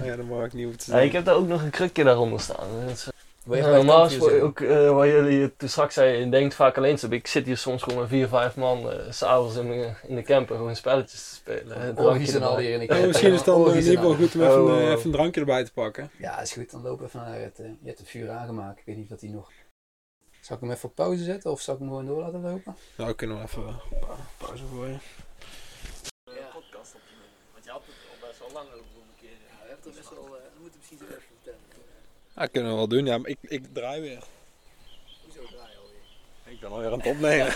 Oh 0.00 0.06
ja, 0.06 0.16
dat 0.16 0.26
mag 0.26 0.44
ik 0.44 0.52
niet 0.52 0.64
hoeven 0.64 0.82
te 0.82 0.92
ja, 0.92 0.98
ik 0.98 1.12
heb 1.12 1.24
daar 1.24 1.34
ook 1.34 1.48
nog 1.48 1.62
een 1.62 1.70
krukje 1.70 2.04
daaronder 2.04 2.40
staan. 2.40 2.66
Dat 3.50 3.58
je 3.58 3.64
Ja, 3.70 3.76
normaal 3.76 4.04
is 4.04 4.16
voor- 4.16 4.40
ook 4.40 4.60
eh, 4.60 4.90
waar 4.90 5.06
jullie 5.08 5.42
het 5.42 5.58
toen 5.58 5.68
straks 5.68 5.94
zeiden, 5.94 6.24
je 6.24 6.28
denkt 6.30 6.54
vaak 6.54 6.76
alleen 6.76 6.98
zo. 6.98 7.06
Ik 7.10 7.26
zit 7.26 7.46
hier 7.46 7.56
soms 7.56 7.82
gewoon 7.82 7.98
met 7.98 8.08
vier, 8.08 8.28
vijf 8.28 8.56
man 8.56 8.90
eh, 8.90 9.10
s 9.10 9.16
s'avonds 9.16 9.56
in, 9.56 9.68
de- 9.68 9.92
in 10.06 10.14
de 10.14 10.22
camper 10.22 10.56
gewoon 10.56 10.76
spelletjes 10.76 11.28
te 11.28 11.34
spelen. 11.34 11.96
Orgies 11.98 12.34
en 12.34 12.42
al 12.42 12.48
erbij. 12.50 12.64
hier 12.64 12.72
in 12.74 12.80
de 12.80 12.86
kerk. 12.86 13.06
misschien 13.06 13.30
is 13.32 13.36
het 13.36 13.44
dan 13.44 13.60
eh, 13.66 13.70
in 13.72 13.78
ieder 13.78 13.92
geval 13.94 14.10
al. 14.10 14.16
goed 14.16 14.34
om 14.34 14.40
even, 14.40 14.62
Oh, 14.64 14.70
een, 14.80 14.90
even 14.92 15.04
een 15.04 15.12
drankje 15.12 15.40
erbij 15.40 15.64
te 15.64 15.72
pakken. 15.72 16.10
Ja, 16.18 16.40
is 16.40 16.52
goed. 16.52 16.70
Dan 16.70 16.82
lopen 16.82 16.98
we 16.98 17.04
even 17.06 17.20
naar 17.20 17.40
het... 17.40 17.58
eh, 17.58 17.66
je 17.66 17.86
hebt 17.86 17.98
het 17.98 18.08
vuur 18.08 18.30
aangemaakt. 18.30 18.78
Ik 18.78 18.84
weet 18.86 18.96
niet 18.96 19.08
wat 19.08 19.20
hij 19.20 19.30
nog... 19.30 19.50
Zal 20.40 20.56
ik 20.56 20.62
hem 20.62 20.70
even 20.72 20.88
op 20.88 20.94
pauze 20.94 21.24
zetten 21.24 21.50
of 21.50 21.60
zal 21.60 21.74
ik 21.74 21.80
hem 21.80 21.88
gewoon 21.88 22.06
door 22.06 22.20
laten 22.20 22.40
lopen? 22.40 22.76
Nou, 22.96 23.12
kunnen 23.12 23.36
we 23.36 23.42
even 23.42 23.62
een 23.66 23.98
pa- 24.00 24.16
pauze 24.38 24.62
gooien. 24.74 25.00
podcast 26.52 26.94
op 26.94 27.00
te 27.06 27.12
nemen. 27.12 27.36
Want 27.52 27.64
je 27.64 27.70
had 27.70 27.82
het 27.86 27.94
al 28.10 28.28
best 28.28 28.38
wel 28.38 28.50
lang 28.52 28.66
over 28.68 29.00
een 29.08 29.18
keer. 29.20 29.36
Ja, 29.68 29.76
best 29.96 30.10
wel... 30.10 30.24
we 30.54 30.60
moeten 30.60 30.78
misschien 30.78 30.98
zo 30.98 31.04
even 31.04 31.22
vertellen. 31.36 31.60
Ja, 32.40 32.46
kunnen 32.46 32.70
we 32.70 32.76
wel 32.76 32.88
doen. 32.88 33.06
Ja, 33.06 33.18
maar 33.18 33.30
ik, 33.30 33.38
ik 33.40 33.64
draai 33.72 34.00
weer. 34.00 34.18
Hoezo 35.24 35.40
draai 35.50 35.70
je 35.70 35.78
alweer? 35.78 36.52
Ik 36.54 36.60
ben 36.60 36.70
alweer 36.70 36.92
aan 36.92 36.98
het 36.98 37.06
opnemen. 37.06 37.46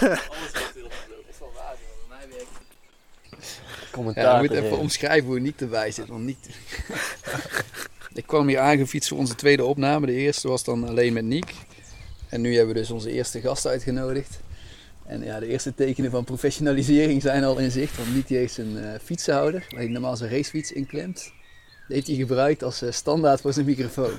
Alles 0.00 0.52
wat 0.52 0.70
heel 0.74 0.88
is 1.28 1.38
wel 1.38 1.52
waar. 1.54 1.76
Bij 2.08 2.18
mij 2.18 2.28
werkt 2.28 3.90
Commentaar. 3.90 4.24
Ja, 4.24 4.40
ik 4.40 4.50
moet 4.50 4.58
even 4.58 4.78
omschrijven 4.78 5.26
hoe 5.26 5.40
Niek 5.40 5.60
erbij 5.60 5.90
zit. 5.90 6.06
Want 6.06 6.24
Niek... 6.24 6.38
ik 8.20 8.26
kwam 8.26 8.48
hier 8.48 8.58
aangefietst 8.58 9.08
voor 9.08 9.18
onze 9.18 9.34
tweede 9.34 9.64
opname. 9.64 10.06
De 10.06 10.12
eerste 10.12 10.48
was 10.48 10.64
dan 10.64 10.88
alleen 10.88 11.12
met 11.12 11.24
Niek. 11.24 11.54
En 12.28 12.40
nu 12.40 12.56
hebben 12.56 12.74
we 12.74 12.80
dus 12.80 12.90
onze 12.90 13.10
eerste 13.10 13.40
gast 13.40 13.66
uitgenodigd. 13.66 14.40
En 15.06 15.24
ja, 15.24 15.40
de 15.40 15.46
eerste 15.46 15.74
tekenen 15.74 16.10
van 16.10 16.24
professionalisering 16.24 17.22
zijn 17.22 17.44
al 17.44 17.58
in 17.58 17.70
zicht. 17.70 17.96
Want 17.96 18.14
Niek 18.14 18.26
die 18.26 18.36
heeft 18.36 18.58
een 18.58 18.78
eh, 18.78 19.00
fietsenhouder, 19.02 19.66
waar 19.68 19.80
hij 19.80 19.88
normaal 19.88 20.16
zijn 20.16 20.30
racefiets 20.30 20.72
inklemt. 20.72 21.22
Die 21.22 21.35
heeft 21.88 22.06
hij 22.06 22.16
gebruikt 22.16 22.62
als 22.62 22.82
eh, 22.82 22.92
standaard 22.92 23.40
voor 23.40 23.52
zijn 23.52 23.66
microfoon. 23.66 24.18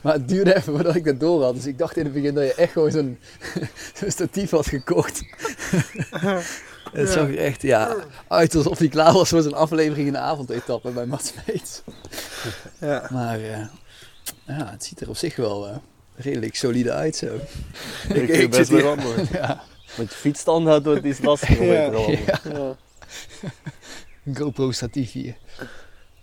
Maar 0.00 0.12
het 0.12 0.28
duurde 0.28 0.54
even 0.56 0.72
voordat 0.74 0.94
ik 0.94 1.04
dat 1.04 1.20
door 1.20 1.42
had. 1.42 1.54
Dus 1.54 1.66
ik 1.66 1.78
dacht 1.78 1.96
in 1.96 2.04
het 2.04 2.12
begin 2.12 2.34
dat 2.34 2.44
je 2.44 2.54
echt 2.54 2.72
gewoon 2.72 2.90
zo'n 2.90 3.18
statief 4.06 4.50
had 4.50 4.66
gekocht. 4.66 5.22
Het 6.92 7.08
zag 7.08 7.28
er 7.28 7.38
echt 7.38 7.62
ja, 7.62 7.96
uit 8.28 8.54
alsof 8.54 8.78
hij 8.78 8.88
klaar 8.88 9.12
was 9.12 9.28
voor 9.28 9.42
zijn 9.42 9.54
aflevering 9.54 10.06
in 10.06 10.12
de 10.12 10.18
avondetappe 10.18 10.90
bij 10.90 11.06
Mats. 11.06 11.32
Ja. 12.80 13.08
Maar 13.12 13.40
eh, 13.40 13.66
ja, 14.46 14.70
het 14.70 14.84
ziet 14.84 15.00
er 15.00 15.08
op 15.08 15.16
zich 15.16 15.36
wel 15.36 15.68
eh, 15.68 15.76
redelijk 16.16 16.56
solide 16.56 16.92
uit 16.92 17.16
zo. 17.16 17.26
Ik 17.26 17.40
vind 18.34 18.42
het 18.42 18.50
best 18.50 18.68
wel. 18.70 18.96
Ja, 19.32 19.62
Met 19.96 20.10
je 20.10 20.16
fietsstandaard 20.16 20.84
wordt 20.84 21.22
lastiger. 21.22 21.98
om 21.98 22.16
Ja. 22.26 22.76
GoPro 24.34 24.70
statief 24.70 25.12
hier. 25.12 25.36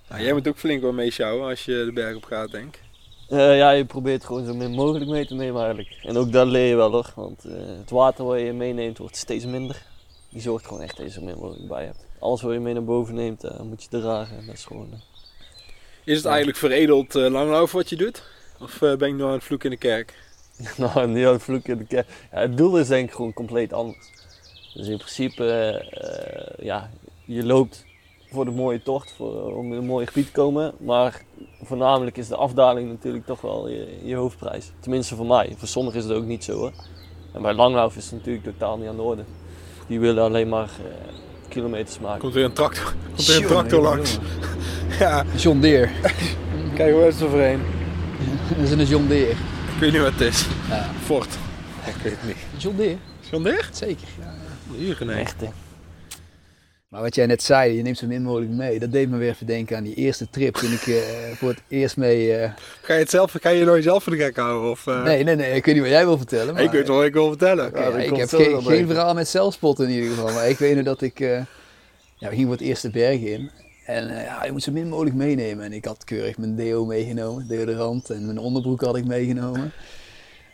Nou, 0.09 0.21
jij 0.21 0.33
moet 0.33 0.47
ook 0.47 0.57
flink 0.57 0.81
wel 0.81 0.93
meesjouwen 0.93 1.49
als 1.49 1.65
je 1.65 1.83
de 1.85 1.91
berg 1.93 2.15
op 2.15 2.23
gaat, 2.23 2.51
denk 2.51 2.75
ik. 2.75 2.83
Eh, 3.29 3.57
ja, 3.57 3.71
je 3.71 3.85
probeert 3.85 4.25
gewoon 4.25 4.45
zo 4.45 4.53
min 4.53 4.71
mogelijk 4.71 5.09
mee 5.09 5.25
te 5.25 5.33
nemen 5.33 5.63
eigenlijk. 5.63 5.99
En 6.03 6.17
ook 6.17 6.31
dat 6.31 6.47
leer 6.47 6.67
je 6.67 6.75
wel 6.75 6.91
hoor. 6.91 7.11
Want 7.15 7.45
eh, 7.45 7.53
het 7.79 7.89
water 7.89 8.25
wat 8.25 8.39
je 8.39 8.53
meeneemt 8.53 8.97
wordt 8.97 9.17
steeds 9.17 9.45
minder. 9.45 9.81
Je 10.29 10.39
zorgt 10.39 10.67
gewoon 10.67 10.81
echt 10.81 10.97
dat 10.97 11.05
je 11.05 11.11
zo 11.11 11.21
min 11.21 11.37
mogelijk 11.37 11.67
bij 11.67 11.85
hebt. 11.85 12.05
Alles 12.19 12.41
wat 12.41 12.53
je 12.53 12.59
mee 12.59 12.73
naar 12.73 12.83
boven 12.83 13.15
neemt, 13.15 13.43
eh, 13.43 13.59
moet 13.59 13.83
je 13.83 13.89
dragen. 13.89 14.37
En 14.37 14.45
dat 14.45 14.55
is 14.55 14.65
gewoon... 14.65 15.01
Is 16.03 16.17
het 16.17 16.25
eigenlijk 16.25 16.57
veredeld 16.57 17.13
langlopen 17.13 17.75
wat 17.75 17.89
je 17.89 17.95
doet? 17.95 18.23
Of 18.59 18.79
ben 18.79 19.01
ik 19.01 19.13
nog 19.13 19.27
aan 19.27 19.33
het 19.33 19.43
vloeken 19.43 19.71
in 19.71 19.77
de 19.79 19.87
kerk? 19.87 20.13
nou, 20.77 21.07
niet 21.07 21.25
aan 21.25 21.33
het 21.33 21.43
vloeken 21.43 21.71
in 21.71 21.77
de 21.77 21.85
kerk. 21.85 22.07
Ja, 22.31 22.39
het 22.39 22.57
doel 22.57 22.77
is 22.77 22.87
denk 22.87 23.09
ik 23.09 23.15
gewoon 23.15 23.33
compleet 23.33 23.73
anders. 23.73 24.09
Dus 24.73 24.87
in 24.87 24.97
principe, 24.97 25.43
ja, 26.59 26.89
je 27.25 27.45
loopt 27.45 27.84
voor 28.35 28.45
de 28.45 28.51
mooie 28.51 28.81
tocht, 28.81 29.13
voor, 29.15 29.55
om 29.55 29.71
in 29.71 29.77
een 29.77 29.85
mooi 29.85 30.05
gebied 30.05 30.25
te 30.25 30.31
komen. 30.31 30.73
Maar 30.77 31.21
voornamelijk 31.63 32.17
is 32.17 32.27
de 32.27 32.35
afdaling 32.35 32.89
natuurlijk 32.89 33.25
toch 33.25 33.41
wel 33.41 33.69
je, 33.69 33.99
je 34.03 34.15
hoofdprijs. 34.15 34.71
Tenminste 34.79 35.15
voor 35.15 35.25
mij. 35.25 35.53
Voor 35.57 35.67
sommigen 35.67 35.99
is 35.99 36.05
het 36.05 36.13
ook 36.13 36.25
niet 36.25 36.43
zo 36.43 36.57
hoor. 36.57 36.71
En 37.33 37.41
bij 37.41 37.53
langlauf 37.53 37.95
is 37.95 38.03
het 38.03 38.13
natuurlijk 38.13 38.43
totaal 38.43 38.77
niet 38.77 38.87
aan 38.87 38.95
de 38.95 39.01
orde. 39.01 39.23
Die 39.87 39.99
willen 39.99 40.23
alleen 40.23 40.49
maar 40.49 40.69
eh, 40.79 41.13
kilometers 41.47 41.99
maken. 41.99 42.19
Komt 42.19 42.33
weer 42.33 42.45
een 42.45 42.53
tractor, 42.53 42.93
komt 43.15 43.27
weer 43.27 43.37
een 43.37 43.47
tractor 43.47 43.81
langs. 43.81 44.17
Ja, 44.99 45.25
John 45.35 45.59
Deere. 45.59 45.89
kijk 46.75 46.93
hoe 46.93 47.07
is 47.07 47.13
het 47.13 47.23
overheen. 47.23 47.61
Dat 48.49 48.57
is 48.57 48.71
een 48.71 48.85
John 48.85 49.07
Deere. 49.07 49.31
Ik 49.31 49.79
weet 49.79 49.91
niet 49.91 50.01
wat 50.01 50.11
het 50.11 50.21
is. 50.21 50.47
Ja. 50.69 50.89
Ford. 51.03 51.37
Ik 51.85 51.95
weet 52.03 52.11
het 52.11 52.23
niet. 52.25 52.37
John 52.57 52.75
Deere, 52.75 52.97
John 53.31 53.43
Deere? 53.43 53.63
zeker. 53.71 54.07
Ja. 54.19 54.33
Hier, 54.77 54.97
nee. 55.05 55.15
Echt 55.15 55.41
hè. 55.41 55.47
Maar 56.95 57.03
wat 57.03 57.15
jij 57.15 57.25
net 57.25 57.43
zei, 57.43 57.73
je 57.73 57.81
neemt 57.81 57.97
zo 57.97 58.07
min 58.07 58.21
mogelijk 58.21 58.51
mee. 58.51 58.79
Dat 58.79 58.91
deed 58.91 59.09
me 59.09 59.17
weer 59.17 59.29
even 59.29 59.45
denken 59.45 59.77
aan 59.77 59.83
die 59.83 59.93
eerste 59.95 60.29
trip 60.29 60.55
toen 60.55 60.71
ik 60.71 60.87
eh, 60.87 61.01
voor 61.35 61.49
het 61.49 61.61
eerst 61.67 61.97
mee... 61.97 62.35
eh, 62.35 62.51
Ga 62.81 62.93
je 62.93 62.99
het 62.99 63.09
zelf, 63.09 63.35
ga 63.41 63.49
je 63.49 63.65
nooit 63.65 63.83
zelf 63.83 64.03
voor 64.03 64.15
de 64.15 64.23
gek 64.23 64.35
houden? 64.35 64.71
Of, 64.71 64.87
eh? 64.87 65.03
Nee, 65.03 65.23
nee, 65.23 65.35
nee, 65.35 65.51
ik 65.51 65.65
weet 65.65 65.73
niet 65.73 65.83
wat 65.83 65.93
jij 65.93 66.05
wil 66.05 66.17
vertellen. 66.17 66.53
Maar... 66.53 66.63
Ik 66.63 66.71
weet 66.71 66.87
wel 66.87 66.95
wat 66.95 67.05
ik 67.05 67.13
wil 67.13 67.27
vertellen. 67.27 67.71
Ja, 67.73 67.87
ik 67.97 68.15
heb 68.15 68.29
geen, 68.29 68.87
verhaal 68.87 69.13
met 69.13 69.27
zelfspot 69.27 69.79
in 69.79 69.89
ieder 69.89 70.09
geval. 70.09 70.33
Maar 70.33 70.49
ik 70.49 70.57
weet 70.57 70.75
nog 70.75 70.85
dat 70.85 71.01
ik... 71.01 71.19
ja, 71.19 71.45
we 72.17 72.27
gingen 72.29 72.43
voor 72.47 72.51
het 72.55 72.61
eerst 72.61 72.81
de 72.81 72.89
bergen 72.89 73.27
in. 73.27 73.51
En 73.85 74.07
ja, 74.07 74.45
je 74.45 74.51
moet 74.51 74.63
zo 74.63 74.71
min 74.71 74.89
mogelijk 74.89 75.15
meenemen. 75.15 75.65
En 75.65 75.73
ik 75.73 75.85
had 75.85 76.03
keurig 76.03 76.37
mijn 76.37 76.55
deo 76.55 76.85
meegenomen, 76.85 77.47
deodorant. 77.47 78.09
En 78.09 78.25
mijn 78.25 78.37
onderbroek 78.39 78.81
had 78.81 78.95
ik 78.97 79.05
meegenomen. 79.05 79.71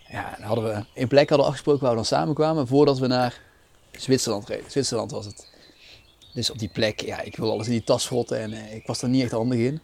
Ja, 0.07 0.33
dan 0.37 0.47
hadden 0.47 0.63
we 0.63 0.83
in 0.93 1.07
plek 1.07 1.29
hadden 1.29 1.37
we 1.37 1.51
afgesproken 1.51 1.81
waar 1.81 1.89
we 1.89 1.95
dan 1.95 2.05
samenkwamen. 2.05 2.67
Voordat 2.67 2.99
we 2.99 3.07
naar 3.07 3.41
Zwitserland 3.91 4.47
reden. 4.47 4.65
Zwitserland 4.67 5.11
was 5.11 5.25
het. 5.25 5.49
Dus 6.33 6.51
op 6.51 6.59
die 6.59 6.69
plek, 6.73 7.01
ja, 7.01 7.21
ik 7.21 7.35
wil 7.35 7.51
alles 7.51 7.65
in 7.65 7.71
die 7.71 7.83
tas 7.83 8.03
schrotten. 8.03 8.39
En 8.39 8.53
eh, 8.53 8.75
ik 8.75 8.87
was 8.87 8.99
daar 8.99 9.09
niet 9.09 9.23
echt 9.23 9.31
handig 9.31 9.59
in. 9.59 9.79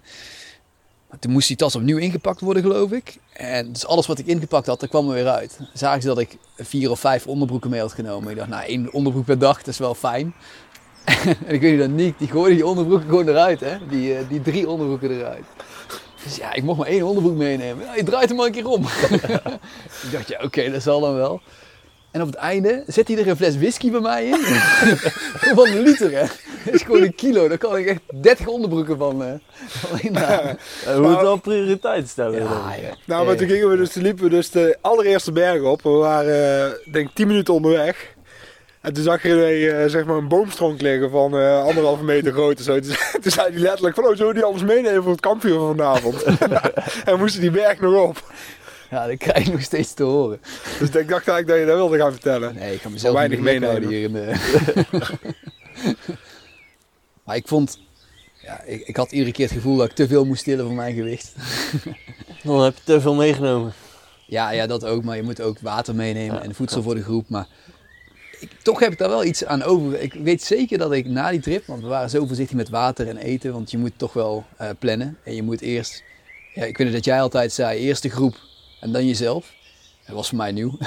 Maar 1.10 1.20
toen 1.20 1.32
moest 1.32 1.48
die 1.48 1.58
tas 1.58 1.76
opnieuw 1.76 1.98
ingepakt 1.98 2.42
worden, 2.42 2.64
geloof 2.64 2.92
ik. 2.92 3.18
En 3.34 3.72
dus 3.72 3.86
alles 3.86 4.08
wat 4.08 4.20
ik 4.20 4.26
ingepakt 4.26 4.68
had, 4.68 4.80
daar 4.80 4.90
kwam 4.90 5.08
er 5.08 5.14
weer 5.14 5.28
uit. 5.28 5.60
Zagen 5.74 6.02
ze 6.02 6.08
dat 6.08 6.20
ik 6.20 6.38
vier 6.56 6.92
of 6.92 7.00
vijf 7.00 7.28
onderbroeken 7.28 7.70
mee 7.70 7.80
had 7.80 7.94
genomen. 7.94 8.32
Ik 8.32 8.38
dacht, 8.38 8.50
nou, 8.50 8.66
één 8.66 8.94
onderbroek 8.94 9.26
per 9.26 9.40
dag, 9.40 9.58
dat 9.58 9.68
is 9.68 9.78
wel 9.78 9.96
fijn. 9.96 10.34
en 11.48 11.54
ik 11.54 11.62
weet 11.62 11.90
niet 11.90 12.10
dat 12.10 12.20
die 12.20 12.28
gooide 12.28 12.56
die 12.56 12.66
onderbroeken 12.66 13.08
gewoon 13.10 13.28
eruit, 13.28 13.60
hè. 13.60 13.88
Die, 13.90 14.16
eh, 14.16 14.30
die 14.30 14.42
drie 14.42 14.70
onderbroeken 14.70 15.12
eruit. 15.12 15.46
Dus 16.24 16.36
ja, 16.36 16.54
ik 16.54 16.64
mocht 16.64 16.78
maar 16.78 16.88
één 16.88 17.04
onderbroek 17.04 17.38
meenemen. 17.38 17.86
Ja, 17.86 17.96
je 17.96 18.04
draait 18.04 18.28
hem 18.28 18.38
maar 18.38 18.46
een 18.46 18.52
keer 18.52 18.68
om. 18.68 18.86
ik 20.04 20.12
dacht, 20.12 20.28
ja, 20.28 20.44
oké, 20.44 20.72
dat 20.72 20.82
zal 20.82 21.00
dan 21.00 21.16
wel. 21.16 21.42
En 22.18 22.24
op 22.24 22.30
het 22.30 22.40
einde 22.40 22.84
zet 22.88 23.08
hij 23.08 23.18
er 23.18 23.28
een 23.28 23.36
fles 23.36 23.58
whisky 23.58 23.92
bij 23.92 24.00
mij 24.00 24.26
in. 24.26 24.38
van 25.56 25.68
een 25.68 25.80
liter, 25.80 26.12
hè. 26.12 26.26
Dat 26.66 26.74
is 26.74 26.82
gewoon 26.82 27.02
een 27.02 27.16
kilo. 27.16 27.48
Daar 27.48 27.58
kan 27.58 27.78
ik 27.78 27.86
echt 27.86 28.02
30 28.22 28.48
onderbroeken 28.48 28.98
van, 28.98 29.24
eh 29.24 29.34
van 29.68 30.00
inhalen. 30.00 30.58
Eh, 30.86 30.96
we 30.96 31.02
moeten 31.02 31.22
wel 31.22 31.38
prioriteit 31.38 32.10
stellen. 32.10 32.44
Ja, 32.44 32.74
ja. 32.82 32.96
Nou, 33.06 33.26
maar 33.26 33.36
toen 33.36 33.48
gingen 33.48 33.70
we 33.70 33.78
dus, 33.78 33.92
toen 33.92 34.04
liepen 34.04 34.24
we 34.24 34.30
dus 34.30 34.50
de 34.50 34.78
allereerste 34.82 35.32
berg 35.32 35.62
op. 35.62 35.82
We 35.82 35.90
waren, 35.90 36.66
eh, 36.66 36.92
denk 36.92 37.08
ik, 37.08 37.16
10 37.16 37.28
minuten 37.28 37.54
onderweg. 37.54 38.16
En 38.82 38.94
toen 38.94 39.04
zag 39.04 39.24
je 39.24 39.72
eh, 39.72 39.90
zeg 39.90 40.06
maar 40.06 40.16
een 40.16 40.28
boomstronk 40.28 40.82
liggen 40.82 41.10
van 41.10 41.38
eh, 41.38 41.64
anderhalve 41.64 42.04
meter 42.04 42.34
groot 42.34 42.58
en 42.58 42.64
zo. 42.64 42.80
Toen, 42.80 42.96
toen 43.22 43.32
zei 43.32 43.52
hij 43.52 43.60
letterlijk 43.60 43.96
van, 43.96 44.04
oh, 44.04 44.10
zullen 44.10 44.28
we 44.28 44.34
die 44.34 44.44
anders 44.44 44.64
meenemen 44.64 45.04
voor 45.04 45.12
het 45.12 45.22
kampvuur 45.22 45.58
van 45.58 45.76
vanavond? 45.76 46.24
en 46.24 47.14
we 47.14 47.18
moesten 47.18 47.42
die 47.42 47.52
berg 47.52 47.80
nog 47.80 48.08
op. 48.08 48.24
Ja, 48.90 49.08
dat 49.08 49.18
krijg 49.18 49.46
ik 49.46 49.52
nog 49.52 49.62
steeds 49.62 49.94
te 49.94 50.04
horen. 50.04 50.40
Dus 50.80 50.90
ik 50.90 50.94
dacht 50.94 51.28
eigenlijk 51.28 51.48
dat 51.48 51.58
je 51.58 51.66
dat 51.66 51.76
wilde 51.76 51.98
gaan 51.98 52.12
vertellen. 52.12 52.56
Nee, 52.56 52.74
ik 52.74 52.82
ga 52.82 52.90
mezelf 52.90 53.14
Weinig 53.14 53.38
niet 53.38 53.46
meenemen 53.46 53.90
meenemen. 53.90 53.96
hier 53.96 54.04
in 54.04 54.14
de... 54.14 55.96
maar 57.26 57.36
ik 57.36 57.48
vond... 57.48 57.80
Ja, 58.42 58.62
ik, 58.62 58.88
ik 58.88 58.96
had 58.96 59.12
iedere 59.12 59.32
keer 59.32 59.46
het 59.46 59.56
gevoel 59.56 59.78
dat 59.78 59.90
ik 59.90 59.96
te 59.96 60.08
veel 60.08 60.26
moest 60.26 60.44
tillen 60.44 60.66
voor 60.66 60.74
mijn 60.74 60.96
gewicht. 60.96 61.34
Dan 62.44 62.64
heb 62.64 62.76
je 62.76 62.82
te 62.84 63.02
veel 63.02 63.16
meegenomen. 63.16 63.74
Ja, 64.26 64.52
ja, 64.52 64.68
dat 64.68 64.86
ook. 64.86 65.04
Maar 65.04 65.16
je 65.16 65.24
moet 65.24 65.42
ook 65.42 65.60
water 65.60 65.96
meenemen 65.96 66.44
en 66.44 66.56
voedsel 66.56 66.82
voor 66.82 66.96
de 66.96 67.04
groep. 67.04 67.30
Maar 67.30 67.48
ik, 68.40 68.52
toch 68.62 68.80
heb 68.80 68.92
ik 68.92 68.98
daar 68.98 69.10
wel 69.10 69.24
iets 69.24 69.46
aan 69.46 69.64
over. 69.64 70.02
Ik 70.02 70.14
weet 70.14 70.44
zeker 70.44 70.78
dat 70.78 70.92
ik 70.92 71.06
na 71.06 71.30
die 71.30 71.40
trip... 71.40 71.66
Want 71.66 71.82
we 71.82 71.88
waren 71.88 72.10
zo 72.10 72.26
voorzichtig 72.26 72.56
met 72.56 72.70
water 72.70 73.08
en 73.08 73.18
eten. 73.18 73.54
Want 73.54 73.72
je 73.72 73.78
moet 73.78 73.94
toch 73.98 74.14
wel 74.14 74.46
eh, 74.58 74.70
plannen. 74.80 75.18
En 75.24 75.36
je 75.36 75.44
moet 75.44 75.62
eerst... 75.62 76.04
Ja, 76.54 76.64
ik 76.64 76.78
weet 76.78 76.92
dat 76.92 77.06
jij 77.06 77.22
altijd 77.22 77.54
zei, 77.54 77.80
eerst 77.80 78.02
de 78.02 78.10
groep 78.10 78.47
en 78.80 78.92
dan 78.92 79.06
jezelf. 79.06 79.54
Dat 80.06 80.16
was 80.16 80.30
voor 80.30 80.38
mij 80.38 80.52
nieuw. 80.52 80.78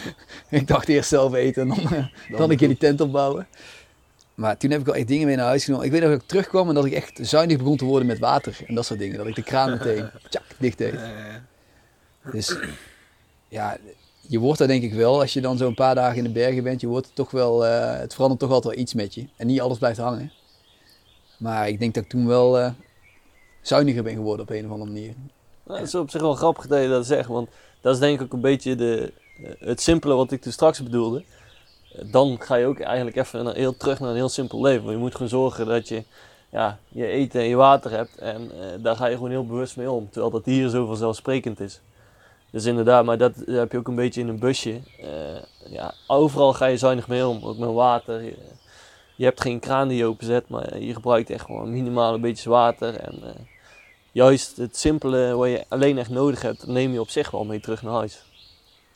ik 0.48 0.66
dacht 0.66 0.88
eerst 0.88 1.08
zelf 1.08 1.34
eten 1.34 1.62
en 1.62 1.68
dan, 1.68 1.92
eh, 1.92 2.06
dan 2.38 2.50
een 2.50 2.56
keer 2.56 2.68
die 2.68 2.76
tent 2.76 3.00
opbouwen. 3.00 3.48
Maar 4.34 4.56
toen 4.56 4.70
heb 4.70 4.80
ik 4.80 4.86
wel 4.86 4.94
echt 4.94 5.08
dingen 5.08 5.26
mee 5.26 5.36
naar 5.36 5.46
huis 5.46 5.64
genomen. 5.64 5.86
Ik 5.86 5.92
weet 5.92 6.00
nog 6.00 6.10
dat 6.10 6.20
ik 6.20 6.28
terugkwam 6.28 6.68
en 6.68 6.74
dat 6.74 6.84
ik 6.84 6.92
echt 6.92 7.18
zuinig 7.22 7.56
begon 7.56 7.76
te 7.76 7.84
worden 7.84 8.06
met 8.06 8.18
water 8.18 8.58
en 8.66 8.74
dat 8.74 8.86
soort 8.86 8.98
dingen. 8.98 9.16
Dat 9.16 9.26
ik 9.26 9.34
de 9.34 9.42
kraan 9.42 9.70
meteen 9.70 10.10
tjak, 10.30 10.44
dicht 10.58 10.78
deed. 10.78 10.94
Dus 12.32 12.56
ja, 13.48 13.78
je 14.20 14.38
wordt 14.38 14.58
daar 14.58 14.68
denk 14.68 14.82
ik 14.82 14.92
wel, 14.92 15.20
als 15.20 15.32
je 15.32 15.40
dan 15.40 15.56
zo'n 15.56 15.74
paar 15.74 15.94
dagen 15.94 16.16
in 16.16 16.24
de 16.24 16.30
bergen 16.30 16.62
bent, 16.62 16.80
je 16.80 16.86
wordt 16.86 17.10
toch 17.14 17.30
wel, 17.30 17.66
eh, 17.66 17.98
het 17.98 18.14
verandert 18.14 18.40
toch 18.40 18.50
altijd 18.50 18.74
wel 18.74 18.82
iets 18.82 18.94
met 18.94 19.14
je. 19.14 19.26
En 19.36 19.46
niet 19.46 19.60
alles 19.60 19.78
blijft 19.78 19.98
hangen. 19.98 20.32
Maar 21.38 21.68
ik 21.68 21.78
denk 21.78 21.94
dat 21.94 22.04
ik 22.04 22.08
toen 22.10 22.26
wel 22.26 22.58
eh, 22.58 22.70
zuiniger 23.62 24.02
ben 24.02 24.14
geworden 24.14 24.44
op 24.44 24.50
een 24.50 24.64
of 24.64 24.70
andere 24.70 24.90
manier. 24.90 25.14
Dat 25.70 25.80
is 25.80 25.94
op 25.94 26.10
zich 26.10 26.20
wel 26.20 26.34
grappig 26.34 26.66
dat 26.66 26.82
je 26.82 26.88
dat 26.88 27.06
zegt, 27.06 27.28
want 27.28 27.48
dat 27.80 27.94
is 27.94 28.00
denk 28.00 28.18
ik 28.18 28.24
ook 28.24 28.32
een 28.32 28.40
beetje 28.40 28.74
de, 28.74 29.12
eh, 29.42 29.50
het 29.58 29.80
simpele 29.80 30.14
wat 30.14 30.32
ik 30.32 30.42
toen 30.42 30.52
straks 30.52 30.82
bedoelde. 30.82 31.24
Dan 32.10 32.36
ga 32.40 32.54
je 32.54 32.66
ook 32.66 32.80
eigenlijk 32.80 33.16
even 33.16 33.44
naar- 33.44 33.54
heel 33.54 33.76
terug 33.76 34.00
naar 34.00 34.08
een 34.08 34.14
heel 34.16 34.28
simpel 34.28 34.62
leven. 34.62 34.90
Je 34.90 34.96
moet 34.96 35.12
gewoon 35.12 35.28
zorgen 35.28 35.66
dat 35.66 35.88
je 35.88 36.02
ja, 36.50 36.78
je 36.88 37.06
eten 37.06 37.40
en 37.40 37.46
je 37.46 37.56
water 37.56 37.90
hebt 37.90 38.18
en 38.18 38.50
eh, 38.60 38.82
daar 38.82 38.96
ga 38.96 39.06
je 39.06 39.14
gewoon 39.14 39.30
heel 39.30 39.46
bewust 39.46 39.76
mee 39.76 39.90
om. 39.90 40.08
Terwijl 40.10 40.32
dat 40.32 40.44
hier 40.44 40.68
zo 40.68 40.86
vanzelfsprekend 40.86 41.60
is. 41.60 41.80
Dus 42.50 42.64
inderdaad, 42.64 43.04
maar 43.04 43.18
dat 43.18 43.32
heb 43.46 43.72
je 43.72 43.78
ook 43.78 43.88
een 43.88 43.94
beetje 43.94 44.20
in 44.20 44.28
een 44.28 44.38
busje. 44.38 44.80
Eh, 45.00 45.72
ja, 45.72 45.94
overal 46.06 46.52
ga 46.52 46.66
je 46.66 46.76
zuinig 46.76 47.08
mee 47.08 47.26
om, 47.26 47.44
ook 47.44 47.58
met 47.58 47.70
water. 47.70 48.22
Je, 49.16 49.24
hebt 49.24 49.40
geen 49.40 49.60
kraan 49.60 49.88
die 49.88 49.98
je 49.98 50.04
openzet, 50.04 50.48
maar 50.48 50.78
je 50.78 50.94
gebruikt 50.94 51.30
echt 51.30 51.44
gewoon 51.44 51.72
minimaal 51.72 52.14
een 52.14 52.20
beetje 52.20 52.50
water. 52.50 52.96
En 52.96 53.22
juist 54.12 54.56
het 54.56 54.76
simpele 54.76 55.34
wat 55.34 55.48
je 55.48 55.64
alleen 55.68 55.98
echt 55.98 56.10
nodig 56.10 56.42
hebt, 56.42 56.66
neem 56.66 56.92
je 56.92 57.00
op 57.00 57.10
zich 57.10 57.30
wel 57.30 57.44
mee 57.44 57.60
terug 57.60 57.82
naar 57.82 57.92
huis. 57.92 58.22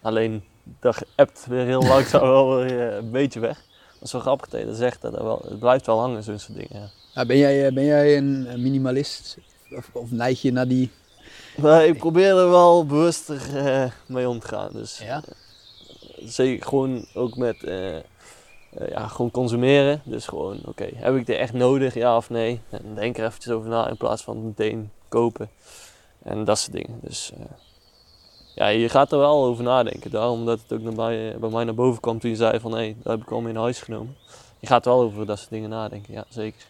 Alleen 0.03 0.45
dat 0.81 1.05
appt 1.15 1.47
weer 1.47 1.65
heel 1.65 1.83
langzaam 1.83 2.21
wel 2.37 2.57
weer 2.57 2.91
eh, 2.91 2.97
een 2.97 3.11
beetje 3.11 3.41
weg. 3.41 3.57
Dat 3.93 4.03
is 4.03 4.13
wel 4.13 4.21
grappig 4.21 4.49
dat 4.49 4.61
je 4.61 4.67
dat 4.67 4.77
zegt, 4.77 5.01
dat 5.01 5.13
wel, 5.13 5.45
het 5.49 5.59
blijft 5.59 5.87
wel 5.87 6.01
hangen, 6.01 6.23
zo'n 6.23 6.39
soort 6.39 6.59
dingen. 6.59 6.91
Ja. 7.15 7.27
Ben, 7.27 7.39
jij, 7.39 7.67
eh, 7.67 7.73
ben 7.73 7.85
jij 7.85 8.17
een 8.17 8.63
minimalist? 8.63 9.39
Of, 9.77 9.91
of 9.93 10.11
neig 10.11 10.43
je 10.43 10.53
naar 10.53 10.69
die... 10.69 10.91
Maar 11.57 11.87
ik 11.87 11.99
probeer 11.99 12.37
er 12.37 12.51
wel 12.51 12.87
bewuster 12.87 13.57
eh, 13.57 13.91
mee 14.07 14.29
om 14.29 14.41
te 14.41 14.49
gaan. 14.49 14.73
Dus 14.73 14.99
Ja? 14.99 15.23
zeker 16.25 16.67
gewoon 16.67 17.07
ook 17.15 17.37
met 17.37 17.57
ja, 18.89 19.09
gewoon 19.09 19.31
consumeren. 19.31 20.03
Dus 20.05 20.27
gewoon, 20.27 20.61
oké, 20.65 20.89
heb 20.95 21.17
ik 21.17 21.27
dit 21.27 21.37
echt 21.37 21.53
nodig, 21.53 21.95
ja 21.95 22.17
of 22.17 22.31
nee? 22.31 22.61
En 22.71 22.95
denk 22.95 23.19
er 23.19 23.25
eventjes 23.25 23.53
over 23.53 23.69
na 23.69 23.89
in 23.89 23.97
plaats 23.97 24.23
van 24.23 24.47
meteen 24.47 24.91
kopen. 25.15 25.51
En 26.23 26.45
dat 26.45 26.59
soort 26.59 26.73
dingen. 26.73 26.99
Dus 27.03 27.31
eh, 27.39 27.45
ja, 28.55 28.69
je 28.69 28.89
gaat 28.89 29.13
er 29.13 29.19
wel 29.19 29.45
over 29.45 29.65
nadenken. 29.65 30.11
Daarom 30.11 30.47
dat 30.47 30.61
het 30.63 30.73
ook 30.73 30.83
naar 30.85 30.95
bij, 30.95 31.37
bij 31.41 31.51
mij 31.51 31.65
naar 31.65 31.75
boven 31.75 32.01
kwam 32.01 32.19
toen 32.19 32.31
je 32.31 32.37
zei 32.37 32.61
van, 32.61 32.77
hé, 32.77 32.95
dat 33.03 33.13
heb 33.13 33.23
ik 33.23 33.33
al 33.33 33.41
mee 33.41 33.53
naar 33.53 33.63
huis 33.63 33.81
genomen. 33.81 34.17
Je 34.61 34.67
gaat 34.67 34.85
wel 34.85 35.01
over 35.01 35.27
dat 35.27 35.39
soort 35.39 35.51
dingen 35.51 35.71
nadenken, 35.71 36.13
ja, 36.15 36.25
zeker. 36.29 36.61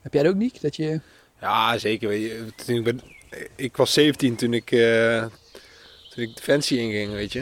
Heb 0.00 0.12
jij 0.12 0.22
dat 0.22 0.32
ook 0.32 0.38
niet? 0.38 0.62
Dat 0.62 0.76
je... 0.76 1.00
Ja, 1.40 1.78
zeker. 1.78 2.08
Weet 2.08 2.22
je, 2.22 2.46
toen 2.64 2.76
ik, 2.76 2.84
ben, 2.84 3.00
ik 3.56 3.76
was 3.76 3.92
17 3.92 4.36
toen 4.36 4.52
ik, 4.52 4.70
eh, 4.70 5.24
toen 6.10 6.24
ik 6.24 6.36
Defensie 6.36 6.78
inging, 6.78 7.12
weet 7.12 7.32
je. 7.32 7.40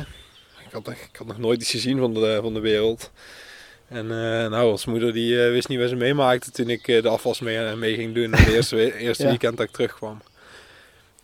Ik 0.67 0.73
had, 0.73 0.85
nog- 0.85 0.95
ik 0.95 1.17
had 1.17 1.27
nog 1.27 1.39
nooit 1.39 1.61
iets 1.61 1.71
gezien 1.71 1.99
van 1.99 2.15
de, 2.15 2.39
van 2.43 2.55
de 2.55 2.61
wereld. 2.61 3.11
En 3.89 4.05
eh, 4.11 4.51
nou, 4.51 4.71
als 4.71 4.85
moeder 4.85 5.13
die 5.13 5.45
eh, 5.45 5.51
wist 5.51 5.69
niet 5.69 5.79
wat 5.79 5.89
ze 5.89 5.97
meemaakte 5.97 6.51
toen 6.51 6.69
ik 6.69 6.89
eh, 6.89 7.03
de 7.03 7.09
afwas 7.09 7.41
mee, 7.41 7.77
mee 7.77 7.95
ging 7.95 8.15
doen. 8.15 8.33
Het 8.35 8.49
eerste, 8.49 8.97
eerste 8.99 9.23
Ja. 9.23 9.29
weekend 9.29 9.57
dat 9.57 9.67
ik 9.67 9.73
terugkwam. 9.73 10.23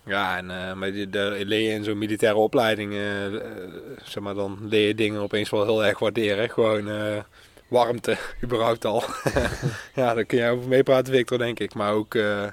Ja, 0.05 0.37
en 0.37 0.45
uh, 0.51 0.73
maar 0.73 0.93
die- 0.93 1.09
daar 1.11 1.31
leer 1.31 1.61
je 1.61 1.75
in 1.75 1.85
zo'n 1.85 1.99
militaire 1.99 2.39
opleiding, 2.39 2.93
eh, 2.93 3.27
eh, 3.35 3.41
zeg 4.05 4.23
maar, 4.23 4.35
dan 4.35 4.59
leer 4.69 4.87
je 4.87 4.95
dingen 4.95 5.21
opeens 5.21 5.51
wel 5.51 5.65
heel 5.65 5.85
erg 5.85 5.99
waarderen. 5.99 6.51
Gewoon 6.51 6.89
eh, 6.89 7.23
warmte, 7.69 8.17
überhaupt 8.45 8.85
al. 8.85 9.03
ja, 9.95 10.15
daar 10.15 10.25
kun 10.25 10.39
jij 10.39 10.51
over 10.51 10.69
meepraten, 10.69 11.13
Victor, 11.15 11.39
denk 11.39 11.59
ik. 11.61 11.75
Maar 11.75 11.93
ook, 11.93 12.15
eh, 12.15 12.45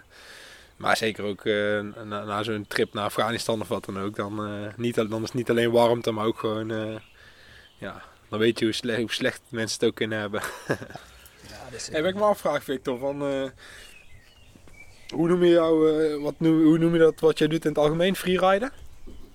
maar 0.77 0.97
zeker 0.97 1.23
ook 1.23 1.45
eh, 1.45 1.79
na, 2.03 2.23
na 2.23 2.43
zo'n 2.43 2.65
trip 2.67 2.93
naar 2.93 3.03
Afghanistan 3.03 3.61
of 3.61 3.67
wat 3.67 3.85
dan 3.85 3.99
ook. 3.99 4.15
Dan, 4.15 4.45
eh, 4.45 4.73
niet, 4.75 4.95
dan 4.95 5.13
is 5.13 5.21
het 5.21 5.33
niet 5.33 5.49
alleen 5.49 5.71
warmte, 5.71 6.11
maar 6.11 6.25
ook 6.25 6.39
gewoon, 6.39 6.71
eh, 6.71 6.95
ja, 7.77 8.01
dan 8.29 8.39
weet 8.39 8.59
je 8.59 8.65
hoe, 8.65 8.73
sle- 8.73 8.99
hoe 8.99 9.11
slecht 9.11 9.41
mensen 9.49 9.79
het 9.79 9.89
ook 9.89 9.95
kunnen 9.95 10.19
hebben. 10.19 10.41
Ja, 11.49 11.63
dat 11.69 11.79
is... 11.79 11.87
Hey, 11.91 12.01
wat 12.01 12.09
ik 12.11 12.15
me 12.17 12.21
afvraag, 12.23 12.63
Victor, 12.63 12.99
van, 12.99 13.21
eh, 13.21 13.43
hoe, 15.15 15.27
noem 15.27 15.43
je 15.43 15.49
jou, 15.49 16.01
eh, 16.03 16.23
wat 16.23 16.33
noem, 16.37 16.63
hoe 16.63 16.77
noem 16.77 16.93
je 16.93 16.99
dat 16.99 17.19
wat 17.19 17.37
jij 17.37 17.47
doet 17.47 17.63
in 17.63 17.69
het 17.69 17.79
algemeen? 17.79 18.15
Freeriden? 18.15 18.71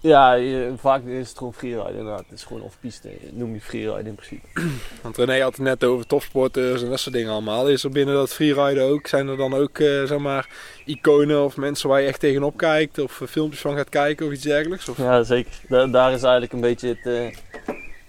Ja, 0.01 0.33
je, 0.33 0.73
vaak 0.77 1.05
is 1.05 1.29
het 1.29 1.39
gewoon 1.39 1.55
freeride 1.55 1.91
inderdaad. 1.91 2.25
Het 2.29 2.39
is 2.39 2.45
gewoon 2.45 2.63
off-piste, 2.63 3.09
noem 3.31 3.55
je 3.55 3.61
freeride 3.61 4.09
in 4.09 4.15
principe. 4.15 4.47
Want 5.03 5.17
René 5.17 5.41
had 5.41 5.53
het 5.57 5.65
net 5.65 5.85
over 5.85 6.07
topsporters 6.07 6.83
en 6.83 6.89
dat 6.91 7.01
soort 7.01 7.15
dingen 7.15 7.31
allemaal. 7.33 7.69
Is 7.69 7.85
er 7.85 7.91
binnen 7.91 8.15
dat 8.15 8.33
freeriden 8.33 8.85
ook, 8.85 9.07
zijn 9.07 9.29
er 9.29 9.37
dan 9.37 9.55
ook, 9.55 9.77
zeg 9.77 10.19
maar, 10.19 10.49
iconen 10.85 11.45
of 11.45 11.57
mensen 11.57 11.89
waar 11.89 12.01
je 12.01 12.07
echt 12.07 12.21
tegenop 12.21 12.57
kijkt? 12.57 12.99
Of 12.99 13.21
eh, 13.21 13.29
filmpjes 13.29 13.61
van 13.61 13.77
gaat 13.77 13.89
kijken 13.89 14.27
of 14.27 14.33
iets 14.33 14.43
dergelijks? 14.43 14.89
Of... 14.89 14.97
Ja, 14.99 15.23
zeker. 15.23 15.53
Da- 15.69 15.87
daar 15.87 16.13
is 16.13 16.23
eigenlijk 16.23 16.53
een 16.53 16.61
beetje 16.61 16.89
het, 16.89 17.07
eh, 17.07 17.35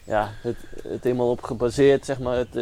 ja, 0.03 0.33
het, 0.41 0.57
het 0.87 1.03
helemaal 1.03 1.29
op 1.29 1.41
gebaseerd, 1.41 2.05
zeg 2.05 2.19
maar. 2.19 2.37
Het, 2.37 2.55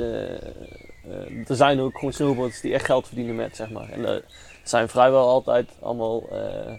er 1.47 1.55
zijn 1.55 1.79
ook 1.79 1.93
gewoon 1.97 2.13
snowboarders 2.13 2.61
die 2.61 2.73
echt 2.73 2.85
geld 2.85 3.07
verdienen 3.07 3.35
met, 3.35 3.55
zeg 3.55 3.69
maar. 3.69 3.89
En 3.89 4.23
zijn 4.71 4.89
vrijwel 4.89 5.27
altijd 5.27 5.69
allemaal 5.79 6.23
eh, 6.29 6.73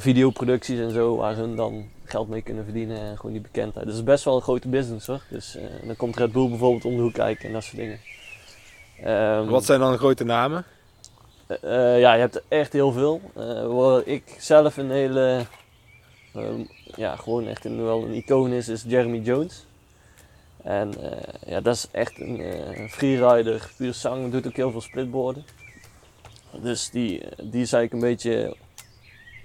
videoproducties 0.00 0.78
en 0.78 0.90
zo, 0.90 1.16
waar 1.16 1.34
ze 1.34 1.54
dan 1.54 1.88
geld 2.04 2.28
mee 2.28 2.42
kunnen 2.42 2.64
verdienen 2.64 2.98
en 2.98 3.16
gewoon 3.16 3.32
die 3.32 3.40
bekendheid. 3.40 3.86
Het 3.86 3.94
is 3.94 4.02
best 4.02 4.24
wel 4.24 4.36
een 4.36 4.42
grote 4.42 4.68
business 4.68 5.06
hoor. 5.06 5.22
Dus 5.30 5.56
eh, 5.56 5.64
dan 5.86 5.96
komt 5.96 6.16
Red 6.16 6.32
Bull 6.32 6.48
bijvoorbeeld 6.48 6.84
om 6.84 6.96
de 6.96 7.02
hoek 7.02 7.12
kijken 7.12 7.46
en 7.46 7.52
dat 7.52 7.62
soort 7.64 7.76
dingen. 7.76 7.98
Ehm, 9.02 9.46
Wat 9.46 9.64
zijn 9.64 9.80
dan 9.80 9.98
grote 9.98 10.24
namen? 10.24 10.64
eh, 11.46 12.00
ja, 12.00 12.12
je 12.14 12.20
hebt 12.20 12.34
er 12.34 12.42
echt 12.48 12.72
heel 12.72 12.92
veel. 12.92 13.20
Waar 13.68 14.06
ik 14.06 14.36
zelf 14.38 14.76
een 14.76 14.90
hele, 14.90 15.46
ehm, 16.34 16.64
ja, 16.96 17.16
gewoon 17.16 17.46
echt 17.46 17.64
een, 17.64 17.84
wel 17.84 18.02
een 18.04 18.14
icoon 18.14 18.50
is, 18.52 18.68
is 18.68 18.84
Jeremy 18.86 19.18
Jones. 19.18 19.66
En 20.62 20.92
ja, 21.46 21.60
dat 21.60 21.74
is 21.74 21.88
echt 21.90 22.20
een 22.20 22.88
freerider, 22.90 23.70
puur 23.76 23.94
zang, 23.94 24.30
doet 24.32 24.46
ook 24.46 24.56
heel 24.56 24.70
veel 24.70 24.80
splitboarden. 24.80 25.44
Dus 26.62 26.90
die, 26.90 27.22
die 27.42 27.62
is 27.62 27.72
eigenlijk 27.72 27.92
een 27.92 28.10
beetje, 28.10 28.56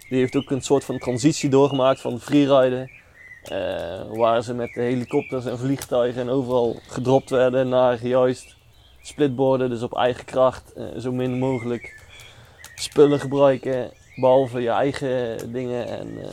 die 0.09 0.19
heeft 0.19 0.35
ook 0.35 0.51
een 0.51 0.61
soort 0.61 0.83
van 0.83 0.97
transitie 0.97 1.49
doorgemaakt 1.49 2.01
van 2.01 2.19
freeriden. 2.19 2.91
eh 3.43 3.93
waar 4.11 4.43
ze 4.43 4.53
met 4.53 4.69
helikopters 4.73 5.45
en 5.45 5.57
vliegtuigen 5.57 6.21
en 6.21 6.29
overal 6.29 6.79
gedropt 6.87 7.29
werden 7.29 7.69
naar 7.69 8.05
juist 8.05 8.55
splitboarden, 9.01 9.69
dus 9.69 9.81
op 9.81 9.95
eigen 9.95 10.25
kracht, 10.25 10.73
eh, 10.73 10.85
zo 10.97 11.11
min 11.11 11.39
mogelijk 11.39 12.03
spullen 12.75 13.19
gebruiken, 13.19 13.91
behalve 14.15 14.61
je 14.61 14.69
eigen 14.69 15.37
dingen. 15.51 15.87
En 15.87 16.23
eh, 16.23 16.31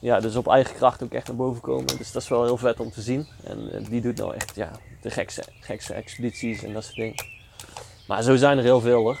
ja, 0.00 0.20
dus 0.20 0.36
op 0.36 0.48
eigen 0.48 0.74
kracht 0.74 1.02
ook 1.02 1.12
echt 1.12 1.26
naar 1.26 1.36
boven 1.36 1.60
komen. 1.60 1.86
Dus 1.98 2.12
dat 2.12 2.22
is 2.22 2.28
wel 2.28 2.44
heel 2.44 2.56
vet 2.56 2.80
om 2.80 2.90
te 2.90 3.00
zien. 3.02 3.26
En 3.44 3.86
die 3.88 4.00
doet 4.00 4.16
nou 4.16 4.34
echt 4.34 4.54
ja, 4.54 4.70
de 5.02 5.10
gekste, 5.10 5.44
gekste 5.60 5.94
expedities 5.94 6.62
en 6.62 6.72
dat 6.72 6.84
soort 6.84 6.96
dingen. 6.96 7.24
Maar 8.06 8.22
zo 8.22 8.36
zijn 8.36 8.58
er 8.58 8.64
heel 8.64 8.80
veel 8.80 9.02
hoor. 9.02 9.18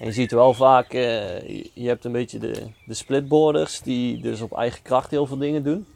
En 0.00 0.06
je 0.06 0.12
ziet 0.12 0.30
wel 0.32 0.54
vaak, 0.54 0.92
eh, 0.92 1.40
je- 1.74 1.88
hebt 1.88 2.04
een 2.04 2.12
beetje 2.12 2.38
de, 2.38 2.66
de 2.86 2.94
splitboarders 2.94 3.80
die 3.80 4.20
dus 4.20 4.40
op 4.40 4.52
eigen 4.52 4.82
kracht 4.82 5.10
heel 5.10 5.26
veel 5.26 5.38
dingen 5.38 5.62
doen. 5.62 5.86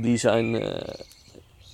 Die 0.00 0.16
zijn 0.16 0.54
eh, 0.54 0.94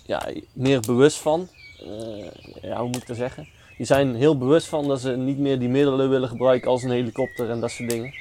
ja, 0.07 0.29
meer 0.53 0.81
bewust 0.81 1.19
van 1.19 1.49
eh, 1.87 2.27
ja, 2.63 2.79
hoe 2.81 2.87
moet 2.89 2.97
ik 3.03 3.07
dat 3.07 3.17
zeggen? 3.17 3.49
Die 3.77 3.87
zijn 3.87 4.15
heel 4.15 4.39
bewust 4.39 4.67
van 4.67 4.89
dat 4.89 5.01
ze 5.01 5.11
niet 5.17 5.39
meer 5.39 5.59
die 5.59 5.69
middelen 5.69 6.11
willen 6.11 6.29
gebruiken 6.29 6.71
als 6.71 6.83
een 6.83 6.91
helikopter 6.91 7.51
en 7.51 7.61
dat 7.61 7.71
soort 7.71 7.91
dingen. 7.91 8.15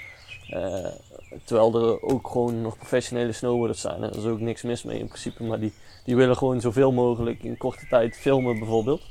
Terwijl 1.43 1.75
er 1.75 2.01
ook 2.01 2.27
gewoon 2.27 2.61
nog 2.61 2.77
professionele 2.77 3.31
snowboarders 3.31 3.81
zijn. 3.81 4.01
Daar 4.01 4.15
is 4.15 4.23
ook 4.25 4.39
niks 4.39 4.61
mis 4.61 4.83
mee 4.83 4.99
in 4.99 5.07
principe. 5.07 5.43
Maar 5.43 5.59
die, 5.59 5.73
die 6.05 6.15
willen 6.15 6.37
gewoon 6.37 6.61
zoveel 6.61 6.91
mogelijk 6.91 7.43
in 7.43 7.57
korte 7.57 7.87
tijd 7.89 8.17
filmen 8.17 8.59
bijvoorbeeld. 8.59 9.01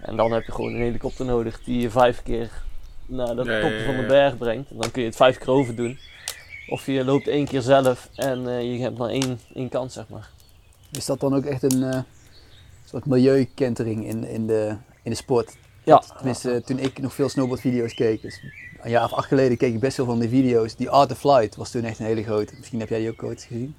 En 0.00 0.16
dan 0.16 0.32
heb 0.32 0.44
je 0.44 0.52
gewoon 0.52 0.74
een 0.74 0.80
helikopter 0.80 1.24
nodig 1.24 1.64
die 1.64 1.80
je 1.80 1.90
vijf 1.90 2.22
keer 2.22 2.50
naar 3.08 3.36
de 3.36 3.44
ja, 3.44 3.60
top 3.60 3.84
van 3.84 3.96
de 3.96 4.06
berg 4.06 4.36
brengt. 4.36 4.70
En 4.70 4.76
dan 4.78 4.90
kun 4.90 5.02
je 5.02 5.08
het 5.08 5.16
vijf 5.16 5.38
keer 5.38 5.50
over 5.50 5.74
doen. 5.74 5.98
Of 6.68 6.86
je 6.86 7.04
loopt 7.04 7.28
één 7.28 7.46
keer 7.46 7.62
zelf 7.62 8.08
en 8.14 8.48
eh, 8.48 8.72
je 8.72 8.80
hebt 8.80 8.98
maar 8.98 9.08
één, 9.08 9.40
één 9.54 9.68
kans, 9.68 9.92
zeg 9.94 10.08
maar. 10.08 10.30
Is 10.92 11.06
dat 11.06 11.20
dan 11.20 11.34
ook 11.34 11.44
echt 11.44 11.62
een 11.62 11.82
eh, 11.82 12.00
soort 12.84 13.06
milieukentering 13.06 14.06
in, 14.06 14.24
in, 14.24 14.46
de, 14.46 14.76
in 15.02 15.10
de 15.10 15.16
sport? 15.16 15.56
Ja, 15.84 16.02
Tenminste, 16.16 16.62
toen 16.64 16.78
ik 16.78 16.98
nog 16.98 17.14
veel 17.14 17.28
snowboardvideo's 17.28 17.94
keek, 17.94 18.22
dus 18.22 18.40
een 18.82 18.90
jaar 18.90 19.04
of 19.04 19.12
acht 19.12 19.28
geleden 19.28 19.56
keek 19.56 19.74
ik 19.74 19.80
best 19.80 19.94
veel 19.94 20.04
van 20.04 20.18
die 20.18 20.28
video's. 20.28 20.76
Die 20.76 20.90
Art 20.90 21.10
of 21.10 21.18
Flight 21.18 21.56
was 21.56 21.70
toen 21.70 21.84
echt 21.84 21.98
een 21.98 22.06
hele 22.06 22.22
grote. 22.22 22.54
Misschien 22.58 22.80
heb 22.80 22.88
jij 22.88 22.98
die 22.98 23.10
ook 23.10 23.22
ooit 23.22 23.42
gezien. 23.42 23.74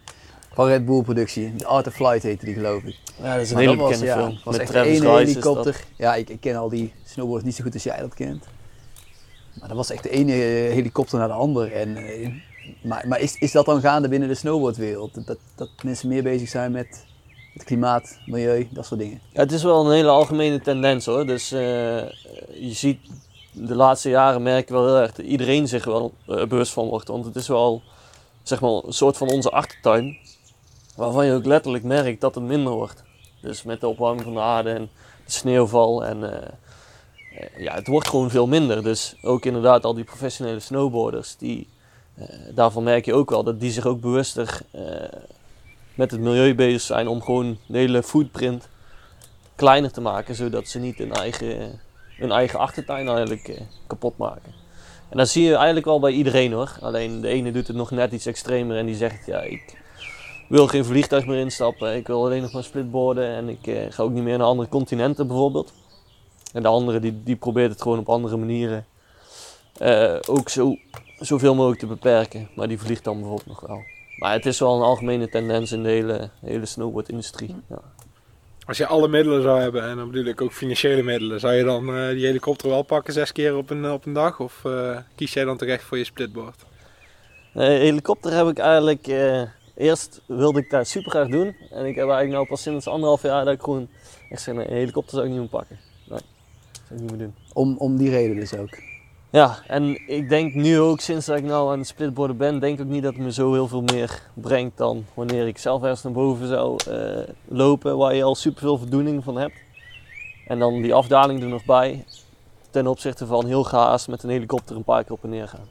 Van 0.53 0.67
Red 0.67 0.85
Bull 0.85 1.01
productie. 1.01 1.55
De 1.55 1.65
Art 1.65 1.87
of 1.87 1.93
Flight 1.93 2.23
heette 2.23 2.45
die 2.45 2.53
geloof 2.53 2.83
ik. 2.83 2.95
ja, 3.21 3.33
dat 3.33 3.41
is 3.41 3.49
een 3.49 3.55
Maar 3.55 3.63
hele 3.65 3.77
dat 3.77 3.87
was, 3.87 3.99
bekende 3.99 4.05
ja, 4.05 4.25
film. 4.27 4.39
was 4.43 4.53
Met 4.57 4.61
echt 4.61 4.71
Travis 4.71 4.99
helikopter. 4.99 5.83
Ja, 5.95 6.15
ik, 6.15 6.29
ik 6.29 6.39
ken 6.39 6.55
al 6.55 6.69
die 6.69 6.93
snowboarders 7.05 7.45
niet 7.45 7.55
zo 7.55 7.63
goed 7.63 7.73
als 7.73 7.83
jij 7.83 7.99
dat 7.99 8.13
kent. 8.13 8.45
Maar 9.59 9.67
dat 9.67 9.77
was 9.77 9.89
echt 9.89 10.03
de 10.03 10.09
ene 10.09 10.31
helikopter 10.31 11.19
naar 11.19 11.27
de 11.27 11.33
ander. 11.33 11.73
En, 11.73 11.97
eh, 11.97 12.29
maar 12.83 13.07
maar 13.07 13.19
is, 13.19 13.37
is 13.37 13.51
dat 13.51 13.65
dan 13.65 13.81
gaande 13.81 14.07
binnen 14.07 14.27
de 14.27 14.35
snowboardwereld? 14.35 15.25
Dat, 15.25 15.37
dat 15.55 15.69
mensen 15.83 16.07
meer 16.07 16.23
bezig 16.23 16.49
zijn 16.49 16.71
met 16.71 17.05
het 17.53 17.63
klimaat, 17.63 18.17
milieu, 18.25 18.67
dat 18.71 18.85
soort 18.85 18.99
dingen? 18.99 19.21
Het 19.33 19.51
is 19.51 19.63
wel 19.63 19.85
een 19.85 19.91
hele 19.91 20.09
algemene 20.09 20.61
tendens 20.61 21.05
hoor. 21.05 21.25
Dus 21.25 21.51
eh, 21.51 21.59
je 22.59 22.73
ziet 22.73 22.99
de 23.51 23.75
laatste 23.75 24.09
jaren 24.09 24.43
merk 24.43 24.67
je 24.67 24.73
wel 24.73 24.85
heel 24.85 24.97
erg 24.97 25.13
dat 25.13 25.25
iedereen 25.25 25.67
zich 25.67 25.85
wel 25.85 26.13
eh, 26.27 26.45
bewust 26.45 26.71
van 26.71 26.87
wordt. 26.87 27.07
Want 27.07 27.25
het 27.25 27.35
is 27.35 27.47
wel 27.47 27.81
zeg 28.43 28.61
maar 28.61 28.71
een 28.71 28.93
soort 28.93 29.17
van 29.17 29.29
onze 29.29 29.49
achtertuin. 29.49 30.17
Waarvan 30.95 31.25
je 31.25 31.33
ook 31.33 31.45
letterlijk 31.45 31.83
merkt 31.83 32.21
dat 32.21 32.35
het 32.35 32.43
minder 32.43 32.73
wordt. 32.73 33.03
Dus 33.41 33.63
met 33.63 33.81
de 33.81 33.87
opwarming 33.87 34.23
van 34.23 34.33
de 34.33 34.39
aarde 34.39 34.69
en 34.69 34.89
de 35.25 35.31
sneeuwval. 35.31 36.05
En 36.05 36.23
eh, 36.31 36.37
eh, 36.37 36.49
ja, 37.57 37.73
het 37.73 37.87
wordt 37.87 38.07
gewoon 38.07 38.29
veel 38.29 38.47
minder. 38.47 38.83
Dus 38.83 39.15
ook 39.21 39.45
inderdaad 39.45 39.85
al 39.85 39.93
die 39.93 40.03
professionele 40.03 40.59
snowboarders 40.59 41.37
die 41.37 41.67
eh, 42.15 42.25
daarvan 42.55 42.83
merk 42.83 43.05
je 43.05 43.13
ook 43.13 43.29
wel 43.29 43.43
dat 43.43 43.59
die 43.59 43.71
zich 43.71 43.85
ook 43.85 44.01
bewuster 44.01 44.59
eh, 44.71 44.83
met 45.95 46.11
het 46.11 46.19
milieu 46.19 46.55
bezig 46.55 46.81
zijn 46.81 47.07
om 47.07 47.21
gewoon 47.21 47.57
de 47.65 47.77
hele 47.77 48.03
footprint 48.03 48.67
kleiner 49.55 49.91
te 49.91 50.01
maken, 50.01 50.35
zodat 50.35 50.67
ze 50.67 50.79
niet 50.79 50.97
hun 50.97 51.13
eigen, 51.13 51.79
hun 52.17 52.31
eigen 52.31 52.59
achtertuin 52.59 53.07
eigenlijk 53.07 53.47
eh, 53.47 53.61
kapot 53.87 54.17
maken. 54.17 54.53
En 55.09 55.17
dat 55.17 55.29
zie 55.29 55.43
je 55.43 55.55
eigenlijk 55.55 55.85
wel 55.85 55.99
bij 55.99 56.11
iedereen 56.11 56.51
hoor. 56.51 56.77
Alleen 56.81 57.21
de 57.21 57.27
ene 57.27 57.51
doet 57.51 57.67
het 57.67 57.75
nog 57.75 57.91
net 57.91 58.11
iets 58.11 58.25
extremer 58.25 58.77
en 58.77 58.85
die 58.85 58.95
zegt 58.95 59.25
ja, 59.25 59.41
ik 59.41 59.77
wil 60.47 60.67
geen 60.67 60.85
vliegtuig 60.85 61.25
meer 61.25 61.39
instappen, 61.39 61.95
ik 61.95 62.07
wil 62.07 62.25
alleen 62.25 62.41
nog 62.41 62.51
maar 62.51 62.63
splitboarden 62.63 63.27
en 63.27 63.49
ik 63.49 63.67
eh, 63.67 63.75
ga 63.89 64.03
ook 64.03 64.11
niet 64.11 64.23
meer 64.23 64.37
naar 64.37 64.47
andere 64.47 64.69
continenten 64.69 65.27
bijvoorbeeld. 65.27 65.73
En 66.53 66.61
de 66.61 66.67
andere 66.67 66.99
die, 66.99 67.23
die 67.23 67.35
probeert 67.35 67.71
het 67.71 67.81
gewoon 67.81 67.99
op 67.99 68.09
andere 68.09 68.37
manieren 68.37 68.85
eh, 69.77 70.15
ook 70.27 70.49
zo, 70.49 70.75
zoveel 71.19 71.55
mogelijk 71.55 71.79
te 71.79 71.87
beperken. 71.87 72.49
Maar 72.55 72.67
die 72.67 72.79
vliegt 72.79 73.03
dan 73.03 73.17
bijvoorbeeld 73.19 73.47
nog 73.47 73.59
wel. 73.59 73.83
Maar 74.17 74.33
het 74.33 74.45
is 74.45 74.59
wel 74.59 74.75
een 74.75 74.81
algemene 74.81 75.29
tendens 75.29 75.71
in 75.71 75.83
de 75.83 75.89
hele, 75.89 76.29
hele 76.41 76.65
snowboardindustrie. 76.65 77.55
Ja. 77.67 77.81
Als 78.69 78.77
je 78.77 78.87
alle 78.87 79.07
middelen 79.07 79.41
zou 79.41 79.59
hebben, 79.59 79.83
en 79.83 79.95
dan 79.95 80.11
bedoel 80.11 80.25
ik 80.25 80.41
ook 80.41 80.53
financiële 80.53 81.03
middelen, 81.03 81.39
zou 81.39 81.53
je 81.53 81.63
dan 81.63 81.95
eh, 81.95 82.09
die 82.09 82.25
helikopter 82.25 82.69
wel 82.69 82.81
pakken 82.81 83.13
zes 83.13 83.31
keer 83.31 83.55
op 83.55 83.69
een, 83.69 83.91
op 83.91 84.05
een 84.05 84.13
dag? 84.13 84.39
Of 84.39 84.65
eh, 84.65 84.97
kies 85.15 85.33
jij 85.33 85.43
dan 85.43 85.57
terecht 85.57 85.83
voor 85.83 85.97
je 85.97 86.03
splitboard? 86.03 86.65
Eh, 87.53 87.67
helikopter 87.67 88.33
heb 88.33 88.47
ik 88.47 88.57
eigenlijk... 88.57 89.07
eerst 89.75 90.21
wilde 90.25 90.59
ik 90.59 90.69
dat 90.69 90.87
super 90.87 91.11
graag 91.11 91.27
doen. 91.27 91.55
En 91.71 91.85
ik 91.85 91.95
heb 91.95 92.07
eigenlijk 92.09 92.31
nou 92.31 92.47
pas 92.47 92.61
sinds 92.61 92.87
anderhalf 92.87 93.21
jaar 93.21 93.45
dat 93.45 93.53
ik 93.53 93.61
gewoon 93.61 93.89
echt 94.29 94.41
zeg, 94.41 94.55
nee, 94.55 94.67
een 94.67 94.75
helikopter 94.75 95.11
zou 95.11 95.25
ik 95.25 95.31
niet 95.31 95.39
meer 95.39 95.49
pakken. 95.49 95.88
Dat 96.89 96.99
niet 96.99 97.09
meer 97.09 97.19
doen. 97.19 97.33
Om, 97.53 97.75
om 97.77 97.97
die 97.97 98.09
reden 98.09 98.35
dus 98.35 98.53
ook. 98.57 98.77
Ja, 99.31 99.57
en 99.67 100.07
ik 100.09 100.29
denk 100.29 100.53
nu 100.53 100.79
ook 100.79 100.99
sinds 100.99 101.25
dat 101.25 101.37
ik 101.37 101.43
nou 101.43 101.71
aan 101.71 101.77
het 101.77 101.87
splitboarden 101.87 102.37
ben, 102.37 102.59
denk 102.59 102.79
ik 102.79 102.85
ook 102.85 102.91
niet 102.91 103.03
dat 103.03 103.13
het 103.13 103.21
me 103.21 103.31
zo 103.31 103.53
heel 103.53 103.67
veel 103.67 103.81
meer 103.81 104.21
brengt 104.33 104.77
dan 104.77 105.05
wanneer 105.13 105.47
ik 105.47 105.57
zelf 105.57 105.81
ergens 105.81 106.03
naar 106.03 106.13
boven 106.13 106.47
zou 106.47 106.77
eh, 106.89 107.27
lopen, 107.47 107.97
waar 107.97 108.15
je 108.15 108.23
al 108.23 108.35
superveel 108.35 108.77
voldoening 108.77 109.23
van 109.23 109.37
hebt. 109.37 109.55
En 110.47 110.59
dan 110.59 110.81
die 110.81 110.93
afdaling 110.93 111.41
er 111.41 111.47
nog 111.47 111.65
bij, 111.65 112.05
ten 112.69 112.87
opzichte 112.87 113.25
van 113.25 113.45
heel 113.45 113.63
gehaast 113.63 114.07
met 114.07 114.23
een 114.23 114.29
helikopter 114.29 114.75
een 114.75 114.83
paar 114.83 115.03
keer 115.03 115.11
op 115.11 115.23
en 115.23 115.29
neer 115.29 115.47
gaan. 115.47 115.67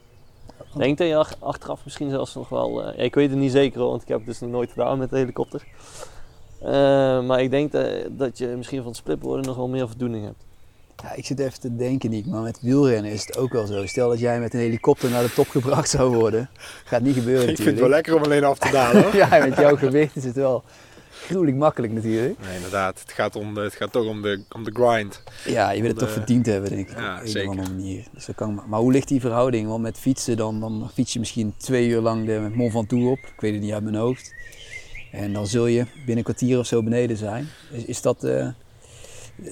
Ik 0.59 0.79
denk 0.79 0.99
dat 0.99 1.07
je 1.07 1.17
ach- 1.17 1.37
achteraf 1.41 1.81
misschien 1.85 2.11
zelfs 2.11 2.35
nog 2.35 2.49
wel, 2.49 2.83
eh, 2.83 3.05
ik 3.05 3.15
weet 3.15 3.31
het 3.31 3.39
niet 3.39 3.53
zeker 3.53 3.81
hoor, 3.81 3.89
want 3.91 4.03
ik 4.03 4.09
heb 4.09 4.19
het 4.19 4.27
dus 4.27 4.41
nog 4.41 4.51
nooit 4.51 4.71
gedaan 4.71 4.99
met 4.99 5.11
de 5.11 5.17
helikopter. 5.17 5.65
Eh, 6.61 6.71
maar 7.23 7.41
ik 7.41 7.51
denk 7.51 7.73
dat, 7.73 7.91
dat 8.11 8.39
je 8.39 8.47
misschien 8.47 8.79
van 8.79 8.87
het 8.87 8.97
splitboarden 8.97 9.47
nog 9.47 9.57
wel 9.57 9.69
meer 9.69 9.89
voldoening 9.89 10.25
hebt. 10.25 10.47
Ja, 11.03 11.13
ik 11.15 11.27
zit 11.27 11.39
even 11.39 11.61
te 11.61 11.77
denken, 11.77 12.11
Niek, 12.11 12.27
maar 12.27 12.43
met 12.43 12.59
wielrennen 12.61 13.11
is 13.13 13.27
het 13.27 13.37
ook 13.37 13.53
wel 13.53 13.67
zo. 13.67 13.87
Stel 13.87 14.09
dat 14.09 14.19
jij 14.19 14.41
met 14.41 14.55
een 14.55 14.61
helikopter 14.61 15.11
naar 15.11 15.23
de 15.23 15.33
top 15.33 15.49
gebracht 15.49 15.89
zou 15.91 16.15
worden. 16.17 16.49
Gaat 16.85 17.03
niet 17.03 17.15
gebeuren 17.15 17.49
Ik 17.49 17.57
vind 17.57 17.69
het 17.69 17.79
wel 17.81 17.89
lekker 17.89 18.15
om 18.15 18.23
alleen 18.23 18.45
af 18.45 18.59
te 18.59 18.71
dalen 18.71 19.03
hoor. 19.03 19.15
ja, 19.29 19.29
met 19.47 19.57
jouw 19.57 19.77
gewicht 19.77 20.17
is 20.17 20.25
het 20.25 20.35
wel 20.35 20.65
gruwelijk 21.27 21.57
makkelijk 21.57 21.93
natuurlijk. 21.93 22.39
Nee, 22.47 22.57
inderdaad. 22.57 23.01
Het 23.01 23.13
gaat, 23.13 23.37
om 23.37 23.55
de, 23.55 23.61
het 23.61 23.75
gaat 23.75 23.93
toch 23.93 24.07
om 24.07 24.23
de, 24.23 24.43
om 24.51 24.65
de 24.65 24.71
grind. 24.75 25.23
Ja, 25.45 25.71
je 25.71 25.81
wil 25.81 25.91
het 25.91 25.99
De- 25.99 26.05
toch 26.05 26.15
verdiend 26.15 26.47
hebben, 26.47 26.71
denk 26.71 26.89
ik. 26.91 26.99
Ja, 26.99 27.17
op 27.17 27.23
een 27.23 27.29
zeker. 27.29 27.49
of 27.49 27.57
andere 27.57 27.75
manier. 27.77 28.05
Dus 28.13 28.25
dat 28.27 28.35
kan, 28.35 28.63
maar 28.67 28.81
hoe 28.81 28.93
ligt 28.93 29.09
die 29.09 29.21
verhouding? 29.21 29.69
Want 29.69 29.83
met 29.83 29.99
fietsen, 29.99 30.37
dan, 30.37 30.61
dan 30.61 30.91
fiets 30.95 31.13
je 31.13 31.19
misschien 31.19 31.55
twee 31.57 31.89
uur 31.89 32.01
lang 32.01 32.27
de 32.27 32.51
Mont 32.55 32.73
Ventoux 32.73 33.05
op. 33.05 33.19
Ik 33.19 33.41
weet 33.41 33.53
het 33.53 33.63
niet 33.63 33.73
uit 33.73 33.83
mijn 33.83 33.95
hoofd. 33.95 34.35
En 35.13 35.33
dan 35.33 35.47
zul 35.47 35.67
je 35.67 35.85
binnen 35.97 36.17
een 36.17 36.23
kwartier 36.23 36.59
of 36.59 36.67
zo 36.67 36.83
beneden 36.83 37.17
zijn. 37.17 37.49
Is, 37.73 37.85
is 37.85 38.01
dat... 38.03 38.25
eh, 38.25 38.49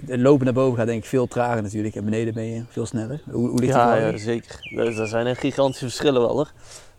lopen 0.07 0.45
naar 0.45 0.55
boven 0.55 0.79
gaat 0.79 0.87
denk 0.87 1.03
ik 1.03 1.09
veel 1.09 1.27
trager 1.27 1.63
natuurlijk. 1.63 1.95
En 1.95 2.05
beneden 2.05 2.35
ben 2.35 2.45
je 2.45 2.63
veel 2.69 2.87
sneller. 2.87 3.21
Hoe, 3.31 3.49
hoe 3.49 3.61
ligt 3.61 3.75
Ja, 3.75 3.95
ja, 3.95 4.17
zeker. 4.17 4.61
Er 4.75 5.07
zijn 5.07 5.37
gigantische 5.37 5.85
verschillen 5.85 6.21
wel 6.21 6.33
hoor. 6.33 6.53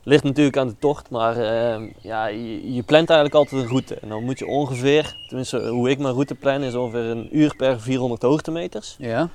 Ligt 0.03 0.23
natuurlijk 0.23 0.57
aan 0.57 0.67
de 0.67 0.75
tocht, 0.79 1.09
maar 1.09 1.38
ehm, 1.38 1.88
ja, 2.01 2.27
je, 2.27 2.73
je 2.73 2.83
plant 2.83 3.09
eigenlijk 3.09 3.39
altijd 3.39 3.61
een 3.61 3.67
route. 3.67 3.95
En 3.95 4.09
dan 4.09 4.23
moet 4.23 4.39
je 4.39 4.45
ongeveer, 4.45 5.15
tenminste 5.27 5.67
hoe 5.67 5.89
ik 5.89 5.99
mijn 5.99 6.13
route 6.13 6.35
plan, 6.35 6.63
is 6.63 6.75
ongeveer 6.75 7.03
een 7.03 7.38
uur 7.38 7.55
per 7.55 7.81
400 7.81 8.21
hoogtemeters. 8.21 8.95
Ja? 8.99 9.29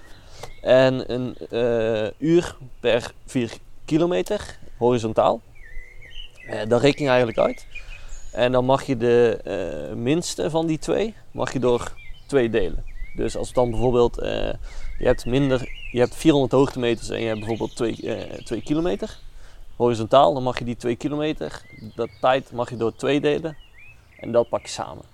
En 0.62 1.12
een 1.12 1.36
eh, 1.50 2.10
uur 2.18 2.56
per 2.80 3.12
4 3.26 3.52
kilometer, 3.84 4.58
horizontaal. 4.76 5.40
Eh, 6.46 6.60
dat 6.68 6.80
reken 6.80 7.02
je 7.02 7.08
eigenlijk 7.08 7.38
uit. 7.38 7.66
En 8.32 8.52
dan 8.52 8.64
mag 8.64 8.82
je 8.82 8.96
de 8.96 9.40
eh, 9.44 9.96
minste 9.96 10.50
van 10.50 10.66
die 10.66 10.78
twee, 10.78 11.14
mag 11.30 11.52
je 11.52 11.58
door 11.58 11.92
twee 12.26 12.50
delen. 12.50 12.84
Dus 13.14 13.36
als 13.36 13.46
het 13.46 13.56
dan 13.56 13.70
bijvoorbeeld, 13.70 14.18
eh, 14.18 14.52
je 14.98 15.06
hebt 15.06 15.26
minder, 15.26 15.68
je 15.92 15.98
hebt 15.98 16.14
400 16.14 16.52
hoogtemeters 16.52 17.08
en 17.08 17.20
je 17.20 17.26
hebt 17.26 17.38
bijvoorbeeld 17.38 17.76
2 18.44 18.62
kilometer. 18.62 19.18
Horizontaal, 19.76 20.34
dan 20.34 20.42
mag 20.42 20.58
je 20.58 20.64
die 20.64 20.76
2 20.76 20.96
kilometer, 20.96 21.62
dat 21.94 22.08
tijd 22.20 22.52
mag 22.52 22.70
je 22.70 22.76
door 22.76 22.94
twee 22.94 23.20
delen. 23.20 23.56
En 24.18 24.32
dat 24.32 24.48
pak 24.48 24.62
je 24.62 24.68
samen. 24.68 25.04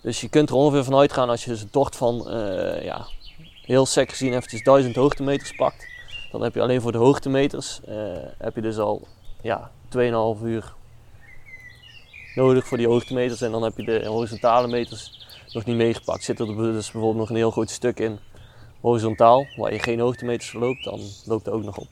Dus 0.00 0.20
je 0.20 0.28
kunt 0.28 0.48
er 0.48 0.54
ongeveer 0.54 0.84
van 0.84 0.94
uitgaan 0.94 1.28
als 1.28 1.44
je 1.44 1.50
dus 1.50 1.62
een 1.62 1.70
tocht 1.70 1.96
van, 1.96 2.28
eh, 2.28 2.84
ja, 2.84 3.06
heel 3.62 3.86
sec 3.86 4.10
gezien 4.10 4.32
eventjes 4.32 4.62
1000 4.62 4.96
hoogtemeters 4.96 5.52
pakt. 5.52 5.86
Dan 6.30 6.42
heb 6.42 6.54
je 6.54 6.60
alleen 6.60 6.80
voor 6.80 6.92
de 6.92 6.98
hoogtemeters, 6.98 7.80
eh, 7.84 7.96
heb 8.38 8.54
je 8.54 8.60
dus 8.60 8.78
al 8.78 9.06
ja, 9.42 9.70
2,5 9.88 10.42
uur 10.42 10.74
nodig 12.34 12.66
voor 12.66 12.78
die 12.78 12.86
hoogtemeters. 12.86 13.40
En 13.40 13.50
dan 13.50 13.62
heb 13.62 13.76
je 13.76 13.84
de 13.84 14.06
horizontale 14.06 14.68
meters 14.68 15.26
nog 15.52 15.64
niet 15.64 15.76
meegepakt. 15.76 16.24
Zit 16.24 16.40
er 16.40 16.46
dus 16.46 16.90
bijvoorbeeld 16.90 17.16
nog 17.16 17.30
een 17.30 17.36
heel 17.36 17.50
groot 17.50 17.70
stuk 17.70 17.98
in 18.00 18.18
horizontaal, 18.80 19.46
waar 19.56 19.72
je 19.72 19.78
geen 19.78 20.00
hoogtemeters 20.00 20.50
verloopt, 20.50 20.84
dan 20.84 21.00
loopt 21.24 21.44
dat 21.44 21.54
ook 21.54 21.64
nog 21.64 21.78
op. 21.78 21.88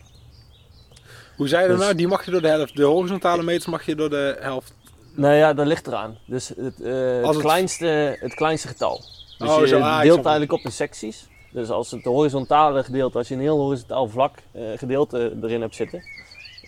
Hoe 1.37 1.49
zei 1.49 1.63
je 1.63 1.69
dat 1.69 1.77
Dus- 1.77 1.87
nou? 1.87 1.97
Die 1.97 2.09
mag 2.09 2.25
je 2.25 2.31
door 2.31 2.43
de 2.43 2.49
helft. 2.49 2.77
De 2.77 2.85
horizontale 2.85 3.43
meters 3.43 3.67
mag 3.67 3.87
je 3.87 3.95
door 3.95 4.11
de 4.11 4.37
helft. 4.41 4.75
Nou 5.15 5.35
ja, 5.35 5.55
dat 5.55 5.67
ligt 5.67 5.87
eraan. 5.87 6.19
Dus 6.27 6.49
het, 6.49 6.81
eh, 6.83 7.27
het, 7.27 7.37
kleinste, 7.37 8.17
het 8.21 8.35
kleinste 8.35 8.69
getal. 8.69 9.01
Dus 9.39 9.49
Oh, 9.49 9.61
je 9.61 9.67
zo, 9.67 9.79
ah, 9.81 10.01
deelt 10.01 10.25
eigenlijk 10.25 10.53
op 10.53 10.61
in 10.61 10.73
secties. 10.73 11.29
Dus 11.53 11.71
als 11.71 11.91
het 11.91 12.05
horizontale 12.05 12.85
gedeelte, 12.85 13.19
als 13.19 13.29
je 13.29 13.35
een 13.35 13.41
heel 13.41 13.59
horizontaal 13.59 14.09
vlak 14.09 14.39
eh, 14.53 14.63
gedeelte 14.77 15.37
erin 15.43 15.61
hebt 15.61 15.75
zitten. 15.75 16.03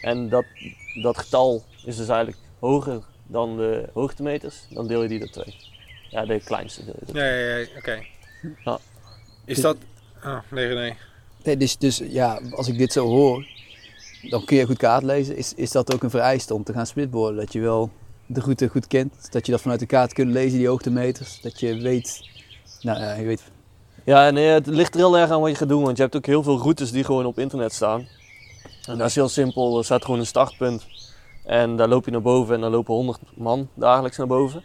En 0.00 0.28
dat, 0.28 0.44
dat 1.02 1.18
getal 1.18 1.64
is 1.84 1.96
dus 1.96 2.08
eigenlijk 2.08 2.38
hoger 2.58 3.02
dan 3.26 3.56
de 3.56 3.88
hoogtemeters, 3.92 4.66
dan 4.70 4.86
deel 4.86 5.02
je 5.02 5.08
die 5.08 5.18
door 5.18 5.30
twee. 5.30 5.54
Ja, 6.12 6.24
de 6.24 6.40
kleinste 6.40 6.84
deel 6.84 6.94
Ja, 7.12 7.24
ja, 7.24 7.56
ja, 7.56 7.66
oké. 7.76 8.02
Ja. 8.64 8.78
Is 9.44 9.60
dat... 9.60 9.76
Oh, 10.24 10.38
nee, 10.50 10.74
nee. 10.74 10.94
Nee, 11.44 11.56
dus, 11.56 11.78
dus 11.78 12.02
ja, 12.04 12.40
als 12.50 12.68
ik 12.68 12.78
dit 12.78 12.92
zo 12.92 13.06
hoor, 13.06 13.46
dan 14.30 14.44
kun 14.44 14.56
je 14.56 14.66
goed 14.66 14.76
kaart 14.76 15.02
lezen. 15.02 15.36
Is, 15.36 15.54
is 15.54 15.70
dat 15.70 15.94
ook 15.94 16.02
een 16.02 16.10
vereiste 16.10 16.54
om 16.54 16.64
te 16.64 16.72
gaan 16.72 16.86
splitboarden? 16.86 17.40
Dat 17.40 17.52
je 17.52 17.60
wel 17.60 17.90
de 18.26 18.40
route 18.40 18.68
goed 18.68 18.86
kent, 18.86 19.32
dat 19.32 19.46
je 19.46 19.52
dat 19.52 19.60
vanuit 19.60 19.80
de 19.80 19.86
kaart 19.86 20.12
kunt 20.12 20.32
lezen, 20.32 20.58
die 20.58 20.68
hoogtemeters. 20.68 21.40
Dat 21.40 21.60
je 21.60 21.76
weet, 21.76 22.30
nou 22.80 23.00
ja, 23.00 23.14
je 23.14 23.24
weet, 23.24 23.42
Ja, 24.04 24.30
nee, 24.30 24.46
het 24.46 24.66
ligt 24.66 24.94
er 24.94 25.00
heel 25.00 25.18
erg 25.18 25.30
aan 25.30 25.40
wat 25.40 25.50
je 25.50 25.56
gaat 25.56 25.68
doen, 25.68 25.82
want 25.82 25.96
je 25.96 26.02
hebt 26.02 26.16
ook 26.16 26.26
heel 26.26 26.42
veel 26.42 26.58
routes 26.58 26.90
die 26.90 27.04
gewoon 27.04 27.26
op 27.26 27.38
internet 27.38 27.72
staan. 27.72 28.08
En 28.86 28.98
dat 28.98 29.08
is 29.08 29.14
heel 29.14 29.28
simpel, 29.28 29.78
er 29.78 29.84
staat 29.84 30.04
gewoon 30.04 30.20
een 30.20 30.26
startpunt 30.26 30.86
en 31.44 31.76
daar 31.76 31.88
loop 31.88 32.04
je 32.04 32.10
naar 32.10 32.22
boven 32.22 32.54
en 32.54 32.60
dan 32.60 32.70
lopen 32.70 32.94
100 32.94 33.18
man 33.34 33.68
dagelijks 33.74 34.16
naar 34.16 34.26
boven. 34.26 34.64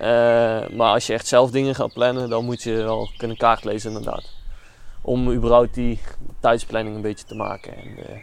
Eh, 0.00 0.68
maar 0.76 0.92
als 0.92 1.06
je 1.06 1.12
echt 1.12 1.26
zelf 1.26 1.50
dingen 1.50 1.74
gaat 1.74 1.92
plannen, 1.92 2.28
dan 2.30 2.44
moet 2.44 2.62
je 2.62 2.72
wel 2.74 3.10
kunnen 3.16 3.36
kaart 3.36 3.64
lezen 3.64 3.90
inderdaad. 3.90 4.30
Om 5.02 5.30
überhaupt 5.32 5.74
die 5.74 6.00
tijdsplanning 6.40 6.96
een 6.96 7.02
beetje 7.02 7.26
te 7.26 7.34
maken. 7.34 7.76
En, 7.76 7.96
eh, 8.06 8.20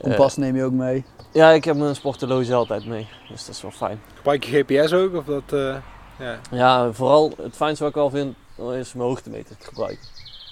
kompas 0.00 0.36
neem 0.36 0.56
je 0.56 0.64
ook 0.64 0.72
mee. 0.72 0.96
eh, 0.96 1.24
ja, 1.32 1.50
ik 1.50 1.64
heb 1.64 1.76
mijn 1.76 1.94
sporthorloge 1.94 2.54
altijd 2.54 2.86
mee, 2.86 3.08
dus 3.28 3.46
dat 3.46 3.54
is 3.54 3.62
wel 3.62 3.70
fijn. 3.70 4.00
Gebruik 4.14 4.44
je 4.44 4.64
GPS 4.64 4.92
ook? 4.92 5.14
Of 5.14 5.24
dat... 5.24 5.52
eh, 5.52 5.76
ja. 6.18 6.38
Ja, 6.50 6.92
vooral 6.92 7.32
het 7.42 7.56
fijnste 7.56 7.82
wat 7.82 7.92
ik 7.92 7.98
wel 7.98 8.10
vind 8.10 8.36
is 8.78 8.92
mijn 8.92 9.08
hoogtemeter 9.08 9.56
te 9.56 9.66
gebruiken. 9.66 10.06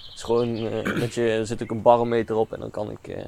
Het 0.07 0.15
is 0.15 0.23
gewoon 0.23 0.55
eh, 0.55 0.93
met 0.99 1.13
je, 1.13 1.29
er 1.29 1.45
zit 1.47 1.63
ook 1.63 1.71
een 1.71 1.81
barometer 1.81 2.35
op 2.35 2.53
en 2.53 2.59
dan 2.59 2.71
kan 2.71 2.91
ik, 2.91 3.07
eh, 3.07 3.25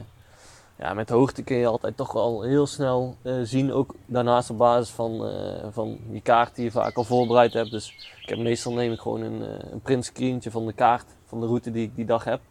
ja, 0.82 0.93
met 0.93 1.07
de 1.07 1.13
hoogte 1.13 1.43
kun 1.43 1.55
je 1.55 1.67
altijd 1.67 1.97
toch 1.97 2.11
wel 2.11 2.41
heel 2.41 2.67
snel 2.67 3.15
eh, 3.21 3.34
zien. 3.43 3.73
Ook 3.73 3.95
daarnaast 4.05 4.49
op 4.49 4.57
basis 4.57 4.93
van, 4.93 5.27
eh, 5.27 5.67
van 5.71 5.97
die 6.09 6.21
kaart 6.21 6.55
die 6.55 6.63
je 6.63 6.71
vaak 6.71 6.95
al 6.95 7.03
voorbereid 7.03 7.53
hebt. 7.53 7.71
Dus 7.71 7.93
ik 8.21 8.29
heb 8.29 8.38
meestal 8.38 8.73
neem 8.73 8.91
ik 8.91 8.99
gewoon 8.99 9.21
een, 9.21 9.43
eh, 9.43 9.95
een 10.21 10.41
van 10.51 10.65
de 10.65 10.73
kaart 10.73 11.05
van 11.25 11.39
de 11.39 11.45
route 11.45 11.71
die 11.71 11.84
ik 11.84 11.95
die 11.95 12.05
dag 12.05 12.23
heb. 12.23 12.41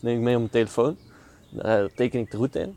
neem 0.00 0.16
ik 0.16 0.22
mee 0.22 0.34
op 0.34 0.40
mijn 0.40 0.52
telefoon. 0.52 0.96
Daar 1.50 1.88
teken 1.94 2.20
ik 2.20 2.30
de 2.30 2.36
route 2.36 2.60
in. 2.60 2.76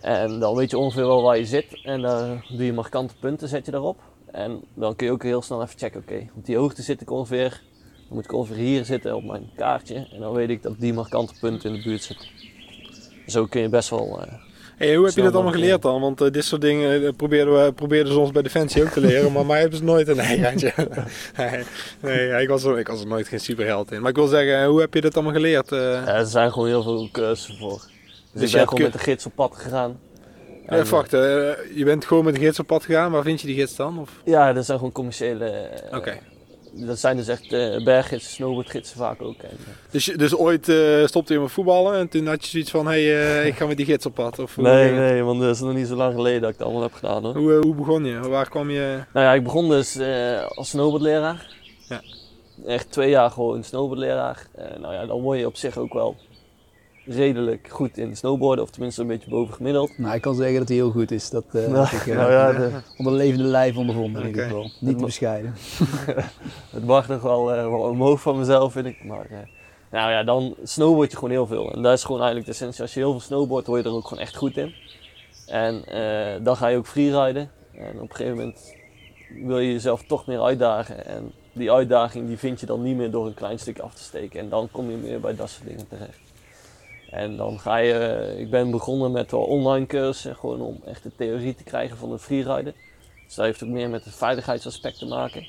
En 0.00 0.38
dan 0.38 0.54
weet 0.54 0.70
je 0.70 0.78
ongeveer 0.78 1.06
wel 1.06 1.22
waar 1.22 1.38
je 1.38 1.46
zit. 1.46 1.84
En 1.84 2.02
dan 2.02 2.42
doe 2.48 2.64
je 2.64 2.72
markante 2.72 3.14
punten, 3.20 3.48
zet 3.48 3.64
je 3.64 3.70
daarop. 3.70 4.00
En 4.26 4.64
dan 4.74 4.96
kun 4.96 5.06
je 5.06 5.12
ook 5.12 5.22
heel 5.22 5.42
snel 5.42 5.62
even 5.62 5.78
checken, 5.78 6.00
oké, 6.00 6.28
op 6.34 6.44
die 6.44 6.56
hoogte 6.56 6.82
zit 6.82 7.00
ik 7.00 7.10
ongeveer, 7.10 7.62
dan 8.06 8.16
moet 8.16 8.24
ik 8.24 8.32
ongeveer 8.32 8.56
hier 8.56 8.84
zitten 8.84 9.16
op 9.16 9.24
mijn 9.24 9.50
kaartje. 9.56 10.08
En 10.12 10.20
dan 10.20 10.32
weet 10.32 10.48
ik 10.48 10.62
dat 10.62 10.78
die 10.78 10.92
markante 10.92 11.34
punten 11.40 11.70
in 11.70 11.76
de 11.76 11.82
buurt 11.82 12.02
zitten. 12.02 12.26
Zo 13.30 13.46
kun 13.46 13.60
je 13.60 13.68
best 13.68 13.90
wel... 13.90 14.20
eh, 14.22 14.32
Hey, 14.76 14.94
hoe 14.94 15.06
heb 15.06 15.14
je 15.14 15.22
dat 15.22 15.34
allemaal 15.34 15.52
geleerd 15.52 15.82
dan? 15.82 16.00
Want 16.00 16.20
eh, 16.20 16.30
dit 16.30 16.44
soort 16.44 16.60
dingen 16.60 17.04
eh, 17.06 17.12
proberen 17.16 17.64
we 17.64 17.72
probeerden 17.72 18.12
ze 18.12 18.18
ons 18.18 18.30
bij 18.30 18.42
Defensie 18.42 18.82
ook 18.82 18.88
te 18.88 19.00
leren, 19.00 19.32
maar 19.32 19.46
mij 19.46 19.60
hebben 19.60 19.78
ze 19.78 19.84
nooit 19.84 20.08
een 20.08 20.16
nee, 20.16 20.38
geintje. 20.44 20.72
nee, 21.36 21.64
nee 22.02 22.42
ik, 22.42 22.48
was 22.48 22.64
er, 22.64 22.78
ik 22.78 22.88
was 22.88 23.00
er 23.00 23.06
nooit 23.06 23.28
geen 23.28 23.40
superheld 23.40 23.92
in. 23.92 24.00
Maar 24.00 24.10
ik 24.10 24.16
wil 24.16 24.26
zeggen, 24.26 24.64
hoe 24.66 24.80
heb 24.80 24.94
je 24.94 25.00
dat 25.00 25.14
allemaal 25.14 25.32
geleerd? 25.32 25.68
ja, 25.70 26.06
er 26.06 26.26
zijn 26.26 26.52
gewoon 26.52 26.68
heel 26.68 26.82
veel 26.82 27.08
cursussen 27.12 27.56
voor. 27.58 27.82
Dus, 28.32 28.40
je 28.40 28.46
ik 28.46 28.52
ben 28.52 28.68
gewoon 28.68 28.82
met 28.82 28.92
de 28.92 28.98
gids 28.98 29.26
op 29.26 29.32
pad 29.34 29.56
gegaan. 29.56 30.00
Ja, 30.68 30.84
wacht, 30.84 31.12
eh, 31.12 31.20
je 31.74 31.82
bent 31.84 32.04
gewoon 32.04 32.24
met 32.24 32.34
de 32.34 32.40
gids 32.40 32.58
op 32.58 32.66
pad 32.66 32.84
gegaan. 32.84 33.10
Waar 33.10 33.22
vind 33.22 33.40
je 33.40 33.46
die 33.46 33.56
gids 33.56 33.76
dan? 33.76 33.98
Of? 33.98 34.10
Ja, 34.24 34.52
dat 34.52 34.64
zijn 34.64 34.78
gewoon 34.78 34.92
commerciële... 34.92 35.68
Oké. 35.92 36.18
Dat 36.86 36.98
zijn 36.98 37.16
dus 37.16 37.28
echt 37.28 37.52
eh 37.52 37.84
berggidsen, 37.84 38.30
snowboardgidsen 38.32 38.96
vaak 38.96 39.22
ook. 39.22 39.42
En, 39.42 39.56
Dus, 39.90 40.04
dus 40.04 40.36
ooit 40.36 40.68
eh, 40.68 41.06
stopte 41.06 41.32
je 41.32 41.38
met 41.40 41.50
voetballen 41.50 41.98
en 41.98 42.08
toen 42.08 42.26
had 42.26 42.44
je 42.44 42.50
zoiets 42.50 42.70
van, 42.70 42.86
hé, 42.86 43.04
hey, 43.06 43.40
eh, 43.40 43.46
ik 43.46 43.56
ga 43.56 43.66
met 43.66 43.76
die 43.76 43.86
gids 43.86 44.06
op 44.06 44.14
pad. 44.14 44.38
Of 44.38 44.56
nee, 44.56 44.92
nee, 44.92 45.22
want 45.22 45.40
dat 45.40 45.54
is 45.54 45.60
nog 45.60 45.74
niet 45.74 45.86
zo 45.86 45.94
lang 45.94 46.14
geleden 46.14 46.40
dat 46.40 46.50
ik 46.50 46.56
het 46.56 46.64
allemaal 46.64 46.82
heb 46.82 46.92
gedaan 46.92 47.24
hoor. 47.24 47.36
Hoe, 47.36 47.52
hoe 47.52 47.74
begon 47.74 48.04
je? 48.04 48.18
Waar 48.18 48.48
kwam 48.48 48.70
je? 48.70 48.98
Nou 49.12 49.26
ja, 49.26 49.34
ik 49.34 49.42
begon 49.44 49.68
dus 49.68 49.98
als 50.48 50.68
snowboardleraar. 50.68 51.56
Ja. 51.88 52.02
Echt 52.66 52.90
twee 52.90 53.10
jaar 53.10 53.30
gewoon 53.30 53.64
snowboardleraar. 53.64 54.46
Nou 54.80 54.94
ja, 54.94 55.06
dan 55.06 55.20
word 55.20 55.38
je 55.38 55.46
op 55.46 55.56
zich 55.56 55.76
ook 55.76 55.92
wel 55.92 56.16
redelijk 57.08 57.68
goed 57.70 57.98
in 57.98 58.16
snowboarden, 58.16 58.64
of 58.64 58.70
tenminste 58.70 59.00
een 59.00 59.06
beetje 59.06 59.30
boven 59.30 59.54
gemiddeld. 59.54 59.98
Nou, 59.98 60.14
ik 60.14 60.20
kan 60.20 60.34
zeggen 60.34 60.58
dat 60.58 60.68
hij 60.68 60.76
heel 60.76 60.90
goed 60.90 61.10
is. 61.10 61.30
Dat 61.30 61.44
eh, 61.52 61.66
Nou, 61.72 61.86
heb 61.86 62.00
ik 62.00 62.14
nou 62.14 62.32
ja, 62.32 62.52
de- 62.52 62.70
onder 62.96 63.12
levende 63.12 63.44
lijf 63.44 63.76
ondervonden 63.76 64.22
in 64.22 64.28
ieder 64.28 64.44
Oké. 64.44 64.52
geval. 64.54 64.70
Niet 64.80 64.98
te 64.98 65.04
bescheiden. 65.04 65.54
het 66.76 66.84
mag 66.84 67.08
nog 67.08 67.22
wel, 67.22 67.52
eh, 67.52 67.62
wel 67.62 67.80
omhoog 67.80 68.20
van 68.20 68.38
mezelf, 68.38 68.72
vind 68.72 68.86
ik. 68.86 69.04
Maar 69.04 69.26
nou 69.90 70.10
ja, 70.10 70.22
dan 70.22 70.54
snowboard 70.62 71.10
je 71.10 71.16
gewoon 71.16 71.30
heel 71.32 71.46
veel. 71.46 71.72
En 71.72 71.82
dat 71.82 71.92
is 71.92 72.04
gewoon 72.04 72.20
eigenlijk 72.20 72.46
de 72.46 72.52
essentie. 72.54 72.82
Als 72.82 72.94
je 72.94 73.00
heel 73.00 73.10
veel 73.10 73.20
snowboardt, 73.20 73.66
word 73.66 73.82
je 73.82 73.88
er 73.88 73.94
ook 73.94 74.06
gewoon 74.08 74.22
echt 74.22 74.36
goed 74.36 74.56
in. 74.56 74.74
En 75.46 75.82
dan 76.42 76.56
ga 76.56 76.66
je 76.66 76.76
ook 76.76 76.86
freeriden. 76.86 77.50
En 77.74 77.94
op 78.00 78.10
een 78.10 78.16
gegeven 78.16 78.36
moment 78.36 78.74
wil 79.44 79.58
je 79.58 79.72
jezelf 79.72 80.02
toch 80.06 80.26
meer 80.26 80.40
uitdagen. 80.42 81.06
En 81.06 81.32
die 81.52 81.72
uitdaging 81.72 82.26
die 82.26 82.38
vind 82.38 82.60
je 82.60 82.66
dan 82.66 82.82
niet 82.82 82.96
meer 82.96 83.10
door 83.10 83.26
een 83.26 83.34
klein 83.34 83.58
stuk 83.58 83.78
af 83.78 83.94
te 83.94 84.02
steken. 84.02 84.40
En 84.40 84.48
dan 84.48 84.68
kom 84.70 84.90
je 84.90 84.96
meer 84.96 85.20
bij 85.20 85.34
dat 85.36 85.50
soort 85.50 85.66
dingen 85.68 85.88
terecht. 85.88 86.20
En 87.10 87.36
dan 87.36 87.60
ga 87.60 87.76
je, 87.76 87.92
eh, 87.92 88.40
ik 88.40 88.50
ben 88.50 88.70
begonnen 88.70 89.12
met 89.12 89.30
wel 89.30 89.40
online 89.42 89.86
cursussen, 89.86 90.36
gewoon 90.36 90.60
om 90.60 90.80
echt 90.84 91.02
de 91.02 91.10
theorie 91.16 91.54
te 91.54 91.64
krijgen 91.64 91.96
van 91.96 92.12
het 92.12 92.20
freeriden. 92.20 92.74
Dus 93.26 93.34
dat 93.34 93.44
heeft 93.44 93.62
ook 93.62 93.68
meer 93.68 93.90
met 93.90 94.04
het 94.04 94.14
veiligheidsaspect 94.14 94.98
te 94.98 95.06
maken. 95.06 95.40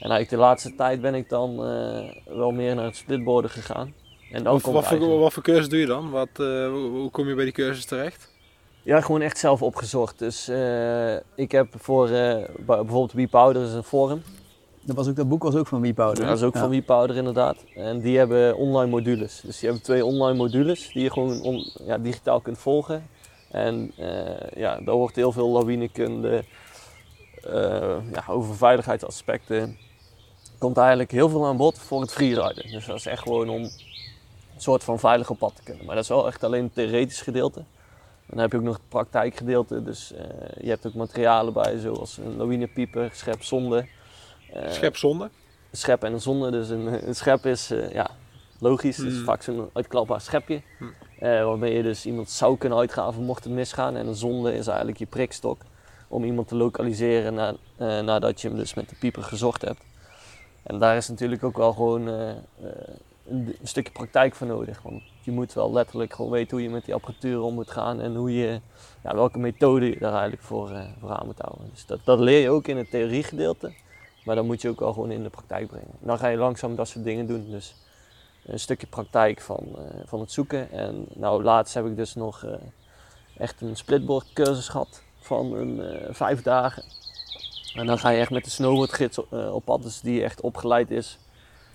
En 0.00 0.10
eigenlijk 0.10 0.30
de 0.30 0.36
laatste 0.36 0.74
tijd 0.74 1.00
ben 1.00 1.14
ik 1.14 1.28
dan 1.28 1.66
eh, 1.66 2.36
wel 2.36 2.50
meer 2.50 2.74
naar 2.74 2.84
het 2.84 2.96
splitboarden 2.96 3.50
gegaan. 3.50 3.94
En 4.32 4.42
dan 4.44 4.52
Wat, 4.52 4.62
komt 4.62 4.74
wat, 4.74 4.86
voor, 4.86 5.18
wat 5.18 5.32
voor 5.32 5.42
cursus 5.42 5.68
doe 5.68 5.78
je 5.78 5.86
dan? 5.86 6.10
Wat, 6.10 6.28
eh, 6.32 6.68
hoe, 6.68 7.10
kom 7.10 7.28
je 7.28 7.34
bij 7.34 7.44
die 7.44 7.52
cursus 7.52 7.84
terecht? 7.84 8.28
Ja, 8.82 9.00
gewoon 9.00 9.20
echt 9.20 9.38
zelf 9.38 9.62
opgezocht. 9.62 10.18
Dus 10.18 10.48
ik 11.34 11.52
heb 11.52 11.68
voor 11.78 12.08
bij- 12.08 12.46
bijvoorbeeld 12.66 13.12
WePowder 13.12 13.62
is 13.62 13.72
een 13.72 13.82
forum. 13.82 14.22
Dat, 14.82 14.96
was 14.96 15.08
ook, 15.08 15.16
dat 15.16 15.28
boek 15.28 15.42
was 15.42 15.54
ook 15.54 15.66
van 15.66 15.80
WePowder. 15.80 16.26
Dat 16.26 16.36
is 16.36 16.42
ook 16.42 16.54
Ja. 16.54 16.60
van 16.60 16.70
WePowder 16.70 17.16
inderdaad. 17.16 17.64
En 17.74 18.00
die 18.00 18.18
hebben 18.18 18.56
online 18.56 18.90
modules. 18.90 19.40
Dus 19.44 19.58
die 19.58 19.68
hebben 19.68 19.84
twee 19.86 20.04
online 20.04 20.36
modules 20.38 20.90
die 20.92 21.02
je 21.02 21.10
gewoon 21.12 21.42
on- 21.42 21.70
ja, 21.84 21.98
digitaal 21.98 22.40
kunt 22.40 22.58
volgen. 22.58 23.06
En 23.50 23.92
eh, 23.96 24.50
ja, 24.56 24.80
daar 24.80 24.94
wordt 24.94 25.16
heel 25.16 25.32
veel 25.32 25.48
lawinekunde 25.48 26.44
eh, 27.42 27.96
ja, 28.12 28.24
over 28.28 28.56
veiligheidsaspecten. 28.56 29.76
Komt 30.58 30.76
eigenlijk 30.76 31.10
heel 31.10 31.28
veel 31.28 31.46
aan 31.46 31.56
bod 31.56 31.78
voor 31.78 32.00
het 32.00 32.12
freeriden. 32.12 32.70
Dus 32.70 32.86
dat 32.86 32.96
is 32.96 33.06
echt 33.06 33.22
gewoon 33.22 33.48
om 33.48 33.62
een 33.62 33.70
soort 34.56 34.84
van 34.84 34.98
veilig 34.98 35.30
op 35.30 35.38
pad 35.38 35.52
te 35.56 35.62
kunnen. 35.62 35.84
Maar 35.86 35.94
dat 35.94 36.04
is 36.04 36.10
wel 36.10 36.26
echt 36.26 36.44
alleen 36.44 36.62
het 36.64 36.74
theoretisch 36.74 37.20
gedeelte. 37.20 37.58
En 37.58 38.36
dan 38.36 38.38
heb 38.38 38.50
je 38.52 38.56
ook 38.58 38.64
nog 38.64 38.74
het 38.76 38.88
praktijkgedeelte. 38.88 39.82
Dus 39.82 40.12
eh, 40.12 40.24
je 40.62 40.68
hebt 40.68 40.86
ook 40.86 40.94
materialen 40.94 41.52
bij, 41.52 41.78
zoals 41.78 42.16
een 42.18 42.36
lawinepieper, 42.36 43.10
schep, 43.14 43.42
zonde. 43.42 43.78
Eh, 43.78 43.84
Schep 44.68 44.96
zonde. 44.96 45.24
een 45.70 45.78
schep 45.78 46.02
en 46.04 46.12
een 46.12 46.20
zonde. 46.20 46.50
Dus 46.50 46.68
een, 46.68 47.08
een 47.08 47.14
schep 47.14 47.46
is 47.46 47.70
eh, 47.70 47.92
ja, 47.92 48.10
logisch, 48.58 48.96
het 48.96 49.06
is 49.06 49.14
Hmm. 49.14 49.24
vaak 49.24 49.42
zo'n 49.42 49.70
uitklapbaar 49.72 50.20
schepje. 50.20 50.62
Eh, 51.18 51.44
waarmee 51.44 51.74
je 51.74 51.82
dus 51.82 52.06
iemand 52.06 52.30
zou 52.30 52.58
kunnen 52.58 52.78
uitgraven 52.78 53.22
mocht 53.22 53.44
het 53.44 53.52
misgaan. 53.52 53.96
En 53.96 54.06
een 54.06 54.14
zonde 54.14 54.54
is 54.54 54.66
eigenlijk 54.66 54.98
je 54.98 55.06
prikstok 55.06 55.60
om 56.08 56.24
iemand 56.24 56.48
te 56.48 56.56
lokaliseren 56.56 57.34
na, 57.34 57.54
eh, 57.76 58.00
nadat 58.00 58.40
je 58.40 58.48
hem 58.48 58.56
dus 58.56 58.74
met 58.74 58.88
de 58.88 58.96
pieper 59.00 59.22
gezocht 59.22 59.62
hebt. 59.62 59.80
En 60.62 60.78
daar 60.78 60.96
is 60.96 61.08
natuurlijk 61.08 61.44
ook 61.44 61.56
wel 61.56 61.72
gewoon 61.72 62.08
eh, 62.08 62.30
eh, 62.30 62.36
een, 63.28 63.56
een 63.60 63.68
stukje 63.68 63.92
praktijk 63.92 64.34
voor 64.34 64.46
nodig. 64.46 64.82
Want 64.82 65.02
je 65.22 65.30
moet 65.30 65.52
wel 65.52 65.72
letterlijk 65.72 66.12
gewoon 66.14 66.30
weten 66.30 66.50
hoe 66.50 66.62
je 66.66 66.70
met 66.72 66.84
die 66.84 66.94
apparatuur 66.94 67.40
om 67.40 67.54
moet 67.54 67.70
gaan 67.70 68.00
en 68.00 68.14
hoe 68.14 68.34
je, 68.34 68.60
ja, 69.02 69.14
welke 69.14 69.38
methode 69.38 69.86
je 69.86 69.98
daar 69.98 70.12
eigenlijk 70.12 70.42
voor, 70.42 70.70
eh, 70.70 70.84
voor 71.00 71.10
aan 71.10 71.26
moet 71.26 71.38
houden. 71.40 71.68
Dus 71.72 71.86
dat, 71.86 72.00
dat 72.04 72.18
leer 72.20 72.40
je 72.40 72.50
ook 72.50 72.66
in 72.68 72.76
het 72.76 72.90
theoriegedeelte. 72.90 73.72
Maar 74.30 74.38
dan 74.38 74.48
moet 74.48 74.62
je 74.62 74.68
ook 74.68 74.80
wel 74.80 74.92
gewoon 74.92 75.10
in 75.10 75.22
de 75.22 75.28
praktijk 75.28 75.66
brengen. 75.66 75.90
Dan 75.98 76.18
ga 76.18 76.28
je 76.28 76.36
langzaam 76.36 76.74
dat 76.76 76.88
soort 76.88 77.04
dingen 77.04 77.26
doen. 77.26 77.50
Dus 77.50 77.74
een 78.44 78.60
stukje 78.60 78.86
praktijk 78.86 79.40
van, 79.40 79.68
eh, 79.76 80.00
van 80.04 80.20
het 80.20 80.32
zoeken. 80.32 80.70
En 80.70 81.06
nou, 81.14 81.42
laatst 81.42 81.74
heb 81.74 81.86
ik 81.86 81.96
dus 81.96 82.14
nog 82.14 82.44
eh, 82.44 82.52
echt 83.36 83.60
een 83.60 83.76
splitboard 83.76 84.32
cursus 84.32 84.68
gehad 84.68 85.02
van 85.20 85.54
een, 85.54 85.80
eh, 85.80 86.14
vijf 86.14 86.42
dagen. 86.42 86.84
En 87.74 87.86
dan 87.86 87.98
ga 87.98 88.08
je 88.08 88.20
echt 88.20 88.30
met 88.30 88.44
de 88.44 88.50
snowboardgids 88.50 89.18
op, 89.18 89.32
op 89.32 89.64
pad, 89.64 89.82
dus 89.82 90.00
die 90.00 90.22
echt 90.22 90.40
opgeleid 90.40 90.90
is 90.90 91.18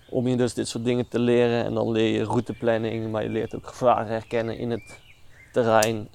om 0.10 0.28
je 0.28 0.38
dus 0.38 0.54
dit 0.54 0.68
soort 0.68 0.84
dingen 0.84 1.08
te 1.08 1.20
leren. 1.20 1.64
En 1.64 1.74
dan 1.74 1.92
leer 1.92 2.14
je 2.14 2.24
routeplanning, 2.24 3.12
maar 3.12 3.24
je 3.24 3.30
leert 3.30 3.56
ook 3.56 3.68
gevaren 3.68 4.08
herkennen 4.08 4.58
in 4.58 4.72
het 4.72 5.00
terrein. 5.52 6.10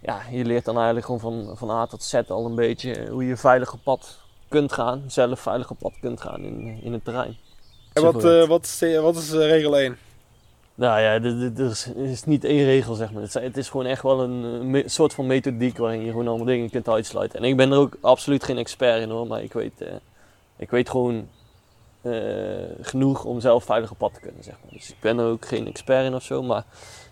Ja, 0.00 0.22
je 0.30 0.44
leert 0.44 0.64
dan 0.64 0.76
eigenlijk 0.76 1.06
gewoon 1.06 1.20
van, 1.20 1.56
van 1.56 1.70
A 1.70 1.86
tot 1.86 2.02
Z 2.02 2.14
al 2.14 2.46
een 2.46 2.54
beetje 2.54 3.08
hoe 3.10 3.26
je 3.26 3.36
veilig 3.36 3.72
op 3.72 3.80
pad 3.82 4.21
kunt 4.52 4.72
gaan, 4.72 5.04
zelf 5.06 5.40
veilig 5.40 5.70
op 5.70 5.78
pad 5.78 5.92
kunt 6.00 6.20
gaan 6.20 6.40
in, 6.44 6.78
in 6.82 6.92
het 6.92 7.04
terrein. 7.04 7.36
En 7.92 8.02
wat, 8.02 8.24
eh, 8.24 8.48
wat, 8.48 8.64
is, 8.64 8.78
de- 8.78 9.00
wat 9.00 9.16
is 9.16 9.32
eh, 9.32 9.38
regel 9.46 9.78
1? 9.78 9.96
Nou 10.74 11.00
ja, 11.00 11.18
dit- 11.18 11.58
er 11.58 11.70
is, 11.70 11.86
is 11.94 12.24
niet 12.24 12.44
één 12.44 12.64
regel 12.64 12.94
zeg 12.94 13.12
maar. 13.12 13.22
Het 13.22 13.34
is, 13.36 13.42
het 13.42 13.56
is 13.56 13.68
gewoon 13.68 13.86
echt 13.86 14.02
wel 14.02 14.20
een, 14.20 14.44
eh, 14.60 14.66
me- 14.66 14.82
soort 14.88 15.14
van 15.14 15.26
methodiek 15.26 15.78
waarin 15.78 16.00
je 16.04 16.10
gewoon 16.10 16.28
allemaal 16.28 16.46
dingen 16.46 16.70
kunt 16.70 16.88
uitsluiten. 16.88 17.38
En 17.38 17.44
ik 17.44 17.56
ben 17.56 17.72
er 17.72 17.78
ook 17.78 17.96
absoluut 18.00 18.44
geen 18.44 18.58
expert 18.58 19.02
in 19.02 19.10
hoor, 19.10 19.26
maar 19.26 19.42
ik 19.42 19.52
weet, 19.52 19.80
eh, 19.80 19.92
ik 20.56 20.70
weet 20.70 20.90
gewoon 20.90 21.28
eh, 22.02 22.12
genoeg 22.80 23.24
om 23.24 23.40
zelf 23.40 23.64
veilig 23.64 23.90
op 23.90 23.98
pad 23.98 24.14
te 24.14 24.20
kunnen 24.20 24.44
zeg 24.44 24.54
maar. 24.62 24.72
Dus 24.72 24.88
ik 24.90 24.96
ben 25.00 25.18
er 25.18 25.26
ook 25.26 25.46
geen 25.46 25.66
expert 25.66 26.04
in 26.06 26.14
of 26.14 26.22
zo, 26.22 26.42
maar 26.42 26.64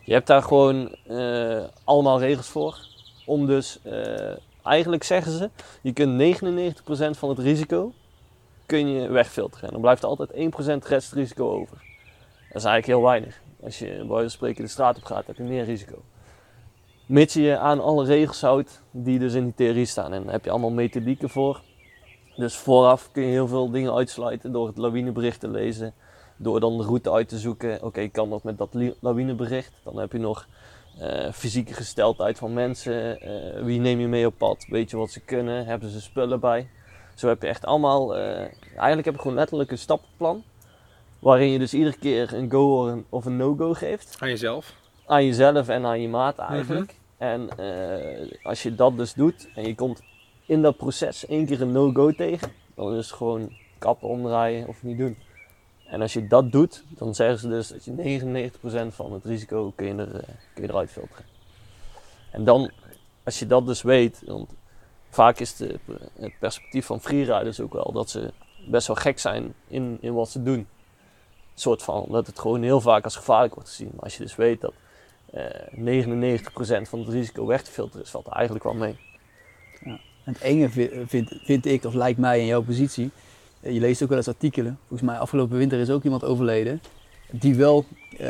je 0.04 0.12
hebt 0.12 0.26
daar 0.26 0.42
gewoon 0.42 0.94
eh, 1.06 1.62
allemaal 1.84 2.18
regels 2.20 2.46
voor. 2.48 2.86
Om 3.26 3.46
dus, 3.46 3.78
eh, 3.82 4.30
eigenlijk 4.64 5.02
zeggen 5.02 5.32
ze, 5.32 5.50
je 5.82 5.92
kunt 5.92 6.40
99% 6.40 7.18
van 7.18 7.28
het 7.28 7.38
risico 7.38 7.92
kun 8.66 8.88
je 8.88 9.08
wegfilteren. 9.08 9.66
En 9.66 9.72
dan 9.72 9.80
blijft 9.80 10.02
er 10.02 10.08
altijd 10.08 10.30
1% 10.84 10.88
restrisico 10.88 11.50
over. 11.50 11.76
Dat 12.48 12.62
is 12.62 12.64
eigenlijk 12.64 12.86
heel 12.86 13.02
weinig. 13.02 13.40
Als 13.62 13.78
je 13.78 14.04
bij 14.08 14.28
spreken 14.28 14.64
de 14.64 14.70
straat 14.70 14.96
op 14.96 15.04
gaat, 15.04 15.26
heb 15.26 15.36
je 15.36 15.42
meer 15.42 15.64
risico. 15.64 16.02
Mits 17.06 17.34
je 17.34 17.42
je 17.42 17.58
aan 17.58 17.80
alle 17.80 18.04
regels 18.04 18.40
houdt 18.40 18.82
die 18.90 19.18
dus 19.18 19.34
in 19.34 19.44
die 19.44 19.54
theorie 19.54 19.84
staan. 19.84 20.12
En 20.12 20.22
daar 20.22 20.32
heb 20.32 20.44
je 20.44 20.50
allemaal 20.50 20.70
methodieken 20.70 21.30
voor. 21.30 21.60
Dus 22.36 22.56
vooraf 22.56 23.08
kun 23.12 23.22
je 23.22 23.28
heel 23.28 23.48
veel 23.48 23.70
dingen 23.70 23.94
uitsluiten 23.94 24.52
door 24.52 24.66
het 24.66 24.78
lawinebericht 24.78 25.40
te 25.40 25.48
lezen. 25.48 25.94
Door 26.36 26.60
dan 26.60 26.78
de 26.78 26.84
route 26.84 27.12
uit 27.12 27.28
te 27.28 27.38
zoeken. 27.38 27.82
Oké, 27.82 28.08
kan 28.08 28.30
dat 28.30 28.42
met 28.42 28.58
dat 28.58 28.76
lawinebericht? 29.00 29.72
Dan 29.82 29.98
heb 29.98 30.12
je 30.12 30.18
nog 30.18 30.46
eh, 31.00 31.32
fysieke 31.32 31.74
gesteldheid 31.74 32.38
van 32.38 32.52
mensen. 32.52 33.20
eh, 33.20 33.62
wie 33.62 33.80
neem 33.80 34.00
je 34.00 34.06
mee 34.08 34.26
op 34.26 34.34
pad? 34.38 34.66
Weet 34.68 34.90
je 34.90 34.96
wat 34.96 35.10
ze 35.10 35.20
kunnen? 35.20 35.66
Hebben 35.66 35.90
ze 35.90 36.00
spullen 36.00 36.40
bij? 36.40 36.68
Zo 37.14 37.28
heb 37.28 37.42
je 37.42 37.48
echt 37.48 37.64
allemaal... 37.64 38.16
eh, 38.16 38.38
eigenlijk 38.76 39.04
heb 39.04 39.14
je 39.14 39.20
gewoon 39.20 39.36
letterlijk 39.36 39.70
een 39.70 39.78
stappenplan. 39.78 40.44
Waarin 41.18 41.50
je 41.50 41.58
dus 41.58 41.74
iedere 41.74 41.98
keer 41.98 42.34
een 42.34 42.50
go 42.50 42.80
of 42.80 42.86
een, 42.92 43.04
of 43.08 43.24
een 43.24 43.36
no-go 43.36 43.72
geeft. 43.74 44.16
Aan 44.18 44.28
jezelf. 44.28 44.74
Aan 45.06 45.24
jezelf 45.26 45.68
en 45.68 45.84
aan 45.84 46.00
je 46.00 46.08
maat 46.08 46.38
eigenlijk. 46.38 46.94
En 47.18 47.48
als 48.42 48.62
je 48.62 48.74
dat 48.74 48.96
dus 48.96 49.14
doet 49.14 49.48
en 49.54 49.66
je 49.66 49.74
komt 49.74 50.02
in 50.46 50.62
dat 50.62 50.76
proces 50.76 51.26
één 51.26 51.46
keer 51.46 51.60
een 51.62 51.72
no-go 51.72 52.12
tegen, 52.12 52.52
dan 52.74 52.94
is 52.96 53.06
het 53.06 53.16
gewoon 53.16 53.52
kappen, 53.78 54.08
omdraaien 54.08 54.68
of 54.68 54.82
niet 54.82 54.98
doen. 54.98 55.16
En 55.90 56.00
als 56.00 56.12
je 56.12 56.26
dat 56.26 56.52
doet, 56.52 56.84
dan 56.88 57.14
zeggen 57.14 57.38
ze 57.38 57.48
dus 57.48 57.68
dat 57.68 57.84
je 57.84 57.92
99% 58.90 58.94
van 58.94 59.12
het 59.12 59.24
risico 59.24 59.72
kun 59.76 59.86
je, 59.86 60.02
eh, 60.02 60.28
kun 60.54 60.64
eruit 60.64 60.90
filteren. 60.90 61.24
En 62.30 62.44
dan, 62.44 62.70
als 63.24 63.38
je 63.38 63.46
dat 63.46 63.66
dus 63.66 63.82
weet, 63.82 64.22
want 64.26 64.50
vaak 65.08 65.38
is 65.38 65.58
het 65.58 66.38
perspectief 66.38 66.86
van 66.86 67.00
freeriders 67.00 67.60
ook 67.60 67.72
wel 67.72 67.92
dat 67.92 68.10
ze 68.10 68.32
best 68.68 68.86
wel 68.86 68.96
gek 68.96 69.18
zijn 69.18 69.54
in, 69.66 69.98
in 70.00 70.14
wat 70.14 70.28
ze 70.30 70.42
doen. 70.42 70.58
Een 70.58 70.66
soort 71.54 71.82
van, 71.82 72.06
dat 72.10 72.26
het 72.26 72.38
gewoon 72.38 72.62
heel 72.62 72.80
vaak 72.80 73.04
als 73.04 73.16
gevaarlijk 73.16 73.54
wordt 73.54 73.68
gezien. 73.68 73.90
Maar 73.94 74.04
als 74.04 74.16
je 74.16 74.22
dus 74.22 74.36
weet 74.36 74.60
dat 74.60 74.72
eh 75.30 75.44
99% 75.72 76.88
van 76.88 76.98
het 76.98 77.08
risico 77.08 77.46
weg 77.46 77.62
te 77.62 77.70
filteren 77.70 78.04
is, 78.04 78.10
valt 78.10 78.26
er 78.26 78.32
eigenlijk 78.32 78.64
wel 78.64 78.74
mee. 78.74 78.96
En 79.80 80.00
het 80.24 80.40
enge 80.40 80.68
vi- 80.68 81.02
vind, 81.06 81.32
vind 81.44 81.66
ik, 81.66 81.84
of 81.84 81.94
lijkt 81.94 82.18
mij 82.18 82.40
in 82.40 82.46
jouw 82.46 82.62
positie, 82.62 83.04
eh, 83.04 83.29
je 83.60 83.80
leest 83.80 84.02
ook 84.02 84.08
wel 84.08 84.18
eens 84.18 84.28
artikelen. 84.28 84.78
Volgens 84.88 85.10
mij 85.10 85.18
afgelopen 85.18 85.58
winter 85.58 85.78
is 85.78 85.90
ook 85.90 86.04
iemand 86.04 86.24
overleden 86.24 86.80
die 87.30 87.54
wel 87.54 87.84
eh, 88.18 88.28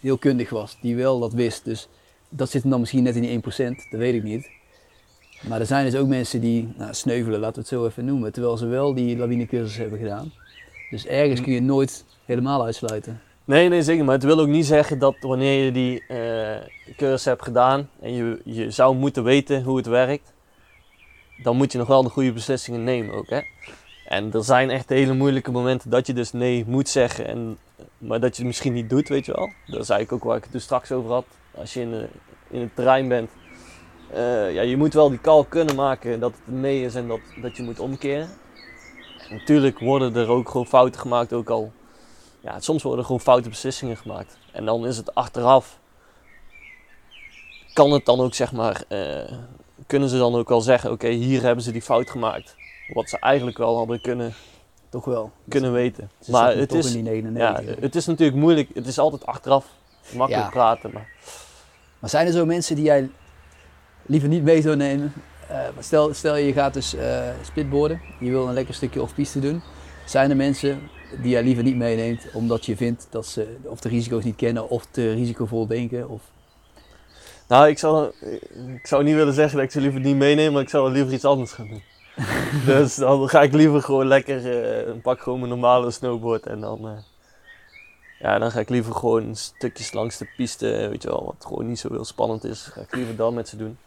heel 0.00 0.18
kundig 0.18 0.50
was, 0.50 0.78
die 0.80 0.96
wel 0.96 1.18
dat 1.18 1.32
wist. 1.32 1.64
Dus 1.64 1.88
dat 2.28 2.50
zit 2.50 2.70
dan 2.70 2.80
misschien 2.80 3.02
net 3.02 3.16
in 3.16 3.22
die 3.22 3.40
1%, 3.40 3.90
dat 3.90 4.00
weet 4.00 4.14
ik 4.14 4.22
niet. 4.22 4.50
Maar 5.48 5.60
er 5.60 5.66
zijn 5.66 5.84
dus 5.84 6.00
ook 6.00 6.08
mensen 6.08 6.40
die 6.40 6.68
nou, 6.76 6.94
sneuvelen, 6.94 7.40
laten 7.40 7.54
we 7.54 7.60
het 7.60 7.68
zo 7.68 7.86
even 7.86 8.04
noemen, 8.04 8.32
terwijl 8.32 8.56
ze 8.56 8.66
wel 8.66 8.94
die 8.94 9.16
lawinecursus 9.16 9.76
hebben 9.76 9.98
gedaan. 9.98 10.32
Dus 10.90 11.06
ergens 11.06 11.40
kun 11.40 11.52
je 11.52 11.60
nooit 11.60 12.04
helemaal 12.24 12.64
uitsluiten. 12.64 13.20
Nee, 13.44 13.68
nee, 13.68 13.82
zeker. 13.82 14.04
Maar 14.04 14.14
het 14.14 14.24
wil 14.24 14.40
ook 14.40 14.48
niet 14.48 14.66
zeggen 14.66 14.98
dat 14.98 15.16
wanneer 15.20 15.64
je 15.64 15.72
die 15.72 16.06
eh 16.06 16.56
cursus 16.96 17.24
hebt 17.24 17.42
gedaan 17.42 17.90
en 18.00 18.12
je, 18.12 18.40
je 18.44 18.70
zou 18.70 18.96
moeten 18.96 19.24
weten 19.24 19.62
hoe 19.62 19.76
het 19.76 19.86
werkt, 19.86 20.32
dan 21.42 21.56
moet 21.56 21.72
je 21.72 21.78
nog 21.78 21.86
wel 21.86 22.02
de 22.02 22.08
goede 22.08 22.32
beslissingen 22.32 22.84
nemen 22.84 23.14
ook. 23.14 23.30
Hè? 23.30 23.40
En 24.08 24.32
er 24.32 24.44
zijn 24.44 24.70
echt 24.70 24.88
hele 24.88 25.12
moeilijke 25.12 25.50
momenten 25.50 25.90
dat 25.90 26.06
je 26.06 26.12
dus 26.12 26.32
nee 26.32 26.64
moet 26.66 26.88
zeggen, 26.88 27.26
en, 27.26 27.58
maar 27.98 28.20
dat 28.20 28.30
je 28.30 28.36
het 28.36 28.46
misschien 28.46 28.72
niet 28.72 28.90
doet, 28.90 29.08
weet 29.08 29.26
je 29.26 29.32
wel. 29.32 29.50
Dat 29.66 29.80
is 29.80 29.88
eigenlijk 29.88 30.12
ook 30.12 30.28
waar 30.28 30.36
ik 30.36 30.42
het 30.42 30.52
dus 30.52 30.62
straks 30.62 30.92
over 30.92 31.10
had. 31.10 31.24
Als 31.54 31.74
je 31.74 31.80
in, 31.80 32.08
in 32.50 32.60
het 32.60 32.74
terrein 32.74 33.08
bent, 33.08 33.30
eh, 34.12 34.52
ja, 34.54 34.62
je 34.62 34.76
moet 34.76 34.94
wel 34.94 35.08
die 35.08 35.20
call 35.20 35.44
kunnen 35.48 35.74
maken 35.74 36.20
dat 36.20 36.32
het 36.44 36.54
nee 36.54 36.84
is 36.84 36.94
en 36.94 37.08
dat, 37.08 37.20
dat 37.42 37.56
je 37.56 37.62
moet 37.62 37.80
omkeren. 37.80 38.28
En 39.28 39.36
natuurlijk 39.36 39.78
worden 39.78 40.16
er 40.16 40.28
ook 40.28 40.48
gewoon 40.48 40.66
fouten 40.66 41.00
gemaakt, 41.00 41.32
ook 41.32 41.50
al 41.50 41.72
ja, 42.40 42.60
soms 42.60 42.82
worden 42.82 43.00
er 43.00 43.06
gewoon 43.06 43.20
foute 43.20 43.48
beslissingen 43.48 43.96
gemaakt. 43.96 44.38
En 44.52 44.64
dan 44.64 44.86
is 44.86 44.96
het 44.96 45.14
achteraf, 45.14 45.78
kan 47.72 47.92
het 47.92 48.04
dan 48.04 48.20
ook 48.20 48.34
zeg 48.34 48.52
maar, 48.52 48.82
eh, 48.88 49.32
kunnen 49.86 50.08
ze 50.08 50.18
dan 50.18 50.34
ook 50.34 50.48
wel 50.48 50.60
zeggen, 50.60 50.90
oké, 50.90 51.08
hier 51.08 51.42
hebben 51.42 51.64
ze 51.64 51.72
die 51.72 51.82
fout 51.82 52.10
gemaakt. 52.10 52.56
Wat 52.92 53.08
ze 53.08 53.18
eigenlijk 53.18 53.58
wel 53.58 53.76
hadden 53.76 54.00
kunnen, 54.00 54.34
Toch 54.88 55.04
wel. 55.04 55.30
kunnen 55.48 55.72
weten. 55.72 56.10
Ze 56.20 56.30
maar 56.30 56.56
het 56.56 56.72
is, 56.72 56.94
in 56.94 57.04
die 57.04 57.14
ja, 57.14 57.20
99. 57.20 57.76
het 57.80 57.94
is 57.94 58.06
natuurlijk 58.06 58.38
moeilijk, 58.38 58.68
het 58.74 58.86
is 58.86 58.98
altijd 58.98 59.26
achteraf 59.26 59.66
makkelijk 60.14 60.44
Ja. 60.44 60.50
praten. 60.50 60.90
Maar 60.92 61.08
Maar 61.98 62.10
zijn 62.10 62.26
er 62.26 62.32
zo 62.32 62.46
mensen 62.46 62.74
die 62.76 62.84
jij 62.84 63.10
liever 64.06 64.28
niet 64.28 64.42
mee 64.42 64.62
zou 64.62 64.76
nemen? 64.76 65.12
Eh, 65.48 65.60
stel, 65.78 66.14
stel 66.14 66.36
je 66.36 66.52
gaat 66.52 66.74
dus 66.74 66.94
eh 66.94 67.28
splitboarden, 67.42 68.00
je 68.20 68.30
wil 68.30 68.48
een 68.48 68.54
lekker 68.54 68.74
stukje 68.74 69.02
off-piste 69.02 69.40
doen. 69.40 69.62
Zijn 70.06 70.30
er 70.30 70.36
mensen 70.36 70.80
die 71.22 71.30
jij 71.30 71.42
liever 71.42 71.64
niet 71.64 71.76
meeneemt 71.76 72.26
omdat 72.32 72.66
je 72.66 72.76
vindt 72.76 73.06
dat 73.10 73.26
ze 73.26 73.56
of 73.62 73.80
de 73.80 73.88
risico's 73.88 74.24
niet 74.24 74.36
kennen 74.36 74.68
of 74.68 74.86
te 74.90 75.12
risicovol 75.12 75.66
denken? 75.66 76.08
Of... 76.08 76.20
Nou, 77.48 77.68
ik 77.68 77.78
zou, 77.78 78.10
ik 78.74 78.86
zou 78.86 79.04
niet 79.04 79.14
willen 79.14 79.34
zeggen 79.34 79.56
dat 79.56 79.64
ik 79.64 79.72
ze 79.72 79.80
liever 79.80 80.00
niet 80.00 80.16
meeneem, 80.16 80.52
maar 80.52 80.62
ik 80.62 80.68
zou 80.68 80.92
liever 80.92 81.12
iets 81.12 81.24
anders 81.24 81.52
gaan 81.52 81.68
doen. 81.68 81.82
dus 82.66 82.94
dan 82.94 83.28
ga 83.28 83.42
ik 83.42 83.52
liever 83.52 83.82
gewoon 83.82 84.06
lekker, 84.06 84.62
eh 84.86 84.92
pak 85.02 85.20
gewoon 85.20 85.38
mijn 85.38 85.50
normale 85.50 85.90
snowboard 85.90 86.46
en 86.46 86.60
dan, 86.60 86.88
eh, 86.88 86.92
ja, 88.18 88.38
dan 88.38 88.50
ga 88.50 88.60
ik 88.60 88.68
liever 88.68 88.94
gewoon 88.94 89.36
stukjes 89.36 89.92
langs 89.92 90.18
de 90.18 90.28
piste, 90.36 90.86
weet 90.90 91.02
je 91.02 91.08
wel, 91.08 91.24
wat 91.24 91.46
gewoon 91.46 91.68
niet 91.68 91.78
zo 91.78 91.88
heel 91.90 92.04
spannend 92.04 92.44
is, 92.44 92.62
ga 92.62 92.80
ik 92.80 92.94
liever 92.94 93.16
dat 93.16 93.32
met 93.32 93.48
ze 93.48 93.56
doen. 93.56 93.78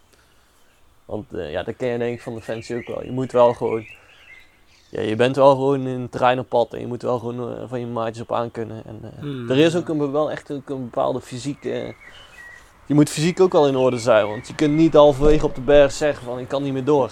Want 1.06 1.34
eh, 1.34 1.52
ja, 1.52 1.64
dat 1.64 1.76
ken 1.76 1.88
je 1.88 1.98
denk 1.98 2.14
ik 2.16 2.22
van 2.22 2.36
de 2.36 2.42
fancy 2.42 2.76
ook 2.76 2.88
wel. 2.88 3.04
Je 3.04 3.12
moet 3.12 3.32
wel 3.32 3.54
gewoon, 3.54 3.86
ja, 4.90 5.02
je 5.02 5.16
bent 5.16 5.36
wel 5.36 5.52
gewoon 5.52 5.88
in 5.88 6.02
het 6.02 6.12
terrein 6.12 6.40
op 6.40 6.50
pad 6.50 6.74
en 6.74 6.80
je 6.80 6.88
moet 6.88 7.02
wel 7.02 7.20
gewoon 7.20 7.68
van 7.70 7.80
je 7.80 7.86
maatjes 7.86 8.22
op 8.22 8.34
aan 8.34 8.52
kunnen. 8.52 8.84
En, 8.86 9.12
Hmm. 9.20 9.50
er 9.50 9.58
is 9.58 9.76
ook 9.76 9.90
een, 9.90 10.12
wel 10.12 10.32
echt 10.32 10.52
ook 10.52 10.70
een 10.70 10.84
bepaalde 10.84 11.22
fysiek. 11.22 11.64
je 12.86 12.94
moet 12.94 13.10
fysiek 13.10 13.40
ook 13.40 13.52
wel 13.52 13.68
in 13.68 13.76
orde 13.76 13.98
zijn. 14.00 14.28
Want 14.28 14.48
je 14.48 14.56
kunt 14.56 14.74
niet 14.74 14.94
halverwege 14.94 15.46
op 15.46 15.56
de 15.56 15.62
berg 15.62 15.92
zeggen 15.92 16.26
van 16.26 16.40
ik 16.40 16.48
kan 16.48 16.64
niet 16.64 16.74
meer 16.74 16.84
door. 16.84 17.12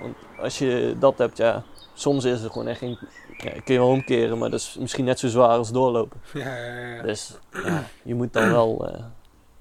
Want 0.00 0.14
als 0.42 0.58
je 0.58 0.96
dat 0.98 1.18
hebt, 1.18 1.36
ja, 1.36 1.62
soms 1.94 2.24
is 2.24 2.42
er 2.42 2.50
gewoon 2.50 2.68
echt 2.68 2.78
geen. 2.78 2.98
Ja, 3.38 3.50
kun 3.50 3.74
je 3.74 3.80
wel 3.80 3.88
omkeren, 3.88 4.38
maar 4.38 4.50
dat 4.50 4.60
is 4.60 4.76
misschien 4.80 5.04
net 5.04 5.18
zo 5.18 5.28
zwaar 5.28 5.56
als 5.58 5.72
doorlopen. 5.72 6.20
Ja, 6.32 6.56
ja, 6.56 6.94
ja. 6.94 7.02
Dus 7.02 7.38
ja, 7.64 7.84
je 8.02 8.14
moet 8.14 8.32
dan 8.32 8.50
wel. 8.50 8.88
eh, 8.88 9.04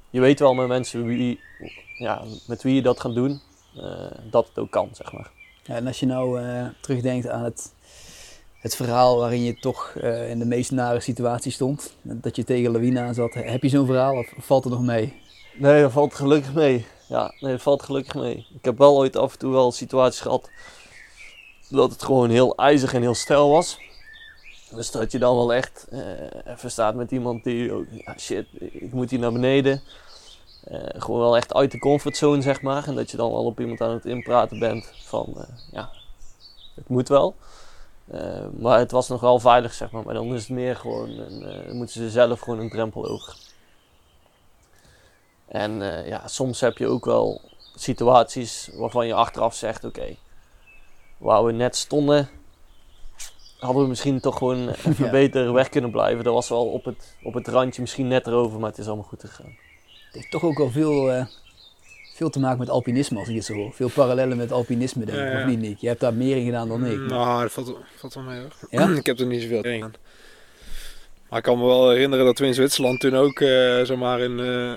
je 0.09 0.19
weet 0.19 0.39
wel 0.39 0.53
met 0.53 0.67
mensen 0.67 1.05
wie, 1.05 1.39
ja, 1.97 2.21
met 2.47 2.63
wie 2.63 2.75
je 2.75 2.81
dat 2.81 2.99
gaat 2.99 3.13
doen, 3.15 3.41
eh, 3.75 4.11
dat 4.31 4.47
het 4.47 4.57
ook 4.59 4.71
kan, 4.71 4.89
zeg 4.91 5.11
maar. 5.13 5.31
Ja, 5.63 5.75
en 5.75 5.87
als 5.87 5.99
je 5.99 6.05
nou 6.05 6.41
eh, 6.41 6.65
terugdenkt 6.81 7.27
aan 7.27 7.43
het, 7.43 7.73
het 8.59 8.75
verhaal 8.75 9.17
waarin 9.17 9.43
je 9.43 9.59
toch 9.59 9.93
eh, 10.01 10.29
in 10.29 10.39
de 10.39 10.45
meest 10.45 10.71
nare 10.71 10.99
situatie 10.99 11.51
stond, 11.51 11.95
dat 12.01 12.35
je 12.35 12.43
tegen 12.43 12.71
lawine 12.71 12.99
aan 12.99 13.13
zat, 13.13 13.33
heb 13.33 13.63
je 13.63 13.69
zo'n 13.69 13.85
verhaal 13.85 14.15
of 14.17 14.33
valt 14.37 14.63
het 14.63 14.73
nog 14.73 14.81
mee? 14.81 15.13
Nee, 15.53 15.81
dat 15.81 15.91
valt 15.91 16.13
gelukkig 16.13 16.53
mee. 16.53 16.85
Ja, 17.11 17.33
nee, 17.39 17.51
dat 17.51 17.61
valt 17.61 17.83
gelukkig 17.83 18.15
mee. 18.15 18.45
Ik 18.53 18.65
heb 18.65 18.77
wel 18.77 18.97
ooit 18.97 19.15
af 19.15 19.33
en 19.33 19.39
toe 19.39 19.51
wel 19.51 19.71
situaties 19.71 20.21
gehad 20.21 20.49
dat 21.69 21.91
het 21.91 22.03
gewoon 22.03 22.29
heel 22.29 22.55
ijzig 22.55 22.93
en 22.93 23.01
heel 23.01 23.15
stijl 23.15 23.49
was. 23.49 23.77
Dus 24.69 24.91
dat 24.91 25.11
je 25.11 25.19
dan 25.19 25.35
wel 25.35 25.53
echt 25.53 25.87
eh, 25.89 26.53
even 26.53 26.71
staat 26.71 26.95
met 26.95 27.11
iemand 27.11 27.43
die 27.43 27.73
ja 28.05 28.17
shit, 28.17 28.45
ik 28.59 28.93
moet 28.93 29.09
hier 29.09 29.19
naar 29.19 29.31
beneden. 29.31 29.81
Eh, 30.63 30.79
gewoon 30.97 31.19
wel 31.19 31.35
echt 31.35 31.53
uit 31.53 31.71
de 31.71 31.79
comfortzone, 31.79 32.41
zeg 32.41 32.61
maar. 32.61 32.87
En 32.87 32.95
dat 32.95 33.11
je 33.11 33.17
dan 33.17 33.31
al 33.31 33.45
op 33.45 33.59
iemand 33.59 33.81
aan 33.81 33.93
het 33.93 34.05
inpraten 34.05 34.59
bent 34.59 34.91
van, 35.03 35.33
eh, 35.37 35.43
ja, 35.71 35.89
het 36.75 36.89
moet 36.89 37.07
wel. 37.07 37.35
Maar 38.59 38.79
het 38.79 38.91
was 38.91 39.07
nog 39.07 39.21
wel 39.21 39.39
veilig, 39.39 39.73
zeg 39.73 39.91
maar. 39.91 40.03
Maar 40.03 40.13
dan 40.13 40.33
is 40.33 40.41
het 40.41 40.49
meer 40.49 40.75
gewoon, 40.75 41.09
moeten 41.71 42.01
ze 42.01 42.09
zelf 42.09 42.39
gewoon 42.39 42.59
een 42.59 42.69
drempel 42.69 43.07
over. 43.07 43.50
En 45.51 45.81
eh, 45.81 46.07
ja, 46.07 46.27
soms 46.27 46.59
heb 46.61 46.77
je 46.77 46.87
ook 46.87 47.05
wel 47.05 47.41
situaties 47.75 48.69
waarvan 48.73 49.07
je 49.07 49.13
achteraf 49.13 49.55
zegt: 49.55 49.83
Oké, 49.83 50.15
waar 51.17 51.45
we 51.45 51.51
net 51.51 51.75
stonden, 51.75 52.29
hadden 53.59 53.81
we 53.83 53.87
misschien 53.89 54.19
toch 54.19 54.37
gewoon 54.37 54.69
even 54.85 55.05
Ja. 55.05 55.11
beter 55.11 55.53
weg 55.53 55.69
kunnen 55.69 55.91
blijven. 55.91 56.23
Dat 56.23 56.33
was 56.33 56.49
wel 56.49 56.65
op 56.65 56.85
het, 56.85 57.15
op 57.23 57.33
het 57.33 57.47
randje 57.47 57.81
misschien 57.81 58.07
net 58.07 58.27
erover, 58.27 58.59
maar 58.59 58.69
het 58.69 58.79
is 58.79 58.85
allemaal 58.87 59.05
goed 59.05 59.21
gegaan. 59.21 59.55
Het 60.05 60.13
heeft 60.13 60.31
toch 60.31 60.43
ook 60.43 60.57
wel 60.57 60.69
veel, 60.71 61.11
eh, 61.11 61.25
veel 62.15 62.29
te 62.29 62.39
maken 62.39 62.59
met 62.59 62.69
alpinisme 62.69 63.19
als 63.19 63.27
ik 63.27 63.35
het 63.35 63.45
zo 63.45 63.53
hoor. 63.53 63.73
Veel 63.73 63.89
parallellen 63.89 64.37
met 64.37 64.51
alpinisme 64.51 65.05
denk 65.05 65.17
ik, 65.17 65.23
Ja, 65.23 65.31
ja. 65.31 65.39
of 65.41 65.45
niet 65.49 65.59
Nick? 65.59 65.77
Je 65.77 65.87
hebt 65.87 65.99
daar 65.99 66.13
meer 66.13 66.37
in 66.37 66.45
gedaan 66.45 66.67
dan 66.67 66.85
ik. 66.85 66.97
Nou, 66.99 67.41
dat 67.41 67.51
valt, 67.51 67.67
wel- 67.67 67.83
valt 67.95 68.13
wel 68.13 68.23
mee 68.23 68.39
hoor. 68.39 68.51
Ja? 68.69 68.87
ik 68.99 69.05
heb 69.05 69.19
er 69.19 69.25
niet 69.25 69.41
zoveel 69.41 69.61
in 69.63 69.73
gedaan. 69.73 69.93
Maar 71.29 71.39
ik 71.39 71.45
kan 71.45 71.57
me 71.59 71.65
wel 71.65 71.89
herinneren 71.89 72.25
dat 72.25 72.39
we 72.39 72.45
in 72.45 72.53
Zwitserland 72.53 72.99
toen 72.99 73.15
ook 73.15 73.39
eh 73.39 73.81
zomaar 73.83 74.19
in 74.19 74.39
eh, 74.39 74.71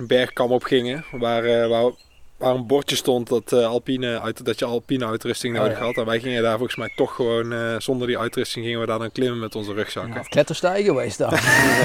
een 0.00 0.06
bergkam 0.06 0.50
op 0.50 0.62
gingen. 0.62 1.04
Waar, 1.12 1.44
eh, 1.44 1.68
waar, 1.68 1.90
waar 2.36 2.54
een 2.54 2.66
bordje 2.66 2.96
stond 2.96 3.28
dat, 3.28 3.52
eh, 3.52 3.66
alpine, 3.66 4.20
uit, 4.20 4.44
dat 4.44 4.58
je 4.58 4.64
alpine 4.64 5.06
uitrusting 5.06 5.54
Oh, 5.56 5.62
nodig 5.62 5.78
ja. 5.78 5.84
had. 5.84 5.96
En 5.96 6.04
wij 6.06 6.20
gingen 6.20 6.42
daar 6.42 6.56
volgens 6.56 6.76
mij 6.76 6.92
toch 6.96 7.14
gewoon, 7.14 7.52
eh, 7.52 7.74
zonder 7.78 8.06
die 8.06 8.18
uitrusting 8.18 8.64
gingen 8.64 8.80
we 8.80 8.86
daar 8.86 8.98
dan 8.98 9.12
klimmen 9.12 9.38
met 9.38 9.54
onze 9.54 9.72
rugzakken. 9.72 10.24
kletterstijgen 10.28 10.94
wij 10.94 11.08
staan. 11.08 11.36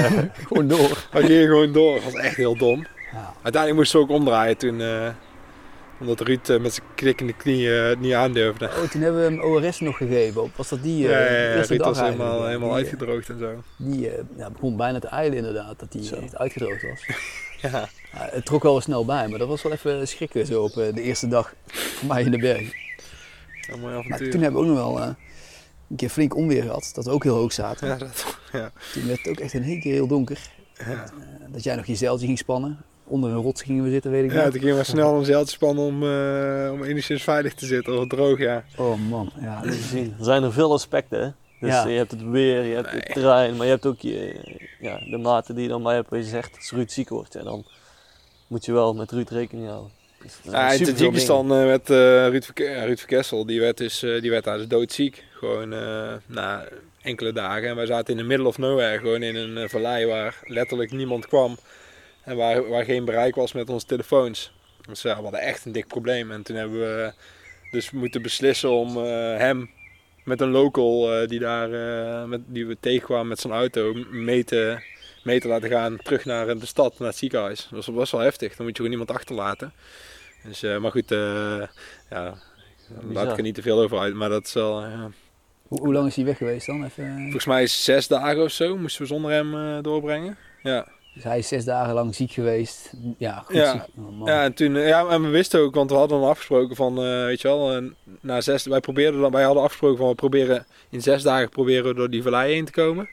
Gewoon 0.48 0.68
door. 0.68 1.06
We 1.12 1.22
gingen 1.22 1.46
gewoon 1.46 1.72
door. 1.72 1.94
Dat 1.94 2.04
was 2.04 2.14
echt 2.14 2.36
heel 2.36 2.56
dom. 2.56 2.86
Ja. 3.12 3.32
Uiteindelijk 3.42 3.74
moesten 3.74 3.98
we 4.00 4.04
ook 4.04 4.18
omdraaien 4.18 4.56
toen. 4.56 4.82
omdat 6.00 6.20
Ruud 6.20 6.60
met 6.60 6.74
zijn 6.74 6.86
knikkende 6.94 7.32
knieën 7.32 7.72
het 7.72 8.00
niet 8.00 8.12
aandurfde. 8.12 8.64
Oh, 8.66 8.90
toen 8.90 9.00
hebben 9.00 9.20
we 9.20 9.26
hem 9.26 9.40
ORS 9.40 9.80
nog 9.80 9.96
gegeven. 9.96 10.50
Was 10.56 10.68
dat 10.68 10.82
die 10.82 10.98
Ja, 11.08 11.10
ja, 11.20 11.54
ja, 11.54 11.62
Ruud 11.62 11.80
was 11.80 12.00
helemaal, 12.00 12.46
helemaal 12.46 12.68
Die, 12.68 12.78
uitgedroogd 12.78 13.28
en 13.28 13.38
zo. 13.38 13.62
Die 13.76 14.10
ja, 14.36 14.50
begon 14.50 14.76
bijna 14.76 14.98
te 14.98 15.08
eilen 15.08 15.36
inderdaad, 15.38 15.78
dat 15.78 15.92
hij 15.92 16.20
echt 16.22 16.36
uitgedroogd 16.36 16.82
was. 16.82 17.06
Ja. 17.62 17.88
Ja, 18.12 18.28
het 18.30 18.44
trok 18.44 18.62
wel 18.62 18.72
weer 18.72 18.82
snel 18.82 19.04
bij, 19.04 19.28
maar 19.28 19.38
dat 19.38 19.48
was 19.48 19.62
wel 19.62 19.72
even 19.72 20.08
schrikken 20.08 20.46
zo 20.46 20.62
op 20.62 20.76
eh, 20.76 20.94
de 20.94 21.02
eerste 21.02 21.28
dag 21.28 21.54
voor 21.66 22.08
mij 22.08 22.22
in 22.22 22.30
de 22.30 22.38
berg. 22.38 22.60
Een 23.70 23.80
mooi 23.80 23.94
Maar 23.94 24.04
avontuur. 24.04 24.30
toen 24.30 24.40
hebben 24.42 24.60
we 24.60 24.66
ook 24.68 24.74
nog 24.74 24.84
wel 24.84 25.00
eh, 25.02 25.08
een 25.90 25.96
keer 25.96 26.08
flink 26.08 26.36
onweer 26.36 26.62
gehad, 26.62 26.90
dat 26.94 27.04
we 27.04 27.10
ook 27.10 27.22
heel 27.24 27.34
hoog 27.36 27.52
zaten. 27.52 27.88
Ja, 27.88 27.96
dat, 27.96 28.38
ja. 28.52 28.70
Toen 28.92 29.06
werd 29.06 29.18
het 29.18 29.28
ook 29.28 29.38
echt 29.38 29.52
in 29.52 29.62
één 29.62 29.80
keer 29.80 29.92
heel 29.92 30.06
donker. 30.06 30.38
Ja. 30.78 30.84
Eh, 30.84 31.00
dat 31.52 31.62
jij 31.62 31.76
nog 31.76 31.86
je 31.86 31.94
zeiltje 31.94 32.26
ging 32.26 32.38
spannen. 32.38 32.78
Onder 33.04 33.30
een 33.30 33.42
rots 33.42 33.62
gingen 33.62 33.84
we 33.84 33.90
zitten, 33.90 34.10
weet 34.10 34.24
ik 34.24 34.32
ja, 34.32 34.42
nog. 34.42 34.50
toen 34.50 34.60
gingen 34.60 34.76
we 34.76 34.84
snel 34.84 35.18
een 35.18 35.24
zeiltje 35.24 35.52
spannen 35.52 35.84
om, 35.84 36.02
eh, 36.02 36.72
om 36.72 36.84
enigszins 36.84 37.22
veilig 37.22 37.54
te 37.54 37.66
zitten. 37.66 37.98
Of 37.98 38.06
droog, 38.06 38.38
ja. 38.38 38.64
Oh 38.76 38.98
man, 39.08 39.32
ja. 39.40 39.60
Te 39.60 39.72
zien. 39.72 40.14
Er 40.18 40.24
zijn 40.24 40.42
er 40.42 40.52
veel 40.52 40.72
aspecten. 40.72 41.20
Hè? 41.20 41.30
Dus 41.60 41.70
Ja. 41.70 41.86
je 41.86 41.96
hebt 41.96 42.10
het 42.10 42.22
weer, 42.22 42.62
je 42.62 42.74
hebt 42.74 42.90
het 42.90 43.12
terrein, 43.12 43.56
maar 43.56 43.66
je 43.66 43.72
hebt 43.72 43.86
ook 43.86 44.00
je, 44.00 44.34
ja, 44.80 44.98
de 45.10 45.16
mate 45.18 45.52
die 45.52 45.62
je 45.62 45.68
dan 45.68 45.82
bij 45.82 45.94
hebt. 45.94 46.10
Waar 46.10 46.18
je 46.18 46.24
zegt, 46.24 46.56
als 46.56 46.70
Ruud 46.70 46.90
ziek 46.90 47.08
wordt, 47.08 47.32
ja, 47.32 47.42
dan 47.42 47.66
moet 48.46 48.64
je 48.64 48.72
wel 48.72 48.94
met 48.94 49.10
Ruud 49.10 49.30
rekening 49.30 49.68
houden. 49.68 49.90
Dus 50.22 50.38
Ja, 50.42 50.72
in 50.72 50.94
Tajikistan 50.94 51.52
eh, 51.54 51.64
met 51.66 51.90
eh, 51.90 51.96
Ruud, 52.28 52.44
Verke- 52.44 52.64
ja, 52.70 52.84
Ruud 52.84 52.98
Verkessel, 52.98 53.46
die 53.46 53.60
werd, 53.60 53.76
dus, 53.76 54.02
eh, 54.02 54.20
die 54.20 54.30
werd 54.30 54.44
daar 54.44 54.56
dus 54.56 54.68
doodziek. 54.68 55.24
Gewoon 55.32 55.72
eh, 55.72 56.12
na 56.26 56.64
enkele 57.02 57.32
dagen. 57.32 57.68
En 57.68 57.76
wij 57.76 57.86
zaten 57.86 58.12
in 58.14 58.20
the 58.20 58.26
middle 58.26 58.46
of 58.46 58.58
nowhere, 58.58 58.98
gewoon 58.98 59.22
in 59.22 59.36
een 59.36 59.56
eh, 59.58 59.68
vallei 59.68 60.06
waar 60.06 60.36
letterlijk 60.44 60.92
niemand 60.92 61.26
kwam. 61.26 61.56
En 62.24 62.36
waar, 62.36 62.68
waar 62.68 62.84
geen 62.84 63.04
bereik 63.04 63.34
was 63.34 63.52
met 63.52 63.70
onze 63.70 63.86
telefoons. 63.86 64.52
Dus 64.88 65.02
we 65.02 65.08
hadden 65.08 65.40
echt 65.40 65.64
een 65.64 65.72
dik 65.72 65.86
probleem. 65.86 66.30
En 66.32 66.42
toen 66.42 66.56
hebben 66.56 66.78
we 66.78 67.12
dus 67.70 67.90
moeten 67.90 68.22
beslissen 68.22 68.70
om 68.70 68.96
eh, 68.96 69.36
hem 69.36 69.70
met 70.26 70.40
een 70.40 70.50
local 70.50 71.12
eh, 71.12 71.28
die, 71.28 71.38
daar, 71.38 71.72
eh, 71.72 72.24
met, 72.24 72.40
die 72.46 72.66
we 72.66 72.76
tegenkwamen 72.80 73.28
met 73.28 73.40
zijn 73.40 73.52
auto 73.52 73.92
mee 74.10 74.44
te, 74.44 74.78
mee 75.22 75.40
te 75.40 75.48
laten 75.48 75.68
gaan 75.68 75.96
terug 75.96 76.24
naar 76.24 76.58
de 76.58 76.66
stad, 76.66 76.98
naar 76.98 77.08
het 77.08 77.16
ziekenhuis. 77.16 77.68
Dat 77.70 77.86
was 77.86 78.10
wel 78.10 78.20
heftig. 78.20 78.48
Dan 78.48 78.66
moet 78.66 78.76
je 78.76 78.82
gewoon 78.82 78.88
niemand 78.88 79.10
achterlaten. 79.10 79.72
Dus, 80.44 80.62
eh, 80.62 80.78
maar 80.78 80.90
goed, 80.90 81.08
ja, 81.08 81.68
daar 82.08 82.34
laat 83.08 83.30
ik 83.30 83.36
er 83.36 83.42
niet 83.42 83.54
te 83.54 83.62
veel 83.62 83.80
over 83.80 83.98
uit. 83.98 84.14
Maar 84.14 84.28
dat 84.28 84.46
is 84.46 84.52
wel, 84.52 84.80
ja. 84.80 85.10
Hoe, 85.68 85.80
hoe 85.80 85.92
lang 85.92 86.06
is 86.06 86.16
hij 86.16 86.24
weg 86.24 86.36
geweest 86.36 86.66
dan? 86.66 86.84
Even, 86.84 87.18
volgens 87.22 87.44
mij 87.44 87.62
is 87.62 87.84
zes 87.84 88.08
dagen 88.08 88.42
of 88.42 88.50
zo 88.50 88.76
moesten 88.76 89.02
we 89.02 89.08
zonder 89.08 89.30
hem 89.30 89.82
doorbrengen. 89.82 90.36
Ja. 90.62 90.88
Dus 91.16 91.24
hij 91.24 91.38
is 91.38 91.48
zes 91.48 91.64
dagen 91.64 91.94
lang 91.94 92.14
ziek 92.14 92.32
geweest. 92.32 92.92
Ja, 93.18 93.42
goed 93.46 93.56
Ja. 93.56 93.72
ziek. 93.72 94.04
Oh. 94.20 94.26
Ja, 94.26 94.42
en 94.44 94.54
toen, 94.54 94.74
ja, 94.78 95.06
en 95.08 95.22
we 95.22 95.28
wisten 95.28 95.60
ook, 95.60 95.74
want 95.74 95.90
we 95.90 95.96
hadden 95.96 96.20
dan 96.20 96.28
afgesproken 96.28 96.76
van, 96.76 96.98
eh, 96.98 97.24
weet 97.24 97.40
je 97.40 97.48
wel, 97.48 97.72
eh, 97.76 97.82
na 98.20 98.40
zes, 98.40 98.66
wij 98.66 98.80
probeerden 98.80 99.20
dan, 99.20 99.30
wij 99.32 99.42
hadden 99.44 99.62
afgesproken 99.62 99.98
van, 99.98 100.08
we 100.08 100.14
proberen 100.14 100.66
in 100.90 101.02
zes 101.02 101.22
dagen 101.22 101.48
proberen 101.48 101.96
door 101.96 102.10
die 102.10 102.22
vallei 102.22 102.52
heen 102.52 102.64
te 102.64 102.72
komen. 102.72 103.08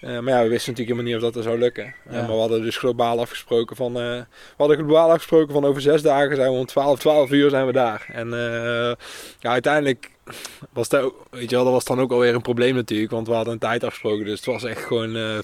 Eh, 0.00 0.18
maar 0.18 0.34
ja, 0.34 0.42
we 0.42 0.48
wisten 0.48 0.72
natuurlijk 0.72 0.78
helemaal 0.98 1.04
niet 1.04 1.14
of 1.14 1.20
dat 1.22 1.36
er 1.36 1.42
zou 1.42 1.58
lukken. 1.58 1.94
Ja. 2.10 2.12
maar 2.12 2.26
we 2.26 2.32
hadden 2.32 2.62
dus 2.62 2.76
globaal 2.76 3.20
afgesproken 3.20 3.76
van... 3.76 3.92
we 3.92 4.24
hadden 4.56 4.76
globaal 4.76 5.10
afgesproken 5.10 5.52
van 5.52 5.64
over 5.64 5.80
zes 5.82 6.02
dagen 6.02 6.36
zijn 6.36 6.50
we 6.52 6.58
om 6.58 6.66
12, 6.66 6.98
12 6.98 7.30
uur 7.30 7.50
zijn 7.50 7.66
we 7.66 7.72
daar. 7.72 8.06
En 8.12 8.28
ja, 9.40 9.50
uiteindelijk 9.50 10.10
was 10.72 10.88
dat, 10.88 11.02
ook- 11.02 11.26
weet 11.30 11.50
je 11.50 11.54
wel, 11.56 11.64
dat 11.64 11.72
was 11.72 11.84
dan 11.84 12.00
ook 12.00 12.12
alweer 12.12 12.34
een 12.34 12.42
probleem 12.42 12.74
natuurlijk. 12.74 13.10
Want 13.10 13.26
we 13.26 13.34
hadden 13.34 13.52
een 13.52 13.58
tijd 13.58 13.84
afgesproken. 13.84 14.24
Dus 14.24 14.36
het 14.36 14.44
was 14.46 14.64
echt 14.64 14.84
gewoon 14.84 15.42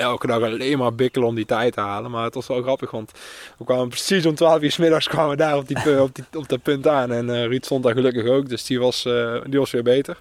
elke 0.00 0.26
dag 0.26 0.42
alleen 0.42 0.78
maar 0.78 0.94
bikkelen 0.94 1.28
om 1.28 1.34
die 1.34 1.44
tijd 1.44 1.72
te 1.72 1.80
halen. 1.80 2.10
Maar 2.10 2.24
het 2.24 2.34
was 2.34 2.46
wel 2.46 2.62
grappig, 2.62 2.90
want 2.90 3.12
we 3.58 3.64
kwamen 3.64 3.88
precies 3.88 4.26
om 4.26 4.34
12 4.34 4.62
uur 4.62 4.72
's 4.72 4.76
middags 4.76 5.08
kwamen 5.08 5.30
we 5.30 5.36
daar 5.36 5.56
op, 5.56 5.68
die, 5.68 6.00
op, 6.00 6.14
die, 6.14 6.24
op 6.32 6.48
dat 6.48 6.62
punt 6.62 6.86
aan. 6.86 7.12
En 7.12 7.30
eh 7.30 7.44
Ruud 7.44 7.64
stond 7.64 7.82
daar 7.82 7.94
gelukkig 7.94 8.26
ook, 8.26 8.48
dus 8.48 8.64
die 8.64 8.80
was, 8.80 9.04
eh, 9.04 9.40
die 9.44 9.58
was 9.58 9.70
weer 9.70 9.82
beter. 9.82 10.20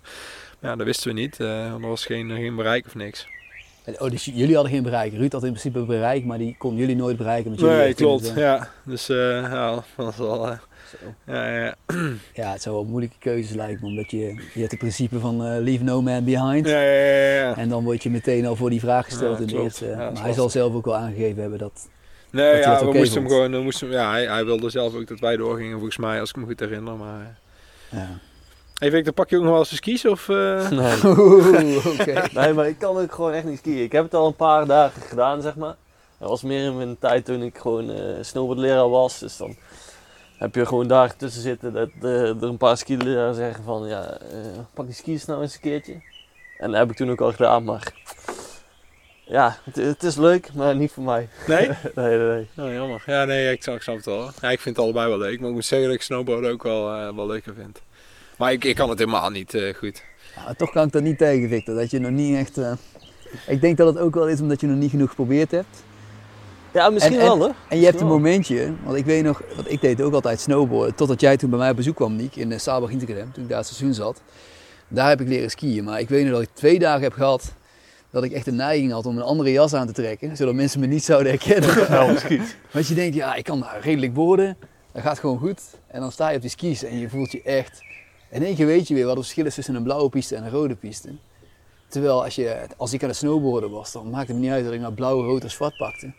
Maar 0.60 0.72
ja, 0.72 0.78
dat 0.78 0.86
wisten 0.86 1.08
we 1.08 1.20
niet. 1.20 1.38
want 1.38 1.84
er 1.84 1.90
was 1.90 2.06
geen, 2.06 2.30
geen 2.30 2.56
bereik 2.56 2.86
of 2.86 2.96
niks. 2.96 3.28
Oh, 3.98 4.10
dus 4.10 4.26
jullie 4.26 4.54
hadden 4.54 4.74
geen 4.74 4.84
bereik. 4.84 5.14
Ruud 5.14 5.32
had 5.32 5.44
in 5.44 5.50
principe 5.50 5.80
bereik, 5.80 6.26
maar 6.26 6.38
die 6.38 6.56
kon 6.58 6.76
jullie 6.76 6.96
nooit 6.96 7.18
bereiken. 7.18 7.52
Met 7.52 7.60
jullie 7.60 7.76
Nee, 7.76 7.94
klopt. 7.94 8.34
Ja, 8.36 8.70
dus 8.84 9.08
ja, 9.08 9.74
dat 9.74 9.84
was 9.96 10.18
wel... 10.18 10.60
eh, 11.26 11.34
ja, 11.36 11.60
ja, 11.60 11.76
Ja, 12.44 12.52
het 12.52 12.62
zou 12.62 12.76
wel 12.76 12.86
moeilijke 12.86 13.16
keuzes 13.20 13.56
lijken, 13.56 13.86
omdat 13.88 14.12
je, 14.12 14.18
je 14.54 14.60
hebt 14.60 14.72
het 14.72 14.80
principe 14.80 15.20
van 15.20 15.46
eh, 15.46 15.62
leave 15.62 15.84
no 15.84 16.02
man 16.02 16.24
behind. 16.24 16.68
ja, 16.68 16.82
ja, 16.82 16.92
ja, 17.04 17.34
ja. 17.34 17.58
En 17.58 17.70
dan 17.70 17.84
word 17.84 18.04
je 18.04 18.10
meteen 18.10 18.46
al 18.46 18.56
voor 18.56 18.70
die 18.70 18.80
vraag 18.80 19.06
gesteld 19.06 19.36
Ja, 19.38 19.42
in 19.42 19.48
de 19.48 19.62
eerste. 19.62 19.86
Is 19.86 19.96
maar 19.96 20.06
hij 20.06 20.14
lastig. 20.14 20.36
zal 20.36 20.50
zelf 20.50 20.74
ook 20.74 20.86
wel 20.86 20.96
aangegeven 20.96 21.42
hebben 21.42 21.60
dat. 21.60 21.88
Nee, 22.32 22.46
hij 22.46 22.60
ja, 22.60 22.80
dat 22.80 22.92
we 22.92 22.98
moesten 22.98 23.22
hem 23.22 23.30
gewoon... 23.30 23.52
We 23.52 23.62
moesten, 23.62 23.90
ja, 23.92 24.10
hij, 24.12 24.28
hij 24.28 24.46
wilde 24.46 24.70
zelf 24.70 24.96
ook 24.96 25.08
dat 25.08 25.20
wij 25.20 25.38
doorgingen, 25.38 25.74
volgens 25.74 25.98
mij, 25.98 26.20
als 26.20 26.30
ik 26.30 26.36
me 26.36 26.46
goed 26.46 26.60
herinner. 26.60 26.96
Maar... 26.96 27.38
eh. 27.90 28.00
Ja. 28.00 28.08
Hey 28.74 28.92
Victor, 28.92 29.14
pak 29.14 29.30
je 29.30 29.36
ook 29.36 29.42
nog 29.42 29.52
wel 29.52 29.60
eens 29.60 29.70
de 29.70 29.76
skis? 29.76 30.06
Of, 30.06 30.30
eh? 30.30 30.70
Nee. 30.70 30.96
Oeh, 31.18 31.86
oké. 31.86 32.22
nee, 32.40 32.54
maar 32.54 32.68
ik 32.68 32.80
kan 32.80 32.98
ook 32.98 33.12
gewoon 33.14 33.32
echt 33.34 33.46
niet 33.46 33.58
skiën. 33.58 33.84
Ik 33.84 33.92
heb 33.92 34.04
het 34.04 34.14
al 34.14 34.28
een 34.28 34.36
paar 34.36 34.66
dagen 34.66 35.02
gedaan, 35.02 35.42
zeg 35.42 35.56
maar. 35.56 35.76
Dat 36.18 36.30
was 36.30 36.42
meer 36.42 36.64
in 36.66 36.78
mijn 36.78 36.98
tijd 37.00 37.26
toen 37.26 37.42
ik 37.42 37.58
gewoon 37.58 37.90
eh 37.92 38.02
snowboardleraar 38.22 38.90
was. 38.90 39.20
Dus 39.20 39.38
dan 39.38 39.56
heb 40.40 40.56
je 40.56 40.66
gewoon 40.66 40.88
dagen 40.88 41.18
tussen 41.18 41.42
zitten 41.42 41.74
dat 41.74 41.90
eh, 42.02 42.30
er 42.30 42.44
een 42.44 42.58
paar 42.58 42.78
skileraren 42.78 43.36
zeggen 43.36 43.64
van... 43.64 43.88
Ja, 43.88 44.18
eh, 44.20 44.38
pak 44.74 44.86
die 44.86 44.96
skis 44.96 45.26
nou 45.26 45.42
eens 45.42 45.54
een 45.54 45.60
keertje. 45.62 45.94
En 46.58 46.72
dat 46.72 46.80
heb 46.80 46.90
ik 46.90 46.96
toen 46.96 47.10
ook 47.12 47.22
al 47.22 47.32
gedaan, 47.32 47.64
maar... 47.64 47.94
Ja, 49.26 49.58
het, 49.64 49.76
het 49.76 50.04
is 50.04 50.16
leuk, 50.16 50.54
maar 50.54 50.76
niet 50.76 50.92
voor 50.92 51.04
mij. 51.04 51.30
Nee? 51.48 51.68
Nee, 51.96 52.18
nee, 52.18 52.28
nee. 52.56 52.68
Oh, 52.68 52.74
jammer. 52.74 53.04
Ja, 53.06 53.26
nee, 53.26 53.52
ik 53.52 53.64
snap, 53.64 53.76
ik 53.76 53.82
snap 53.82 53.96
het 53.96 54.06
wel. 54.06 54.30
Ja, 54.42 54.50
ik 54.52 54.60
vind 54.60 54.76
het 54.76 54.86
allebei 54.86 55.08
wel 55.10 55.18
leuk. 55.18 55.40
Maar 55.40 55.48
ik 55.50 55.56
moet 55.56 55.66
zeggen 55.66 55.88
dat 55.88 55.98
ik 55.98 56.04
snowboarden 56.04 56.52
ook 56.52 56.64
wel, 56.64 56.92
eh, 56.94 57.16
wel 57.16 57.28
leuker 57.28 57.54
vind. 57.54 57.82
Maar 58.38 58.52
ik, 58.52 58.64
ik 58.64 58.76
kan 58.76 58.90
het 58.90 59.00
helemaal 59.00 59.30
niet 59.30 59.54
eh, 59.54 59.74
goed. 59.76 60.04
Ja, 60.36 60.54
toch 60.54 60.72
kan 60.72 60.86
ik 60.86 60.92
dat 60.92 61.02
niet 61.02 61.18
tegen, 61.18 61.50
Victor. 61.50 61.76
Dat 61.76 61.92
je 61.92 62.00
nog 62.00 62.12
niet 62.12 62.36
echt. 62.38 62.58
eh, 62.58 62.72
Ik 63.48 63.62
denk 63.62 63.78
dat 63.78 63.88
het 63.94 63.98
ook 64.04 64.14
wel 64.14 64.28
is 64.28 64.42
omdat 64.42 64.62
je 64.62 64.68
nog 64.68 64.78
niet 64.78 64.90
genoeg 64.90 65.10
geprobeerd 65.10 65.52
hebt. 65.52 65.84
Ja, 66.74 66.90
misschien 66.90 67.16
En- 67.16 67.22
en- 67.22 67.28
wel 67.28 67.38
hoor. 67.38 67.56
En 67.70 67.80
je 67.80 67.86
hebt 67.86 68.02
een 68.02 68.08
momentje, 68.08 68.74
want 68.84 68.98
ik 68.98 69.06
weet 69.06 69.24
nog, 69.24 69.42
want 69.56 69.72
ik 69.72 69.82
deed 69.82 70.02
ook 70.02 70.14
altijd 70.14 70.40
snowboarden. 70.40 70.96
Totdat 70.96 71.22
jij 71.22 71.38
toen 71.38 71.50
bij 71.50 71.60
mij 71.60 71.70
op 71.70 71.76
bezoek 71.76 71.96
kwam, 71.96 72.16
Niek, 72.16 72.36
in 72.36 72.52
uh, 72.52 72.58
Sabach 72.58 72.90
Hintergem, 72.90 73.32
toen 73.34 73.44
ik 73.44 73.50
daar 73.50 73.58
het 73.58 73.68
seizoen 73.68 73.94
zat. 73.94 74.22
Daar 74.88 75.10
heb 75.10 75.22
ik 75.22 75.28
leren 75.28 75.50
skiën. 75.50 75.84
Maar 75.84 76.00
ik 76.00 76.10
weet 76.10 76.24
nog 76.24 76.34
dat 76.34 76.42
ik 76.42 76.50
twee 76.54 76.80
dagen 76.80 77.02
heb 77.02 77.14
gehad 77.14 77.54
dat 78.12 78.24
ik 78.24 78.32
echt 78.32 78.46
de 78.46 78.52
neiging 78.52 78.92
had 78.92 79.06
om 79.06 79.18
een 79.18 79.24
andere 79.24 79.52
jas 79.52 79.74
aan 79.74 79.88
te 79.88 79.94
trekken. 79.94 80.38
Zodat 80.38 80.54
mensen 80.54 80.80
me 80.80 80.86
niet 80.86 81.04
zouden 81.04 81.32
herkennen. 81.32 81.88
Want 82.72 82.88
je 82.88 82.94
denkt, 82.94 83.16
ja, 83.16 83.36
ik 83.36 83.44
kan 83.44 83.60
daar 83.60 83.80
redelijk 83.82 84.14
boorden. 84.14 84.58
Dat 84.92 85.02
gaat 85.02 85.20
gewoon 85.20 85.38
goed. 85.40 85.62
En 85.88 86.00
dan 86.00 86.12
sta 86.12 86.30
je 86.30 86.36
op 86.36 86.42
die 86.42 86.50
skis 86.50 86.84
en 86.84 86.98
je 87.00 87.10
voelt 87.10 87.32
je 87.32 87.42
echt... 87.42 87.82
In 88.32 88.44
één 88.44 88.56
keer 88.56 88.66
weet 88.66 88.88
je 88.88 88.94
weer 88.94 89.06
wat 89.06 89.16
het 89.16 89.24
verschil 89.24 89.46
is 89.46 89.54
tussen 89.56 89.76
een 89.76 89.84
blauwe 89.84 90.10
piste 90.10 90.36
en 90.36 90.44
een 90.44 90.52
rode 90.52 90.76
piste. 90.76 91.10
Terwijl 91.88 92.24
als, 92.24 92.36
je, 92.36 92.58
als 92.78 92.94
ik 92.94 93.02
aan 93.04 93.10
het 93.10 93.18
snowboarden 93.18 93.70
was, 93.70 93.92
dan 93.92 94.10
maakte 94.10 94.32
het 94.32 94.36
me 94.42 94.46
niet 94.46 94.54
uit 94.54 94.64
dat 94.66 94.74
ik 94.74 94.80
nou 94.80 94.94
blauw, 94.94 95.24
rood 95.24 95.44
of 95.44 95.52
zwart 95.52 95.78
pakte. 95.78 96.14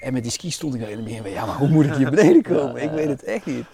En 0.00 0.12
met 0.12 0.22
die 0.22 0.32
skis 0.32 0.54
stond 0.54 0.74
ik 0.74 0.80
daar 0.80 0.90
in 0.90 0.96
het 0.96 1.04
begin 1.04 1.22
van, 1.22 1.30
ja, 1.30 1.46
maar 1.46 1.56
hoe 1.56 1.68
moet 1.68 1.84
ik 1.84 1.94
hier 1.94 2.10
beneden 2.10 2.42
komen? 2.42 2.74
Ja, 2.76 2.82
Ik 2.82 2.90
weet 2.90 3.08
het 3.08 3.24
echt 3.24 3.46
niet. 3.46 3.64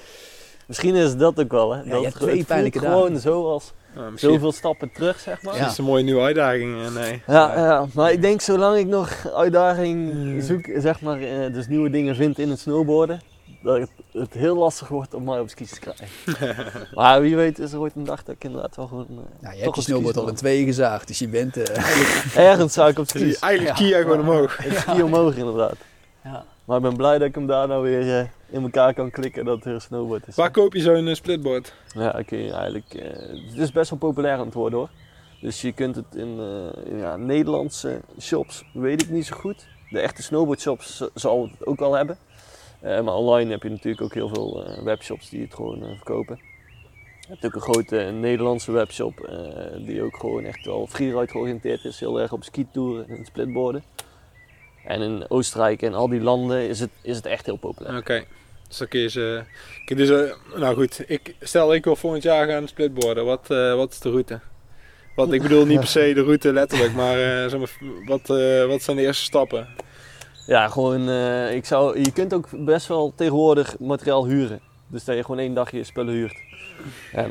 Misschien 0.67 0.95
is 0.95 1.09
het 1.09 1.19
dat 1.19 1.41
ook 1.41 1.51
wel, 1.53 1.73
hè. 1.73 1.83
je 1.83 1.89
dat 1.89 2.03
hebt 2.03 2.15
het 2.15 2.23
twee 2.23 2.45
pijnlijke 2.45 2.79
gewoon 2.79 3.19
zoals 3.19 3.73
Nou, 3.95 4.13
zoveel 4.19 4.53
stappen 4.53 4.91
terug, 4.93 5.21
zeg 5.21 5.43
maar. 5.43 5.55
Ja. 5.55 5.61
is 5.61 5.67
het 5.69 5.79
een 5.79 5.85
mooie 5.85 6.03
nieuwe 6.03 6.21
uitdaging. 6.23 6.83
eh, 6.85 6.95
nee. 6.95 7.23
Ja, 7.27 7.59
ja, 7.59 7.87
maar 7.95 8.13
ik 8.13 8.21
denk 8.23 8.41
zolang 8.41 8.77
ik 8.79 8.87
nog 8.87 9.27
uitdaging 9.35 10.13
zoek, 10.43 10.71
zeg 10.77 11.01
maar, 11.01 11.21
eh, 11.21 11.53
dus 11.53 11.69
nieuwe 11.69 11.91
dingen 11.91 12.17
vind 12.17 12.39
in 12.39 12.51
het 12.51 12.59
snowboarden, 12.59 13.21
dat 13.63 13.79
het, 13.79 13.91
het 14.13 14.33
heel 14.33 14.57
lastig 14.57 14.89
wordt 14.89 15.15
om 15.15 15.25
mij 15.25 15.41
op 15.41 15.49
skis 15.49 15.71
te 15.71 15.81
krijgen. 15.81 16.07
maar 16.95 17.21
wie 17.21 17.37
weet 17.37 17.59
is 17.59 17.73
er 17.73 17.79
ooit 17.81 17.93
een 17.97 18.05
dag 18.05 18.23
dat 18.23 18.35
ik 18.35 18.45
inderdaad 18.45 18.77
wel 18.77 18.87
gewoon... 18.87 19.07
eh, 19.11 19.15
Nou, 19.17 19.25
je 19.41 19.41
toch 19.43 19.57
hebt 19.57 19.67
op 19.69 19.75
je 19.75 19.83
snowboard 19.83 20.17
al 20.17 20.29
in 20.29 20.35
tweeën 20.35 20.67
gezaagd, 20.67 21.07
dus 21.07 21.19
je 21.19 21.29
bent... 21.29 21.57
eh, 21.57 22.37
Ergens 22.51 22.73
zou 22.73 22.91
ik 22.91 22.99
op 22.99 23.09
skis. 23.09 23.39
eigenlijk 23.39 23.79
Ja. 23.79 23.85
Kia 23.87 24.01
gewoon 24.01 24.21
omhoog. 24.21 24.57
Het 24.57 24.79
ski 24.79 25.03
omhoog 25.03 25.37
inderdaad. 25.37 25.77
Ja. 26.25 26.45
Maar 26.65 26.77
ik 26.77 26.83
ben 26.83 26.97
blij 26.97 27.19
dat 27.19 27.29
ik 27.29 27.35
hem 27.35 27.47
daar 27.47 27.69
nou 27.69 27.83
weer 27.83 28.19
eh, 28.19 28.27
in 28.49 28.63
elkaar 28.63 28.95
kan 28.95 29.11
klikken 29.11 29.45
dat 29.45 29.65
weer 29.65 29.75
een 29.75 29.81
snowboard 29.81 30.27
is. 30.27 30.35
Waar 30.37 30.51
koop 30.51 30.73
je 30.75 30.81
zo'n 30.81 31.09
eh, 31.09 31.15
splitboard? 31.15 31.75
Ja, 31.95 32.23
kun 32.27 32.39
je 32.39 32.53
eigenlijk. 32.53 32.95
eh, 32.95 33.11
het 33.51 33.59
is 33.59 33.73
best 33.73 33.91
wel 33.91 33.99
populair 33.99 34.39
aan 34.39 34.45
het 34.45 34.55
worden 34.55 34.79
hoor. 34.79 34.91
Dus 35.41 35.61
je 35.61 35.73
kunt 35.73 35.97
het 35.97 36.15
in 36.15 36.39
eh, 36.41 36.99
ja, 36.99 37.17
Nederlandse 37.17 38.01
shops, 38.21 38.65
weet 38.73 39.03
ik 39.03 39.09
niet 39.11 39.27
zo 39.27 39.37
goed. 39.37 39.67
De 39.91 40.01
echte 40.01 40.23
snowboardshops 40.23 40.97
z- 40.97 41.09
zal 41.15 41.43
het 41.43 41.67
ook 41.67 41.79
wel 41.79 41.93
hebben. 41.95 42.17
Eh, 42.81 43.01
maar 43.01 43.15
online 43.15 43.51
heb 43.51 43.63
je 43.63 43.69
natuurlijk 43.71 44.03
ook 44.03 44.15
heel 44.15 44.29
veel 44.29 44.65
eh, 44.65 44.83
webshops 44.83 45.29
die 45.29 45.43
het 45.43 45.55
gewoon 45.55 45.83
eh, 45.83 45.89
verkopen. 45.97 46.39
Je 47.21 47.27
hebt 47.31 47.45
ook 47.45 47.55
een 47.55 47.61
grote 47.61 47.97
Nederlandse 47.97 48.73
webshop 48.73 49.21
eh, 49.21 49.39
die 49.87 50.03
ook 50.03 50.17
gewoon 50.17 50.45
echt 50.45 50.65
wel 50.65 50.87
freeride 50.87 51.29
georiënteerd 51.33 51.85
is. 51.85 52.01
Heel 52.01 52.21
erg 52.21 52.33
op 52.33 52.45
skitouren 52.45 53.09
en 53.09 53.25
splitboarden. 53.25 53.83
En 54.85 55.01
in 55.01 55.25
Oostenrijk 55.29 55.83
en 55.83 55.95
al 55.95 56.09
die 56.09 56.21
landen 56.21 56.69
is 56.69 56.81
het, 56.81 56.91
is 57.03 57.17
het 57.17 57.27
echt 57.27 57.47
heel 57.47 57.57
populair. 57.57 57.99
Oké. 57.99 58.25
Dus 58.69 58.79
dan 58.79 58.89
kun 58.89 59.01
je 59.01 59.09
ze... 59.09 59.43
Dus, 59.87 60.11
eh, 60.11 60.59
nou 60.59 60.75
goed, 60.75 61.05
ik, 61.07 61.35
stel 61.41 61.75
ik 61.75 61.85
wil 61.85 61.97
volgend 61.97 62.23
jaar 62.23 62.47
gaan 62.49 62.69
splitboarden. 62.69 63.25
Wat, 63.25 63.51
eh, 63.51 63.75
wat 63.75 63.93
is 63.93 63.99
de 63.99 64.11
route? 64.11 64.41
Wat, 65.17 65.33
ik 65.33 65.43
bedoel 65.43 65.67
niet 65.67 65.79
per 65.79 65.89
se 65.89 66.13
de 66.15 66.23
route 66.23 66.53
letterlijk, 66.53 66.95
maar, 66.95 67.19
eh, 67.19 67.51
zeg 67.51 67.59
maar 67.59 67.73
wat, 68.07 68.27
wat 68.69 68.83
zijn 68.83 68.97
de 68.97 69.03
eerste 69.03 69.25
stappen? 69.25 69.69
Ja, 70.47 70.69
gewoon, 70.69 71.11
ik 71.49 71.65
zou, 71.65 72.01
je 72.01 72.13
kunt 72.13 72.35
ook 72.35 72.49
best 72.51 72.87
wel 72.87 73.13
tegenwoordig 73.17 73.79
materiaal 73.79 74.27
huren. 74.27 74.61
Dus 74.87 75.05
dat 75.05 75.17
je 75.17 75.23
gewoon 75.23 75.39
één 75.39 75.55
dag 75.55 75.71
je 75.71 75.85
spullen 75.85 76.15
huurt. 76.15 76.37
En 77.13 77.31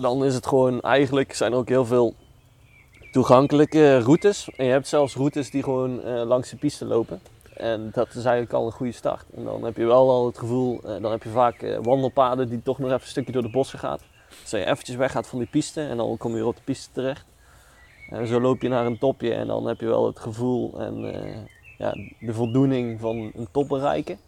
dan 0.00 0.24
is 0.24 0.34
het 0.34 0.46
gewoon, 0.46 0.80
eigenlijk 0.80 1.34
zijn 1.34 1.52
er 1.52 1.58
ook 1.58 1.68
heel 1.68 1.86
veel 1.86 2.14
toegankelijke 3.10 3.98
routes. 3.98 4.48
En 4.56 4.64
je 4.64 4.70
hebt 4.70 4.88
zelfs 4.88 5.14
routes 5.14 5.50
die 5.50 5.62
gewoon 5.62 6.02
eh, 6.02 6.22
langs 6.26 6.50
de 6.50 6.56
piste 6.56 6.84
lopen. 6.84 7.20
En 7.56 7.90
dat 7.92 8.08
is 8.08 8.14
eigenlijk 8.14 8.52
al 8.52 8.66
een 8.66 8.72
goede 8.72 8.92
start. 8.92 9.24
En 9.34 9.44
dan 9.44 9.64
heb 9.64 9.76
je 9.76 9.84
wel 9.84 10.10
al 10.10 10.26
het 10.26 10.38
gevoel, 10.38 10.80
eh, 10.84 11.02
dan 11.02 11.10
heb 11.10 11.22
je 11.22 11.28
vaak 11.28 11.62
eh, 11.62 11.78
wandelpaden 11.82 12.48
die 12.48 12.62
toch 12.62 12.78
nog 12.78 12.88
even 12.88 13.02
een 13.02 13.08
stukje 13.08 13.32
door 13.32 13.42
de 13.42 13.50
bossen 13.50 13.78
gaat. 13.78 14.02
Dus 14.40 14.50
je 14.50 14.64
eventjes 14.64 14.96
weggaat 14.96 15.26
van 15.26 15.38
die 15.38 15.48
piste 15.48 15.80
en 15.80 15.96
dan 15.96 16.16
kom 16.16 16.30
je 16.30 16.36
weer 16.36 16.46
op 16.46 16.56
de 16.56 16.62
piste 16.64 16.88
terecht. 16.92 17.24
En 18.10 18.26
zo 18.26 18.40
loop 18.40 18.62
je 18.62 18.68
naar 18.68 18.86
een 18.86 18.98
topje 18.98 19.34
en 19.34 19.46
dan 19.46 19.66
heb 19.66 19.80
je 19.80 19.86
wel 19.86 20.06
het 20.06 20.18
gevoel 20.18 20.80
en 20.80 21.00
ja, 21.78 21.94
de 22.20 22.34
voldoening 22.34 23.00
van 23.00 23.16
een 23.16 23.48
top 23.52 23.68
bereiken. 23.68 24.18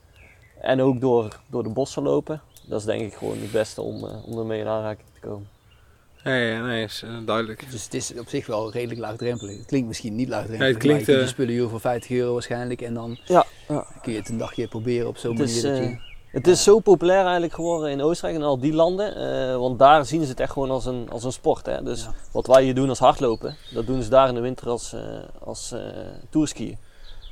En 0.60 0.80
ook 0.80 1.00
door, 1.00 1.40
door 1.50 1.62
de 1.62 1.68
bossen 1.68 2.02
lopen. 2.02 2.40
Dat 2.66 2.80
is 2.80 2.86
denk 2.86 3.00
ik 3.00 3.14
gewoon 3.14 3.38
het 3.38 3.52
beste 3.52 3.82
om, 3.82 4.04
om 4.04 4.38
ermee 4.38 4.60
in 4.60 4.66
aanraking 4.66 5.08
te 5.14 5.20
komen. 5.20 5.48
Nee, 6.24 6.56
nee, 6.56 6.84
is 6.84 7.02
eh, 7.02 7.10
duidelijk. 7.26 7.66
Dus 7.70 7.84
het 7.84 7.94
is 7.94 8.18
op 8.18 8.28
zich 8.28 8.46
wel 8.46 8.72
redelijk 8.72 9.00
laagdrempelig. 9.00 9.56
Het 9.56 9.66
klinkt 9.66 9.88
misschien 9.88 10.14
niet 10.14 10.28
laagdrempelig, 10.28 10.60
Nee, 10.64 10.72
het 10.72 10.82
klinkt, 10.82 11.00
maar 11.06 11.10
je 11.10 11.20
eh, 11.20 11.26
je 11.26 11.32
spullen 11.32 11.52
huren 11.52 11.70
voor 11.70 11.80
50 11.80 12.10
euro 12.10 12.32
waarschijnlijk. 12.32 12.82
En 12.82 12.94
dan 12.94 13.18
Ja, 13.24 13.44
ja. 13.68 13.86
kun 14.02 14.12
je 14.12 14.18
het 14.18 14.28
een 14.28 14.38
dagje 14.38 14.68
proberen 14.68 15.08
op 15.08 15.16
zo'n 15.16 15.36
manier 15.36 15.62
dat 15.62 15.72
eh, 15.72 15.90
je... 15.90 16.10
Het 16.30 16.46
is 16.46 16.62
zo 16.62 16.78
populair 16.78 17.22
eigenlijk 17.22 17.52
geworden 17.54 17.90
in 17.90 18.02
Oostenrijk 18.02 18.38
en 18.40 18.46
al 18.46 18.58
die 18.58 18.72
landen. 18.72 19.14
eh, 19.16 19.56
want 19.56 19.78
daar 19.78 20.06
zien 20.06 20.22
ze 20.22 20.28
het 20.30 20.40
echt 20.40 20.52
gewoon 20.52 20.70
als 20.70 20.86
een, 20.86 21.10
als 21.10 21.24
een 21.24 21.32
sport. 21.32 21.66
Hè? 21.66 21.82
Dus 21.82 22.02
Ja. 22.04 22.14
wat 22.32 22.46
wij 22.46 22.62
hier 22.62 22.74
doen 22.74 22.88
als 22.88 22.98
hardlopen, 22.98 23.56
dat 23.74 23.86
doen 23.86 24.02
ze 24.02 24.08
daar 24.08 24.28
in 24.28 24.34
de 24.34 24.40
winter 24.40 24.68
als, 24.68 24.92
eh 24.92 25.02
als 25.44 25.72
eh 25.72 25.80
tourskiën. 26.30 26.76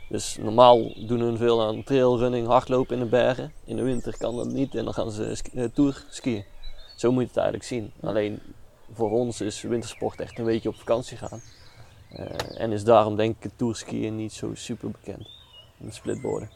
Dus 0.09 0.37
normaal 0.41 0.93
doen 1.07 1.21
hun 1.21 1.37
veel 1.37 1.63
aan 1.67 1.85
trailrunning, 1.85 2.47
hardlopen 2.47 2.97
in 2.97 3.03
de 3.03 3.09
bergen. 3.09 3.53
In 3.65 3.77
de 3.77 3.83
winter 3.83 4.15
kan 4.19 4.37
dat 4.37 4.47
niet 4.47 4.75
en 4.75 4.85
dan 4.85 4.95
gaan 4.95 5.11
ze 5.11 5.35
ski- 5.35 5.71
tourskiën. 5.75 6.45
Zo 6.97 7.11
moet 7.13 7.21
je 7.23 7.29
het 7.29 7.37
eigenlijk 7.37 7.67
zien. 7.67 7.91
Alleen 8.03 8.39
voor 8.93 9.11
ons 9.11 9.41
is 9.41 9.63
wintersport 9.63 10.21
echt 10.21 10.39
een 10.39 10.45
beetje 10.45 10.69
op 10.69 10.77
vakantie 10.77 11.17
gaan. 11.17 11.41
Eh, 12.09 12.61
en 12.61 12.73
is 12.73 12.85
daarom 12.85 13.17
denk 13.17 13.37
ik 13.37 13.43
het 13.43 13.59
tourskiën 13.59 14.17
niet 14.17 14.33
zo 14.33 14.51
super 14.55 14.91
bekend. 14.91 15.29
En 15.81 15.93
splitboarden. 15.93 16.51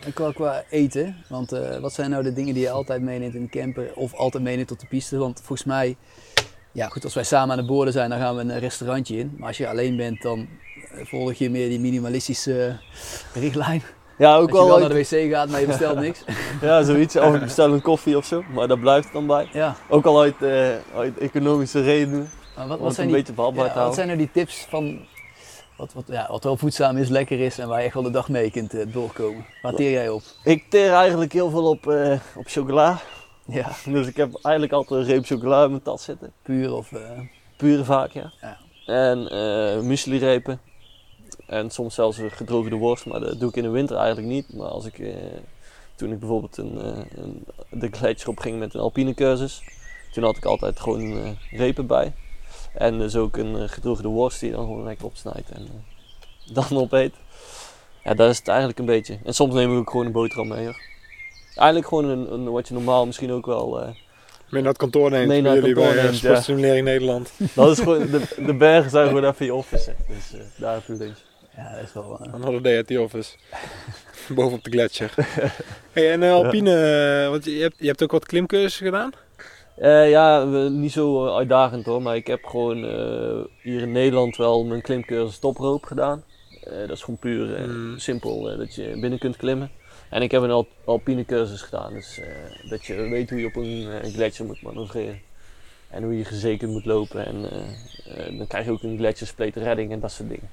En 0.00 0.12
qua, 0.14 0.32
qua 0.32 0.64
eten, 0.70 1.16
want 1.28 1.52
eh, 1.52 1.78
wat 1.78 1.92
zijn 1.92 2.10
nou 2.10 2.22
de 2.22 2.32
dingen 2.32 2.54
die 2.54 2.62
je 2.62 2.70
altijd 2.70 3.02
meeneemt 3.02 3.34
in 3.34 3.42
de 3.42 3.48
camper 3.48 3.94
of 3.94 4.14
altijd 4.14 4.42
meeneemt 4.42 4.68
tot 4.68 4.80
de 4.80 4.86
piste? 4.86 5.16
Want 5.16 5.38
volgens 5.38 5.64
mij, 5.64 5.96
ja 6.72 6.88
goed, 6.88 7.04
als 7.04 7.14
wij 7.14 7.24
samen 7.24 7.56
aan 7.56 7.62
de 7.62 7.68
boorden 7.68 7.92
zijn, 7.92 8.10
dan 8.10 8.18
gaan 8.18 8.36
we 8.36 8.42
een 8.42 8.58
restaurantje 8.58 9.18
in. 9.18 9.34
Maar 9.38 9.48
als 9.48 9.56
je 9.56 9.68
alleen 9.68 9.96
bent, 9.96 10.22
dan 10.22 10.48
eh, 10.92 11.06
volg 11.06 11.34
je 11.34 11.50
meer 11.50 11.68
die 11.68 11.80
minimalistische 11.80 12.78
richtlijn. 13.34 13.82
Ja, 14.20 14.36
ook 14.36 14.50
Als 14.50 14.60
je 14.60 14.66
wel. 14.66 14.78
naar 14.78 14.88
de 14.88 14.94
wc 14.94 15.32
gaat, 15.32 15.48
maar 15.48 15.60
je 15.60 15.66
bestelt 15.66 15.98
niks. 16.06 16.24
Ja, 16.60 16.82
zoiets. 16.82 17.16
Of 17.16 17.34
ik 17.34 17.40
bestel 17.40 17.72
een 17.72 17.82
koffie 17.82 18.16
of 18.16 18.24
zo, 18.24 18.42
maar 18.54 18.68
daar 18.68 18.78
blijft 18.78 19.04
het 19.04 19.12
dan 19.12 19.26
bij. 19.26 19.48
Ja, 19.52 19.76
Ook 19.88 20.04
al 20.06 20.20
uit, 20.20 20.42
eh, 20.42 20.68
uit 20.96 21.18
economische 21.18 21.82
redenen, 21.82 22.30
maar 22.56 22.66
wat, 22.66 22.78
wat, 22.78 22.94
zijn 22.94 23.06
een 23.06 23.12
die, 23.12 23.22
beetje 23.22 23.36
behapbaar 23.36 23.64
ja, 23.64 23.72
te 23.72 23.78
wat 23.78 23.84
houden. 23.84 23.94
zijn 23.94 24.06
nou 24.06 24.18
die 24.18 24.30
tips 24.32 24.66
van 24.68 25.00
Wat, 25.76 25.92
wat, 25.92 26.04
ja, 26.06 26.26
wat 26.30 26.44
wel 26.44 26.56
voedzaam 26.56 26.96
is, 26.96 27.08
lekker 27.08 27.40
is 27.40 27.58
en 27.58 27.68
waar 27.68 27.78
je 27.78 27.84
echt 27.84 27.94
wel 27.94 28.02
de 28.02 28.10
dag 28.10 28.28
mee 28.28 28.50
kunt 28.50 28.74
eh, 28.74 28.92
doorkomen. 28.92 29.44
Waar 29.62 29.74
teer 29.74 29.90
jij 29.90 30.08
op? 30.08 30.22
Ik 30.44 30.64
teer 30.70 30.92
eigenlijk 30.92 31.32
heel 31.32 31.50
veel 31.50 31.68
op, 31.68 31.86
eh, 31.86 32.18
op 32.36 32.46
chocola. 32.46 32.98
Ja, 33.46 33.68
Dus 33.84 34.06
ik 34.06 34.16
heb 34.16 34.38
eigenlijk 34.42 34.72
altijd 34.74 35.00
een 35.00 35.06
reep 35.06 35.24
chocola 35.24 35.64
in 35.64 35.70
mijn 35.70 35.82
tas 35.82 36.04
zitten. 36.04 36.32
puur 36.42 36.74
of... 36.74 36.92
Pure 37.56 37.84
vaak, 37.84 38.10
ja. 38.10 38.32
Ja. 38.40 38.56
En 38.86 39.28
eh 39.28 39.80
muesli-repen. 39.80 40.60
En 41.50 41.70
soms 41.70 41.94
zelfs 41.94 42.18
een 42.18 42.30
gedroogde 42.30 42.76
worst, 42.76 43.06
maar 43.06 43.20
dat 43.20 43.40
doe 43.40 43.48
ik 43.48 43.56
in 43.56 43.62
de 43.62 43.68
winter 43.68 43.96
eigenlijk 43.96 44.26
niet. 44.26 44.54
Maar 44.54 44.68
als 44.68 44.84
ik, 44.86 44.98
eh, 44.98 45.14
toen 45.94 46.12
ik 46.12 46.18
bijvoorbeeld 46.18 46.56
een, 46.56 46.80
eh, 46.80 47.22
een, 47.22 47.44
de 47.70 47.88
gletsjer 47.90 48.30
op 48.30 48.38
ging 48.38 48.58
met 48.58 48.74
een 48.74 48.80
alpine 48.80 49.14
cursus, 49.14 49.62
toen 50.12 50.24
had 50.24 50.36
ik 50.36 50.44
altijd 50.44 50.80
gewoon 50.80 51.00
eh, 51.00 51.30
repen 51.50 51.86
bij. 51.86 52.12
En 52.74 52.98
dus 52.98 53.16
ook 53.16 53.36
een 53.36 53.68
gedroogde 53.68 54.08
worst 54.08 54.40
die 54.40 54.50
je 54.50 54.56
dan 54.56 54.64
gewoon 54.64 54.84
lekker 54.84 55.06
opsnijdt 55.06 55.50
en 55.50 55.68
eh, 56.46 56.54
dan 56.70 56.78
opeet. 56.78 57.14
Ja, 58.04 58.14
dat 58.14 58.30
is 58.30 58.38
het 58.38 58.48
eigenlijk 58.48 58.78
een 58.78 58.86
beetje. 58.86 59.18
En 59.24 59.34
soms 59.34 59.54
neem 59.54 59.72
ik 59.72 59.78
ook 59.78 59.90
gewoon 59.90 60.06
een 60.06 60.12
boterham 60.12 60.48
mee 60.48 60.64
hoor. 60.64 60.80
Eigenlijk 61.54 61.88
gewoon 61.88 62.08
een, 62.08 62.32
een, 62.32 62.50
wat 62.50 62.68
je 62.68 62.74
normaal 62.74 63.06
misschien 63.06 63.32
ook 63.32 63.46
wel... 63.46 63.94
Mee 64.48 64.62
naar 64.62 64.70
het 64.70 64.80
kantoor 64.80 65.10
neemt, 65.10 65.28
Mee 65.28 65.42
naar 65.42 65.52
het 65.54 65.64
kantoor 65.64 65.94
bij 65.94 66.02
neemt, 66.02 66.46
ja. 66.46 66.54
Nederland. 66.54 67.32
dat 67.54 67.70
is 67.70 67.78
gewoon, 67.78 68.06
de, 68.06 68.22
de 68.46 68.54
bergen 68.54 68.90
zijn 68.90 69.08
gewoon 69.08 69.24
even 69.24 69.46
je 69.46 69.54
office. 69.54 69.94
Dus 70.08 70.40
daar 70.56 70.74
heb 70.74 70.98
je. 70.98 71.12
Ja, 71.62 71.74
dat 71.74 71.82
is 71.82 71.92
wel... 71.92 72.18
eh, 72.20 72.32
Een 72.32 72.42
holiday 72.42 72.78
at 72.78 72.86
the 72.86 73.00
office. 73.00 73.36
Bovenop 74.34 74.64
de 74.64 74.70
gletsjer. 74.70 75.14
hey, 75.92 76.12
en 76.12 76.22
eh, 76.22 76.32
Alpine, 76.32 76.74
eh, 77.22 77.28
want 77.30 77.44
je 77.44 77.50
hebt, 77.60 77.74
je 77.78 77.86
hebt 77.86 78.02
ook 78.02 78.10
wat 78.10 78.26
klimcursussen 78.26 78.84
gedaan? 78.86 79.12
Eh, 79.76 80.10
ja, 80.10 80.44
niet 80.68 80.92
zo 80.92 81.26
eh, 81.26 81.36
uitdagend 81.36 81.84
hoor, 81.86 82.02
maar 82.02 82.16
ik 82.16 82.26
heb 82.26 82.44
gewoon 82.44 82.84
eh, 82.84 83.38
hier 83.62 83.80
in 83.80 83.92
Nederland 83.92 84.36
wel 84.36 84.64
mijn 84.64 84.82
klimcursus 84.82 85.38
toproop 85.38 85.84
gedaan. 85.84 86.24
Eh, 86.64 86.78
dat 86.78 86.90
is 86.96 87.02
gewoon 87.02 87.18
puur 87.18 87.54
eh, 87.54 87.64
Mm. 87.64 87.98
simpel 87.98 88.50
eh, 88.50 88.58
dat 88.58 88.74
je 88.74 88.98
binnen 89.00 89.18
kunt 89.18 89.36
klimmen. 89.36 89.70
En 90.10 90.22
ik 90.22 90.30
heb 90.30 90.42
een 90.42 90.50
al 90.50 90.66
alpine 90.84 91.24
cursus 91.24 91.62
gedaan, 91.62 91.92
dus 91.92 92.18
eh, 92.18 92.70
dat 92.70 92.84
je 92.84 92.94
weet 92.94 93.30
hoe 93.30 93.40
je 93.40 93.46
op 93.46 93.56
een 93.56 93.88
eh, 94.02 94.12
gletsjer 94.12 94.46
moet 94.46 94.62
manoeuvreren. 94.62 95.20
En 95.90 96.02
hoe 96.02 96.16
je 96.18 96.24
gezekerd 96.24 96.70
moet 96.70 96.84
lopen 96.84 97.26
en 97.26 97.50
eh, 97.50 98.26
eh, 98.28 98.38
dan 98.38 98.46
krijg 98.46 98.64
je 98.64 98.70
ook 98.70 98.82
een 98.82 98.98
gletsjersplate 98.98 99.60
redding 99.60 99.92
en 99.92 100.00
dat 100.00 100.12
soort 100.12 100.28
dingen. 100.28 100.50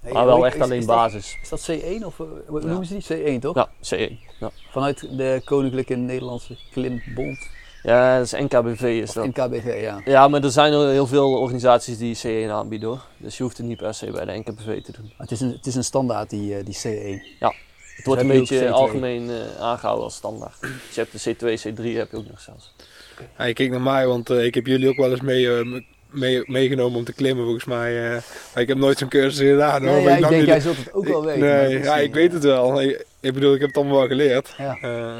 Hey, 0.00 0.12
Maar 0.12 0.26
wel 0.26 0.46
echt 0.46 0.56
is- 0.56 0.62
alleen 0.62 0.78
is 0.78 0.86
dat- 0.86 0.96
basis. 0.96 1.38
Is 1.42 1.48
dat 1.48 1.60
C1 1.70 2.04
of 2.06 2.20
eh, 2.20 2.26
hoe 2.46 2.60
Ja. 2.60 2.66
noemen 2.66 2.86
ze 2.86 2.98
die? 2.98 3.36
C1 3.36 3.40
toch? 3.40 3.54
Ja, 3.54 3.68
C1. 3.96 4.18
Ja, 4.40 4.50
Vanuit 4.70 5.16
de 5.16 5.40
Koninklijke 5.44 5.94
Nederlandse 5.94 6.56
Klimbond. 6.72 7.48
ja 7.82 8.16
dat 8.16 8.24
is 8.24 8.32
NKBV 8.32 8.82
is 8.82 9.08
Of 9.08 9.14
dat. 9.14 9.24
NKBV, 9.26 9.78
ja. 9.80 10.00
Ja, 10.04 10.28
maar 10.28 10.42
er 10.44 10.50
zijn 10.50 10.72
er 10.72 10.88
heel 10.90 11.06
veel 11.06 11.38
organisaties 11.38 11.98
die 11.98 12.16
C1 12.46 12.50
aanbieden 12.50 12.88
hoor. 12.88 13.04
Dus 13.16 13.36
je 13.36 13.42
hoeft 13.42 13.56
het 13.56 13.66
niet 13.66 13.76
per 13.78 13.94
se 13.94 14.10
bij 14.10 14.24
de 14.24 14.32
NKBV 14.32 14.82
te 14.82 14.92
doen. 14.92 15.12
Het, 15.16 15.30
is 15.30 15.40
een, 15.40 15.50
het 15.52 15.66
is 15.66 15.74
een 15.74 15.84
standaard, 15.84 16.30
die, 16.30 16.56
eh, 16.56 16.64
die 16.64 16.74
C1. 16.74 17.22
Het 17.96 18.06
wordt 18.06 18.20
een 18.22 18.28
beetje 18.28 18.58
C2. 18.66 18.70
algemeen 18.72 19.30
eh, 19.30 19.60
aangehouden 19.60 20.04
als 20.04 20.14
standaard. 20.14 20.60
Dus 20.60 20.70
je 20.94 21.00
hebt 21.00 21.12
de 21.12 21.34
C2, 21.34 21.60
C3 21.60 21.96
heb 21.96 22.10
je 22.10 22.16
ook 22.16 22.28
nog 22.28 22.40
zelfs. 22.40 22.74
Ja, 23.38 23.44
je 23.44 23.52
kijkt 23.52 23.72
naar 23.72 23.80
mij, 23.80 24.06
want 24.06 24.30
ik 24.30 24.54
heb 24.54 24.66
jullie 24.66 24.88
ook 24.88 24.96
wel 24.96 25.10
eens 25.10 25.20
mee, 25.20 25.58
eh, 25.58 25.80
mee, 26.12 26.42
meegenomen 26.46 26.98
om 26.98 27.04
te 27.04 27.12
klimmen 27.12 27.44
volgens 27.44 27.64
mij. 27.64 28.04
eh. 28.04 28.22
maar 28.54 28.62
ik 28.62 28.68
heb 28.68 28.78
nooit 28.78 28.98
zo'n 28.98 29.08
cursus 29.08 29.48
gedaan. 29.48 29.86
hoor. 29.86 29.94
Nee, 29.96 30.04
ja, 30.04 30.16
ik 30.16 30.28
denk, 30.28 30.46
jij 30.46 30.60
zult 30.60 30.76
het 30.76 30.92
ook 30.92 31.08
wel 31.08 31.24
weten. 31.24 31.40
Nee, 31.40 31.78
ja, 31.82 31.96
ik 31.96 32.14
weet 32.14 32.32
het 32.32 32.42
wel. 32.44 32.82
Ik, 32.82 33.04
ik 33.20 33.32
bedoel, 33.34 33.54
ik 33.54 33.60
heb 33.60 33.68
het 33.68 33.76
allemaal 33.76 33.98
wel 33.98 34.06
geleerd. 34.08 34.54
Ja. 34.58 34.78
Eh, 34.80 35.16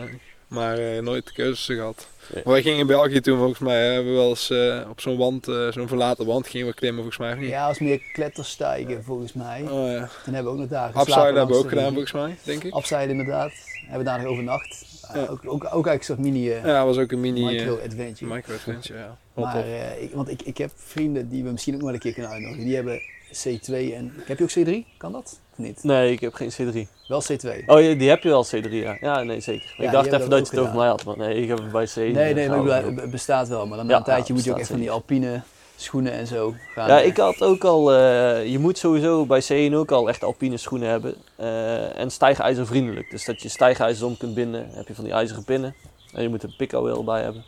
maar 0.48 0.78
eh, 0.78 1.02
nooit 1.02 1.32
cursussen 1.32 1.76
gehad. 1.76 2.06
Nee. 2.34 2.42
Maar 2.44 2.52
wij 2.52 2.62
gingen 2.62 2.78
in 2.78 2.86
België 2.86 3.20
toen 3.20 3.38
volgens 3.38 3.58
mij, 3.58 3.92
hebben 3.92 4.12
we 4.12 4.18
wel 4.18 4.28
eens 4.28 4.50
eh, 4.50 4.80
op 4.90 5.00
zo'n 5.00 5.16
wand, 5.16 5.48
eh, 5.48 5.68
zo'n 5.72 5.88
verlaten 5.88 6.26
wand, 6.26 6.46
gingen 6.48 6.66
we 6.66 6.74
klimmen 6.74 7.02
volgens 7.02 7.18
mij. 7.18 7.46
Ja, 7.48 7.66
als 7.66 7.78
meer 7.78 8.00
kletterstijgen 8.12 9.04
volgens 9.04 9.32
mij. 9.32 9.62
Oh, 9.70 9.90
ja. 9.90 10.08
Toen 10.24 10.34
hebben 10.34 10.44
we 10.44 10.58
ook 10.58 10.58
nog 10.58 10.68
daar 10.68 10.86
geslapen. 10.86 11.12
Upside 11.12 11.38
hebben 11.38 11.56
we 11.56 11.62
ook 11.62 11.68
gedaan 11.68 11.88
volgens 11.92 12.12
mij, 12.12 12.36
denk 12.42 12.64
ik. 12.64 12.76
Upside 12.76 13.08
inderdaad. 13.08 13.52
Hebben 13.80 13.98
we 13.98 14.04
daar 14.04 14.22
nog 14.22 14.26
overnacht. 14.32 14.84
Ja. 15.14 15.20
ook, 15.20 15.40
ook, 15.44 15.64
ook 15.64 15.86
eigenlijk 15.86 15.98
een 15.98 16.04
soort 16.04 16.18
mini 16.18 16.50
eh, 16.50 16.64
Ja, 16.64 16.84
was 16.84 16.98
ook 16.98 17.12
een 17.12 17.20
mini 17.20 17.44
micro 17.44 17.76
eh, 17.76 17.84
adventure. 17.84 18.34
micro 18.34 18.54
adventure, 18.54 18.98
ja. 18.98 19.16
Maar 19.42 19.56
eh, 19.56 20.02
ik, 20.02 20.14
want 20.14 20.30
ik, 20.30 20.42
ik 20.42 20.58
heb 20.58 20.70
vrienden 20.74 21.28
die 21.28 21.44
we 21.44 21.50
misschien 21.50 21.74
ook 21.74 21.80
nog 21.80 21.88
wel 21.88 21.96
een 21.96 22.04
keer 22.04 22.12
kunnen 22.12 22.32
uitnodigen. 22.32 22.64
Die 22.64 22.74
hebben 22.74 23.00
C2 23.32 23.94
en... 23.94 24.12
Heb 24.24 24.38
je 24.38 24.44
ook 24.44 24.84
C3? 24.84 24.96
Kan 24.96 25.12
dat? 25.12 25.40
Of 25.52 25.58
niet? 25.58 25.82
Nee, 25.82 26.12
ik 26.12 26.20
heb 26.20 26.34
geen 26.34 26.52
C3. 26.52 26.88
Wel 27.08 27.22
C2. 27.22 27.64
Oh, 27.66 27.80
ja, 27.80 27.94
die 27.94 28.08
heb 28.08 28.22
je 28.22 28.28
wel 28.28 28.46
C3, 28.46 28.70
ja. 28.70 28.96
Ja, 29.00 29.22
nee, 29.22 29.40
zeker. 29.40 29.74
ik 29.78 29.90
dacht 29.90 30.12
even 30.12 30.30
dat 30.30 30.38
je 30.38 30.50
het 30.50 30.58
ook 30.58 30.64
over 30.64 30.76
mij 30.76 30.88
had, 30.88 31.04
maar 31.04 31.16
nee, 31.16 31.42
ik 31.42 31.48
heb 31.48 31.58
het 31.58 31.70
bij 31.72 31.88
C1. 31.88 31.94
Nee, 31.94 32.34
nee, 32.34 32.48
maar 32.48 32.84
het 32.84 33.10
bestaat 33.10 33.48
wel. 33.48 33.66
Maar 33.66 33.76
dan 33.76 33.86
na 33.86 33.92
Ja, 33.92 33.98
een 33.98 34.04
tijdje 34.04 34.26
ja, 34.26 34.34
moet 34.34 34.44
je 34.44 34.50
ook 34.50 34.58
echt 34.58 34.68
van 34.68 34.78
die 34.78 34.90
alpine 34.90 35.42
schoenen 35.80 36.12
en 36.12 36.26
zo 36.26 36.54
gaan. 36.74 36.88
Ja, 36.88 37.00
eh, 37.00 37.06
ik 37.06 37.16
had 37.16 37.42
ook 37.42 37.64
al, 37.64 37.92
eh, 37.92 38.46
je 38.50 38.58
moet 38.58 38.78
sowieso 38.78 39.26
bij 39.26 39.42
C1 39.42 39.74
ook 39.74 39.90
al 39.90 40.08
echt 40.08 40.24
alpine 40.24 40.56
schoenen 40.56 40.88
hebben. 40.88 41.14
eh, 41.36 41.98
en 41.98 42.10
stijgijzervriendelijk. 42.10 43.10
Dus 43.10 43.24
dat 43.24 43.42
je 43.42 43.48
stijgijzers 43.48 44.02
om 44.02 44.16
kunt 44.16 44.34
binden, 44.34 44.68
heb 44.70 44.88
je 44.88 44.94
van 44.94 45.04
die 45.04 45.12
ijzeren 45.12 45.44
pinnen. 45.44 45.74
En 46.12 46.22
je 46.22 46.28
moet 46.28 46.42
een 46.42 46.54
pico 46.56 47.04
bij 47.04 47.22
hebben. 47.22 47.44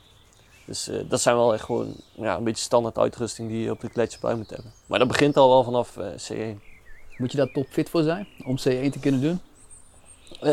Dus 0.65 0.89
eh, 0.89 0.97
dat 1.09 1.21
zijn 1.21 1.37
wel 1.37 1.53
echt 1.55 1.65
gewoon 1.65 1.95
ja, 2.15 2.37
een 2.37 2.45
beetje 2.45 2.65
standaard 2.65 2.99
uitrusting 2.99 3.49
die 3.49 3.63
je 3.63 3.71
op 3.71 3.81
de 3.81 3.89
gletsjer 3.93 4.21
bij 4.21 4.35
moet 4.35 4.51
hebben. 4.51 4.73
Maar 4.87 4.99
dat 4.99 5.09
begint 5.09 5.37
al 5.37 5.49
wel 5.49 5.65
vanaf 5.65 5.97
eh, 5.97 6.07
C1. 6.07 6.61
Moet 7.17 7.31
je 7.31 7.37
daar 7.37 7.53
topfit 7.53 7.91
voor 7.91 8.03
zijn 8.03 8.27
om 8.45 8.57
C1 8.59 8.91
te 8.91 8.99
kunnen 9.01 9.21
doen? 9.21 9.41
Eh, 10.41 10.53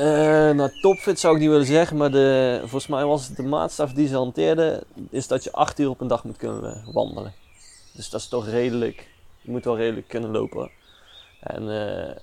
nou, 0.55 0.79
topfit 0.81 1.19
zou 1.19 1.33
ik 1.35 1.39
niet 1.41 1.49
willen 1.49 1.65
zeggen, 1.65 1.97
maar 1.97 2.11
de, 2.11 2.57
volgens 2.59 2.87
mij 2.87 3.05
was 3.05 3.27
het 3.27 3.37
de 3.37 3.43
maatstaf 3.43 3.93
die 3.93 4.07
ze 4.07 4.15
hanteerden, 4.15 4.83
is 5.09 5.27
dat 5.27 5.43
je 5.43 5.51
acht 5.51 5.79
uur 5.79 5.89
op 5.89 6.01
een 6.01 6.07
dag 6.07 6.23
moet 6.23 6.37
kunnen 6.37 6.83
wandelen. 6.93 7.33
Dus 7.91 8.09
dat 8.09 8.21
is 8.21 8.27
toch 8.27 8.47
redelijk, 8.47 9.07
je 9.41 9.51
moet 9.51 9.65
wel 9.65 9.77
redelijk 9.77 10.07
kunnen 10.07 10.31
lopen. 10.31 10.71
En 11.39 11.69
eh, 11.69 12.15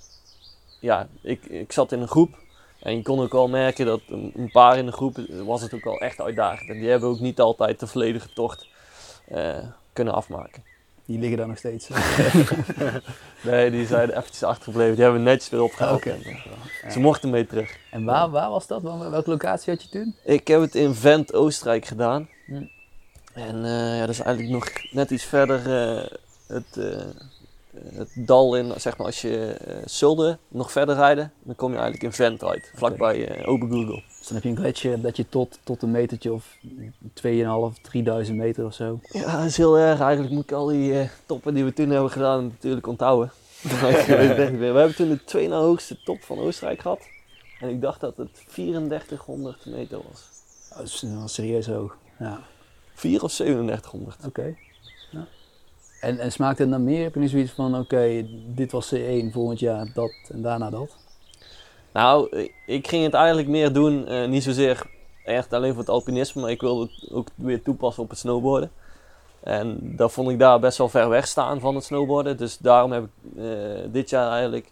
ja, 0.80 1.09
ik, 1.20 1.44
ik 1.44 1.72
zat 1.72 1.93
in 1.93 2.01
een 2.01 2.09
groep 2.09 2.34
en 2.80 2.97
je 2.97 3.02
kon 3.02 3.20
ook 3.20 3.32
wel 3.32 3.48
merken 3.48 3.86
dat 3.86 4.01
een, 4.09 4.32
een 4.36 4.51
paar 4.51 4.78
in 4.78 4.86
de 4.86 4.93
groep 4.93 5.16
was 5.44 5.62
het 5.62 5.74
ook 5.74 5.86
al 5.86 6.01
echt 6.01 6.20
uitdagend. 6.20 6.70
En 6.70 6.78
die 6.78 6.88
hebben 6.88 7.09
ook 7.09 7.20
niet 7.20 7.40
altijd 7.40 7.80
de 7.80 7.86
volledige 7.86 8.32
tocht 8.32 8.66
eh, 9.28 9.59
kunnen 9.93 10.14
afmaken. 10.14 10.62
Die 11.05 11.18
liggen 11.18 11.38
daar 11.38 11.48
nog 11.48 11.59
steeds. 11.59 11.88
Nee, 13.43 13.70
die 13.70 13.86
zijn 13.86 14.10
eventjes 14.10 14.43
achtergebleven, 14.43 14.94
die 14.94 15.05
hebben 15.05 15.22
we 15.22 15.28
netjes 15.28 15.51
weer 15.51 15.62
opgehaald. 15.62 16.06
En, 16.06 16.22
eh, 16.22 16.90
Ze 16.90 17.01
mochten 17.01 17.30
mee 17.30 17.47
terug. 17.47 17.78
En 17.90 18.05
waar, 18.05 18.30
waar 18.30 18.51
was 18.51 18.66
dat? 18.66 18.82
Welke 18.82 19.30
locatie 19.30 19.72
had 19.72 19.82
je 19.82 19.88
toen? 19.88 20.14
Ik 20.24 20.48
heb 20.48 20.60
het 20.60 20.74
in 20.74 20.94
Vent, 20.94 21.34
Oostenrijk 21.34 21.84
gedaan. 21.84 22.28
En 23.37 23.65
eh, 23.65 23.97
ja, 23.97 24.01
dat 24.01 24.09
is 24.09 24.21
eigenlijk 24.21 24.55
nog 24.55 24.69
net 24.91 25.11
iets 25.11 25.25
verder 25.25 25.59
eh, 25.59 26.05
het, 26.47 26.77
eh, 26.77 27.05
het 27.95 28.11
dal 28.15 28.57
in, 28.57 28.73
zeg 28.77 28.97
maar 28.97 29.07
als 29.07 29.21
je 29.21 29.57
Zulde 29.85 30.39
nog 30.49 30.73
verder 30.73 30.95
rijden, 30.95 31.33
dan 31.43 31.55
kom 31.55 31.71
je 31.71 31.79
eigenlijk 31.79 32.05
in 32.05 32.13
Vent 32.13 32.45
uit, 32.45 32.73
vlakbij 32.75 33.47
Open 33.47 33.71
Google. 33.71 34.03
Dus 34.19 34.27
dan 34.27 34.35
heb 34.35 34.43
je 34.43 34.49
een 34.49 34.57
gletsjer 34.57 35.01
dat 35.01 35.17
je 35.17 35.29
tot, 35.29 35.59
tot 35.63 35.83
een 35.83 35.91
metertje 35.91 36.33
of 36.33 36.57
2,5, 37.23 37.81
3000 37.83 38.37
meter 38.37 38.65
of 38.65 38.75
zo. 38.75 39.01
Ja, 39.13 39.37
dat 39.37 39.45
is 39.45 39.57
heel 39.57 39.79
erg. 39.79 40.01
Eigenlijk 40.01 40.35
moet 40.35 40.45
ik 40.45 40.53
al 40.53 40.67
die 40.67 41.09
toppen 41.27 41.55
die 41.55 41.65
we 41.65 41.73
toen 41.73 41.91
hebben 41.91 42.11
gedaan 42.11 42.45
natuurlijk 42.45 42.87
onthouden. 42.87 43.33
We 43.63 44.65
hebben 44.65 44.95
toen 44.95 45.09
de 45.09 45.25
twee 45.25 45.49
na 45.49 45.59
hoogste 45.59 46.03
top 46.03 46.23
van 46.23 46.39
Oostenrijk 46.39 46.81
gehad. 46.81 47.01
En 47.61 47.69
ik 47.69 47.81
dacht 47.81 48.01
dat 48.01 48.17
het 48.17 48.45
3400 48.49 49.67
meter 49.67 49.99
was. 50.11 50.29
Dat 50.77 50.87
is 50.87 51.03
wel 51.03 51.29
serieus 51.29 51.67
hoog. 51.67 51.97
Ja, 52.19 52.41
4 52.97 53.23
of 53.23 53.32
3700. 53.32 54.16
oké. 54.27 54.55
Ja. 55.10 55.27
En, 56.01 56.18
en 56.18 56.32
smaakt 56.32 56.59
het 56.59 56.68
naar 56.68 56.81
meer? 56.81 57.02
Heb 57.02 57.14
je 57.14 57.20
nu 57.20 57.28
zoiets 57.28 57.52
van, 57.52 57.78
oké, 57.78 58.27
dit 58.55 58.73
was 58.73 58.94
C1, 58.94 59.32
volgend 59.32 59.59
jaar 59.60 59.90
dat 59.94 60.12
en 60.32 60.43
daarna 60.43 60.70
dat? 60.70 60.97
Nou, 61.93 62.36
ik- 62.66 62.86
ging 62.89 63.05
het 63.05 63.14
eigenlijk 63.14 63.48
meer 63.48 63.73
doen, 63.73 64.06
eh, 64.06 64.28
niet 64.28 64.43
zozeer 64.43 64.86
echt 65.24 65.52
alleen 65.52 65.70
voor 65.70 65.81
het 65.81 65.89
alpinisme, 65.90 66.40
maar 66.43 66.51
ik 66.51 66.60
wilde 66.60 66.82
het 66.94 67.12
ook 67.12 67.28
weer 67.35 67.62
toepassen 67.62 68.02
op 68.02 68.09
het 68.10 68.18
snowboarden. 68.18 68.70
En 69.43 69.78
dat 69.97 70.12
vond 70.12 70.31
ik 70.31 70.39
daar 70.39 70.60
best 70.60 70.78
wel 70.78 70.89
ver 70.89 71.09
weg 71.09 71.27
staan 71.27 71.60
van 71.60 71.74
het 71.74 71.85
snowboarden. 71.85 72.36
Dus 72.36 72.59
daarom 72.59 72.93
heb 72.93 73.05
ik 73.05 73.10
eh, 73.43 73.44
dit 73.93 74.10
jaar 74.10 74.31
eigenlijk 74.31 74.70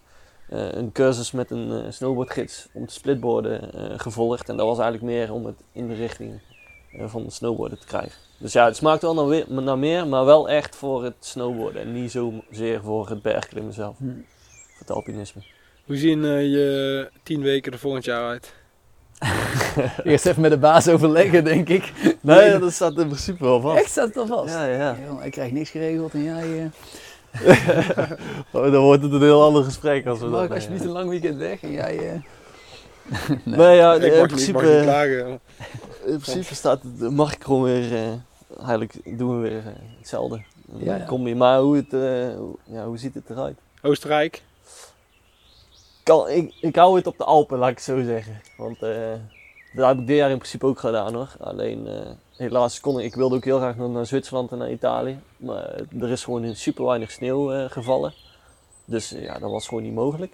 eh, 0.49 0.73
een 0.73 0.93
cursus 0.93 1.31
met 1.33 1.51
een 1.51 1.93
snowboardgids 1.93 2.69
om 2.73 2.87
te 2.87 2.93
splitboarden 2.95 3.71
gevolgd. 4.01 4.49
En 4.49 4.57
dat 4.57 4.67
was 4.67 4.79
eigenlijk 4.79 5.13
meer 5.13 5.33
om 5.33 5.45
het 5.47 5.57
in 5.73 5.89
de 5.89 5.95
richting 5.95 6.41
van 7.07 7.23
het 7.25 7.33
snowboarden 7.33 7.79
te 7.79 7.87
krijgen. 7.87 8.13
Dus 8.39 8.53
ja, 8.53 8.65
het 8.65 8.77
smaakt 8.77 9.03
wel 9.03 9.15
naar, 9.15 9.27
weer- 9.29 9.45
naar 9.49 9.79
meer, 9.79 10.07
maar 10.07 10.25
wel 10.25 10.49
echt 10.49 10.77
voor 10.77 11.05
het 11.05 11.15
snowboarden. 11.21 11.83
En 11.83 11.93
niet 11.93 12.11
zozeer 12.11 12.81
voor 12.83 13.09
het 13.09 13.23
bergklimmen 13.23 13.73
zelf, 13.73 13.97
Hm. 13.99 14.05
voor 14.05 14.79
het 14.79 14.91
alpinisme. 14.91 15.43
Hoe 15.85 15.97
zien 15.97 16.25
eh, 16.25 16.41
je 16.43 17.11
tien 17.23 17.43
weken 17.43 17.73
er 17.73 17.79
volgend 17.79 18.05
jaar 18.05 18.29
uit? 18.29 18.55
Eerst 20.05 20.27
even 20.27 20.43
met 20.43 20.51
de 20.51 20.59
baas 20.59 20.89
overleggen, 20.89 21.45
denk 21.45 21.69
ik. 21.69 21.93
Nee, 22.21 22.59
dat 22.59 22.73
staat 22.73 22.99
in 22.99 23.07
principe 23.07 23.45
wel 23.45 23.61
vast. 23.61 23.79
Echt 23.81 23.91
staat 23.91 24.07
het 24.07 24.17
al 24.17 24.27
vast? 24.27 24.55
Ja, 24.55 24.65
ja. 24.67 24.97
Ik 25.23 25.31
krijg 25.33 25.53
niks 25.53 25.71
geregeld 25.71 26.13
en 26.13 26.23
jij... 26.23 26.63
eh, 26.63 26.71
Oh, 28.53 28.73
dan 28.73 28.83
wordt 28.83 29.03
het 29.03 29.13
een 29.13 29.21
heel 29.23 29.43
ander 29.43 29.65
gesprek 29.65 30.07
als 30.07 30.19
we 30.19 30.27
mag 30.27 30.41
dat... 30.41 30.49
ik 30.49 30.55
alsjeblieft 30.55 30.85
een 30.85 30.91
lang 30.91 31.09
weekend 31.09 31.37
weg 31.39 31.63
en 31.63 31.73
jij... 31.73 31.99
eh, 31.99 32.21
Nee. 33.45 33.57
Nee, 33.57 33.77
ja, 33.77 33.95
ik 33.95 34.03
in, 34.03 34.19
niet- 34.19 34.27
principe, 34.27 34.63
niet 34.67 34.83
klagen. 34.83 35.41
In 36.07 36.19
principe 36.19 36.55
staat 36.55 36.83
mag 36.99 37.35
ik 37.35 37.45
gewoon 37.45 37.63
weer... 37.63 37.93
eh, 37.95 38.13
eigenlijk 38.59 39.19
doen 39.19 39.41
we 39.43 39.49
weer 39.49 39.59
eh, 39.59 39.73
hetzelfde. 39.99 40.43
Ja, 40.77 40.97
ja. 40.97 41.05
Kom 41.05 41.27
je, 41.27 41.35
maar 41.37 41.59
hoe, 41.61 41.77
het, 41.77 41.93
eh, 41.93 42.37
hoe, 42.39 42.57
ja, 42.65 42.87
hoe 42.87 42.99
ziet 42.99 43.15
het 43.15 43.31
eruit? 43.31 43.59
Oostenrijk. 43.83 44.43
Kan, 46.03 46.29
ik, 46.29 46.55
ik 46.61 46.77
hou 46.77 46.97
het 46.97 47.07
op 47.07 47.19
de 47.19 47.25
Alpen, 47.25 47.59
laat 47.59 47.71
ik 47.71 47.75
het 47.77 47.85
zo 47.85 48.03
zeggen. 48.03 48.41
Want 48.57 48.83
eh, 48.83 49.13
dat 49.75 49.87
heb 49.87 49.99
ik 49.99 50.07
dit 50.07 50.17
jaar 50.17 50.31
in 50.31 50.39
principe 50.39 50.67
ook 50.67 50.79
gedaan 50.79 51.15
hoor. 51.15 51.29
Alleen 51.41 51.87
eh, 51.87 52.11
helaas 52.37 52.81
kon 52.81 52.99
ik, 52.99 53.05
ik 53.05 53.15
wilde 53.15 53.37
ook 53.37 53.45
heel 53.45 53.59
graag 53.59 53.77
nog 53.77 53.93
naar 53.93 54.07
Zwitserland 54.07 54.53
en 54.53 54.59
naar 54.59 54.71
Italië. 54.71 55.19
Maar 55.37 55.81
er 56.01 56.11
is 56.11 56.25
gewoon 56.25 56.55
super 56.55 56.85
weinig 56.85 57.11
sneeuw 57.11 57.53
eh, 57.53 57.71
gevallen. 57.71 58.15
Dus 58.85 59.13
eh, 59.13 59.23
ja, 59.23 59.39
dat 59.39 59.51
was 59.51 59.69
gewoon 59.69 59.83
niet 59.83 59.95
mogelijk. 59.95 60.33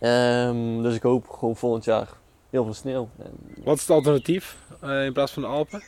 Ehm, 0.00 0.82
dus 0.82 0.94
ik 0.94 1.02
hoop 1.02 1.28
gewoon 1.28 1.56
volgend 1.56 1.84
jaar 1.84 2.08
heel 2.54 2.64
veel 2.64 2.74
sneeuw. 2.74 3.08
Wat 3.64 3.74
is 3.76 3.80
het 3.80 3.90
alternatief 3.90 4.56
eh, 4.80 5.04
in 5.04 5.12
plaats 5.12 5.32
van 5.32 5.42
de 5.42 5.48
Alpen? 5.48 5.82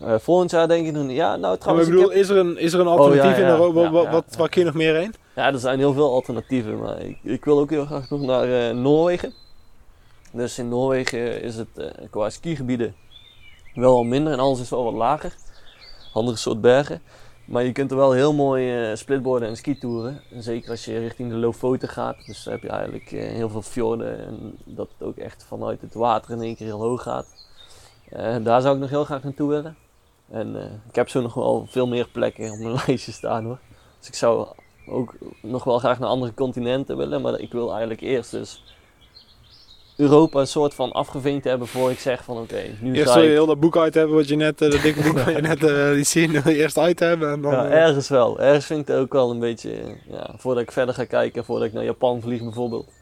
eh, 0.00 0.14
volgend 0.18 0.50
jaar 0.50 0.68
denk 0.68 0.86
ik 0.86 0.92
nog 0.92 1.04
niet. 1.06 1.16
Ja, 1.16 1.36
nou 1.36 1.40
Ja, 1.40 1.46
maar 1.46 1.54
ik 1.54 1.60
trouwens, 1.60 1.88
ik 1.88 1.94
bedoel, 1.94 2.08
heb- 2.10 2.18
is 2.18 2.28
er 2.28 2.36
een, 2.36 2.58
is 2.58 2.72
er 2.72 2.80
een 2.80 2.86
alternatief 2.86 3.30
Oh, 3.32 3.38
ja, 3.38 3.44
in. 3.44 3.50
Europa? 3.50 3.80
Ja, 3.80 3.90
Wat, 3.90 4.08
wat, 4.08 4.24
ja. 4.30 4.36
waar 4.38 4.48
kun 4.48 4.60
je 4.60 4.66
nog 4.66 4.76
meer 4.76 4.94
heen? 4.94 5.14
Ja, 5.34 5.46
er 5.52 5.58
zijn 5.58 5.78
heel 5.78 5.92
veel 5.92 6.12
alternatieven, 6.12 6.78
maar 6.78 7.00
ik, 7.00 7.18
ik 7.22 7.44
wil 7.44 7.58
ook 7.58 7.70
heel 7.70 7.86
graag 7.86 8.10
nog 8.10 8.20
naar 8.20 8.68
eh, 8.68 8.74
Noorwegen. 8.76 9.32
Dus 10.32 10.58
in 10.58 10.68
Noorwegen 10.68 11.42
is 11.42 11.56
het 11.56 11.68
eh, 11.78 11.86
qua 12.10 12.30
skigebieden 12.30 12.94
wel 13.74 13.94
al 13.96 14.04
minder 14.04 14.32
en 14.32 14.38
alles 14.38 14.60
is 14.60 14.70
wel 14.70 14.84
wat 14.84 14.94
lager. 14.94 15.34
Andere 16.12 16.36
soort 16.36 16.60
bergen. 16.60 17.02
Maar 17.48 17.64
je 17.64 17.72
kunt 17.72 17.90
er 17.90 17.96
wel 17.96 18.12
heel 18.12 18.34
mooi 18.34 18.90
eh, 18.90 18.96
splitboarden 18.96 19.48
en 19.48 19.56
skitouren. 19.56 20.20
En 20.30 20.42
zeker 20.42 20.70
als 20.70 20.84
je 20.84 20.98
richting 20.98 21.30
de 21.30 21.36
Lofoten 21.36 21.88
gaat. 21.88 22.26
Dus 22.26 22.44
heb 22.44 22.62
je 22.62 22.68
eigenlijk 22.68 23.12
eh, 23.12 23.28
heel 23.28 23.48
veel 23.48 23.62
fjorden 23.62 24.26
en 24.26 24.58
dat 24.64 24.88
het 24.98 25.08
ook 25.08 25.16
echt 25.16 25.44
vanuit 25.44 25.80
het 25.80 25.94
water 25.94 26.30
in 26.30 26.42
één 26.42 26.56
keer 26.56 26.66
heel 26.66 26.80
hoog 26.80 27.02
gaat. 27.02 27.26
Eh, 28.08 28.36
daar 28.42 28.60
zou 28.60 28.74
ik 28.74 28.80
nog 28.80 28.90
heel 28.90 29.04
graag 29.04 29.22
naartoe 29.22 29.48
willen. 29.48 29.76
En 30.30 30.56
ik 30.88 30.94
heb 30.94 31.08
zo 31.08 31.20
nog 31.20 31.34
wel 31.34 31.66
veel 31.68 31.86
meer 31.86 32.08
plekken 32.08 32.50
op 32.50 32.58
mijn 32.58 32.80
lijstje 32.86 33.12
staan 33.12 33.44
hoor. 33.44 33.58
Dus 33.98 34.08
ik 34.08 34.14
zou 34.14 34.46
ook 34.86 35.14
nog 35.42 35.64
wel 35.64 35.78
graag 35.78 35.98
naar 35.98 36.08
andere 36.08 36.34
continenten 36.34 36.96
willen, 36.96 37.22
maar 37.22 37.40
ik 37.40 37.52
wil 37.52 37.70
eigenlijk 37.70 38.00
eerst 38.00 38.30
dus 38.30 38.76
Europa 39.98 40.40
een 40.40 40.46
soort 40.46 40.74
van 40.74 40.92
afgevinkt 40.92 41.44
hebben 41.44 41.68
voor 41.68 41.90
ik 41.90 41.98
zeg 41.98 42.24
van 42.24 42.38
oké, 42.38 42.62
nu 42.80 42.94
Eerst 42.94 43.14
wil 43.14 43.22
je 43.22 43.28
heel 43.28 43.46
dat 43.46 43.60
boek 43.60 43.76
uit 43.76 43.94
hebben, 43.94 44.16
wat 44.16 44.28
je 44.28 44.36
net, 44.36 44.62
eh, 44.62 44.70
dat 44.70 44.82
dikke 44.82 45.02
boek 45.02 45.18
wat 45.24 45.34
je 45.34 45.40
net 45.40 45.64
eh, 45.64 45.90
liet 45.92 46.06
zien, 46.06 46.30
wil 46.30 46.52
je 46.52 46.58
eerst 46.58 46.78
uit 46.78 46.98
hebben. 46.98 47.32
En 47.32 47.40
dan, 47.40 47.52
Ja, 47.52 47.66
eh, 47.66 47.82
ergens 47.82 48.08
wel. 48.08 48.40
Ergens 48.40 48.66
vind 48.66 48.80
ik 48.80 48.86
het 48.86 48.96
ook 48.96 49.12
wel 49.12 49.30
een 49.30 49.38
beetje, 49.38 49.96
ja, 50.10 50.34
voordat 50.36 50.62
ik 50.62 50.72
verder 50.72 50.94
ga 50.94 51.04
kijken, 51.04 51.44
voordat 51.44 51.68
ik 51.68 51.72
naar 51.72 51.84
Japan 51.84 52.20
vlieg 52.20 52.42
bijvoorbeeld. 52.42 52.92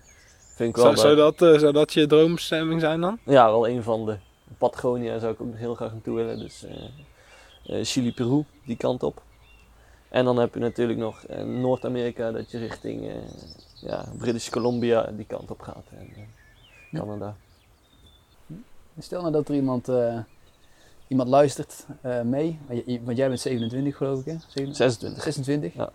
Vind 0.54 0.68
ik 0.68 0.76
wel, 0.76 0.96
zou, 0.96 1.16
zou, 1.16 1.34
dat, 1.36 1.60
zou 1.60 1.72
dat 1.72 1.92
je 1.92 2.06
droomstemming 2.06 2.80
zijn 2.80 3.00
dan? 3.00 3.18
ja, 3.24 3.46
wel 3.50 3.68
een 3.68 3.82
van 3.82 4.06
de. 4.06 4.16
Patagonia 4.58 5.18
zou 5.18 5.32
ik 5.32 5.40
ook 5.40 5.48
nog 5.48 5.58
heel 5.58 5.74
graag 5.74 5.92
naartoe 5.92 6.16
willen, 6.16 6.38
dus 6.38 6.64
Chili, 7.62 8.12
Peru, 8.12 8.44
die 8.64 8.76
kant 8.76 9.02
op. 9.02 9.22
En 10.08 10.24
dan 10.24 10.38
heb 10.38 10.54
je 10.54 10.60
natuurlijk 10.60 10.98
nog 10.98 11.24
Noord-Amerika, 11.44 12.30
dat 12.32 12.50
je 12.50 12.58
richting 12.58 13.10
ja, 13.74 14.04
British 14.18 14.48
Columbia 14.48 15.10
die 15.16 15.26
kant 15.26 15.50
op 15.50 15.60
gaat. 15.60 15.84
En, 15.90 16.34
Canada. 16.92 17.36
Stel 18.98 19.20
nou 19.20 19.32
dat 19.32 19.48
er 19.48 19.54
iemand, 19.54 19.88
eh, 19.88 20.18
iemand 21.08 21.28
luistert 21.28 21.86
eh, 22.00 22.20
mee, 22.20 22.58
want 23.04 23.16
jij 23.16 23.28
bent 23.28 23.40
27 23.40 23.96
geloof 23.96 24.18
ik 24.18 24.24
hè? 24.24 24.36
27? 24.48 24.76
26. 24.76 25.22
26? 25.22 25.74
Ja. 25.74 25.90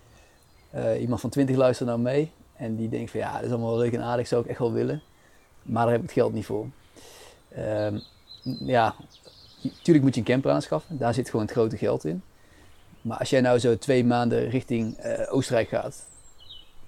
Eh, 0.70 1.02
iemand 1.02 1.22
van 1.22 1.30
20 1.30 1.56
luistert 1.56 1.90
nou 1.90 2.02
mee 2.02 2.32
en 2.56 2.76
die 2.76 2.90
denkt 2.90 3.12
van 3.12 3.20
ja, 3.20 3.34
dat 3.34 3.44
is 3.44 3.50
allemaal 3.50 3.78
leuk 3.78 3.94
en 3.94 4.02
aardig, 4.02 4.28
zou 4.28 4.44
ik 4.44 4.50
echt 4.50 4.60
wel 4.60 4.72
willen. 4.72 5.02
Maar 5.62 5.84
daar 5.84 5.92
heb 5.92 6.02
ik 6.02 6.10
het 6.10 6.18
geld 6.18 6.34
niet 6.34 6.46
voor. 6.46 6.68
Ehm, 7.50 8.00
ja, 8.44 8.96
natuurlijk 9.62 10.06
moet 10.06 10.16
je 10.16 10.22
een 10.22 10.28
camper 10.28 10.52
aanschaffen, 10.52 10.98
daar 10.98 11.14
zit 11.14 11.30
gewoon 11.30 11.46
het 11.46 11.56
grote 11.56 11.78
geld 11.78 12.06
in. 12.06 12.22
Maar 13.02 13.18
als 13.18 13.30
jij 13.30 13.42
nou 13.42 13.60
zo 13.60 13.78
twee 13.78 14.06
maanden 14.06 14.50
richting 14.50 14.98
Oostenrijk 15.30 15.70
gaat, 15.70 16.06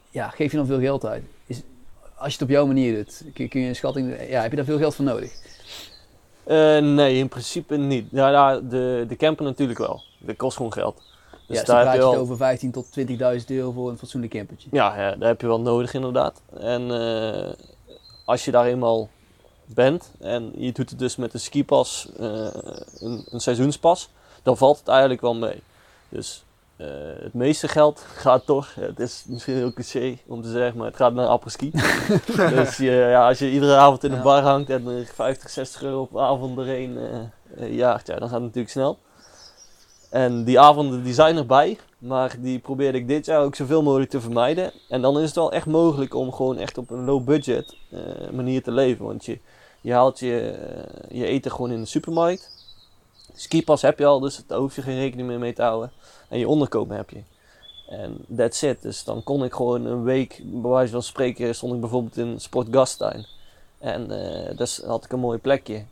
ja, 0.10 0.30
geef 0.30 0.52
je 0.52 0.58
dan 0.58 0.66
veel 0.66 0.80
geld 0.80 1.06
uit? 1.06 1.24
Is, 1.46 1.62
als 2.24 2.34
je 2.34 2.40
het 2.40 2.42
op 2.42 2.56
jouw 2.56 2.66
manier 2.66 2.96
doet, 2.96 3.24
kun, 3.34 3.62
je 3.62 3.68
een 3.68 3.76
schatting, 3.76 4.30
ja, 4.30 4.42
heb 4.42 4.50
je 4.50 4.58
daar 4.58 4.66
veel 4.66 4.78
geld 4.78 4.96
voor 4.96 5.06
nodig? 5.06 5.32
Eh, 6.44 6.78
nee, 6.78 7.18
in 7.18 7.28
principe 7.28 7.78
niet. 7.78 8.08
Ja, 8.12 8.30
ja, 8.30 8.60
de, 8.60 9.06
de 9.08 9.16
camper 9.16 9.46
natuurlijk 9.46 9.80
wel. 9.80 10.04
Dat 10.18 10.36
kost 10.36 10.58
gewoon 10.58 10.74
geld. 10.74 10.96
Dus 10.96 11.02
ja, 11.48 11.54
dus 11.54 11.64
daar 11.64 11.82
praat 11.82 11.94
heb 11.94 12.02
je 12.02 12.10
wel, 12.10 12.20
over 12.20 12.38
15 12.38 12.72
tot 12.72 12.86
20.000 13.40 13.46
euro 13.48 13.72
voor 13.72 13.90
een 13.90 13.98
fatsoenlijk 13.98 14.34
campertje. 14.34 14.70
ja, 14.72 15.02
ja, 15.02 15.16
daar 15.16 15.30
heb 15.30 15.42
je 15.42 15.48
wel 15.48 15.62
nodig 15.62 15.94
inderdaad. 15.94 16.42
En 16.60 16.92
eh, 16.92 17.54
als 18.26 18.46
je 18.46 18.52
daar 18.52 18.66
eenmaal 18.66 19.10
bent 19.66 20.12
en 20.20 20.52
je 20.56 20.72
doet 20.72 20.90
het 20.90 21.00
dus 21.00 21.16
met 21.16 21.34
een 21.34 21.40
skipas, 21.40 22.10
eh, 22.20 22.48
een, 23.00 23.26
een 23.30 23.40
seizoenspas, 23.40 24.10
dan 24.44 24.58
valt 24.58 24.80
het 24.80 24.88
eigenlijk 24.88 25.22
wel 25.22 25.36
mee. 25.36 25.64
Dus 26.10 26.44
eh, 26.76 26.88
het 27.24 27.34
meeste 27.34 27.68
geld 27.68 28.06
gaat 28.26 28.46
toch, 28.46 28.76
het 28.76 29.00
is 29.00 29.24
misschien 29.28 29.56
heel 29.56 29.74
cliché 29.74 30.18
om 30.28 30.42
te 30.42 30.50
zeggen, 30.50 30.78
maar 30.78 30.88
het 30.88 30.96
gaat 30.96 31.14
naar 31.14 31.28
apres-ski. 31.28 31.72
dus 32.56 32.78
je, 32.78 32.92
ja, 32.92 33.28
als 33.28 33.40
je 33.40 33.52
iedere 33.52 33.76
avond 33.76 34.04
in 34.04 34.10
de 34.10 34.16
Ja. 34.16 34.22
bar 34.22 34.42
hangt 34.42 34.70
en 34.70 34.88
er 34.88 35.06
50, 35.06 35.50
60 35.50 35.84
euro 35.84 36.06
per 36.06 36.22
avond 36.22 36.58
erheen 36.58 36.98
eh, 37.58 37.76
jaagt, 37.76 38.08
ja, 38.08 38.14
dan 38.14 38.24
gaat 38.28 38.38
het 38.38 38.42
natuurlijk 38.44 38.74
snel. 38.74 38.98
En 40.10 40.44
die 40.44 40.60
avonden 40.60 41.04
die 41.04 41.14
zijn 41.14 41.38
erbij, 41.38 41.78
maar 41.98 42.36
die 42.40 42.60
probeerde 42.60 42.98
ik 42.98 43.08
dit 43.08 43.26
jaar 43.26 43.42
ook 43.42 43.56
zoveel 43.56 43.84
mogelijk 43.84 44.10
te 44.10 44.22
vermijden. 44.22 44.72
En 44.90 45.02
dan 45.02 45.20
is 45.20 45.26
het 45.26 45.36
wel 45.36 45.52
echt 45.52 45.66
mogelijk 45.66 46.14
om 46.14 46.32
gewoon 46.34 46.58
echt 46.58 46.78
op 46.78 46.90
een 46.90 47.06
low 47.06 47.24
budget 47.24 47.76
manier 48.32 48.64
te 48.64 48.72
leven. 48.72 49.06
Want 49.06 49.26
je, 49.26 49.40
je 49.82 49.94
haalt 49.94 50.20
je, 50.20 50.56
je 51.10 51.26
eten 51.26 51.52
gewoon 51.52 51.72
in 51.72 51.80
de 51.80 51.86
supermarkt. 51.88 52.63
Skipas 53.36 53.82
heb 53.82 54.00
je 54.00 54.06
al, 54.06 54.20
dus 54.20 54.44
daar 54.48 54.60
hoef 54.60 54.76
je 54.76 54.82
geen 54.82 54.98
rekening 54.98 55.28
meer 55.28 55.40
mee 55.40 55.54
te 55.54 55.62
houden. 55.62 55.92
En 56.30 56.40
je 56.40 56.48
onderkomen 56.48 56.96
heb 56.96 57.10
je. 57.10 57.24
En 57.90 58.26
that's 58.36 58.62
it. 58.62 58.82
Dus 58.82 59.04
dan 59.04 59.24
kon 59.24 59.44
ik 59.44 59.54
gewoon 59.54 59.86
een 59.86 60.04
week, 60.04 60.42
bij 60.44 60.72
wijze 60.72 60.92
van 60.92 61.04
spreken, 61.04 61.56
stond 61.56 61.74
ik 61.74 61.80
bijvoorbeeld 61.80 62.18
in 62.18 62.40
Sport 62.40 62.68
Gastein. 62.72 63.26
En 63.80 64.12
eh 64.12 64.58
dus 64.58 64.82
had 64.86 65.06
ik 65.06 65.12
een 65.12 65.20
mooi 65.20 65.38
plekje. 65.38 65.86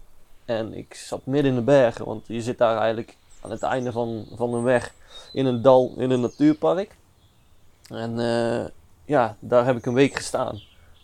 En 0.45 0.73
ik 0.73 0.93
zat 0.93 1.25
midden 1.25 1.51
in 1.51 1.57
de 1.57 1.63
bergen, 1.63 2.05
want 2.05 2.27
je 2.27 2.41
zit 2.41 2.57
daar 2.57 2.77
eigenlijk 2.77 3.17
aan 3.41 3.51
het 3.51 3.63
einde 3.63 3.91
van, 3.91 4.25
van 4.35 4.53
een 4.53 4.63
weg 4.63 4.93
in 5.33 5.45
een 5.45 5.61
dal 5.61 5.93
in 5.97 6.11
een 6.11 6.21
natuurpark. 6.21 6.95
En 7.89 8.19
eh, 8.19 8.65
ja, 9.05 9.35
daar 9.39 9.65
heb 9.65 9.77
ik 9.77 9.85
een 9.85 9.93
week 9.93 10.15
gestaan. 10.15 10.61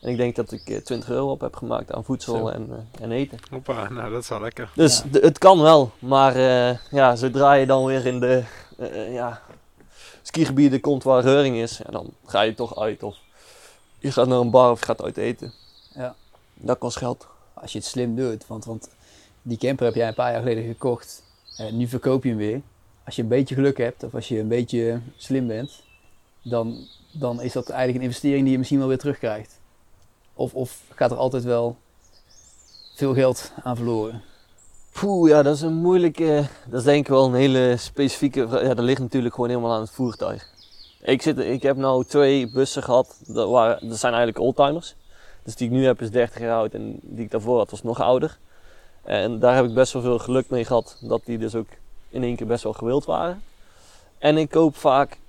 En 0.08 0.14
ik 0.14 0.20
denk 0.20 0.36
dat 0.36 0.52
ik 0.52 0.70
eh, 0.70 0.78
20 0.78 1.10
euro 1.10 1.32
op 1.32 1.42
heb 1.42 1.56
gemaakt 1.56 1.92
aan 1.94 2.04
voedsel 2.04 2.38
Zo. 2.38 2.48
en, 2.48 2.68
eh, 2.72 3.04
en 3.04 3.12
eten. 3.12 3.40
Hoppa, 3.52 3.90
nou 3.90 4.12
dat 4.12 4.22
is 4.24 4.30
wel 4.30 4.42
lekker. 4.42 4.72
Dus 4.76 5.04
Ja. 5.12 5.20
het 5.20 5.38
kan 5.38 5.62
wel, 5.62 5.92
maar 6.00 6.36
eh, 6.36 6.78
ja, 6.92 7.16
zodra 7.16 7.54
je 7.54 7.66
dan 7.66 7.86
weer 7.86 8.06
in 8.06 8.20
de 8.20 8.44
eh, 8.78 9.06
eh, 9.06 9.14
ja, 9.14 9.42
skigebieden 10.22 10.80
komt 10.80 11.04
waar 11.04 11.24
reuring 11.24 11.56
is, 11.58 11.78
ja, 11.78 11.92
dan 11.92 12.14
ga 12.26 12.42
je 12.42 12.54
toch 12.54 12.80
uit. 12.80 13.04
Of 13.04 13.18
je 14.00 14.12
gaat 14.12 14.28
naar 14.28 14.40
een 14.40 14.50
bar 14.50 14.72
of 14.72 14.80
je 14.80 14.86
gaat 14.86 15.02
uit 15.04 15.18
eten. 15.18 15.54
Ja. 15.94 16.16
Dat 16.54 16.78
kost 16.78 16.98
geld. 16.98 17.28
Als 17.54 17.72
je 17.72 17.78
het 17.78 17.88
slim 17.88 18.16
doet, 18.16 18.48
want, 18.48 18.66
want 18.66 18.90
die 19.42 19.58
camper 19.58 19.86
heb 19.86 19.96
jij 19.96 20.08
een 20.08 20.14
paar 20.14 20.32
jaar 20.32 20.42
geleden 20.42 20.64
gekocht. 20.68 21.24
En 21.58 21.78
nu 21.78 21.88
verkoop 21.88 22.24
je 22.24 22.30
hem 22.30 22.38
weer. 22.38 22.62
Als 23.06 23.16
je 23.16 23.22
een 23.22 23.28
beetje 23.28 23.56
geluk 23.56 23.78
hebt 23.78 24.04
of 24.04 24.14
als 24.16 24.28
je 24.28 24.40
een 24.40 24.48
beetje 24.48 25.00
slim 25.18 25.48
bent, 25.48 25.84
dan, 26.42 26.88
dan 27.12 27.42
is 27.42 27.54
dat 27.54 27.70
eigenlijk 27.70 27.98
een 28.00 28.06
investering 28.06 28.42
die 28.42 28.52
je 28.52 28.58
misschien 28.58 28.80
wel 28.80 28.88
weer 28.88 28.98
terugkrijgt. 28.98 29.57
Of, 30.38 30.54
of 30.54 30.82
gaat 30.96 31.12
er 31.12 31.18
altijd 31.18 31.44
wel 31.44 31.76
veel 32.96 33.14
geld 33.14 33.52
aan 33.64 33.76
verloren. 33.76 34.22
Poeh, 34.92 35.30
ja, 35.30 35.44
dat 35.44 35.56
is 35.56 35.62
een 35.62 35.74
moeilijke. 35.74 36.48
Dat 36.66 36.80
is 36.80 36.86
denk 36.86 37.00
ik 37.00 37.08
wel 37.08 37.26
een 37.26 37.34
hele 37.34 37.76
specifieke. 37.78 38.40
Ja, 38.40 38.74
dat 38.74 38.86
ligt 38.86 39.00
natuurlijk 39.00 39.34
gewoon 39.34 39.50
helemaal 39.50 39.74
aan 39.74 39.82
het 39.82 39.92
voertuig. 39.92 40.50
Ik, 41.02 41.22
zit, 41.22 41.40
ik 41.40 41.62
heb 41.62 41.78
nou 41.78 42.06
twee 42.06 42.52
bussen 42.52 42.84
gehad. 42.84 43.22
Dat, 43.28 43.50
waren, 43.50 43.96
zijn 43.96 44.14
eigenlijk 44.14 44.46
oldtimers. 44.46 44.96
Dus 45.44 45.56
die 45.56 45.68
ik 45.68 45.74
nu 45.74 45.86
heb 45.86 46.02
is 46.02 46.12
30 46.12 46.40
jaar 46.40 46.58
oud 46.58 46.74
en 46.74 47.00
die 47.02 47.26
ik 47.26 47.32
daarvoor 47.32 47.58
had 47.58 47.72
was 47.72 47.84
nog 47.84 48.02
ouder. 48.02 48.38
En 49.04 49.40
daar 49.40 49.56
heb 49.56 49.66
ik 49.66 49.74
best 49.74 49.94
wel 49.94 50.02
veel 50.02 50.20
geluk 50.20 50.50
mee 50.50 50.66
gehad. 50.66 50.98
Dat 51.02 51.22
die 51.26 51.38
dus 51.38 51.56
ook 51.56 51.68
in 52.10 52.24
één 52.24 52.36
keer 52.36 52.48
best 52.48 52.64
wel 52.64 52.74
gewild 52.74 53.06
waren. 53.06 53.42
En 54.18 54.38
ik 54.38 54.50
koop 54.50 54.76
vaak, 54.76 55.20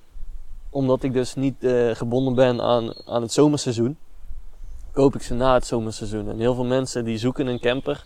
omdat 0.70 1.02
ik 1.02 1.12
dus 1.12 1.34
niet 1.34 1.64
eh, 1.64 1.90
gebonden 1.90 2.34
ben 2.34 2.60
aan, 2.60 2.92
aan 3.06 3.22
het 3.22 3.32
zomerseizoen, 3.32 3.96
koop 4.98 5.14
ik 5.14 5.22
ze 5.22 5.34
na 5.34 5.54
het 5.54 5.66
zomerseizoen. 5.66 6.28
En 6.28 6.38
heel 6.38 6.54
veel 6.54 6.64
mensen 6.64 7.04
die 7.04 7.18
zoeken 7.18 7.46
een 7.46 7.60
camper 7.60 8.02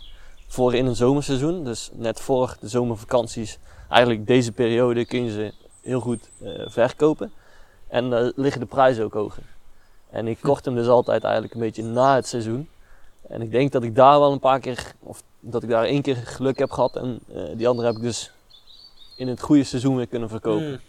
voor 0.47 0.73
in 0.73 0.85
een 0.85 0.95
zomerseizoen. 0.95 1.63
Dus 1.63 1.89
net 1.93 2.19
voor 2.19 2.57
de 2.59 2.67
zomervakanties, 2.67 3.59
eigenlijk 3.89 4.27
deze 4.27 4.51
periode 4.51 5.05
kun 5.05 5.23
je 5.23 5.31
ze 5.31 5.53
heel 5.81 5.99
goed 5.99 6.29
eh, 6.41 6.49
verkopen. 6.65 7.31
En 7.87 8.09
dan 8.09 8.33
liggen 8.35 8.61
de 8.61 8.67
prijzen 8.67 9.03
ook 9.03 9.13
hoger. 9.13 9.43
En 10.09 10.27
ik 10.27 10.37
kocht 10.41 10.65
hem 10.65 10.75
dus 10.75 10.87
altijd 10.87 11.23
eigenlijk 11.23 11.53
een 11.53 11.59
beetje 11.59 11.83
na 11.83 12.15
het 12.15 12.27
seizoen. 12.27 12.69
En 13.27 13.41
ik 13.41 13.51
denk 13.51 13.71
dat 13.71 13.83
ik 13.83 13.95
daar 13.95 14.19
wel 14.19 14.31
een 14.31 14.39
paar 14.39 14.59
keer, 14.59 14.93
of 14.99 15.23
dat 15.39 15.63
ik 15.63 15.69
daar 15.69 15.85
één 15.85 16.01
keer 16.01 16.15
geluk 16.15 16.59
heb 16.59 16.71
gehad. 16.71 16.95
En 16.95 17.19
eh, 17.33 17.43
die 17.55 17.67
andere 17.67 17.87
heb 17.87 17.95
ik 17.95 18.03
dus 18.03 18.31
in 19.15 19.27
het 19.27 19.41
goede 19.41 19.63
seizoen 19.63 19.95
weer 19.95 20.07
kunnen 20.07 20.29
verkopen. 20.29 20.69
Mm. 20.69 20.79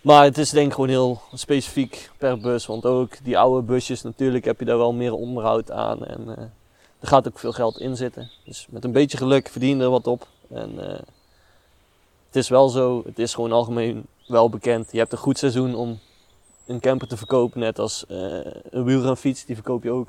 Maar 0.00 0.24
het 0.24 0.38
is 0.38 0.50
denk 0.50 0.66
ik 0.66 0.72
gewoon 0.72 0.88
heel 0.88 1.20
specifiek 1.32 2.10
per 2.18 2.38
bus. 2.38 2.66
Want 2.66 2.86
ook 2.86 3.24
die 3.24 3.38
oude 3.38 3.66
busjes, 3.66 4.02
natuurlijk 4.02 4.44
heb 4.44 4.58
je 4.58 4.64
daar 4.64 4.78
wel 4.78 4.92
meer 4.92 5.12
onderhoud 5.12 5.70
aan. 5.70 6.04
En 6.04 6.36
eh, 6.36 6.44
er 7.00 7.08
gaat 7.08 7.28
ook 7.28 7.38
veel 7.38 7.52
geld 7.52 7.78
in 7.78 7.96
zitten. 7.96 8.30
Dus 8.44 8.66
met 8.70 8.84
een 8.84 8.92
beetje 8.92 9.16
geluk 9.16 9.48
verdien 9.48 9.76
je 9.76 9.82
er 9.82 9.90
wat 9.90 10.06
op. 10.06 10.28
En 10.50 10.88
eh, 10.88 10.98
het 12.26 12.36
is 12.36 12.48
wel 12.48 12.68
zo, 12.68 13.02
het 13.06 13.18
is 13.18 13.34
gewoon 13.34 13.52
algemeen 13.52 14.06
wel 14.26 14.48
bekend. 14.48 14.92
Je 14.92 14.98
hebt 14.98 15.12
een 15.12 15.18
goed 15.18 15.38
seizoen 15.38 15.74
om 15.74 15.98
een 16.66 16.80
camper 16.80 17.08
te 17.08 17.16
verkopen, 17.16 17.60
net 17.60 17.78
als 17.78 18.06
eh, 18.06 18.16
een 18.70 18.84
wielrenfiets, 18.84 19.44
die 19.44 19.54
verkoop 19.54 19.82
je 19.82 19.90
ook 19.90 20.08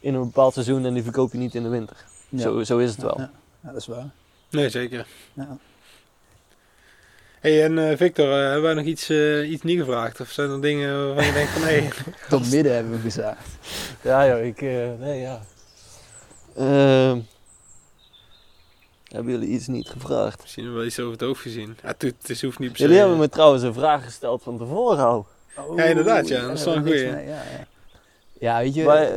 in 0.00 0.14
een 0.14 0.24
bepaald 0.24 0.52
seizoen 0.52 0.84
en 0.84 0.94
die 0.94 1.02
verkoop 1.02 1.32
je 1.32 1.38
niet 1.38 1.54
in 1.54 1.62
de 1.62 1.68
winter. 1.68 2.04
Ja. 2.28 2.40
Zo, 2.40 2.62
zo 2.64 2.78
is 2.78 2.90
het 2.90 3.02
wel. 3.02 3.18
Ja, 3.18 3.30
ja, 3.60 3.68
dat 3.68 3.80
is 3.80 3.86
waar. 3.86 4.10
Nee, 4.50 4.70
zeker. 4.70 5.06
Ja. 5.32 5.58
Hey, 7.52 7.64
en 7.64 7.90
eh, 7.90 7.96
Victor, 7.96 8.30
eh, 8.32 8.44
hebben 8.44 8.62
wij 8.62 8.74
nog 8.74 8.84
iets, 8.84 9.08
eh, 9.08 9.50
iets 9.50 9.62
niet 9.62 9.78
gevraagd? 9.78 10.20
Of 10.20 10.30
zijn 10.30 10.50
er 10.50 10.60
dingen 10.60 11.06
waarvan 11.06 11.26
je 11.26 11.32
denkt 11.32 11.50
van, 11.50 11.62
nee, 11.62 11.88
Tot 12.28 12.50
midden 12.50 12.74
hebben 12.74 12.92
we 12.92 12.98
gezaagd. 12.98 13.48
Ja, 14.02 14.26
joh, 14.28 14.44
ik. 14.44 14.62
eh, 14.62 14.88
nee, 14.98 15.20
ja. 15.20 15.40
Ehm, 16.56 17.18
hebben 19.08 19.32
jullie 19.32 19.48
iets 19.48 19.66
niet 19.66 19.88
gevraagd? 19.88 20.40
misschien 20.40 20.62
hebben 20.64 20.82
we 20.82 20.86
wel 20.86 20.86
iets 20.96 20.98
over 21.00 21.12
het 21.12 21.20
hoofd 21.20 21.40
gezien. 21.40 21.76
Ja, 21.82 21.88
het, 21.88 22.02
het 22.02 22.30
is- 22.30 22.42
hoeft 22.42 22.58
niet 22.58 22.68
per 22.68 22.76
se. 22.78 22.82
Jullie 22.82 22.98
hebben 22.98 23.18
me 23.18 23.28
trouwens 23.28 23.62
een 23.62 23.74
vraag 23.74 24.04
gesteld 24.04 24.42
van 24.42 24.58
tevoren 24.58 25.04
al. 25.04 25.26
Ja, 25.76 25.84
inderdaad, 25.84 26.28
ja, 26.28 26.46
dat 26.46 26.58
is 26.58 26.64
wel 26.64 26.76
een 26.76 26.82
goeie. 26.86 27.12
mee, 27.12 27.26
Ja, 27.26 27.42
ja. 27.42 27.66
ja, 28.40 28.58
weet 28.58 28.74
je, 28.74 28.84
Maar, 28.84 29.08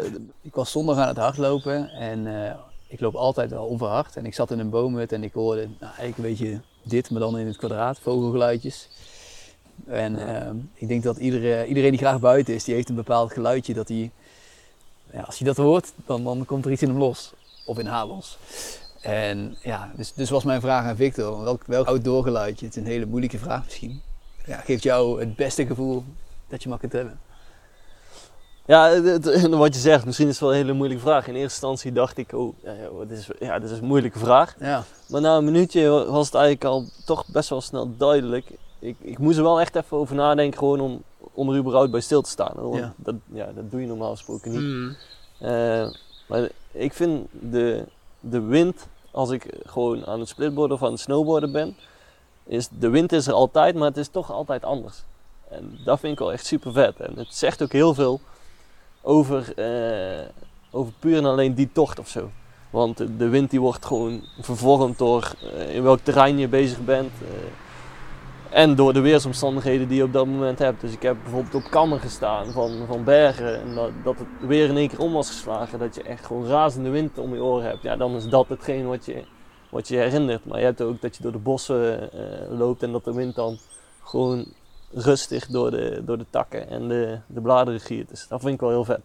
ik 0.41 0.55
was 0.55 0.71
zondag 0.71 0.97
aan 0.97 1.07
het 1.07 1.17
hardlopen 1.17 1.89
en 1.89 2.45
eh, 2.45 2.55
ik 2.87 2.99
loop 2.99 3.15
altijd 3.15 3.49
wel 3.49 3.65
onverhard. 3.65 4.15
En 4.15 4.25
ik 4.25 4.33
zat 4.33 4.51
in 4.51 4.59
een 4.59 4.69
boomhut 4.69 5.11
en 5.11 5.23
ik 5.23 5.33
hoorde 5.33 5.61
nou, 5.79 5.93
eigenlijk 5.97 6.17
een 6.17 6.23
beetje 6.23 6.59
dit, 6.89 7.09
maar 7.09 7.19
dan 7.19 7.37
in 7.37 7.47
het 7.47 7.57
kwadraat, 7.57 7.99
vogelgeluidjes. 7.99 8.89
En 9.87 10.27
ehm, 10.27 10.55
ik 10.73 10.87
denk 10.87 11.03
dat 11.03 11.17
iedere, 11.17 11.65
iedereen 11.65 11.89
die 11.89 11.99
graag 11.99 12.19
buiten 12.19 12.53
is, 12.53 12.63
die 12.63 12.73
heeft 12.73 12.89
een 12.89 12.95
bepaald 12.95 13.33
geluidje 13.33 13.73
dat 13.73 13.87
hij, 13.87 14.11
ja, 15.13 15.21
als 15.21 15.37
hij 15.37 15.47
dat 15.47 15.57
hoort, 15.57 15.93
dan, 16.05 16.23
dan 16.23 16.45
komt 16.45 16.65
er 16.65 16.71
iets 16.71 16.81
in 16.81 16.89
hem 16.89 16.97
los. 16.97 17.33
Of 17.65 17.79
in 17.79 17.85
haar 17.85 18.05
los. 18.05 18.37
En 19.01 19.57
ja, 19.61 19.91
dus, 19.95 20.13
dus 20.13 20.29
was 20.29 20.43
mijn 20.43 20.61
vraag 20.61 20.85
aan 20.85 20.95
Victor, 20.95 21.43
welk, 21.43 21.63
welk 21.65 21.87
outdoor 21.87 22.23
geluidje, 22.23 22.65
het 22.65 22.75
is 22.75 22.81
een 22.81 22.89
hele 22.89 23.05
moeilijke 23.05 23.37
vraag 23.37 23.63
misschien, 23.63 24.01
ja, 24.45 24.57
geeft 24.57 24.83
jou 24.83 25.19
het 25.19 25.35
beste 25.35 25.65
gevoel 25.65 26.03
dat 26.47 26.63
je 26.63 26.69
maar 26.69 26.79
kunt 26.79 26.91
hebben? 26.91 27.19
Ja, 28.69 28.89
het- 28.89 29.25
het- 29.25 29.47
wat 29.65 29.73
je 29.73 29.79
zegt, 29.79 30.05
misschien 30.05 30.27
is 30.27 30.33
het 30.33 30.41
wel 30.41 30.49
een 30.49 30.55
hele 30.55 30.73
moeilijke 30.73 31.03
vraag. 31.03 31.27
In 31.27 31.33
eerste 31.33 31.43
instantie 31.43 31.91
dacht 31.91 32.17
ik, 32.17 32.33
oh, 32.33 32.55
dit, 33.07 33.17
is, 33.17 33.29
ja 33.39 33.59
dit 33.59 33.69
is 33.69 33.77
een 33.79 33.85
moeilijke 33.85 34.19
vraag. 34.19 34.55
Ja. 34.59 34.83
Maar 35.07 35.21
na 35.21 35.37
een 35.37 35.43
minuutje 35.45 35.89
was 35.89 36.25
het 36.25 36.35
eigenlijk 36.35 36.65
al 36.65 36.85
toch 37.05 37.25
best 37.27 37.49
wel 37.49 37.61
snel 37.61 37.97
duidelijk. 37.97 38.45
Ik, 38.79 38.95
ik 38.99 39.17
moest 39.17 39.37
er 39.37 39.43
wel 39.43 39.59
echt 39.59 39.75
even 39.75 39.97
over 39.97 40.15
nadenken, 40.15 40.57
gewoon 40.59 40.79
om, 40.79 41.03
om 41.33 41.49
er 41.49 41.57
überhaupt 41.57 41.91
bij 41.91 41.99
stil 41.99 42.21
te 42.21 42.29
staan. 42.29 42.53
Want 42.55 42.75
Ja. 42.75 42.93
Dat, 42.95 43.15
ja, 43.33 43.49
dat 43.55 43.71
doe 43.71 43.81
je 43.81 43.87
normaal 43.87 44.11
gesproken 44.11 44.51
niet. 44.51 44.59
Hmm. 44.59 44.95
Eh, 45.39 45.89
maar 46.27 46.49
ik 46.71 46.93
vind 46.93 47.27
de, 47.31 47.83
de 48.19 48.41
wind, 48.41 48.87
als 49.11 49.29
ik 49.29 49.45
gewoon 49.65 50.05
aan 50.05 50.19
het 50.19 50.29
splitboarden 50.29 50.77
of 50.77 50.83
aan 50.83 50.91
het 50.91 50.99
snowboarden 50.99 51.51
ben, 51.51 51.75
is 52.45 52.67
de 52.79 52.89
wind 52.89 53.11
is 53.11 53.27
er 53.27 53.33
altijd, 53.33 53.75
maar 53.75 53.87
het 53.87 53.97
is 53.97 54.07
toch 54.07 54.31
altijd 54.31 54.63
anders. 54.65 55.03
En 55.49 55.77
dat 55.85 55.99
vind 55.99 56.13
ik 56.13 56.19
wel 56.19 56.31
echt 56.31 56.45
super 56.45 56.71
vet. 56.71 56.99
En 56.99 57.13
het 57.17 57.33
zegt 57.35 57.61
ook 57.63 57.71
heel 57.71 57.93
veel 57.93 58.19
over, 59.09 59.53
eh, 59.55 60.25
over 60.71 60.93
puur 60.99 61.17
en 61.17 61.25
alleen 61.25 61.53
die 61.53 61.69
tocht 61.71 61.99
of 61.99 62.07
zo. 62.07 62.29
Want 62.69 62.97
de- 63.17 63.27
wind 63.29 63.49
die 63.49 63.59
wordt 63.61 63.85
gewoon 63.85 64.21
vervormd 64.39 64.97
door 64.97 65.31
eh, 65.57 65.75
in 65.75 65.83
welk 65.83 65.99
terrein 66.03 66.37
je 66.37 66.47
bezig 66.47 66.79
bent. 66.85 67.11
eh, 67.21 67.27
en 68.61 68.75
door 68.75 68.93
de 68.93 68.99
weersomstandigheden 68.99 69.87
die 69.87 69.97
je 69.97 70.03
op 70.03 70.13
dat 70.13 70.25
moment 70.25 70.59
hebt. 70.59 70.81
Dus 70.81 70.93
ik 70.93 71.01
heb 71.01 71.15
bijvoorbeeld 71.23 71.55
op 71.65 71.71
kammen 71.71 71.99
gestaan 71.99 72.51
van, 72.51 72.85
van 72.87 73.03
bergen. 73.03 73.61
En 73.61 73.75
dat, 73.75 73.89
dat 74.03 74.19
het 74.19 74.27
weer 74.47 74.69
in 74.69 74.77
één 74.77 74.87
keer 74.89 74.99
om 74.99 75.13
was 75.13 75.27
geslagen. 75.29 75.79
Dat 75.79 75.95
je 75.95 76.03
echt 76.03 76.25
gewoon 76.25 76.45
razende 76.47 76.89
wind 76.89 77.17
om 77.17 77.33
je 77.33 77.43
oren 77.43 77.65
hebt. 77.65 77.83
Ja, 77.83 77.95
dan 77.95 78.15
is 78.15 78.27
dat 78.29 78.47
hetgeen 78.47 78.87
wat 78.87 79.05
je, 79.05 79.23
wat 79.69 79.87
je 79.87 79.95
herinnert. 79.97 80.45
Maar 80.45 80.59
je 80.59 80.65
hebt 80.65 80.81
ook 80.81 81.01
dat 81.01 81.15
je 81.15 81.23
door 81.23 81.31
de 81.31 81.37
bossen 81.37 82.09
loopt 82.57 82.83
en 82.83 82.91
dat 82.91 83.03
de 83.05 83.13
wind 83.13 83.35
dan 83.35 83.57
gewoon 84.03 84.45
rustig 84.93 85.47
door 85.47 85.71
de, 85.71 86.01
door 86.05 86.17
de 86.17 86.25
takken 86.29 86.69
en 86.69 86.87
de, 86.87 87.17
de 87.27 87.41
bladeren 87.41 87.79
giert. 87.79 88.09
Dus 88.09 88.25
dat 88.29 88.41
vind 88.41 88.53
ik 88.53 88.59
wel 88.59 88.69
heel 88.69 88.85
vet. 88.85 88.99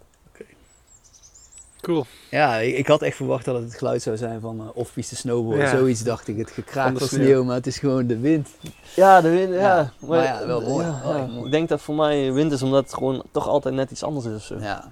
Cool. 1.80 2.06
Ja, 2.30 2.56
ik, 2.56 2.76
ik 2.76 2.86
had 2.86 3.02
echt 3.02 3.16
verwacht 3.16 3.44
dat 3.44 3.54
het 3.54 3.64
het 3.64 3.74
geluid 3.74 4.02
zou 4.02 4.16
zijn 4.16 4.40
van 4.40 4.60
uh, 4.60 4.66
off-piste 4.74 5.16
snowboarden. 5.16 5.64
Ja. 5.64 5.76
Zoiets 5.76 6.02
dacht 6.02 6.28
ik, 6.28 6.36
het 6.36 6.50
gekraak 6.50 6.98
Van 6.98 7.08
sneeuw. 7.08 7.24
sneeuw, 7.24 7.44
maar 7.44 7.54
het 7.54 7.66
is 7.66 7.78
gewoon 7.78 8.06
de 8.06 8.18
wind. 8.18 8.48
Ja, 8.96 9.20
de 9.20 9.30
wind, 9.30 9.52
ja. 9.52 9.60
Ja, 9.60 9.92
maar 10.06 10.22
ja, 10.22 10.46
wel 10.46 10.60
mooi. 10.60 10.86
ja, 10.86 11.00
Wel 11.02 11.12
ja. 11.16 11.22
echt 11.22 11.30
mooi. 11.32 11.44
Ik 11.44 11.50
denk 11.50 11.68
dat 11.68 11.80
voor 11.80 11.94
mij 11.94 12.32
wind 12.32 12.52
is 12.52 12.62
omdat 12.62 12.82
het 12.84 12.94
gewoon 12.94 13.22
toch 13.30 13.48
altijd 13.48 13.74
net 13.74 13.90
iets 13.90 14.02
anders 14.02 14.26
is 14.26 14.34
of 14.34 14.42
zo. 14.42 14.56
Ja. 14.60 14.90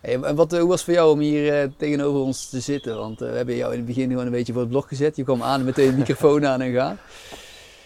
Hey, 0.00 0.20
en 0.22 0.34
wat, 0.34 0.50
hoe 0.50 0.60
was 0.66 0.74
het 0.76 0.84
voor 0.84 0.94
jou 0.94 1.12
om 1.12 1.18
hier 1.18 1.60
eh, 1.60 1.68
tegenover 1.76 2.20
ons 2.20 2.48
te 2.48 2.60
zitten? 2.60 2.96
Want 2.96 3.20
eh, 3.22 3.30
we 3.30 3.36
hebben 3.36 3.56
jou 3.56 3.72
in 3.72 3.78
het 3.78 3.86
begin 3.86 4.10
gewoon 4.10 4.26
een 4.26 4.32
beetje 4.32 4.52
voor 4.52 4.62
het 4.62 4.70
blok 4.70 4.88
gezet. 4.88 5.16
Je 5.16 5.24
kwam 5.24 5.42
aan 5.42 5.58
en 5.58 5.64
meteen 5.64 5.90
de 5.90 5.96
microfoon 5.96 6.46
aan 6.52 6.60
en 6.60 6.72
gaan. 6.72 6.98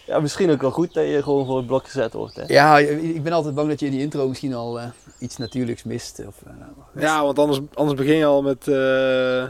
Ja, 0.09 0.21
misschien 0.21 0.51
ook 0.51 0.61
wel 0.61 0.71
goed 0.71 0.95
dat 0.95 1.05
je 1.07 1.23
gewoon 1.23 1.47
voor 1.47 1.57
het 1.57 1.67
blok 1.67 1.85
gezet 1.85 2.13
wordt. 2.13 2.37
Hè? 2.37 2.43
Ja, 2.47 2.79
ik 2.79 3.23
ben 3.23 3.33
altijd 3.33 3.55
bang 3.55 3.69
dat 3.69 3.81
je 3.81 3.87
in 3.87 3.93
die 3.93 4.01
intro 4.01 4.29
misschien 4.29 4.55
al 4.55 4.81
eh, 4.81 4.87
iets 5.19 5.37
natuurlijks 5.37 5.83
mist. 5.83 6.23
Of, 6.27 6.35
eh, 6.47 7.03
Ja, 7.03 7.23
want 7.23 7.39
anders, 7.39 7.61
anders 7.75 7.99
begin 7.99 8.17
je 8.17 8.25
al 8.25 8.43
met, 8.43 8.69
eh, 8.69 9.45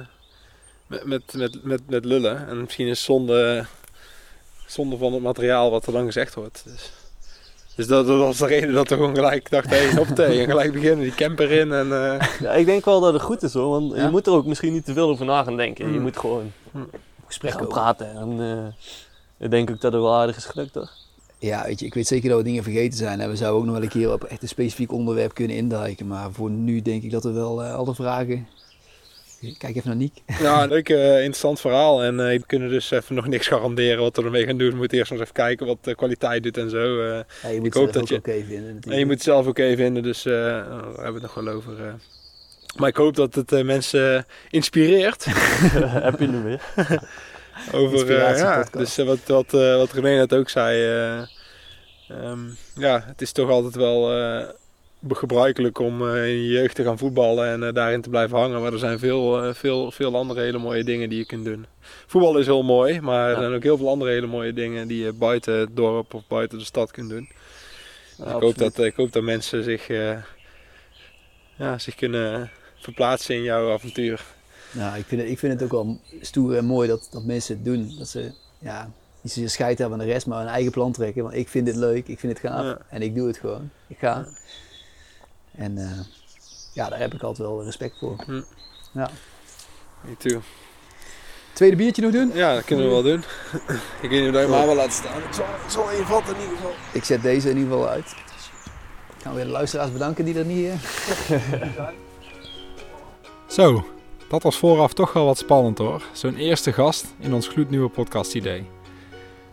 met, 0.87 1.05
met, 1.05 1.23
met, 1.35 1.65
met, 1.65 1.81
met 1.91 2.05
lullen. 2.05 2.49
En 2.49 2.61
misschien 2.61 2.87
is 2.87 3.05
zonde, 3.05 3.65
zonde 4.67 4.97
van 4.97 5.13
het 5.13 5.23
materiaal 5.23 5.71
wat 5.71 5.87
er 5.87 5.93
dan 5.93 6.05
gezegd 6.07 6.35
wordt. 6.35 6.63
Dus, 6.67 6.91
dus 7.77 7.87
dat, 7.87 8.07
dat 8.07 8.19
was 8.19 8.37
de 8.39 8.47
reden 8.47 8.73
dat 8.75 8.89
we 8.89 8.95
gewoon 8.95 9.15
gelijk 9.15 9.51
dachten, 9.51 9.71
hey, 9.71 9.95
hoppatee, 9.95 10.39
en 10.43 10.47
gelijk 10.49 10.73
beginnen, 10.73 11.01
die 11.05 11.15
camper 11.15 11.51
in. 11.51 11.73
En, 11.73 11.93
eh, 11.93 12.27
Ja, 12.41 12.53
ik 12.53 12.67
denk 12.67 12.85
wel 12.85 13.01
dat 13.01 13.13
het 13.13 13.23
goed 13.23 13.43
is 13.43 13.53
hoor, 13.55 13.69
want 13.69 13.97
Ja? 13.97 14.03
je 14.05 14.11
moet 14.11 14.27
er 14.27 14.33
ook 14.33 14.47
misschien 14.47 14.73
niet 14.73 14.85
te 14.85 14.93
veel 14.93 15.09
over 15.09 15.25
na 15.27 15.43
gaan 15.43 15.57
denken. 15.57 15.87
Je 15.93 15.97
Mm. 15.97 16.03
moet 16.03 16.17
gewoon 16.19 16.53
gesprek 17.27 17.51
gaan 17.53 17.61
over. 17.61 17.73
praten. 17.73 18.11
En 18.17 18.41
eh, 18.41 18.87
ik 19.39 19.51
denk 19.51 19.70
ook 19.70 19.81
dat 19.81 19.93
het 19.93 20.02
wel 20.02 20.15
aardig 20.15 20.36
is 20.36 20.44
gelukt 20.44 20.73
toch? 20.73 20.90
Ja, 21.39 21.65
weet 21.65 21.81
je, 21.81 21.86
ik 21.86 21.94
weet 21.94 22.06
zeker 22.06 22.28
dat 22.28 22.39
we 22.39 22.44
dingen 22.44 22.62
vergeten 22.62 22.98
zijn. 22.98 23.20
En 23.20 23.31
we 23.31 23.36
zouden 23.36 23.59
ook 23.60 23.65
nog 23.66 23.74
wel 23.74 23.82
een 23.82 23.89
keer 23.90 24.12
op 24.12 24.24
echt 24.24 24.43
een 24.43 24.48
specifiek 24.48 24.93
onderwerp 24.93 25.35
kunnen 25.35 25.56
induiken. 25.56 26.06
Maar 26.06 26.32
voor 26.32 26.51
nu 26.51 26.82
denk 26.82 27.02
ik 27.02 27.10
dat 27.10 27.23
we 27.24 27.31
wel 27.32 27.62
eh, 27.62 27.74
alle 27.74 27.94
vragen... 27.94 28.47
Kijk 29.59 29.77
even 29.77 29.89
naar 29.89 29.97
Niek. 29.97 30.23
ja, 30.40 30.65
leuk, 30.66 30.89
eh, 30.89 31.15
interessant 31.16 31.60
verhaal. 31.60 32.02
En 32.02 32.20
eh, 32.20 32.39
we 32.39 32.47
kunnen 32.47 32.69
dus 32.69 32.90
even 32.90 33.15
nog 33.15 33.27
niks 33.27 33.47
garanderen 33.47 33.98
wat 34.02 34.16
we 34.16 34.23
ermee 34.23 34.47
gaan 34.47 34.59
doen. 34.59 34.70
We 34.70 34.77
moeten 34.77 34.98
eerst 34.98 35.10
nog 35.10 35.20
eens 35.20 35.28
even 35.31 35.43
kijken 35.44 35.66
wat 35.66 35.78
de 35.81 35.94
kwaliteit 35.94 36.43
doet 36.43 36.56
en 36.56 36.70
zo. 36.70 37.01
eh. 37.01 37.20
Ja, 37.43 37.48
je 37.48 37.56
moet 37.56 37.66
Ik 37.66 37.73
het 37.73 37.74
hoop 37.74 37.82
zelf 37.82 37.90
dat 37.93 38.02
ook 38.02 38.09
je- 38.09 38.16
oké 38.16 38.32
vinden 38.47 38.65
natuurlijk. 38.66 38.93
En 38.93 38.98
je 38.98 39.05
moet 39.05 39.15
het 39.15 39.23
zelf 39.23 39.47
ook 39.47 39.59
even 39.59 39.77
vinden, 39.77 40.02
dus 40.02 40.24
eh, 40.27 40.32
daar 40.32 40.65
hebben 40.77 40.94
we 40.97 41.12
het 41.12 41.23
nog 41.23 41.35
wel 41.35 41.48
over. 41.55 41.85
eh. 41.86 41.93
Maar 42.77 42.89
ik 42.89 42.97
hoop 42.97 43.15
dat 43.16 43.35
het 43.35 43.52
eh, 43.52 43.65
mensen 43.65 44.27
inspireert. 44.51 45.24
Heb 46.09 46.20
je 46.20 46.27
nu 46.28 46.43
weer? 46.43 46.62
Over, 47.73 48.11
eh, 48.11 48.39
ja, 48.39 48.67
dus 48.71 48.99
eh, 48.99 49.07
wat, 49.07 49.19
wat, 49.27 49.55
eh, 49.55 49.77
wat 49.77 49.93
René 49.93 50.17
net 50.17 50.35
ook 50.35 50.49
zei. 50.49 50.85
eh, 50.85 51.19
ehm, 52.09 52.41
ja, 52.75 53.03
het 53.07 53.21
is 53.21 53.33
toch 53.33 53.51
altijd 53.51 53.75
wel 53.75 54.11
gebruikelijk 55.09 55.79
om 55.79 56.09
in 56.09 56.43
je 56.43 56.47
jeugd 56.49 56.75
te 56.75 56.83
gaan 56.85 56.99
voetballen 56.99 57.63
en 57.65 57.75
daarin 57.75 58.01
te 58.01 58.09
blijven 58.09 58.39
hangen. 58.39 58.61
Maar 58.63 58.73
er 58.73 58.79
zijn 58.79 58.99
veel, 58.99 59.55
veel, 59.55 59.91
veel 59.91 60.17
andere 60.17 60.41
hele 60.41 60.59
mooie 60.59 60.85
dingen 60.85 61.09
die 61.09 61.19
je 61.19 61.27
kunt 61.27 61.45
doen. 61.45 61.67
Voetbal 62.07 62.39
is 62.39 62.47
heel 62.47 62.63
mooi, 62.63 63.01
maar 63.01 63.29
er 63.29 63.35
Ja. 63.35 63.41
zijn 63.41 63.55
ook 63.55 63.63
heel 63.63 63.77
veel 63.77 63.89
andere 63.89 64.11
hele 64.11 64.27
mooie 64.27 64.53
dingen 64.53 64.89
die 64.89 65.05
je 65.05 65.13
buiten 65.13 65.55
het 65.55 65.77
dorp 65.77 66.15
of 66.15 66.23
buiten 66.29 66.59
de 66.59 66.65
stad 66.65 66.91
kunt 66.91 67.11
doen. 67.11 67.29
Ja, 68.19 68.25
ik, 68.25 68.41
hoop 68.43 68.59
dat, 68.59 68.79
ik 68.79 68.95
hoop 68.97 69.13
dat 69.13 69.23
mensen 69.23 69.65
zich, 69.65 69.87
ja, 71.57 71.79
zich 71.79 71.95
kunnen 71.95 72.51
verplaatsen 72.81 73.35
in 73.35 73.43
jouw 73.43 73.73
avontuur. 73.73 74.21
Nou, 74.73 74.99
ik 74.99 75.05
vind, 75.07 75.20
het, 75.20 75.31
ik 75.31 75.39
vind 75.39 75.53
het 75.53 75.62
ook 75.62 75.70
wel 75.70 76.01
stoer 76.20 76.57
en 76.57 76.65
mooi 76.65 76.89
dat, 76.89 77.09
dat 77.11 77.24
mensen 77.24 77.55
het 77.55 77.65
doen. 77.65 77.95
Dat 77.99 78.09
ze 78.09 78.32
ja, 78.59 78.90
niet 79.20 79.32
zozeer 79.32 79.51
scheid 79.51 79.78
hebben 79.78 80.01
aan 80.01 80.07
de 80.07 80.12
rest, 80.12 80.27
maar 80.27 80.40
een 80.40 80.47
eigen 80.47 80.73
plan 80.73 80.93
trekken. 80.93 81.23
Want 81.23 81.35
ik 81.35 81.49
vind 81.49 81.66
dit 81.66 81.77
leuk, 81.77 82.09
ik 82.09 82.19
vind 82.19 82.39
het 82.39 82.51
gaaf 82.51 82.65
Ja. 82.65 82.78
en 82.89 83.03
ik 83.03 83.15
doe 83.15 83.27
het 83.27 83.39
gewoon. 83.39 83.70
Ik 83.86 83.99
ga. 83.99 84.27
En 85.51 85.78
eh, 85.78 85.99
ja, 86.73 86.89
daar 86.89 86.99
heb 86.99 87.15
ik 87.15 87.23
altijd 87.23 87.49
wel 87.49 87.65
respect 87.65 87.99
voor. 87.99 88.16
Hm. 88.24 88.43
Ja. 88.93 89.11
Me 90.01 90.16
too. 90.16 90.40
Tweede 91.53 91.77
biertje 91.77 92.03
nog 92.03 92.12
doen? 92.12 92.31
Ja, 92.35 92.55
dat 92.55 92.65
kunnen 92.65 92.85
we 92.85 92.90
wel 92.90 93.03
doen. 93.03 93.19
ik 94.03 94.11
weet 94.11 94.24
niet 94.24 94.35
of 94.35 94.40
je 94.40 94.47
maar 94.49 94.66
wel 94.66 94.74
laten 94.74 94.93
staan. 94.93 95.19
Ik 95.23 95.32
zal, 95.32 95.45
ik 95.65 95.70
zal 95.70 95.85
vatten 96.05 96.35
in 96.35 96.40
ieder 96.40 96.57
geval. 96.57 96.73
Ik 96.93 97.05
zet 97.05 97.23
deze 97.23 97.51
in 97.51 97.57
ieder 97.57 97.73
geval 97.73 97.89
uit. 97.89 98.07
Ik 99.16 99.23
ga 99.24 99.32
weer 99.32 99.45
de 99.45 99.51
luisteraars 99.51 99.93
bedanken 99.93 100.24
die 100.24 100.39
er 100.39 100.45
niet... 100.45 100.70
Zo, 103.57 103.85
dat 104.29 104.43
was 104.43 104.59
vooraf 104.59 104.93
toch 104.93 105.13
wel 105.13 105.25
wat 105.25 105.39
spannend 105.39 105.79
hoor. 105.79 106.03
Zo'n 106.13 106.37
eerste 106.37 106.73
gast 106.73 107.15
in 107.19 107.35
ons 107.35 107.49
gloednieuwe 107.49 107.89
podcast 107.89 108.35
idee. 108.35 108.65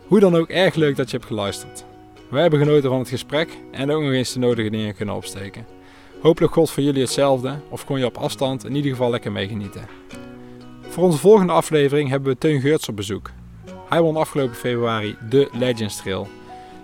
Hoe 0.08 0.20
dan 0.20 0.36
ook 0.36 0.50
erg 0.50 0.76
leuk 0.76 0.96
dat 0.96 1.10
je 1.10 1.16
hebt 1.16 1.28
geluisterd. 1.28 1.86
Wij 2.30 2.42
hebben 2.42 2.60
genoten 2.60 2.90
van 2.90 3.00
het 3.00 3.10
gesprek 3.10 3.58
en 3.72 3.92
ook 3.92 4.02
nog 4.02 4.12
eens 4.12 4.34
de 4.34 4.40
nodige 4.40 4.70
dingen 4.70 4.96
kunnen 4.96 5.16
opsteken. 5.16 5.66
Hopelijk 6.22 6.54
gold 6.54 6.72
voor 6.72 6.84
jullie 6.84 7.02
hetzelfde 7.02 7.60
of 7.70 7.86
kon 7.86 8.00
je 8.00 8.06
op 8.06 8.18
afstand 8.18 8.66
in 8.66 8.76
ieder 8.76 8.92
geval 8.92 9.10
lekker 9.10 9.32
meegenieten. 9.32 9.88
Voor 10.82 11.04
onze 11.04 11.18
volgende 11.18 11.54
aflevering 11.54 12.10
hebben 12.10 12.32
we 12.32 12.38
Teun 12.38 12.62
Geurts 12.62 12.90
op 12.90 12.96
bezoek. 12.96 13.32
Hij 13.90 14.02
won 14.02 14.18
afgelopen 14.18 14.56
februari 14.56 15.16
de 15.30 15.50
Legends 15.52 15.98
Trail. 15.98 16.28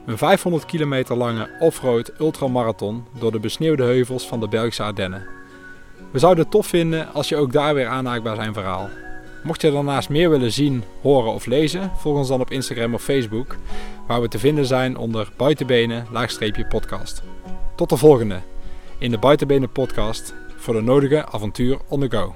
Een 0.05 0.17
500 0.17 0.65
kilometer 0.65 1.17
lange 1.17 1.49
off-road 1.59 2.11
ultramarathon 2.19 3.05
door 3.19 3.31
de 3.31 3.39
besneeuwde 3.39 3.83
heuvels 3.83 4.27
van 4.27 4.39
de 4.39 4.47
Belgische 4.47 4.83
Ardennen. 4.83 5.40
We 6.11 6.19
zouden 6.19 6.43
het 6.43 6.53
tof 6.53 6.67
vinden 6.67 7.13
als 7.13 7.29
je 7.29 7.35
ook 7.35 7.51
daar 7.51 7.73
weer 7.73 7.87
aanhaakt 7.87 8.23
bij 8.23 8.35
zijn 8.35 8.53
verhaal. 8.53 8.89
Mocht 9.43 9.61
je 9.61 9.71
daarnaast 9.71 10.09
meer 10.09 10.29
willen 10.29 10.51
zien, 10.51 10.83
horen 11.01 11.31
of 11.33 11.45
lezen, 11.45 11.91
volg 11.97 12.17
ons 12.17 12.27
dan 12.27 12.41
op 12.41 12.51
Instagram 12.51 12.93
of 12.93 13.03
Facebook, 13.03 13.55
waar 14.07 14.21
we 14.21 14.27
te 14.27 14.39
vinden 14.39 14.65
zijn 14.65 14.97
onder 14.97 15.31
buitenbenen 15.37 16.07
laagstreepje 16.11 16.65
podcast. 16.65 17.23
Tot 17.75 17.89
de 17.89 17.97
volgende 17.97 18.39
in 18.97 19.11
de 19.11 19.17
Buitenbenen 19.17 19.71
podcast 19.71 20.33
voor 20.55 20.73
de 20.73 20.81
nodige 20.81 21.25
avontuur 21.25 21.77
on 21.87 21.99
the 21.99 22.17
go. 22.17 22.35